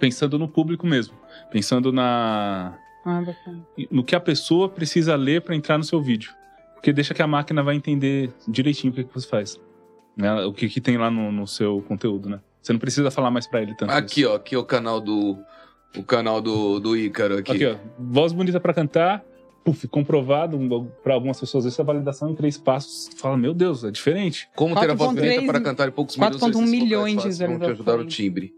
pensando 0.03 0.37
no 0.37 0.49
público 0.49 0.85
mesmo, 0.85 1.15
pensando 1.49 1.93
na 1.93 2.77
Ah, 3.05 3.23
bacana. 3.25 3.65
no 3.89 4.03
que 4.03 4.17
a 4.17 4.21
pessoa 4.21 4.69
precisa 4.69 5.15
ler 5.15 5.43
para 5.43 5.55
entrar 5.55 5.79
no 5.79 5.85
seu 5.85 6.03
vídeo, 6.03 6.33
porque 6.75 6.93
deixa 6.93 7.15
que 7.15 7.23
a 7.23 7.27
máquina 7.29 7.63
vai 7.63 7.77
entender 7.77 8.33
direitinho 8.49 8.93
o 8.93 8.97
que, 8.97 9.05
que 9.05 9.15
você 9.15 9.29
faz, 9.29 9.61
né? 10.17 10.45
O 10.45 10.53
que, 10.53 10.69
que 10.69 10.81
tem 10.81 10.99
lá 10.99 11.09
no, 11.09 11.31
no 11.31 11.47
seu 11.47 11.81
conteúdo, 11.83 12.29
né? 12.29 12.41
Você 12.61 12.73
não 12.73 12.81
precisa 12.81 13.13
falar 13.13 13.31
mais 13.31 13.47
para 13.47 13.63
ele 13.63 13.77
tanto. 13.77 13.93
Aqui, 13.93 14.23
isso. 14.23 14.31
ó. 14.31 14.35
Aqui 14.35 14.55
é 14.57 14.59
o 14.59 14.65
canal 14.65 15.01
do. 15.01 15.39
O 15.97 16.03
canal 16.03 16.41
do, 16.41 16.81
do 16.81 16.97
Ícaro 16.97 17.39
aqui. 17.39 17.53
Aqui, 17.53 17.67
ó. 17.67 17.77
Voz 17.99 18.33
bonita 18.33 18.59
para 18.59 18.75
cantar. 18.75 19.25
Puf, 19.65 19.87
comprovado 19.87 20.59
para 21.05 21.15
algumas 21.15 21.39
pessoas. 21.39 21.67
Essa 21.67 21.85
validação 21.85 22.31
em 22.31 22.35
três 22.35 22.59
passos. 22.59 23.09
Fala, 23.17 23.37
meu 23.37 23.55
Deus, 23.55 23.85
é 23.85 23.91
diferente. 23.91 24.49
Como 24.57 24.79
ter 24.79 24.91
a 24.91 24.95
voz 24.95 25.11
4.3 25.13 25.15
bonita 25.15 25.47
para 25.47 25.61
cantar 25.61 25.89
em 25.89 25.93
poucos 25.93 26.17
minutos. 26.17 26.41
4.1 26.41 26.51
esses 26.51 26.71
milhões 26.71 27.11
de 27.11 27.23
fáceis 27.23 27.39
Vão 27.39 27.59
te 27.59 27.71
ajudar 27.71 27.99
o 28.01 28.05
timbre. 28.07 28.53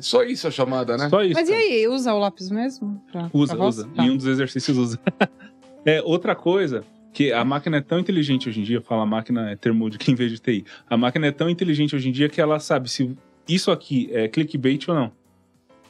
Só 0.00 0.22
isso 0.22 0.46
a 0.48 0.50
chamada, 0.50 0.96
né? 0.96 1.08
Só 1.08 1.22
isso. 1.22 1.34
Mas 1.34 1.48
e 1.48 1.52
aí, 1.52 1.88
usa 1.88 2.12
o 2.12 2.18
lápis 2.18 2.50
mesmo? 2.50 3.02
Pra, 3.10 3.30
Usa, 3.32 3.56
pra 3.56 3.64
usa. 3.66 3.88
Tá. 3.94 4.04
Em 4.04 4.10
um 4.10 4.16
dos 4.16 4.26
exercícios 4.26 4.76
usa. 4.76 4.98
é, 5.84 6.02
outra 6.02 6.34
coisa, 6.34 6.84
que 7.12 7.32
a 7.32 7.44
máquina 7.44 7.78
é 7.78 7.80
tão 7.80 7.98
inteligente 7.98 8.48
hoje 8.48 8.60
em 8.60 8.64
dia, 8.64 8.80
fala 8.80 9.04
máquina 9.06 9.50
é 9.50 9.56
termo 9.56 9.88
de 9.90 9.98
quem 9.98 10.14
veio 10.14 10.30
de 10.30 10.38
TI. 10.38 10.64
A 10.88 10.96
máquina 10.96 11.26
é 11.26 11.32
tão 11.32 11.48
inteligente 11.50 11.94
hoje 11.94 12.08
em 12.08 12.12
dia 12.12 12.28
que 12.28 12.40
ela 12.40 12.58
sabe 12.60 12.90
se 12.90 13.16
isso 13.48 13.70
aqui 13.70 14.08
é 14.12 14.28
clickbait 14.28 14.88
ou 14.88 14.94
não. 14.94 15.12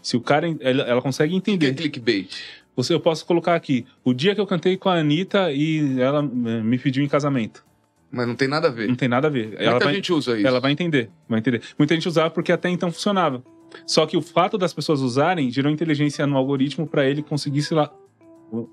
Se 0.02 0.16
o 0.16 0.20
cara, 0.20 0.46
ela, 0.60 0.82
ela 0.84 1.02
consegue 1.02 1.36
O 1.36 1.40
que 1.40 1.50
é 1.50 1.54
entender. 1.54 1.74
clickbait? 1.74 2.34
Você, 2.74 2.94
eu 2.94 3.00
posso 3.00 3.26
colocar 3.26 3.54
aqui, 3.54 3.84
o 4.02 4.14
dia 4.14 4.34
que 4.34 4.40
eu 4.40 4.46
cantei 4.46 4.76
com 4.76 4.88
a 4.88 4.94
Anitta 4.94 5.52
e 5.52 6.00
ela 6.00 6.20
eh, 6.22 6.62
me 6.62 6.78
pediu 6.78 7.04
em 7.04 7.08
casamento. 7.08 7.62
Mas 8.10 8.26
não 8.26 8.34
tem 8.34 8.48
nada 8.48 8.68
a 8.68 8.70
ver. 8.70 8.88
Não 8.88 8.94
tem 8.94 9.08
nada 9.08 9.26
a 9.26 9.30
ver. 9.30 9.54
Ela 9.58 9.72
Muita 9.72 9.84
vai, 9.84 9.94
gente 9.94 10.12
usa 10.12 10.38
isso. 10.38 10.46
ela 10.46 10.58
vai 10.60 10.72
entender, 10.72 11.10
vai 11.28 11.38
entender. 11.40 11.60
Muita 11.78 11.94
gente 11.94 12.08
usava 12.08 12.30
porque 12.30 12.50
até 12.50 12.68
então 12.70 12.90
funcionava. 12.90 13.42
Só 13.86 14.06
que 14.06 14.16
o 14.16 14.22
fato 14.22 14.56
das 14.58 14.72
pessoas 14.72 15.00
usarem 15.00 15.50
gerou 15.50 15.70
inteligência 15.70 16.26
no 16.26 16.36
algoritmo 16.36 16.86
para 16.86 17.04
ele 17.06 17.22
conseguir 17.22 17.62
se 17.62 17.74
lá. 17.74 17.92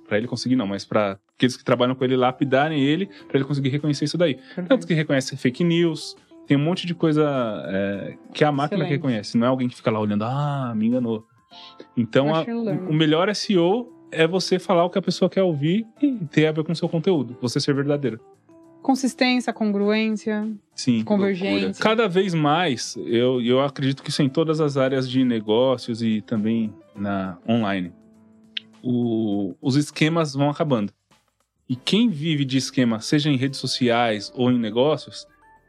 Pra 0.08 0.18
ele 0.18 0.28
conseguir, 0.28 0.56
não, 0.56 0.66
mas 0.66 0.84
para 0.86 1.20
aqueles 1.36 1.56
que 1.56 1.64
trabalham 1.64 1.94
com 1.94 2.04
ele 2.04 2.16
lapidarem 2.16 2.82
ele, 2.82 3.06
para 3.28 3.38
ele 3.38 3.44
conseguir 3.46 3.70
reconhecer 3.70 4.06
isso 4.06 4.18
daí. 4.18 4.40
Tanto 4.68 4.88
que 4.88 4.94
reconhece 4.96 5.38
fake 5.38 5.64
news, 5.64 6.16
tem 6.48 6.58
um 6.58 6.64
monte 6.64 6.88
de 6.88 6.96
coisa 6.96 7.30
é, 7.68 8.18
que 8.34 8.44
a 8.44 8.52
máquina 8.52 8.80
Excelente. 8.84 8.98
reconhece, 8.98 9.38
não 9.38 9.46
é 9.46 9.50
alguém 9.50 9.68
que 9.68 9.76
fica 9.76 9.92
lá 9.92 10.00
olhando, 10.00 10.24
ah, 10.24 10.74
me 10.76 10.88
enganou. 10.88 11.26
Então, 11.96 12.34
a- 12.34 12.44
o 12.90 12.94
melhor 12.94 13.30
SEO 13.36 13.94
é 14.12 14.26
você 14.26 14.58
falar 14.58 14.84
o 14.86 14.90
que 14.90 14.98
a 14.98 15.02
pessoa 15.02 15.30
quer 15.30 15.44
ouvir 15.44 15.86
e 16.02 16.26
ter 16.26 16.48
a 16.48 16.52
ver 16.52 16.64
com 16.64 16.72
o 16.72 16.76
seu 16.76 16.90
conteúdo, 16.90 17.38
você 17.42 17.60
ser 17.60 17.74
verdadeiro. 17.76 18.20
Consistência, 18.88 19.52
congruência, 19.52 20.50
Sim. 20.74 21.04
convergência. 21.04 21.84
Cada 21.84 22.08
vez 22.08 22.34
mais, 22.34 22.96
eu, 23.06 23.42
eu 23.42 23.60
acredito 23.60 24.02
que 24.02 24.10
isso 24.10 24.24
em 24.24 24.30
todas 24.30 24.62
as 24.62 24.78
áreas 24.78 25.10
de 25.10 25.26
negócios 25.26 26.02
e 26.02 26.22
também 26.22 26.74
na 26.96 27.38
online. 27.46 27.92
O- 28.82 29.54
os 29.62 29.76
esquemas 29.76 30.34
vão 30.34 30.50
acabando. 30.50 30.94
E 31.68 31.76
quem 31.76 32.08
vive 32.08 32.46
de 32.46 32.58
esquema, 32.58 33.02
seja 33.02 33.30
em 33.30 33.36
redes 33.36 33.60
sociais 33.60 34.32
ou 34.34 34.50
em 34.50 34.58
negócios, 34.58 35.28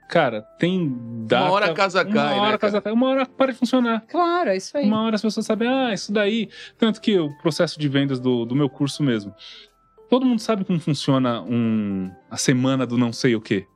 cara, 0.08 0.42
tem 0.56 0.96
data... 1.26 1.46
Uma 1.46 1.52
hora 1.54 1.66
a 1.72 1.74
casa 1.74 2.04
uma 2.04 2.12
cai, 2.14 2.38
hora 2.38 2.48
né, 2.50 2.54
a 2.54 2.58
casa 2.58 2.80
cai, 2.80 2.92
uma 2.92 3.08
hora 3.08 3.26
para 3.26 3.52
de 3.52 3.58
funcionar. 3.58 4.04
Claro, 4.06 4.50
é 4.50 4.56
isso 4.56 4.78
aí. 4.78 4.86
Uma 4.86 5.02
hora 5.02 5.16
as 5.16 5.22
pessoas 5.22 5.44
sabem, 5.44 5.66
ah, 5.66 5.92
isso 5.92 6.12
daí. 6.12 6.48
Tanto 6.78 7.00
que 7.00 7.18
o 7.18 7.36
processo 7.38 7.80
de 7.80 7.88
vendas 7.88 8.20
do, 8.20 8.44
do 8.44 8.54
meu 8.54 8.70
curso 8.70 9.02
mesmo. 9.02 9.34
Todo 10.08 10.24
mundo 10.24 10.40
sabe 10.40 10.64
como 10.64 10.80
funciona 10.80 11.42
um, 11.42 12.10
a 12.30 12.36
semana 12.36 12.86
do 12.86 12.96
não 12.96 13.12
sei 13.12 13.34
o 13.34 13.40
quê. 13.40 13.66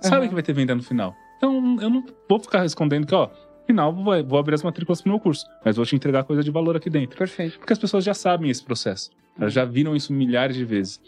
Sabe 0.00 0.16
Aham. 0.16 0.28
que 0.28 0.34
vai 0.34 0.42
ter 0.42 0.52
venda 0.52 0.74
no 0.74 0.82
final. 0.82 1.14
Então 1.36 1.76
eu 1.80 1.90
não 1.90 2.04
vou 2.28 2.38
ficar 2.38 2.64
escondendo 2.64 3.06
que, 3.06 3.14
ó, 3.14 3.26
no 3.26 3.66
final 3.66 3.92
vou, 3.92 4.24
vou 4.24 4.38
abrir 4.38 4.54
as 4.54 4.62
matrículas 4.62 5.02
pro 5.02 5.10
meu 5.10 5.20
curso, 5.20 5.44
mas 5.64 5.76
vou 5.76 5.84
te 5.84 5.94
entregar 5.94 6.24
coisa 6.24 6.42
de 6.42 6.50
valor 6.50 6.76
aqui 6.76 6.88
dentro. 6.88 7.16
Perfeito. 7.18 7.58
Porque 7.58 7.72
as 7.72 7.78
pessoas 7.78 8.04
já 8.04 8.14
sabem 8.14 8.50
esse 8.50 8.64
processo. 8.64 9.10
Elas 9.38 9.52
já 9.52 9.64
viram 9.64 9.94
isso 9.94 10.12
milhares 10.12 10.56
de 10.56 10.64
vezes. 10.64 11.00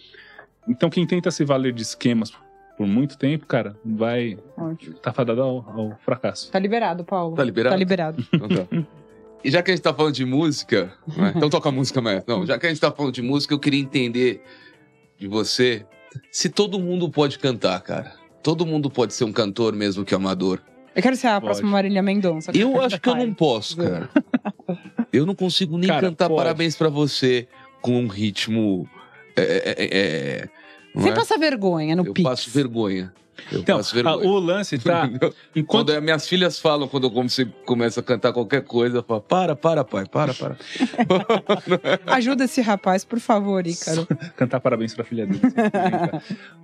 Então 0.68 0.90
quem 0.90 1.06
tenta 1.06 1.30
se 1.30 1.44
valer 1.44 1.72
de 1.72 1.82
esquemas 1.82 2.32
por 2.76 2.86
muito 2.86 3.16
tempo, 3.16 3.46
cara, 3.46 3.76
vai 3.84 4.36
Ótimo. 4.56 4.96
tá 4.96 5.12
fadado 5.12 5.40
ao, 5.42 5.56
ao 5.68 5.98
fracasso. 6.04 6.50
Tá 6.50 6.58
liberado, 6.58 7.04
Paulo. 7.04 7.36
Tá 7.36 7.44
liberado? 7.44 7.74
Tá 7.74 7.78
liberado. 7.78 8.26
Então 8.32 8.48
tá. 8.48 8.66
E 9.44 9.50
já 9.50 9.62
que 9.62 9.70
a 9.70 9.74
gente 9.74 9.82
tá 9.82 9.92
falando 9.92 10.14
de 10.14 10.24
música, 10.24 10.92
né? 11.16 11.32
então 11.36 11.50
toca 11.50 11.68
a 11.68 11.72
música, 11.72 12.00
mas 12.00 12.24
não, 12.26 12.46
já 12.46 12.58
que 12.58 12.66
a 12.66 12.68
gente 12.70 12.80
tá 12.80 12.90
falando 12.90 13.12
de 13.12 13.22
música, 13.22 13.52
eu 13.52 13.58
queria 13.58 13.80
entender 13.80 14.42
de 15.24 15.28
você 15.28 15.86
se 16.30 16.48
todo 16.50 16.78
mundo 16.78 17.08
pode 17.10 17.38
cantar, 17.38 17.80
cara. 17.80 18.12
Todo 18.42 18.66
mundo 18.66 18.90
pode 18.90 19.14
ser 19.14 19.24
um 19.24 19.32
cantor 19.32 19.74
mesmo 19.74 20.04
que 20.04 20.14
amador. 20.14 20.60
Eu 20.94 21.02
quero 21.02 21.16
ser 21.16 21.26
a 21.28 21.32
Pode. 21.40 21.46
próxima 21.46 21.70
Marília 21.70 22.02
Mendonça. 22.02 22.52
Eu 22.54 22.80
acho 22.80 23.00
que 23.00 23.08
eu 23.08 23.16
não 23.16 23.32
posso, 23.34 23.76
cara. 23.78 24.08
Eu 25.12 25.24
não 25.26 25.34
consigo 25.34 25.76
nem 25.78 25.88
Cara, 25.88 26.02
cantar 26.08 26.28
pode. 26.28 26.38
parabéns 26.38 26.76
pra 26.76 26.88
você 26.88 27.48
com 27.80 27.98
um 27.98 28.06
ritmo. 28.06 28.88
É, 29.34 29.42
é, 29.42 29.74
é, 29.78 29.88
é, 29.92 30.48
não 30.94 31.02
Você 31.02 31.08
é? 31.08 31.14
passa 31.14 31.38
vergonha 31.38 31.96
no 31.96 32.04
Eu 32.06 32.12
Pix. 32.12 32.28
passo 32.28 32.50
vergonha. 32.50 33.12
Eu 33.50 33.60
Então, 33.60 33.76
passo 33.78 33.96
ah, 34.06 34.16
o 34.16 34.38
lance 34.38 34.78
tá. 34.78 35.08
Quando 35.18 35.34
Enquanto 35.56 35.90
as 35.92 36.02
minhas 36.02 36.28
filhas 36.28 36.58
falam, 36.58 36.86
quando 36.88 37.04
eu 37.04 37.10
comecei, 37.10 37.46
começo 37.64 37.98
a 38.00 38.02
cantar 38.02 38.32
qualquer 38.32 38.62
coisa, 38.62 38.98
eu 38.98 39.02
falo, 39.02 39.20
para, 39.20 39.54
para, 39.56 39.84
pai, 39.84 40.06
para, 40.06 40.32
para. 40.34 40.56
Ajuda 42.06 42.44
esse 42.44 42.60
rapaz, 42.60 43.04
por 43.04 43.20
favor, 43.20 43.66
Ícaro. 43.66 44.06
cantar 44.36 44.60
parabéns 44.60 44.94
pra 44.94 45.04
filha 45.04 45.26
dele. 45.26 45.40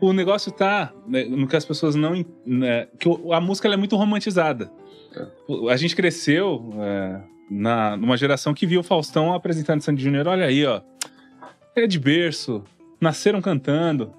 o 0.00 0.12
negócio 0.12 0.50
tá 0.52 0.92
né, 1.06 1.24
no 1.24 1.46
que 1.46 1.56
as 1.56 1.64
pessoas 1.64 1.94
não. 1.94 2.24
né, 2.46 2.88
que 2.98 3.08
a 3.32 3.40
música 3.40 3.68
ela 3.68 3.74
é 3.74 3.78
muito 3.78 3.96
romantizada. 3.96 4.70
O- 5.48 5.68
A 5.68 5.76
gente 5.76 5.94
cresceu 5.96 6.72
é, 6.78 7.20
na, 7.50 7.96
numa 7.96 8.16
geração 8.16 8.54
que 8.54 8.66
viu 8.66 8.80
o 8.80 8.84
Faustão 8.84 9.32
apresentando 9.34 9.80
Sandy 9.82 10.02
Júnior. 10.02 10.26
Olha 10.28 10.46
aí, 10.46 10.64
ó. 10.64 10.80
É 11.74 11.86
de 11.86 11.98
berço. 11.98 12.62
Nasceram 13.00 13.40
cantando. 13.40 14.12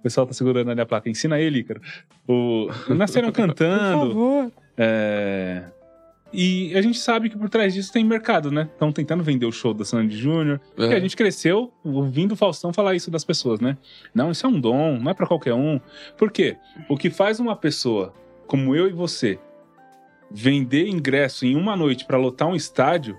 O 0.00 0.02
pessoal 0.02 0.26
tá 0.26 0.32
segurando 0.32 0.70
ali 0.70 0.80
a 0.80 0.86
placa. 0.86 1.08
Ensina 1.08 1.38
ele, 1.38 1.58
Ícaro. 1.60 1.80
O, 2.26 2.68
nasceram 2.88 3.28
Por 3.30 3.34
cantando. 3.36 4.08
favor. 4.08 4.52
É, 4.76 5.64
E 6.32 6.74
a 6.76 6.80
gente 6.80 6.98
sabe 6.98 7.28
que 7.28 7.36
por 7.36 7.48
trás 7.50 7.74
disso 7.74 7.92
tem 7.92 8.04
mercado, 8.04 8.50
né? 8.50 8.68
Estão 8.72 8.90
tentando 8.92 9.22
vender 9.22 9.44
o 9.46 9.52
show 9.52 9.74
da 9.74 9.84
Sandy 9.84 10.16
Júnior. 10.16 10.60
Porque 10.76 10.94
É. 10.94 10.96
a 10.96 11.00
gente 11.00 11.16
cresceu 11.16 11.72
ouvindo 11.84 12.32
o 12.32 12.36
Faustão 12.36 12.72
falar 12.72 12.94
isso 12.94 13.10
das 13.10 13.24
pessoas, 13.24 13.60
né? 13.60 13.76
Não, 14.14 14.30
isso 14.30 14.46
é 14.46 14.48
um 14.48 14.58
dom, 14.60 14.96
não 14.98 15.10
é 15.10 15.14
pra 15.14 15.26
qualquer 15.26 15.54
um. 15.54 15.80
Por 16.16 16.30
quê? 16.30 16.56
O 16.88 16.96
que 16.96 17.10
faz 17.10 17.40
uma 17.40 17.54
pessoa 17.56 18.14
como 18.46 18.74
eu 18.76 18.88
e 18.88 18.92
você 18.92 19.38
vender 20.30 20.86
ingresso 20.88 21.44
em 21.44 21.56
uma 21.56 21.74
noite 21.76 22.04
pra 22.04 22.16
lotar 22.16 22.48
um 22.48 22.54
estádio 22.56 23.16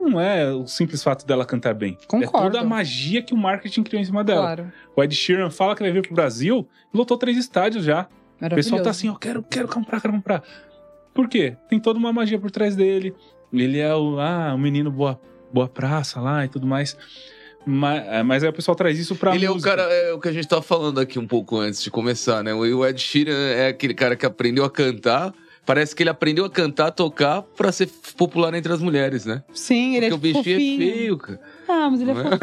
não 0.00 0.20
é 0.20 0.50
o 0.52 0.66
simples 0.66 1.02
fato 1.02 1.26
dela 1.26 1.44
cantar 1.44 1.74
bem. 1.74 1.96
É 2.02 2.06
Concordo. 2.06 2.52
toda 2.52 2.60
a 2.60 2.64
magia 2.64 3.22
que 3.22 3.34
o 3.34 3.36
marketing 3.36 3.82
criou 3.82 4.00
em 4.00 4.04
cima 4.04 4.24
dela. 4.24 4.42
Claro. 4.42 4.72
O 4.96 5.02
Ed 5.02 5.14
Sheeran 5.14 5.50
fala 5.50 5.76
que 5.76 5.82
vai 5.82 5.92
vir 5.92 6.02
pro 6.02 6.14
Brasil 6.14 6.66
e 6.92 6.96
lotou 6.96 7.16
três 7.16 7.36
estádios 7.36 7.84
já. 7.84 8.08
O 8.40 8.54
pessoal 8.54 8.82
tá 8.82 8.90
assim, 8.90 9.08
eu 9.08 9.16
quero, 9.16 9.42
quero 9.42 9.68
comprar, 9.68 10.00
quero 10.00 10.14
comprar. 10.14 10.42
Por 11.12 11.28
quê? 11.28 11.56
Tem 11.68 11.78
toda 11.78 11.98
uma 11.98 12.12
magia 12.12 12.38
por 12.38 12.50
trás 12.50 12.74
dele. 12.74 13.14
Ele 13.52 13.78
é 13.78 13.94
o, 13.94 14.18
ah, 14.18 14.54
o 14.54 14.58
menino 14.58 14.90
boa, 14.90 15.20
boa 15.52 15.68
praça 15.68 16.20
lá 16.20 16.44
e 16.44 16.48
tudo 16.48 16.66
mais. 16.66 16.96
Mas, 17.66 18.24
mas 18.24 18.42
aí 18.42 18.48
o 18.48 18.52
pessoal 18.52 18.74
traz 18.74 18.98
isso 18.98 19.14
pra 19.14 19.34
Ele 19.34 19.44
é 19.44 19.50
o 19.50 19.54
música. 19.54 19.76
cara, 19.76 19.82
é 19.92 20.12
o 20.14 20.18
que 20.18 20.28
a 20.28 20.32
gente 20.32 20.48
tava 20.48 20.62
falando 20.62 20.98
aqui 20.98 21.18
um 21.18 21.26
pouco 21.26 21.58
antes 21.58 21.82
de 21.82 21.90
começar, 21.90 22.42
né? 22.42 22.54
O 22.54 22.86
Ed 22.86 22.98
Sheeran 22.98 23.36
é 23.36 23.68
aquele 23.68 23.92
cara 23.92 24.16
que 24.16 24.24
aprendeu 24.24 24.64
a 24.64 24.70
cantar. 24.70 25.34
Parece 25.70 25.94
que 25.94 26.02
ele 26.02 26.10
aprendeu 26.10 26.44
a 26.44 26.50
cantar, 26.50 26.90
tocar 26.90 27.42
pra 27.42 27.70
ser 27.70 27.88
popular 28.16 28.52
entre 28.54 28.72
as 28.72 28.80
mulheres, 28.80 29.24
né? 29.24 29.42
Sim, 29.52 29.94
ele 29.96 30.10
Porque 30.10 30.12
é 30.12 30.14
o 30.14 30.18
bichinho 30.42 30.56
fofinho. 30.58 30.82
é 30.82 30.92
feio, 30.94 31.18
cara. 31.18 31.40
Ah, 31.68 31.88
mas 31.90 32.00
ele 32.00 32.10
é 32.10 32.14
é? 32.14 32.16
fofinho. 32.16 32.36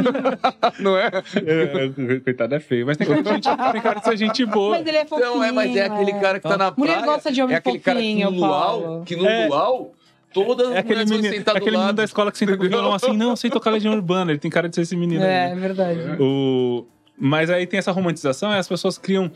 Não 0.80 0.98
é? 0.98 1.08
É, 1.46 2.14
é, 2.16 2.20
coitado 2.22 2.56
é 2.56 2.60
feio, 2.62 2.86
mas 2.86 2.96
tem 2.96 3.06
cara, 3.06 3.22
de 3.22 3.30
gente, 3.30 3.44
tem 3.74 3.82
cara 3.82 4.00
de 4.00 4.06
ser 4.06 4.18
gente 4.18 4.46
boa. 4.46 4.78
Mas 4.78 4.88
ele 4.88 4.98
é 4.98 5.06
fofinho. 5.06 5.30
Não, 5.30 5.44
é, 5.44 5.52
mas 5.52 5.76
é 5.76 5.86
aquele 5.88 6.14
cara 6.14 6.40
que 6.40 6.48
tá 6.48 6.58
na 6.58 6.74
Mulher 6.78 6.94
praia. 7.00 7.06
gosta 7.06 7.32
de 7.32 7.42
homem 7.42 7.54
é 7.56 7.58
aquele 7.58 7.80
cara 7.80 8.00
que 8.00 8.06
fofinho, 8.06 8.32
no 8.32 8.38
luau, 8.38 8.82
Paulo. 8.82 9.04
que 9.06 9.16
no 9.18 9.26
É. 9.28 9.48
luau, 9.48 9.92
todas 10.34 10.68
as 10.70 10.76
É 10.76 10.80
aquele 10.80 11.04
menino, 11.04 11.22
do 11.44 11.50
aquele 11.52 11.66
menino 11.66 11.78
lado. 11.84 11.96
da 11.98 12.04
escola 12.06 12.32
que 12.32 12.38
senta 12.38 12.56
com 12.56 12.64
o 12.64 12.70
violão 12.70 12.94
assim, 12.94 13.12
não, 13.12 13.36
sei 13.36 13.50
tocar 13.50 13.72
Legião 13.72 13.94
Urbana, 13.94 14.32
ele 14.32 14.40
tem 14.40 14.50
cara 14.50 14.70
de 14.70 14.76
ser 14.76 14.84
esse 14.84 14.96
menino. 14.96 15.22
aí, 15.22 15.30
É, 15.30 15.48
né? 15.48 15.52
é 15.52 15.56
verdade. 15.56 16.00
O... 16.22 16.86
Mas 17.20 17.50
aí 17.50 17.66
tem 17.68 17.80
essa 17.80 17.92
romantização 17.92 18.52
e 18.54 18.58
as 18.58 18.68
pessoas 18.68 18.98
criam. 18.98 19.30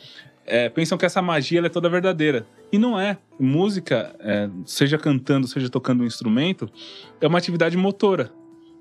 É, 0.52 0.70
pensam 0.70 0.98
que 0.98 1.06
essa 1.06 1.22
magia 1.22 1.60
ela 1.60 1.68
é 1.68 1.70
toda 1.70 1.90
verdadeira. 1.90 2.46
E 2.72 2.78
não 2.78 3.00
é. 3.00 3.18
Música, 3.40 4.14
é, 4.20 4.50
seja 4.66 4.98
cantando, 4.98 5.48
seja 5.48 5.70
tocando 5.70 6.04
um 6.04 6.06
instrumento, 6.06 6.70
é 7.22 7.28
uma 7.28 7.38
atividade 7.38 7.78
motora. 7.78 8.32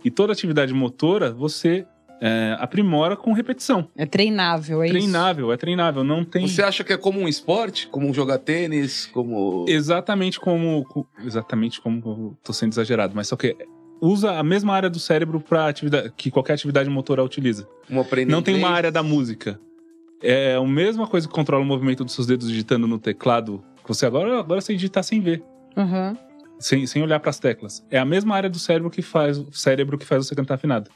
E 0.04 0.10
toda 0.10 0.32
atividade 0.32 0.72
motora 0.74 1.30
você 1.32 1.86
é, 2.20 2.56
aprimora 2.58 3.16
com 3.16 3.32
repetição. 3.32 3.88
É 3.96 4.04
treinável, 4.04 4.82
é 4.82 4.86
isso. 4.86 4.94
treinável, 4.94 5.52
é 5.52 5.56
treinável. 5.56 6.02
Não 6.04 6.24
tem. 6.24 6.46
Você 6.46 6.62
acha 6.62 6.82
que 6.82 6.92
é 6.92 6.96
como 6.96 7.20
um 7.20 7.28
esporte? 7.28 7.86
Como 7.88 8.12
jogar 8.12 8.38
tênis? 8.38 9.06
Como. 9.06 9.64
Exatamente 9.68 10.38
como. 10.40 10.84
co- 10.84 11.06
Exatamente 11.24 11.80
como. 11.80 12.02
eu 12.04 12.36
Tô 12.42 12.52
sendo 12.52 12.72
exagerado, 12.72 13.12
mas 13.14 13.28
só 13.28 13.36
que 13.36 13.56
usa 14.00 14.32
a 14.38 14.42
mesma 14.42 14.74
área 14.74 14.90
do 14.90 14.98
cérebro 14.98 15.40
para 15.40 15.68
atividade 15.68 16.12
que 16.16 16.30
qualquer 16.30 16.54
atividade 16.54 16.88
motora 16.90 17.22
utiliza. 17.22 17.68
Não 18.32 18.42
tem 18.42 18.54
uma 18.56 18.70
área 18.70 18.90
da 18.90 19.02
música. 19.02 19.60
É 20.22 20.54
a 20.54 20.62
mesma 20.64 21.06
coisa 21.06 21.26
que 21.26 21.32
controla 21.34 21.62
o 21.62 21.66
movimento 21.66 22.04
dos 22.04 22.14
seus 22.14 22.26
dedos 22.26 22.48
digitando 22.48 22.86
no 22.86 22.98
teclado. 22.98 23.62
Que 23.82 23.88
você 23.88 24.04
agora, 24.06 24.40
agora 24.40 24.60
você 24.60 24.74
digitar 24.74 25.02
sem 25.02 25.20
ver, 25.20 25.42
Aham. 25.76 26.16
sem, 26.58 26.86
sem 26.86 27.02
olhar 27.02 27.18
para 27.20 27.30
as 27.30 27.38
teclas. 27.38 27.84
É 27.90 27.98
a 27.98 28.04
mesma 28.04 28.34
área 28.36 28.50
do 28.50 28.58
cérebro 28.58 28.90
que 28.90 29.02
faz 29.02 29.38
o 29.38 29.50
cérebro 29.52 29.96
que 29.98 30.04
faz 30.04 30.26
você 30.26 30.34
cantar 30.34 30.54
afinado. 30.54 30.90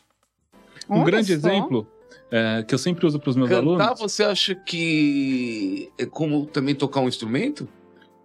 Um 0.88 0.96
Olha 0.96 1.04
grande 1.06 1.28
só. 1.28 1.32
exemplo 1.48 1.86
é, 2.30 2.62
que 2.62 2.74
eu 2.74 2.78
sempre 2.78 3.06
uso 3.06 3.18
para 3.18 3.30
os 3.30 3.36
meus 3.36 3.48
Cantar, 3.48 3.62
alunos. 3.62 4.00
você 4.00 4.22
acha 4.24 4.54
que 4.54 5.90
é 5.98 6.04
como 6.04 6.44
também 6.46 6.74
tocar 6.74 7.00
um 7.00 7.08
instrumento? 7.08 7.66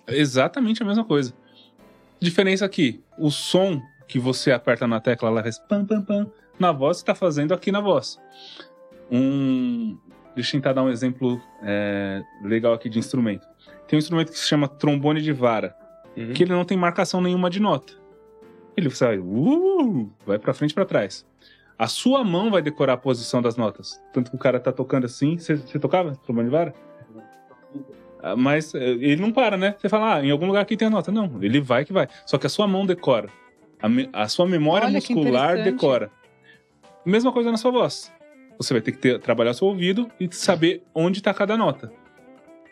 é 0.06 0.18
Exatamente 0.18 0.84
a 0.84 0.86
mesma 0.86 1.06
coisa. 1.06 1.34
Diferença 2.20 2.66
aqui, 2.66 3.02
o 3.18 3.32
som 3.32 3.82
que 4.08 4.20
você 4.20 4.52
aperta 4.52 4.86
na 4.88 5.00
tecla, 5.00 5.30
ela 5.30 5.42
faz 5.44 5.58
pam 5.60 5.86
pam 5.86 6.02
pam. 6.02 6.30
Na 6.60 6.74
voz, 6.74 6.98
você 6.98 7.04
está 7.04 7.16
fazendo 7.16 7.54
aqui 7.54 7.72
na 7.72 7.80
voz. 7.80 8.20
Um, 9.10 9.98
deixa 10.36 10.56
eu 10.56 10.62
tentar 10.62 10.74
dar 10.74 10.84
um 10.84 10.90
exemplo 10.90 11.42
é, 11.64 12.22
legal 12.44 12.74
aqui 12.74 12.90
de 12.90 13.00
instrumento. 13.00 13.48
Tem 13.88 13.98
um 13.98 14.00
instrumento 14.00 14.32
que 14.32 14.38
se 14.40 14.48
chama 14.48 14.68
trombone 14.68 15.22
de 15.22 15.32
vara, 15.32 15.76
Uhum. 16.18 16.34
que 16.34 16.44
ele 16.44 16.52
não 16.54 16.66
tem 16.66 16.78
marcação 16.78 17.22
nenhuma 17.22 17.50
de 17.50 17.60
nota. 17.60 17.94
Ele 18.76 18.90
sai, 18.90 19.20
uh, 19.20 20.10
vai 20.26 20.38
para 20.40 20.54
frente 20.54 20.72
e 20.72 20.74
para 20.74 20.86
trás. 20.86 21.26
A 21.78 21.88
sua 21.88 22.24
mão 22.24 22.50
vai 22.52 22.62
decorar 22.62 22.94
a 22.94 22.98
posição 22.98 23.42
das 23.42 23.56
notas. 23.56 24.02
Tanto 24.12 24.30
que 24.32 24.36
o 24.36 24.40
cara 24.40 24.60
tá 24.60 24.72
tocando 24.72 25.06
assim. 25.06 25.38
Você 25.38 25.58
tocava 25.80 26.16
trombone 26.26 26.48
de 26.48 26.52
vara? 26.52 26.74
Ah, 28.22 28.36
Mas 28.36 28.74
eh, 28.76 28.80
ele 29.00 29.22
não 29.22 29.32
para, 29.32 29.56
né? 29.56 29.76
Você 29.78 29.88
fala, 29.88 30.16
ah, 30.16 30.26
em 30.26 30.30
algum 30.32 30.46
lugar 30.46 30.62
aqui 30.62 30.76
tem 30.76 30.88
a 30.88 30.92
nota. 30.92 31.10
Não, 31.12 31.42
ele 31.42 31.62
vai 31.62 31.86
que 31.86 31.94
vai. 31.94 32.08
Só 32.26 32.38
que 32.38 32.46
a 32.46 32.50
sua 32.50 32.68
mão 32.68 32.86
decora. 32.86 33.30
A, 33.82 33.88
me- 33.88 34.10
a 34.12 34.28
sua 34.28 34.46
memória 34.46 34.88
Olha 34.88 34.96
muscular 34.96 35.64
decora. 35.64 36.12
Mesma 37.06 37.32
coisa 37.32 37.50
na 37.50 37.58
sua 37.58 37.72
voz. 37.72 38.12
Você 38.60 38.74
vai 38.74 38.82
ter 38.82 38.92
que 38.92 38.98
ter- 38.98 39.20
trabalhar 39.20 39.54
seu 39.54 39.68
ouvido 39.68 40.12
e 40.20 40.28
saber 40.32 40.84
onde 40.94 41.20
está 41.20 41.34
cada 41.34 41.56
nota. 41.58 41.92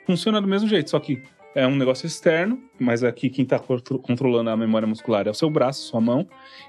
Funciona 0.05 0.41
do 0.41 0.47
mesmo 0.47 0.67
jeito, 0.67 0.89
só 0.89 0.99
que 0.99 1.23
é 1.55 1.65
um 1.65 1.75
negócio 1.75 2.05
externo, 2.05 2.61
mas 2.77 3.03
aqui 3.03 3.29
quem 3.29 3.43
está 3.43 3.57
controlando 3.57 4.49
a 4.49 4.57
memória 4.57 4.87
muscular 4.87 5.27
é 5.27 5.31
o 5.31 5.33
seu 5.33 5.49
braço, 5.49 5.87
sua 5.87 5.99
mão, 5.99 6.27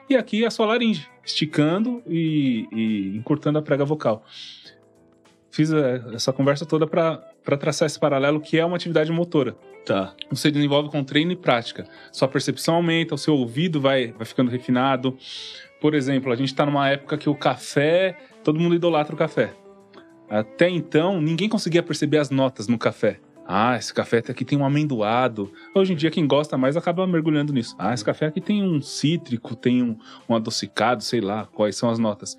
e 0.09 0.17
aqui 0.17 0.45
é 0.45 0.47
a 0.47 0.51
sua 0.51 0.67
laringe, 0.67 1.07
esticando 1.25 2.03
e, 2.07 2.67
e 2.73 3.17
encurtando 3.17 3.59
a 3.59 3.63
prega 3.63 3.85
vocal. 3.85 4.25
Fiz 5.51 5.73
é, 5.73 6.03
essa 6.15 6.33
conversa 6.33 6.65
toda 6.65 6.87
para 6.87 7.57
traçar 7.59 7.87
esse 7.87 7.99
paralelo 7.99 8.41
que 8.41 8.59
é 8.59 8.65
uma 8.65 8.77
atividade 8.77 9.11
motora. 9.11 9.57
Tá. 9.85 10.15
Você 10.31 10.51
desenvolve 10.51 10.91
com 10.91 11.03
treino 11.03 11.33
e 11.33 11.37
prática. 11.37 11.87
Sua 12.13 12.29
percepção 12.29 12.77
aumenta, 12.77 13.15
o 13.15 13.19
seu 13.19 13.35
ouvido 13.35 13.81
vai, 13.81 14.13
vai 14.13 14.27
ficando 14.27 14.51
refinado. 14.51 15.17
Por 15.81 15.95
exemplo, 15.95 16.33
a 16.33 16.37
gente 16.37 16.49
está 16.49 16.67
numa 16.67 16.89
época 16.89 17.17
que 17.17 17.29
o 17.29 17.35
café, 17.35 18.17
todo 18.43 18.59
mundo 18.59 18.75
idolatra 18.75 19.15
o 19.15 19.19
café. 19.19 19.55
Até 20.29 20.69
então, 20.69 21.21
ninguém 21.21 21.49
conseguia 21.49 21.83
perceber 21.83 22.19
as 22.19 22.31
notas 22.31 22.69
no 22.69 22.77
café. 22.77 23.21
Ah, 23.51 23.79
esse 23.79 23.95
café 23.95 24.19
aqui 24.19 24.45
tem 24.45 24.59
um 24.59 24.65
amendoado. 24.65 25.51
Hoje 25.75 25.95
em 25.95 25.97
dia, 25.97 26.11
quem 26.11 26.27
gosta 26.27 26.59
mais 26.59 26.77
acaba 26.77 27.07
mergulhando 27.07 27.51
nisso. 27.51 27.75
Ah, 27.79 27.95
esse 27.95 28.05
café 28.05 28.27
aqui 28.27 28.43
tem 28.43 28.63
um 28.63 28.83
cítrico, 28.83 29.57
tem 29.57 29.83
um, 29.83 29.97
um 30.29 30.35
adocicado, 30.35 31.03
sei 31.03 31.23
lá 31.23 31.47
quais 31.47 31.75
são 31.75 31.89
as 31.89 31.99
notas. 31.99 32.37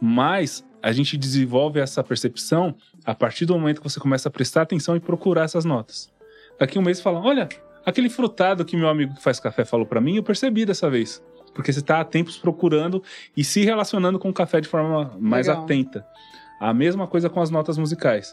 Mas 0.00 0.66
a 0.82 0.90
gente 0.90 1.16
desenvolve 1.16 1.78
essa 1.78 2.02
percepção 2.02 2.74
a 3.04 3.14
partir 3.14 3.46
do 3.46 3.54
momento 3.54 3.80
que 3.80 3.88
você 3.88 4.00
começa 4.00 4.28
a 4.28 4.32
prestar 4.32 4.62
atenção 4.62 4.96
e 4.96 5.00
procurar 5.00 5.44
essas 5.44 5.64
notas. 5.64 6.12
Daqui 6.58 6.76
um 6.76 6.82
mês 6.82 7.00
fala: 7.00 7.20
olha, 7.20 7.48
aquele 7.86 8.08
frutado 8.08 8.64
que 8.64 8.76
meu 8.76 8.88
amigo 8.88 9.14
que 9.14 9.22
faz 9.22 9.38
café 9.38 9.64
falou 9.64 9.86
para 9.86 10.00
mim, 10.00 10.16
eu 10.16 10.24
percebi 10.24 10.66
dessa 10.66 10.90
vez. 10.90 11.22
Porque 11.58 11.72
você 11.72 11.80
está 11.80 11.98
há 11.98 12.04
tempos 12.04 12.36
procurando 12.38 13.02
e 13.36 13.42
se 13.42 13.64
relacionando 13.64 14.16
com 14.16 14.28
o 14.28 14.32
café 14.32 14.60
de 14.60 14.68
forma 14.68 15.16
mais 15.18 15.48
Legal. 15.48 15.64
atenta. 15.64 16.06
A 16.60 16.72
mesma 16.72 17.08
coisa 17.08 17.28
com 17.28 17.40
as 17.40 17.50
notas 17.50 17.76
musicais. 17.76 18.32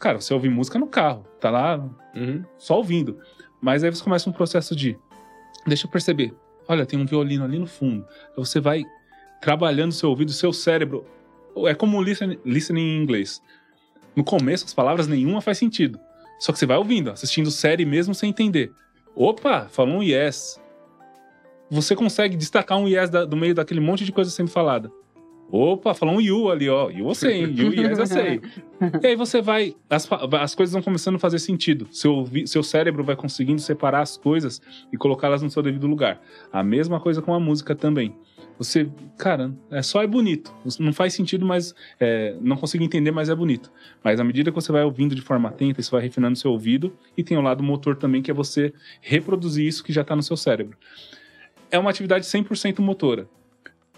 Cara, 0.00 0.20
você 0.20 0.34
ouve 0.34 0.48
música 0.48 0.76
no 0.76 0.88
carro, 0.88 1.24
tá 1.40 1.48
lá 1.48 1.76
Uhum. 2.12 2.42
só 2.58 2.76
ouvindo. 2.76 3.20
Mas 3.60 3.84
aí 3.84 3.90
você 3.90 4.02
começa 4.02 4.28
um 4.28 4.32
processo 4.32 4.74
de. 4.74 4.98
Deixa 5.64 5.86
eu 5.86 5.90
perceber. 5.92 6.34
Olha, 6.66 6.84
tem 6.84 6.98
um 6.98 7.06
violino 7.06 7.44
ali 7.44 7.56
no 7.56 7.68
fundo. 7.68 8.04
Você 8.36 8.58
vai 8.58 8.82
trabalhando 9.40 9.92
seu 9.92 10.10
ouvido, 10.10 10.32
seu 10.32 10.52
cérebro. 10.52 11.06
É 11.66 11.74
como 11.74 12.02
listen, 12.02 12.36
listening 12.44 12.96
em 12.96 13.00
inglês. 13.00 13.40
No 14.16 14.24
começo, 14.24 14.64
as 14.64 14.74
palavras 14.74 15.06
nenhuma 15.06 15.40
faz 15.40 15.56
sentido. 15.58 16.00
Só 16.40 16.52
que 16.52 16.58
você 16.58 16.66
vai 16.66 16.78
ouvindo, 16.78 17.12
assistindo 17.12 17.48
série 17.48 17.84
mesmo 17.84 18.12
sem 18.12 18.30
entender. 18.30 18.72
Opa, 19.14 19.68
falou 19.70 19.98
um 19.98 20.02
yes. 20.02 20.60
Você 21.70 21.96
consegue 21.96 22.36
destacar 22.36 22.78
um 22.78 22.86
yes 22.88 23.10
da- 23.10 23.24
do 23.24 23.36
meio 23.36 23.54
daquele 23.54 23.80
monte 23.80 24.04
de 24.04 24.12
coisa 24.12 24.30
sendo 24.30 24.50
falada. 24.50 24.90
Opa, 25.50 25.94
falou 25.94 26.16
um 26.16 26.20
you 26.20 26.50
ali, 26.50 26.68
ó. 26.68 26.90
You 26.90 27.06
eu 27.08 27.14
sei, 27.14 27.44
hein? 27.44 27.54
You 27.56 27.72
yes 27.72 27.98
eu 27.98 28.06
sei. 28.06 28.40
E 29.02 29.06
aí 29.06 29.16
você 29.16 29.40
vai. 29.40 29.74
As, 29.88 30.06
as 30.40 30.54
coisas 30.54 30.72
vão 30.72 30.82
começando 30.82 31.14
a 31.14 31.18
fazer 31.18 31.38
sentido. 31.38 31.86
Seu, 31.90 32.28
seu 32.44 32.62
cérebro 32.62 33.02
vai 33.04 33.16
conseguindo 33.16 33.60
separar 33.60 34.00
as 34.00 34.16
coisas 34.18 34.60
e 34.92 34.96
colocá-las 34.98 35.42
no 35.42 35.48
seu 35.50 35.62
devido 35.62 35.86
lugar. 35.86 36.20
A 36.52 36.62
mesma 36.62 37.00
coisa 37.00 37.22
com 37.22 37.32
a 37.32 37.40
música 37.40 37.74
também. 37.74 38.14
Você, 38.58 38.88
cara, 39.16 39.52
é 39.70 39.82
só 39.82 40.02
é 40.02 40.06
bonito. 40.06 40.52
Não 40.80 40.92
faz 40.92 41.14
sentido, 41.14 41.46
mas 41.46 41.74
é, 42.00 42.36
não 42.40 42.56
consigo 42.56 42.82
entender, 42.84 43.10
mas 43.12 43.28
é 43.28 43.34
bonito. 43.34 43.70
Mas 44.02 44.18
à 44.18 44.24
medida 44.24 44.50
que 44.50 44.54
você 44.54 44.72
vai 44.72 44.82
ouvindo 44.82 45.14
de 45.14 45.22
forma 45.22 45.48
atenta, 45.48 45.80
isso 45.80 45.90
vai 45.90 46.02
refinando 46.02 46.36
seu 46.36 46.50
ouvido 46.50 46.92
e 47.16 47.22
tem 47.22 47.36
o 47.36 47.40
lado 47.40 47.62
motor 47.62 47.96
também, 47.96 48.20
que 48.20 48.30
é 48.30 48.34
você 48.34 48.74
reproduzir 49.00 49.66
isso 49.66 49.84
que 49.84 49.92
já 49.92 50.02
está 50.02 50.14
no 50.16 50.22
seu 50.22 50.36
cérebro. 50.36 50.76
É 51.70 51.78
uma 51.78 51.90
atividade 51.90 52.24
100% 52.24 52.80
motora. 52.80 53.28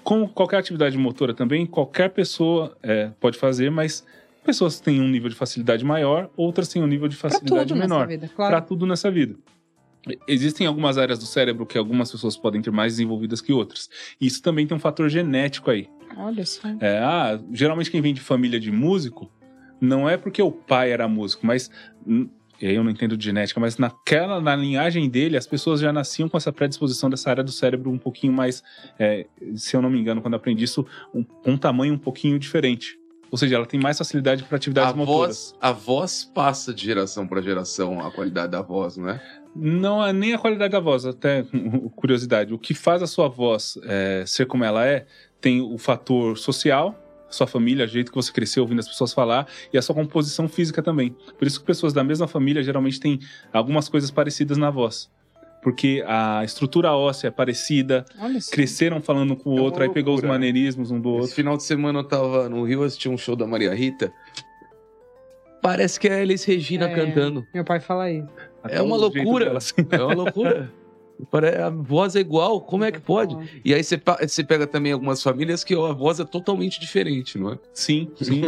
Como 0.02 0.28
qualquer 0.28 0.58
atividade 0.58 0.96
motora 0.96 1.34
também, 1.34 1.66
qualquer 1.66 2.10
pessoa 2.10 2.76
é, 2.82 3.10
pode 3.20 3.36
fazer, 3.36 3.70
mas 3.70 4.04
pessoas 4.44 4.80
têm 4.80 5.00
um 5.00 5.08
nível 5.08 5.28
de 5.28 5.34
facilidade 5.34 5.84
maior, 5.84 6.30
outras 6.36 6.68
têm 6.68 6.82
um 6.82 6.86
nível 6.86 7.08
de 7.08 7.16
facilidade 7.16 7.68
tudo 7.68 7.78
menor 7.78 8.06
nessa 8.06 8.08
vida, 8.08 8.26
para 8.34 8.48
claro. 8.48 8.66
tudo 8.66 8.86
nessa 8.86 9.10
vida. 9.10 9.36
Existem 10.26 10.66
algumas 10.66 10.96
áreas 10.96 11.18
do 11.18 11.26
cérebro 11.26 11.66
que 11.66 11.76
algumas 11.76 12.10
pessoas 12.10 12.36
podem 12.36 12.62
ter 12.62 12.70
mais 12.70 12.94
desenvolvidas 12.94 13.42
que 13.42 13.52
outras. 13.52 13.90
Isso 14.18 14.40
também 14.40 14.66
tem 14.66 14.74
um 14.76 14.80
fator 14.80 15.08
genético 15.10 15.70
aí. 15.70 15.88
Olha 16.16 16.46
só. 16.46 16.68
É, 16.80 16.98
ah, 16.98 17.38
geralmente 17.52 17.90
quem 17.90 18.00
vem 18.00 18.14
de 18.14 18.20
família 18.20 18.58
de 18.58 18.72
músico 18.72 19.30
não 19.80 20.08
é 20.08 20.16
porque 20.16 20.40
o 20.40 20.50
pai 20.50 20.92
era 20.92 21.06
músico, 21.06 21.46
mas 21.46 21.70
e 22.60 22.66
aí 22.66 22.74
eu 22.74 22.82
não 22.82 22.90
entendo 22.90 23.16
de 23.16 23.24
genética, 23.24 23.60
mas 23.60 23.78
naquela 23.78 24.40
na 24.40 24.54
linhagem 24.56 25.08
dele 25.08 25.36
as 25.36 25.46
pessoas 25.46 25.80
já 25.80 25.92
nasciam 25.92 26.28
com 26.28 26.36
essa 26.36 26.52
predisposição 26.52 27.08
dessa 27.08 27.30
área 27.30 27.44
do 27.44 27.52
cérebro 27.52 27.90
um 27.90 27.98
pouquinho 27.98 28.32
mais, 28.32 28.62
é, 28.98 29.26
se 29.54 29.76
eu 29.76 29.82
não 29.82 29.90
me 29.90 29.98
engano, 29.98 30.20
quando 30.20 30.34
aprendi 30.34 30.64
isso, 30.64 30.86
um, 31.14 31.24
um 31.44 31.56
tamanho 31.56 31.94
um 31.94 31.98
pouquinho 31.98 32.38
diferente. 32.38 32.98
Ou 33.30 33.36
seja, 33.36 33.56
ela 33.56 33.66
tem 33.66 33.78
mais 33.78 33.98
facilidade 33.98 34.42
para 34.44 34.56
atividades 34.56 34.92
A 34.92 34.96
motoras. 34.96 35.50
voz, 35.50 35.54
a 35.60 35.72
voz 35.72 36.24
passa 36.24 36.72
de 36.72 36.84
geração 36.84 37.26
para 37.26 37.42
geração 37.42 38.00
a 38.00 38.10
qualidade 38.10 38.52
da 38.52 38.62
voz, 38.62 38.96
não 38.96 39.10
é? 39.10 39.22
Não 39.54 40.04
é 40.04 40.12
nem 40.12 40.32
a 40.34 40.38
qualidade 40.38 40.72
da 40.72 40.80
voz, 40.80 41.04
até 41.04 41.44
curiosidade. 41.94 42.54
O 42.54 42.58
que 42.58 42.72
faz 42.72 43.02
a 43.02 43.06
sua 43.06 43.28
voz 43.28 43.78
é, 43.84 44.24
ser 44.26 44.46
como 44.46 44.64
ela 44.64 44.86
é, 44.86 45.06
tem 45.40 45.60
o 45.60 45.76
fator 45.76 46.38
social, 46.38 46.98
sua 47.30 47.46
família, 47.46 47.84
o 47.84 47.88
jeito 47.88 48.10
que 48.10 48.16
você 48.16 48.32
cresceu 48.32 48.62
ouvindo 48.62 48.78
as 48.80 48.88
pessoas 48.88 49.12
falar, 49.12 49.46
e 49.72 49.78
a 49.78 49.82
sua 49.82 49.94
composição 49.94 50.48
física 50.48 50.82
também. 50.82 51.14
Por 51.38 51.46
isso 51.46 51.60
que 51.60 51.66
pessoas 51.66 51.92
da 51.92 52.02
mesma 52.02 52.26
família 52.26 52.62
geralmente 52.62 52.98
têm 52.98 53.18
algumas 53.52 53.88
coisas 53.88 54.10
parecidas 54.10 54.56
na 54.56 54.70
voz. 54.70 55.10
Porque 55.62 56.04
a 56.06 56.42
estrutura 56.44 56.92
óssea 56.92 57.28
é 57.28 57.30
parecida, 57.32 58.04
cresceram 58.50 59.00
falando 59.02 59.34
com 59.36 59.50
o 59.50 59.52
É 59.54 59.56
uma 59.56 59.62
outro, 59.64 59.82
aí 59.82 59.88
pegou 59.88 60.14
os 60.14 60.22
né? 60.22 60.28
maneirismos 60.28 60.90
um 60.92 61.00
do 61.00 61.10
Esse 61.14 61.20
outro. 61.20 61.34
final 61.34 61.56
de 61.56 61.64
semana 61.64 61.98
eu 61.98 62.04
tava 62.04 62.48
no 62.48 62.62
Rio 62.64 62.84
assisti 62.84 63.08
um 63.08 63.18
show 63.18 63.34
da 63.34 63.46
Maria 63.46 63.74
Rita. 63.74 64.12
Parece 65.60 65.98
que 65.98 66.06
é 66.08 66.14
a 66.14 66.22
Elis 66.22 66.44
Regina 66.44 66.86
É. 66.88 66.94
cantando. 66.94 67.44
Meu 67.52 67.64
pai 67.64 67.80
fala 67.80 68.10
isso. 68.10 68.28
Até 68.62 68.76
É 68.76 68.82
uma 68.82 68.96
o 68.96 69.00
jeito 69.00 69.16
loucura. 69.16 69.44
dela, 69.46 69.58
assim. 69.58 69.74
É 69.90 70.02
uma 70.02 70.14
loucura. 70.14 70.72
A 71.62 71.70
voz 71.70 72.14
é 72.14 72.20
igual, 72.20 72.60
como 72.60 72.84
é 72.84 72.92
que 72.92 73.00
pode? 73.00 73.36
E 73.64 73.74
aí 73.74 73.82
você 73.82 74.00
você 74.22 74.44
pega 74.44 74.66
também 74.66 74.92
algumas 74.92 75.22
famílias 75.22 75.64
que 75.64 75.74
a 75.74 75.92
voz 75.92 76.20
é 76.20 76.24
totalmente 76.24 76.78
diferente, 76.80 77.36
não 77.38 77.52
é? 77.52 77.58
Sim, 77.74 78.10
sim. 78.20 78.42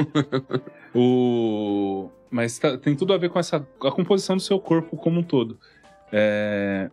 o... 0.94 2.08
Mas 2.30 2.58
tá- 2.58 2.76
tem 2.78 2.94
tudo 2.94 3.12
a 3.12 3.18
ver 3.18 3.28
com 3.28 3.38
essa 3.38 3.56
a 3.56 3.90
composição 3.90 4.36
do 4.36 4.42
seu 4.42 4.58
corpo 4.60 4.96
como 4.96 5.18
um 5.20 5.22
todo. 5.22 5.58
É, 6.12 6.88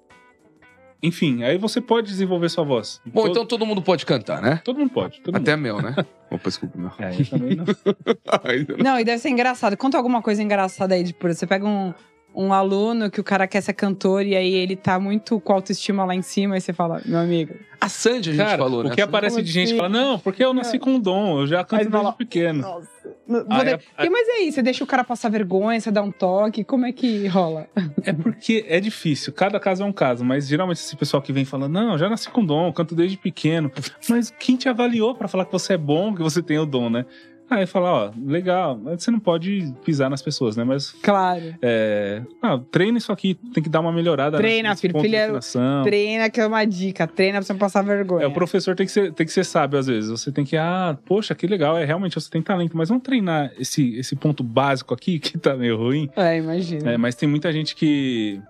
Enfim, 1.01 1.43
aí 1.43 1.59
você 1.59 1.79
pode 1.79 2.07
desenvolver 2.07 2.49
sua 2.49 2.63
voz. 2.63 2.99
Bom, 3.05 3.21
Todo- 3.21 3.31
então 3.31 3.45
todo 3.45 3.65
mundo 3.65 3.81
pode 3.83 4.03
cantar, 4.03 4.41
né? 4.41 4.59
Todo 4.63 4.79
mundo 4.79 4.89
pode. 4.89 5.21
Todo 5.21 5.35
Até 5.35 5.55
Mel, 5.55 5.79
né? 5.79 5.95
Opa, 6.31 6.43
desculpa, 6.49 6.77
mundo. 6.77 6.91
É, 6.97 7.11
eu 7.21 7.25
também 7.29 7.55
não. 7.55 7.65
Não. 8.83 8.99
E 8.99 9.03
deve 9.03 9.19
ser 9.19 9.29
engraçado. 9.29 9.77
Conta 9.77 9.95
alguma 9.95 10.21
coisa 10.23 10.41
engraçada 10.41 10.95
aí. 10.95 11.03
Tipo, 11.03 11.27
você 11.27 11.45
pega 11.45 11.65
um, 11.67 11.93
um 12.37 12.53
aluno 12.53 13.09
que 13.09 13.19
o 13.19 13.23
cara 13.23 13.47
quer 13.47 13.61
ser 13.61 13.73
cantor 13.73 14.23
e 14.23 14.35
aí 14.35 14.53
ele 14.53 14.75
tá 14.75 14.99
muito 14.99 15.39
com 15.39 15.53
autoestima 15.53 16.05
lá 16.05 16.13
em 16.13 16.21
cima 16.21 16.55
e 16.55 16.61
você 16.61 16.71
fala, 16.71 17.01
meu 17.03 17.19
amigo. 17.19 17.55
A 17.81 17.89
Sandy 17.89 18.29
a 18.29 18.33
gente 18.33 18.45
Cara, 18.45 18.57
falou, 18.59 18.83
né? 18.83 18.91
o 18.91 18.93
que 18.93 19.01
aparece 19.01 19.41
de 19.41 19.51
gente 19.51 19.71
que 19.71 19.77
fala, 19.77 19.89
não, 19.89 20.19
porque 20.19 20.45
eu 20.45 20.53
nasci 20.53 20.77
com 20.77 20.91
um 20.91 20.99
dom, 20.99 21.41
eu 21.41 21.47
já 21.47 21.63
canto 21.63 21.79
desde 21.79 21.91
fala, 21.91 22.13
pequeno. 22.13 22.61
Nossa. 22.61 22.97
E, 23.27 24.09
mas 24.09 24.27
é 24.27 24.39
isso, 24.41 24.55
você 24.55 24.61
deixa 24.61 24.83
o 24.83 24.87
cara 24.87 25.03
passar 25.03 25.29
vergonha, 25.29 25.79
você 25.79 25.89
dá 25.89 26.01
um 26.01 26.11
toque, 26.11 26.63
como 26.63 26.85
é 26.85 26.91
que 26.91 27.25
rola? 27.27 27.67
É 28.03 28.13
porque 28.13 28.63
é 28.67 28.79
difícil, 28.79 29.33
cada 29.33 29.59
caso 29.59 29.81
é 29.81 29.85
um 29.85 29.91
caso, 29.91 30.23
mas 30.23 30.47
geralmente 30.47 30.77
esse 30.77 30.95
pessoal 30.95 31.21
que 31.21 31.33
vem 31.33 31.43
falando, 31.43 31.73
não, 31.73 31.93
eu 31.93 31.97
já 31.97 32.07
nasci 32.07 32.29
com 32.29 32.45
dom, 32.45 32.67
eu 32.67 32.73
canto 32.73 32.93
desde 32.93 33.17
pequeno. 33.17 33.71
Mas 34.07 34.31
quem 34.39 34.55
te 34.55 34.69
avaliou 34.69 35.15
pra 35.15 35.27
falar 35.27 35.45
que 35.45 35.51
você 35.51 35.73
é 35.73 35.77
bom, 35.77 36.13
que 36.13 36.21
você 36.21 36.41
tem 36.41 36.59
o 36.59 36.65
dom, 36.65 36.89
né? 36.89 37.05
Aí 37.49 37.65
fala, 37.65 37.91
ó, 37.91 38.11
legal, 38.25 38.77
você 38.77 39.09
não 39.09 39.19
pode 39.19 39.73
pisar 39.85 40.09
nas 40.09 40.21
pessoas, 40.21 40.57
né? 40.57 40.65
Mas 40.65 40.91
Claro. 41.01 41.55
é, 41.61 42.21
ah, 42.41 42.59
treina 42.69 42.97
isso 42.97 43.11
aqui, 43.11 43.35
tem 43.53 43.63
que 43.63 43.69
dar 43.69 43.79
uma 43.79 43.91
melhorada. 43.91 44.37
Treina, 44.37 44.69
nesse 44.69 44.81
filho, 44.81 44.99
filho, 44.99 45.15
é-. 45.15 45.83
Treina, 45.83 46.29
que 46.29 46.41
é 46.41 46.45
uma 46.45 46.65
dica. 46.65 47.07
Treina 47.07 47.37
pra 47.39 47.45
você 47.45 47.53
não 47.53 47.59
passar 47.59 47.83
vergonha. 47.83 48.25
É, 48.25 48.27
o 48.27 48.33
professor 48.33 48.75
tem 48.75 48.85
que, 48.85 48.91
ser, 48.91 49.13
tem 49.13 49.25
que 49.25 49.31
ser 49.31 49.45
sábio 49.45 49.79
às 49.79 49.87
vezes. 49.87 50.09
Você 50.09 50.29
tem 50.31 50.43
que, 50.43 50.57
ah, 50.57 50.97
poxa, 51.05 51.33
que 51.33 51.47
legal, 51.47 51.77
é 51.77 51.85
realmente 51.85 52.15
você 52.15 52.29
tem 52.29 52.41
talento, 52.41 52.75
mas 52.75 52.89
vamos 52.89 53.03
treinar 53.03 53.51
esse, 53.57 53.95
esse 53.97 54.15
ponto 54.15 54.43
básico 54.43 54.93
aqui 54.93 55.17
que 55.19 55.37
tá 55.37 55.55
meio 55.55 55.77
ruim. 55.77 56.09
É, 56.17 56.37
imagina. 56.37 56.91
É, 56.91 56.97
mas 56.97 57.15
tem 57.15 57.29
muita 57.29 57.51
gente 57.53 57.75
que, 57.75 58.41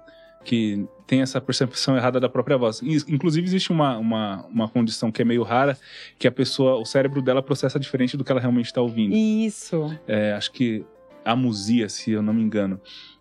que 0.43 0.88
tem 1.07 1.21
essa 1.21 1.39
percepção 1.41 1.95
errada 1.95 2.19
da 2.19 2.27
própria 2.29 2.57
voz. 2.57 2.81
In- 2.84 2.97
Inclusive, 3.07 3.47
existe 3.47 3.71
uma, 3.71 3.97
uma, 3.97 4.45
uma 4.47 4.67
condição 4.67 5.09
que 5.11 5.21
é 5.21 5.25
meio 5.25 5.41
rara, 5.41 5.77
que 6.19 6.27
a 6.27 6.31
pessoa, 6.31 6.75
o 6.75 6.85
cérebro 6.85 7.21
dela 7.21 7.41
processa 7.41 7.79
diferente 7.79 8.17
do 8.17 8.23
que 8.23 8.31
ela 8.31 8.41
realmente 8.41 8.65
está 8.65 8.81
ouvindo. 8.81 9.15
Isso. 9.15 9.97
É, 10.07 10.34
acho 10.34 10.51
que 10.51 10.85
a 11.23 11.35
musia, 11.35 11.88
se 11.89 12.11
eu 12.11 12.21
não 12.21 12.34
me 12.34 12.41
engano, 12.43 12.79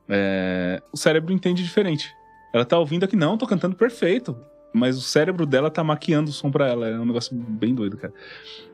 é, 0.08 0.82
o 0.92 0.96
cérebro 0.96 1.32
entende 1.32 1.62
diferente. 1.62 2.12
Ela 2.52 2.64
tá 2.64 2.78
ouvindo 2.78 3.04
aqui, 3.04 3.16
não, 3.16 3.38
tô 3.38 3.46
cantando 3.46 3.76
perfeito. 3.76 4.36
Mas 4.72 4.98
o 4.98 5.00
cérebro 5.00 5.46
dela 5.46 5.70
tá 5.70 5.82
maquiando 5.82 6.28
o 6.28 6.32
som 6.34 6.50
pra 6.50 6.68
ela. 6.68 6.86
É 6.86 6.98
um 6.98 7.06
negócio 7.06 7.34
bem 7.34 7.74
doido, 7.74 7.96
cara. 7.96 8.12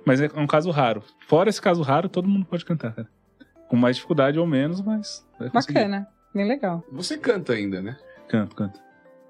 Mas 0.05 0.21
é 0.21 0.29
um 0.35 0.49
caso 0.49 0.69
raro. 0.71 1.01
Fora 1.29 1.49
esse 1.49 1.63
caso 1.63 1.81
raro, 1.81 2.09
todo 2.09 2.27
mundo 2.29 2.45
pode 2.45 2.65
cantar, 2.65 2.93
cara. 2.93 3.09
Com 3.69 3.77
mais 3.77 3.97
dificuldade 3.97 4.37
ou 4.37 4.47
menos, 4.47 4.81
mas. 4.81 5.25
Bacana. 5.53 6.09
Bem 6.35 6.49
legal. 6.49 6.83
Você 6.91 7.17
canta 7.17 7.53
ainda, 7.53 7.81
né? 7.81 7.97
Canto, 8.29 8.57
canto. 8.57 8.81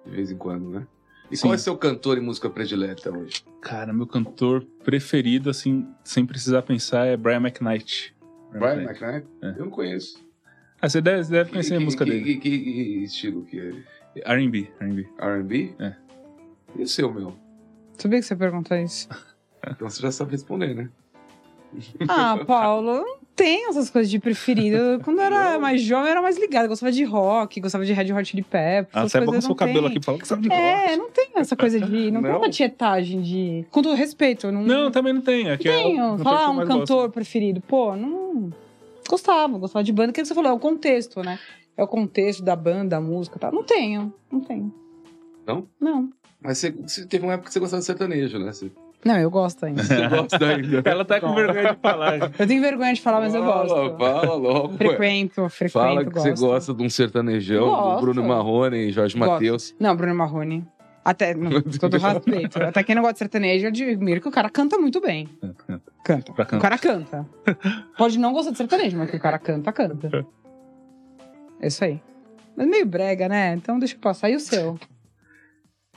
De 0.04 0.10
vez 0.10 0.30
em 0.30 0.36
quando, 0.36 0.68
né? 0.70 0.86
E 1.30 1.36
Sim. 1.36 1.42
qual 1.48 1.54
é 1.54 1.58
seu 1.58 1.76
cantor 1.76 2.18
e 2.18 2.20
música 2.20 2.50
predileta 2.50 3.10
hoje? 3.10 3.42
Cara, 3.60 3.92
meu 3.92 4.06
cantor 4.06 4.64
preferido, 4.84 5.48
assim, 5.48 5.86
sem 6.04 6.26
precisar 6.26 6.62
pensar, 6.62 7.06
é 7.06 7.16
Brian 7.16 7.38
McKnight. 7.40 8.14
Brian 8.50 8.82
McKnight? 8.82 9.26
É. 9.40 9.50
Eu 9.50 9.64
não 9.64 9.70
conheço. 9.70 10.22
Ah, 10.80 10.88
você 10.88 11.00
deve, 11.00 11.30
deve 11.30 11.50
conhecer 11.50 11.74
a 11.74 11.78
Que- 11.78 11.84
música 11.84 12.04
que, 12.04 12.10
dele. 12.10 12.24
Que, 12.24 12.36
que- 12.36 12.58
que 12.58 13.04
estilo 13.04 13.44
que 13.44 13.58
é? 13.60 14.32
R&B, 14.34 14.68
R&B. 14.80 15.08
R&B? 15.18 15.74
É. 15.78 15.94
E 16.76 16.82
o 16.82 16.86
seu, 16.88 17.10
meu? 17.12 17.34
Sabia 17.96 18.18
que 18.18 18.26
você 18.26 18.36
perguntou 18.36 18.76
isso? 18.76 19.08
Então 19.64 19.88
você 19.88 20.02
já 20.02 20.10
sabe 20.10 20.32
responder, 20.32 20.74
né? 20.74 20.90
Ah, 22.08 22.36
Paulo, 22.44 23.04
tenho 23.34 23.70
essas 23.70 23.90
coisas 23.90 24.10
de 24.10 24.18
preferido. 24.18 25.00
Quando 25.04 25.18
eu 25.18 25.24
era 25.24 25.58
mais 25.58 25.80
jovem, 25.82 26.06
eu 26.06 26.10
era 26.12 26.22
mais 26.22 26.38
ligada. 26.38 26.64
Eu 26.66 26.68
gostava 26.68 26.92
de 26.92 27.02
rock, 27.04 27.60
gostava 27.60 27.84
de 27.84 27.92
Red 27.92 28.12
Hot 28.12 28.24
Chili 28.28 28.42
Peppers. 28.42 28.88
Ah, 28.92 29.08
você 29.08 29.18
é 29.18 29.20
bom 29.20 29.26
coisas 29.26 29.46
com 29.46 29.54
seu 29.56 29.66
eu 29.66 29.66
não 29.68 29.74
cabelo 29.74 29.86
aqui, 29.86 30.04
fala 30.04 30.18
que 30.18 30.28
sabe 30.28 30.42
de 30.42 30.52
É, 30.52 30.86
rock. 30.86 30.96
não 30.96 31.10
tem 31.10 31.28
essa 31.36 31.56
coisa 31.56 31.80
de. 31.80 32.10
Não, 32.12 32.22
tem 32.22 32.30
Não? 32.32 32.38
uma 32.38 32.50
tietagem 32.50 33.20
de. 33.22 33.64
Com 33.70 33.82
todo 33.82 33.94
respeito, 33.94 34.46
eu 34.46 34.52
não. 34.52 34.62
Não, 34.62 34.90
também 34.90 35.12
não 35.12 35.20
tem. 35.20 35.50
Aqui 35.50 35.68
é 35.68 35.76
tenho. 35.82 36.18
Falar 36.18 36.50
um 36.50 36.58
cantor 36.66 37.02
gosto. 37.02 37.10
preferido. 37.12 37.60
Pô, 37.60 37.94
não. 37.96 38.50
Gostava, 39.08 39.58
gostava 39.58 39.82
de 39.82 39.92
banda. 39.92 40.10
O 40.10 40.12
que 40.12 40.24
você 40.24 40.34
falou? 40.34 40.50
É 40.50 40.54
o 40.54 40.58
contexto, 40.58 41.22
né? 41.22 41.38
É 41.76 41.82
o 41.82 41.86
contexto 41.88 42.42
da 42.42 42.54
banda, 42.54 42.90
da 42.90 43.00
música 43.00 43.36
e 43.36 43.40
tal. 43.40 43.52
Não 43.52 43.62
tenho, 43.62 44.12
não 44.30 44.40
tenho. 44.40 44.72
Não? 45.46 45.66
Não. 45.80 46.10
Mas 46.40 46.58
você, 46.58 46.70
você 46.70 47.06
teve 47.06 47.24
uma 47.24 47.34
época 47.34 47.48
que 47.48 47.52
você 47.52 47.60
gostava 47.60 47.80
de 47.80 47.86
sertanejo, 47.86 48.38
né? 48.38 48.52
Você, 48.52 48.70
Não, 49.04 49.18
eu 49.18 49.30
gosto 49.30 49.64
ainda. 49.66 49.82
você 49.84 50.08
gosta 50.08 50.46
ainda. 50.46 50.82
Ela 50.84 51.04
tá 51.04 51.20
com 51.20 51.34
vergonha 51.34 51.74
de 51.74 51.80
falar. 51.80 52.30
Eu 52.38 52.46
tenho 52.46 52.62
vergonha 52.62 52.94
de 52.94 53.00
falar, 53.00 53.20
mas 53.20 53.34
eu 53.34 53.42
gosto. 53.42 53.98
Fala 53.98 54.34
logo. 54.34 54.76
Frequento, 54.76 55.48
frequento, 55.48 55.72
Fala 55.72 56.04
que 56.04 56.10
gosto. 56.10 56.28
você 56.36 56.46
gosta 56.46 56.74
de 56.74 56.82
um 56.84 56.90
sertanejão, 56.90 57.64
do 57.64 57.70
Gosto. 57.70 58.00
Bruno 58.00 58.24
Marrone, 58.24 58.90
Jorge 58.92 59.18
Gosto. 59.18 59.30
Matheus. 59.30 59.74
Não, 59.80 59.96
Bruno 59.96 60.14
Marrone. 60.14 60.64
Até, 61.04 61.34
não, 61.34 61.60
todo 61.62 61.98
respeito. 61.98 62.62
Até 62.62 62.82
quem 62.84 62.94
não 62.94 63.02
gosta 63.02 63.14
de 63.14 63.18
sertanejo, 63.18 63.64
eu 63.64 63.68
admiro 63.70 64.20
que 64.20 64.28
o 64.28 64.30
cara 64.30 64.48
canta 64.48 64.78
muito 64.78 65.00
bem. 65.00 65.28
Canta. 66.04 66.32
Pra 66.32 66.44
cantar. 66.44 66.58
O 66.58 66.60
cara 66.60 66.78
canta. 66.78 67.26
Pode 67.98 68.18
não 68.20 68.32
gostar 68.32 68.52
de 68.52 68.58
sertanejo, 68.58 68.96
mas 68.96 69.10
que 69.10 69.16
o 69.16 69.20
cara 69.20 69.38
canta, 69.38 69.72
canta. 69.72 70.24
É 71.60 71.66
isso 71.66 71.84
aí. 71.84 72.00
Mas 72.56 72.68
meio 72.68 72.86
brega, 72.86 73.28
né? 73.28 73.54
Então 73.54 73.78
deixa 73.78 73.96
eu 73.96 74.00
passar. 74.00 74.30
E 74.30 74.36
o 74.36 74.40
seu? 74.40 74.78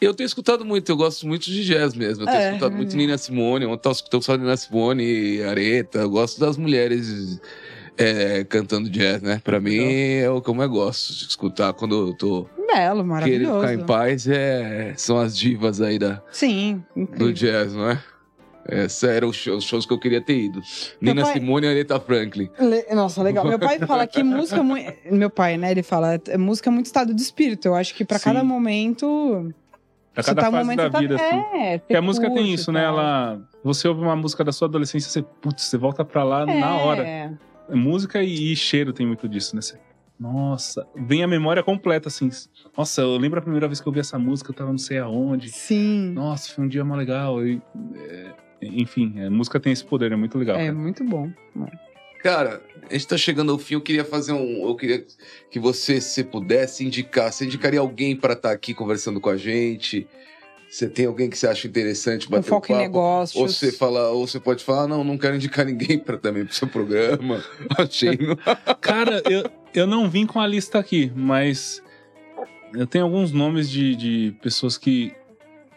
Eu 0.02 0.14
tenho 0.14 0.26
escutado 0.26 0.66
muito, 0.66 0.92
eu 0.92 0.98
gosto 0.98 1.26
muito 1.26 1.46
de 1.46 1.64
jazz 1.64 1.94
mesmo. 1.96 2.24
Eu 2.24 2.28
tenho 2.28 2.38
É, 2.38 2.48
escutado 2.50 2.74
é. 2.74 2.76
muito 2.76 2.98
Nina 2.98 3.18
Simone, 3.18 3.66
ontem 3.66 3.88
eu 3.88 3.92
escutando 3.94 4.24
só 4.24 4.36
Nina 4.36 4.58
Simone, 4.58 5.42
Areta. 5.42 6.00
Eu 6.00 6.10
gosto 6.10 6.38
das 6.38 6.58
mulheres 6.58 7.40
é, 7.98 8.44
cantando 8.44 8.90
jazz, 8.90 9.22
né? 9.22 9.40
Pra 9.42 9.58
mim 9.58 9.78
é 9.78 10.30
o 10.30 10.42
que 10.42 10.50
eu 10.50 10.54
mais 10.54 10.70
gosto 10.70 11.14
de 11.14 11.24
escutar 11.30 11.72
quando 11.72 12.10
eu 12.10 12.14
tô 12.18 12.42
Belo, 12.58 12.68
querendo 12.68 13.06
maravilhoso. 13.06 13.60
ficar 13.62 13.74
em 13.74 13.86
paz. 13.86 14.28
É, 14.28 14.94
são 14.98 15.18
as 15.18 15.38
divas 15.38 15.80
aí 15.80 15.98
da, 15.98 16.22
Sim, 16.30 16.84
do 16.94 17.02
incrível. 17.02 17.32
jazz, 17.32 17.74
não 17.74 17.90
é? 17.92 18.04
Esses 18.68 19.02
eram 19.04 19.30
os 19.30 19.36
shows, 19.38 19.64
os 19.64 19.70
shows 19.70 19.86
que 19.86 19.94
eu 19.94 20.00
queria 20.00 20.20
ter 20.20 20.38
ido. 20.38 20.60
Meu 21.00 21.14
Nina 21.14 21.24
pai- 21.26 21.34
Simone 21.36 21.68
e 21.68 21.70
Aretha 21.70 22.00
Franklin. 22.02 22.50
Le- 22.60 22.86
Nossa, 22.96 23.22
legal. 23.24 23.46
Meu 23.48 23.60
pai 23.60 23.80
fala 23.88 24.06
que 24.08 24.22
música 24.24 24.60
é 24.60 24.64
muito. 24.64 24.92
Meu 25.12 25.30
pai, 25.30 25.56
né? 25.56 25.72
Ele 25.72 25.84
fala, 25.84 26.20
é- 26.28 26.38
música 26.38 26.70
é 26.70 26.74
muito 26.74 26.88
estado 26.88 27.14
de 27.14 27.22
espírito. 27.22 27.66
Eu 27.68 27.76
acho 27.76 27.94
que 27.96 28.04
pra 28.04 28.18
Sim. 28.18 28.26
cada 28.26 28.44
momento. 28.44 29.54
Você 30.24 30.30
cada 30.36 30.42
tá 30.44 30.52
fase 30.52 30.76
da 30.76 30.90
tá- 30.90 31.00
vida, 31.00 31.16
assim. 31.16 31.58
É, 31.58 31.78
Porque 31.80 31.96
a 31.96 32.02
música 32.02 32.28
tem 32.28 32.38
curte 32.38 32.54
isso, 32.54 32.72
e 32.72 32.74
né? 32.74 32.84
Ela. 32.84 33.42
Você 33.64 33.88
ouve 33.88 34.02
uma 34.02 34.16
música 34.16 34.44
da 34.44 34.52
sua 34.52 34.68
adolescência, 34.68 35.10
você, 35.10 35.22
putz, 35.22 35.64
você 35.64 35.78
volta 35.78 36.04
pra 36.06 36.24
lá 36.24 36.46
na 36.46 36.76
hora. 36.78 37.06
É. 37.08 37.32
Música 37.70 38.22
e, 38.24 38.52
e 38.52 38.56
cheiro 38.56 38.94
tem 38.94 39.06
muito 39.08 39.28
disso, 39.28 39.56
né? 39.56 39.62
Você- 39.62 39.80
Nossa, 40.20 40.88
vem 40.96 41.24
a 41.24 41.28
memória 41.28 41.62
completa, 41.64 42.08
assim. 42.08 42.30
Nossa, 42.78 43.02
eu 43.02 43.18
lembro 43.18 43.40
a 43.40 43.42
primeira 43.42 43.68
vez 43.68 43.82
que 43.82 43.88
eu 43.88 43.92
ouvi 43.92 44.00
essa 44.00 44.18
música, 44.18 44.52
eu 44.52 44.56
tava 44.56 44.72
não 44.72 44.78
sei 44.78 44.98
aonde. 45.00 45.50
Sim. 45.50 46.12
Nossa, 46.14 46.52
foi 46.54 46.64
um 46.64 46.68
dia 46.68 46.86
mó 46.86 46.96
legal. 46.96 47.46
E, 47.46 47.62
é, 47.96 48.32
enfim, 48.62 49.20
a 49.22 49.30
música 49.30 49.60
tem 49.60 49.74
esse 49.74 49.84
poder, 49.84 50.12
é 50.12 50.16
muito 50.16 50.38
legal. 50.38 50.56
É 50.56 50.68
cara. 50.68 50.74
muito 50.78 51.04
bom. 51.04 51.30
Cara, 52.26 52.60
a 52.90 52.94
gente 52.94 53.06
tá 53.06 53.18
chegando 53.18 53.52
ao 53.52 53.60
fim. 53.60 53.76
Eu 53.76 53.82
queria 53.82 54.04
fazer 54.04 54.34
um. 54.34 54.68
Eu 54.68 54.76
queria 54.76 55.06
que 55.52 55.60
você, 55.60 56.02
se 56.02 56.24
pudesse, 56.24 56.84
indicar. 56.84 57.32
Você 57.32 57.46
indicaria 57.46 57.80
alguém 57.80 58.16
para 58.16 58.34
estar 58.34 58.50
aqui 58.50 58.74
conversando 58.74 59.22
com 59.22 59.30
a 59.30 59.38
gente? 59.38 60.08
Você 60.68 60.90
tem 60.90 61.06
alguém 61.06 61.30
que 61.30 61.38
você 61.38 61.46
acha 61.46 61.68
interessante 61.68 62.28
bater 62.28 62.50
foco 62.50 62.66
um 62.66 62.78
em 62.78 62.80
papo? 62.80 62.82
negócios. 62.82 63.40
Ou 63.40 63.48
você 63.48 63.72
fala, 63.72 64.10
ou 64.10 64.26
você 64.26 64.40
pode 64.40 64.64
falar, 64.64 64.88
não, 64.88 65.04
não 65.04 65.20
quero 65.20 65.36
indicar 65.36 65.68
ninguém 65.68 66.00
para 66.00 66.18
também 66.18 66.44
pro 66.44 66.56
seu 66.56 66.68
programa. 66.68 67.46
Achei. 67.78 68.18
Cara, 68.82 69.22
eu, 69.30 69.44
eu 69.76 69.86
não 69.86 70.10
vim 70.10 70.26
com 70.26 70.40
a 70.40 70.48
lista 70.48 70.80
aqui, 70.80 71.12
mas 71.16 71.80
eu 72.74 72.88
tenho 72.88 73.04
alguns 73.04 73.32
nomes 73.32 73.70
de, 73.70 73.96
de 73.96 74.36
pessoas 74.42 74.80
que, 74.80 75.14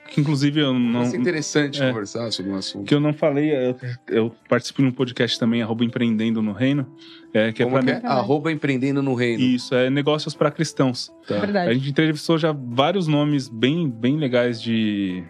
que 0.09 0.21
inclusive 0.21 0.61
eu 0.61 0.73
não. 0.73 1.05
Ser 1.05 1.19
interessante 1.19 1.83
é. 1.83 1.89
conversar 1.89 2.31
sobre 2.33 2.51
um 2.53 2.57
assunto. 2.57 2.87
Que 2.87 2.95
eu 2.95 3.01
não 3.01 3.13
falei, 3.13 3.53
eu, 3.53 3.77
eu 4.09 4.35
participo 4.49 4.83
de 4.83 4.89
um 4.89 4.93
podcast 4.93 5.39
também, 5.39 5.63
arroba 5.63 5.85
Empreendendo 5.85 6.43
no 6.43 6.53
Reino, 6.53 6.87
é, 7.33 7.53
que 7.53 7.63
é 7.63 7.67
Como 7.67 7.77
pra. 7.77 7.85
que 8.01 8.07
é? 8.07 8.09
Arroba 8.09 8.51
empreendendo 8.51 9.03
no 9.03 9.15
reino. 9.15 9.43
Isso, 9.43 9.75
é 9.75 9.91
negócios 9.91 10.35
para 10.35 10.51
cristãos. 10.51 11.13
Tá. 11.27 11.37
É 11.37 11.41
verdade. 11.41 11.71
A 11.71 11.75
gente 11.75 11.91
entrevistou 11.91 12.39
já 12.39 12.53
vários 12.53 13.07
nomes 13.07 13.49
bem, 13.49 13.89
bem 13.89 14.17
legais 14.17 14.61
de, 14.61 15.23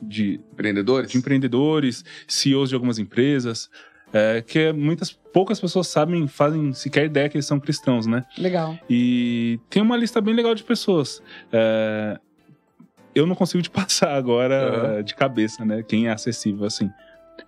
de, 0.00 0.40
Empreendedores? 0.52 1.10
de 1.10 1.18
empreendedores, 1.18 2.04
CEOs 2.26 2.68
de 2.68 2.74
algumas 2.74 2.98
empresas, 2.98 3.68
é, 4.12 4.42
que 4.46 4.58
é- 4.58 4.72
muitas 4.72 5.10
poucas 5.10 5.60
pessoas 5.60 5.88
sabem, 5.88 6.26
fazem 6.26 6.72
sequer 6.72 7.06
ideia 7.06 7.28
que 7.28 7.36
eles 7.36 7.46
são 7.46 7.60
cristãos, 7.60 8.06
né? 8.06 8.24
Legal. 8.38 8.78
E 8.88 9.58
tem 9.68 9.82
uma 9.82 9.96
lista 9.96 10.20
bem 10.20 10.34
legal 10.34 10.54
de 10.54 10.62
pessoas. 10.64 11.22
É, 11.52 12.18
eu 13.14 13.26
não 13.26 13.34
consigo 13.34 13.62
te 13.62 13.70
passar 13.70 14.14
agora 14.14 14.98
é, 14.98 15.02
de 15.02 15.14
cabeça, 15.14 15.64
né? 15.64 15.82
Quem 15.82 16.08
é 16.08 16.12
acessível 16.12 16.66
assim. 16.66 16.90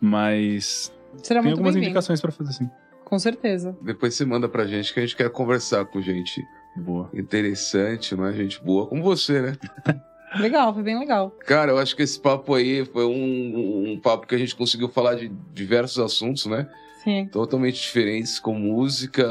Mas 0.01 0.93
Será 1.23 1.41
tem 1.41 1.51
muito 1.51 1.59
algumas 1.59 1.77
indicações 1.77 2.21
para 2.21 2.33
fazer 2.33 2.51
assim. 2.51 2.71
Com 3.05 3.19
certeza. 3.19 3.77
Depois 3.83 4.15
você 4.15 4.25
manda 4.25 4.49
pra 4.49 4.67
gente 4.67 4.93
que 4.93 4.99
a 4.99 5.03
gente 5.03 5.17
quer 5.17 5.29
conversar 5.31 5.85
com 5.85 6.01
gente 6.01 6.43
Boa. 6.77 7.11
interessante, 7.13 8.17
não 8.17 8.27
é? 8.27 8.33
Gente 8.33 8.63
boa, 8.63 8.87
como 8.87 9.03
você, 9.03 9.43
né? 9.43 9.57
Legal, 10.37 10.73
foi 10.73 10.83
bem 10.83 10.99
legal. 10.99 11.31
Cara, 11.47 11.73
eu 11.73 11.79
acho 11.79 11.95
que 11.95 12.03
esse 12.03 12.19
papo 12.19 12.55
aí 12.55 12.87
foi 12.87 13.05
um, 13.05 13.93
um 13.93 14.01
papo 14.01 14.27
que 14.27 14.35
a 14.35 14.39
gente 14.39 14.57
conseguiu 14.57 14.89
falar 14.89 15.15
de 15.15 15.29
diversos 15.53 15.99
assuntos, 15.99 16.47
né? 16.47 16.67
Sim. 17.05 17.29
Totalmente 17.31 17.83
diferentes, 17.83 18.39
com 18.39 18.55
música, 18.55 19.27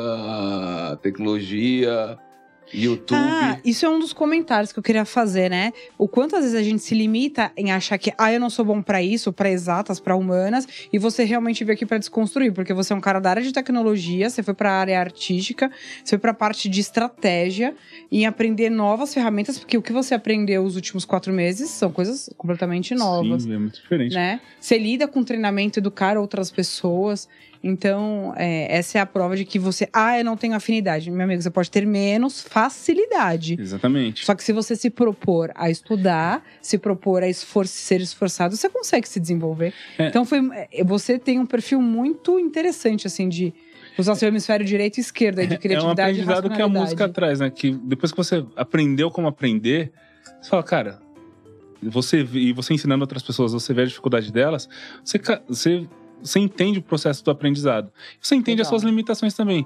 tecnologia, 1.02 2.20
YouTube. 2.74 3.18
Ah, 3.20 3.60
isso 3.64 3.86
é 3.86 3.90
um 3.90 4.00
dos 4.00 4.14
comentários 4.14 4.72
que 4.72 4.80
eu 4.80 4.84
queria 4.84 5.06
fazer, 5.06 5.50
né? 5.50 5.74
O 5.98 6.08
quanto 6.08 6.36
às 6.36 6.44
vezes 6.44 6.58
a 6.58 6.64
gente 6.64 6.82
se 6.82 6.96
limita 6.96 7.52
em 7.56 7.72
achar 7.72 7.98
que, 7.98 8.14
ah, 8.18 8.32
eu 8.32 8.40
não 8.40 8.50
sou 8.50 8.66
bom 8.66 8.82
pra 8.82 9.02
isso, 9.02 9.32
pra 9.34 9.50
exatas, 9.50 10.00
pra 10.00 10.16
humanas, 10.16 10.68
e 10.92 10.98
você 10.98 11.24
realmente 11.24 11.64
veio 11.64 11.76
aqui 11.76 11.86
pra 11.86 11.98
desconstruir, 11.98 12.54
porque 12.54 12.74
você 12.74 12.94
é 12.94 12.96
um 12.96 13.02
cara 13.02 13.20
da 13.20 13.30
área 13.30 13.44
de 13.44 13.52
tecnologia, 13.52 14.30
você 14.30 14.42
foi 14.44 14.54
pra 14.54 14.72
área 14.72 15.00
artística, 15.00 15.72
você 16.04 16.12
foi 16.12 16.20
pra 16.20 16.34
parte 16.34 16.70
de 16.70 16.80
estratégia 16.80 17.74
e 18.12 18.26
aprender 18.26 18.70
novas 18.70 19.14
ferramentas, 19.14 19.58
porque 19.58 19.78
o 19.78 19.82
que 19.82 19.94
você 19.94 20.14
aprendeu 20.14 20.64
os 20.64 20.76
últimos 20.76 21.06
quatro 21.06 21.34
meses 21.34 21.70
são 21.70 21.92
coisas 21.92 22.30
completamente 22.38 22.94
novas. 22.96 23.44
Sim, 23.44 23.54
é 23.54 23.58
muito 23.58 23.82
diferente. 23.82 24.14
Né? 24.14 24.40
Você 24.60 24.78
lida 24.78 25.08
com 25.08 25.24
treinamento, 25.24 25.80
educar 25.80 26.18
outras 26.18 26.52
pessoas. 26.52 27.28
Então, 27.64 28.34
é, 28.38 28.76
essa 28.76 28.98
é 28.98 29.02
a 29.02 29.06
prova 29.06 29.36
de 29.36 29.46
que 29.46 29.60
você, 29.60 29.88
ah, 29.94 30.18
eu 30.18 30.26
não 30.26 30.36
tenho 30.36 30.56
afinidade. 30.56 31.12
Meu 31.12 31.24
amigo, 31.24 31.42
você 31.42 31.50
pode 31.50 31.70
ter 31.70 31.86
menos 31.86 32.42
facilidade. 32.42 33.56
Exatamente. 33.60 34.26
Só 34.26 34.34
que 34.34 34.44
se 34.44 34.52
você 34.52 34.76
se 34.76 34.90
propor 34.90 35.52
a 35.54 35.70
estudar, 35.70 36.44
se 36.62 36.78
propor 36.78 37.22
a 37.22 37.30
esfor 37.30 37.68
ser 37.68 38.02
esforçado, 38.02 38.56
você 38.56 38.68
consegue 38.68 39.08
se 39.08 39.20
desenvolver. 39.20 39.74
É. 39.98 40.08
Então, 40.08 40.26
foi, 40.26 40.40
é, 40.72 40.84
você 40.84 41.20
tem 41.20 41.40
um 41.40 41.46
perfil 41.46 41.82
muito 41.82 42.40
interessante, 42.40 43.06
assim, 43.06 43.30
de 43.30 43.54
usar 43.98 44.16
seu 44.16 44.28
hemisfério 44.28 44.66
direito 44.66 44.98
e 44.98 45.02
esquerdo, 45.02 45.46
de 45.46 45.54
É 45.54 45.58
um 45.58 45.60
criatividade 45.60 46.18
e 46.18 46.22
aprendizado 46.22 46.50
que 46.50 46.62
a 46.62 46.68
música 46.68 47.10
traz, 47.10 47.40
né? 47.40 47.50
Que 47.50 47.72
depois 47.72 48.12
que 48.12 48.18
você 48.18 48.44
aprendeu 48.56 49.12
como 49.12 49.28
aprender, 49.28 49.92
você 50.42 50.50
fala, 50.50 50.64
cara, 50.64 51.00
você 51.82 52.28
e 52.34 52.54
você 52.54 52.74
ensinando 52.74 53.04
outras 53.04 53.24
pessoas, 53.24 53.54
você 53.54 53.74
vê 53.74 53.84
a 53.84 53.86
dificuldade 53.86 54.32
delas, 54.32 54.70
você, 55.04 55.20
você, 55.48 55.88
você 56.24 56.40
entende 56.40 56.80
o 56.80 56.82
processo 56.82 57.24
do 57.24 57.32
aprendizado. 57.32 57.92
Você 58.20 58.36
entende 58.36 58.62
as 58.62 58.68
Legal. 58.68 58.80
suas 58.80 58.90
limitações 58.90 59.34
também. 59.34 59.66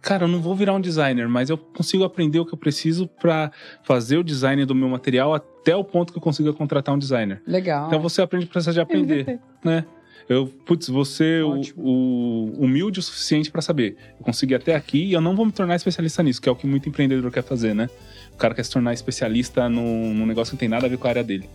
Cara, 0.00 0.24
eu 0.24 0.28
não 0.28 0.40
vou 0.40 0.54
virar 0.54 0.72
um 0.72 0.80
designer, 0.80 1.28
mas 1.28 1.50
eu 1.50 1.58
consigo 1.58 2.04
aprender 2.04 2.38
o 2.38 2.46
que 2.46 2.54
eu 2.54 2.58
preciso 2.58 3.08
para 3.08 3.50
fazer 3.82 4.18
o 4.18 4.24
design 4.24 4.64
do 4.64 4.74
meu 4.74 4.88
material 4.88 5.34
até 5.34 5.74
o 5.74 5.82
ponto 5.82 6.12
que 6.12 6.18
eu 6.18 6.22
consiga 6.22 6.52
contratar 6.52 6.94
um 6.94 6.98
designer. 6.98 7.42
Legal. 7.46 7.88
Então 7.88 8.00
você 8.00 8.22
aprende 8.22 8.46
o 8.46 8.48
processo 8.48 8.74
de 8.74 8.80
aprender 8.80 9.28
MVP. 9.28 9.40
né? 9.64 9.84
Eu, 10.28 10.46
putz, 10.46 10.88
você 10.88 11.42
o, 11.42 11.60
o 11.76 12.52
humilde 12.64 13.00
o 13.00 13.02
suficiente 13.02 13.50
pra 13.50 13.60
saber. 13.60 13.96
Eu 14.16 14.24
consegui 14.24 14.54
até 14.54 14.76
aqui 14.76 15.06
e 15.06 15.12
eu 15.12 15.20
não 15.20 15.34
vou 15.34 15.44
me 15.44 15.50
tornar 15.50 15.74
especialista 15.74 16.22
nisso, 16.22 16.40
que 16.40 16.48
é 16.48 16.52
o 16.52 16.54
que 16.54 16.68
muito 16.68 16.88
empreendedor 16.88 17.32
quer 17.32 17.42
fazer, 17.42 17.74
né? 17.74 17.90
O 18.32 18.36
cara 18.36 18.54
quer 18.54 18.62
se 18.62 18.70
tornar 18.70 18.94
especialista 18.94 19.68
num, 19.68 20.14
num 20.14 20.24
negócio 20.24 20.52
que 20.52 20.54
não 20.54 20.60
tem 20.60 20.68
nada 20.68 20.86
a 20.86 20.88
ver 20.88 20.98
com 20.98 21.08
a 21.08 21.10
área 21.10 21.24
dele. 21.24 21.50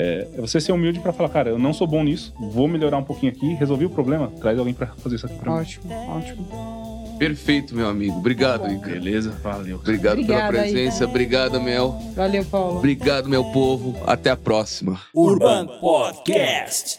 É, 0.00 0.26
você 0.38 0.58
ser 0.58 0.72
humilde 0.72 0.98
pra 0.98 1.12
falar, 1.12 1.28
cara, 1.28 1.50
eu 1.50 1.58
não 1.58 1.74
sou 1.74 1.86
bom 1.86 2.02
nisso, 2.02 2.32
vou 2.40 2.66
melhorar 2.66 2.96
um 2.96 3.04
pouquinho 3.04 3.30
aqui, 3.30 3.52
resolvi 3.54 3.84
o 3.84 3.90
problema, 3.90 4.32
traz 4.40 4.58
alguém 4.58 4.72
pra 4.72 4.86
fazer 4.86 5.16
isso 5.16 5.26
aqui 5.26 5.36
pra 5.36 5.52
mim. 5.52 5.58
Ótimo, 5.58 5.92
ótimo. 5.92 7.10
Perfeito, 7.18 7.74
meu 7.76 7.86
amigo. 7.86 8.16
Obrigado, 8.16 8.72
Ica. 8.72 8.88
Beleza? 8.88 9.30
Valeu. 9.42 9.76
Obrigado 9.76 10.24
pela 10.24 10.38
Obrigada, 10.46 10.52
presença. 10.52 11.04
Obrigado, 11.04 11.60
Mel. 11.60 12.00
Valeu, 12.16 12.42
Paulo. 12.46 12.78
Obrigado, 12.78 13.28
meu 13.28 13.44
povo. 13.52 13.94
Até 14.06 14.30
a 14.30 14.36
próxima. 14.38 14.98
Urban 15.14 15.66
Podcast. 15.82 16.98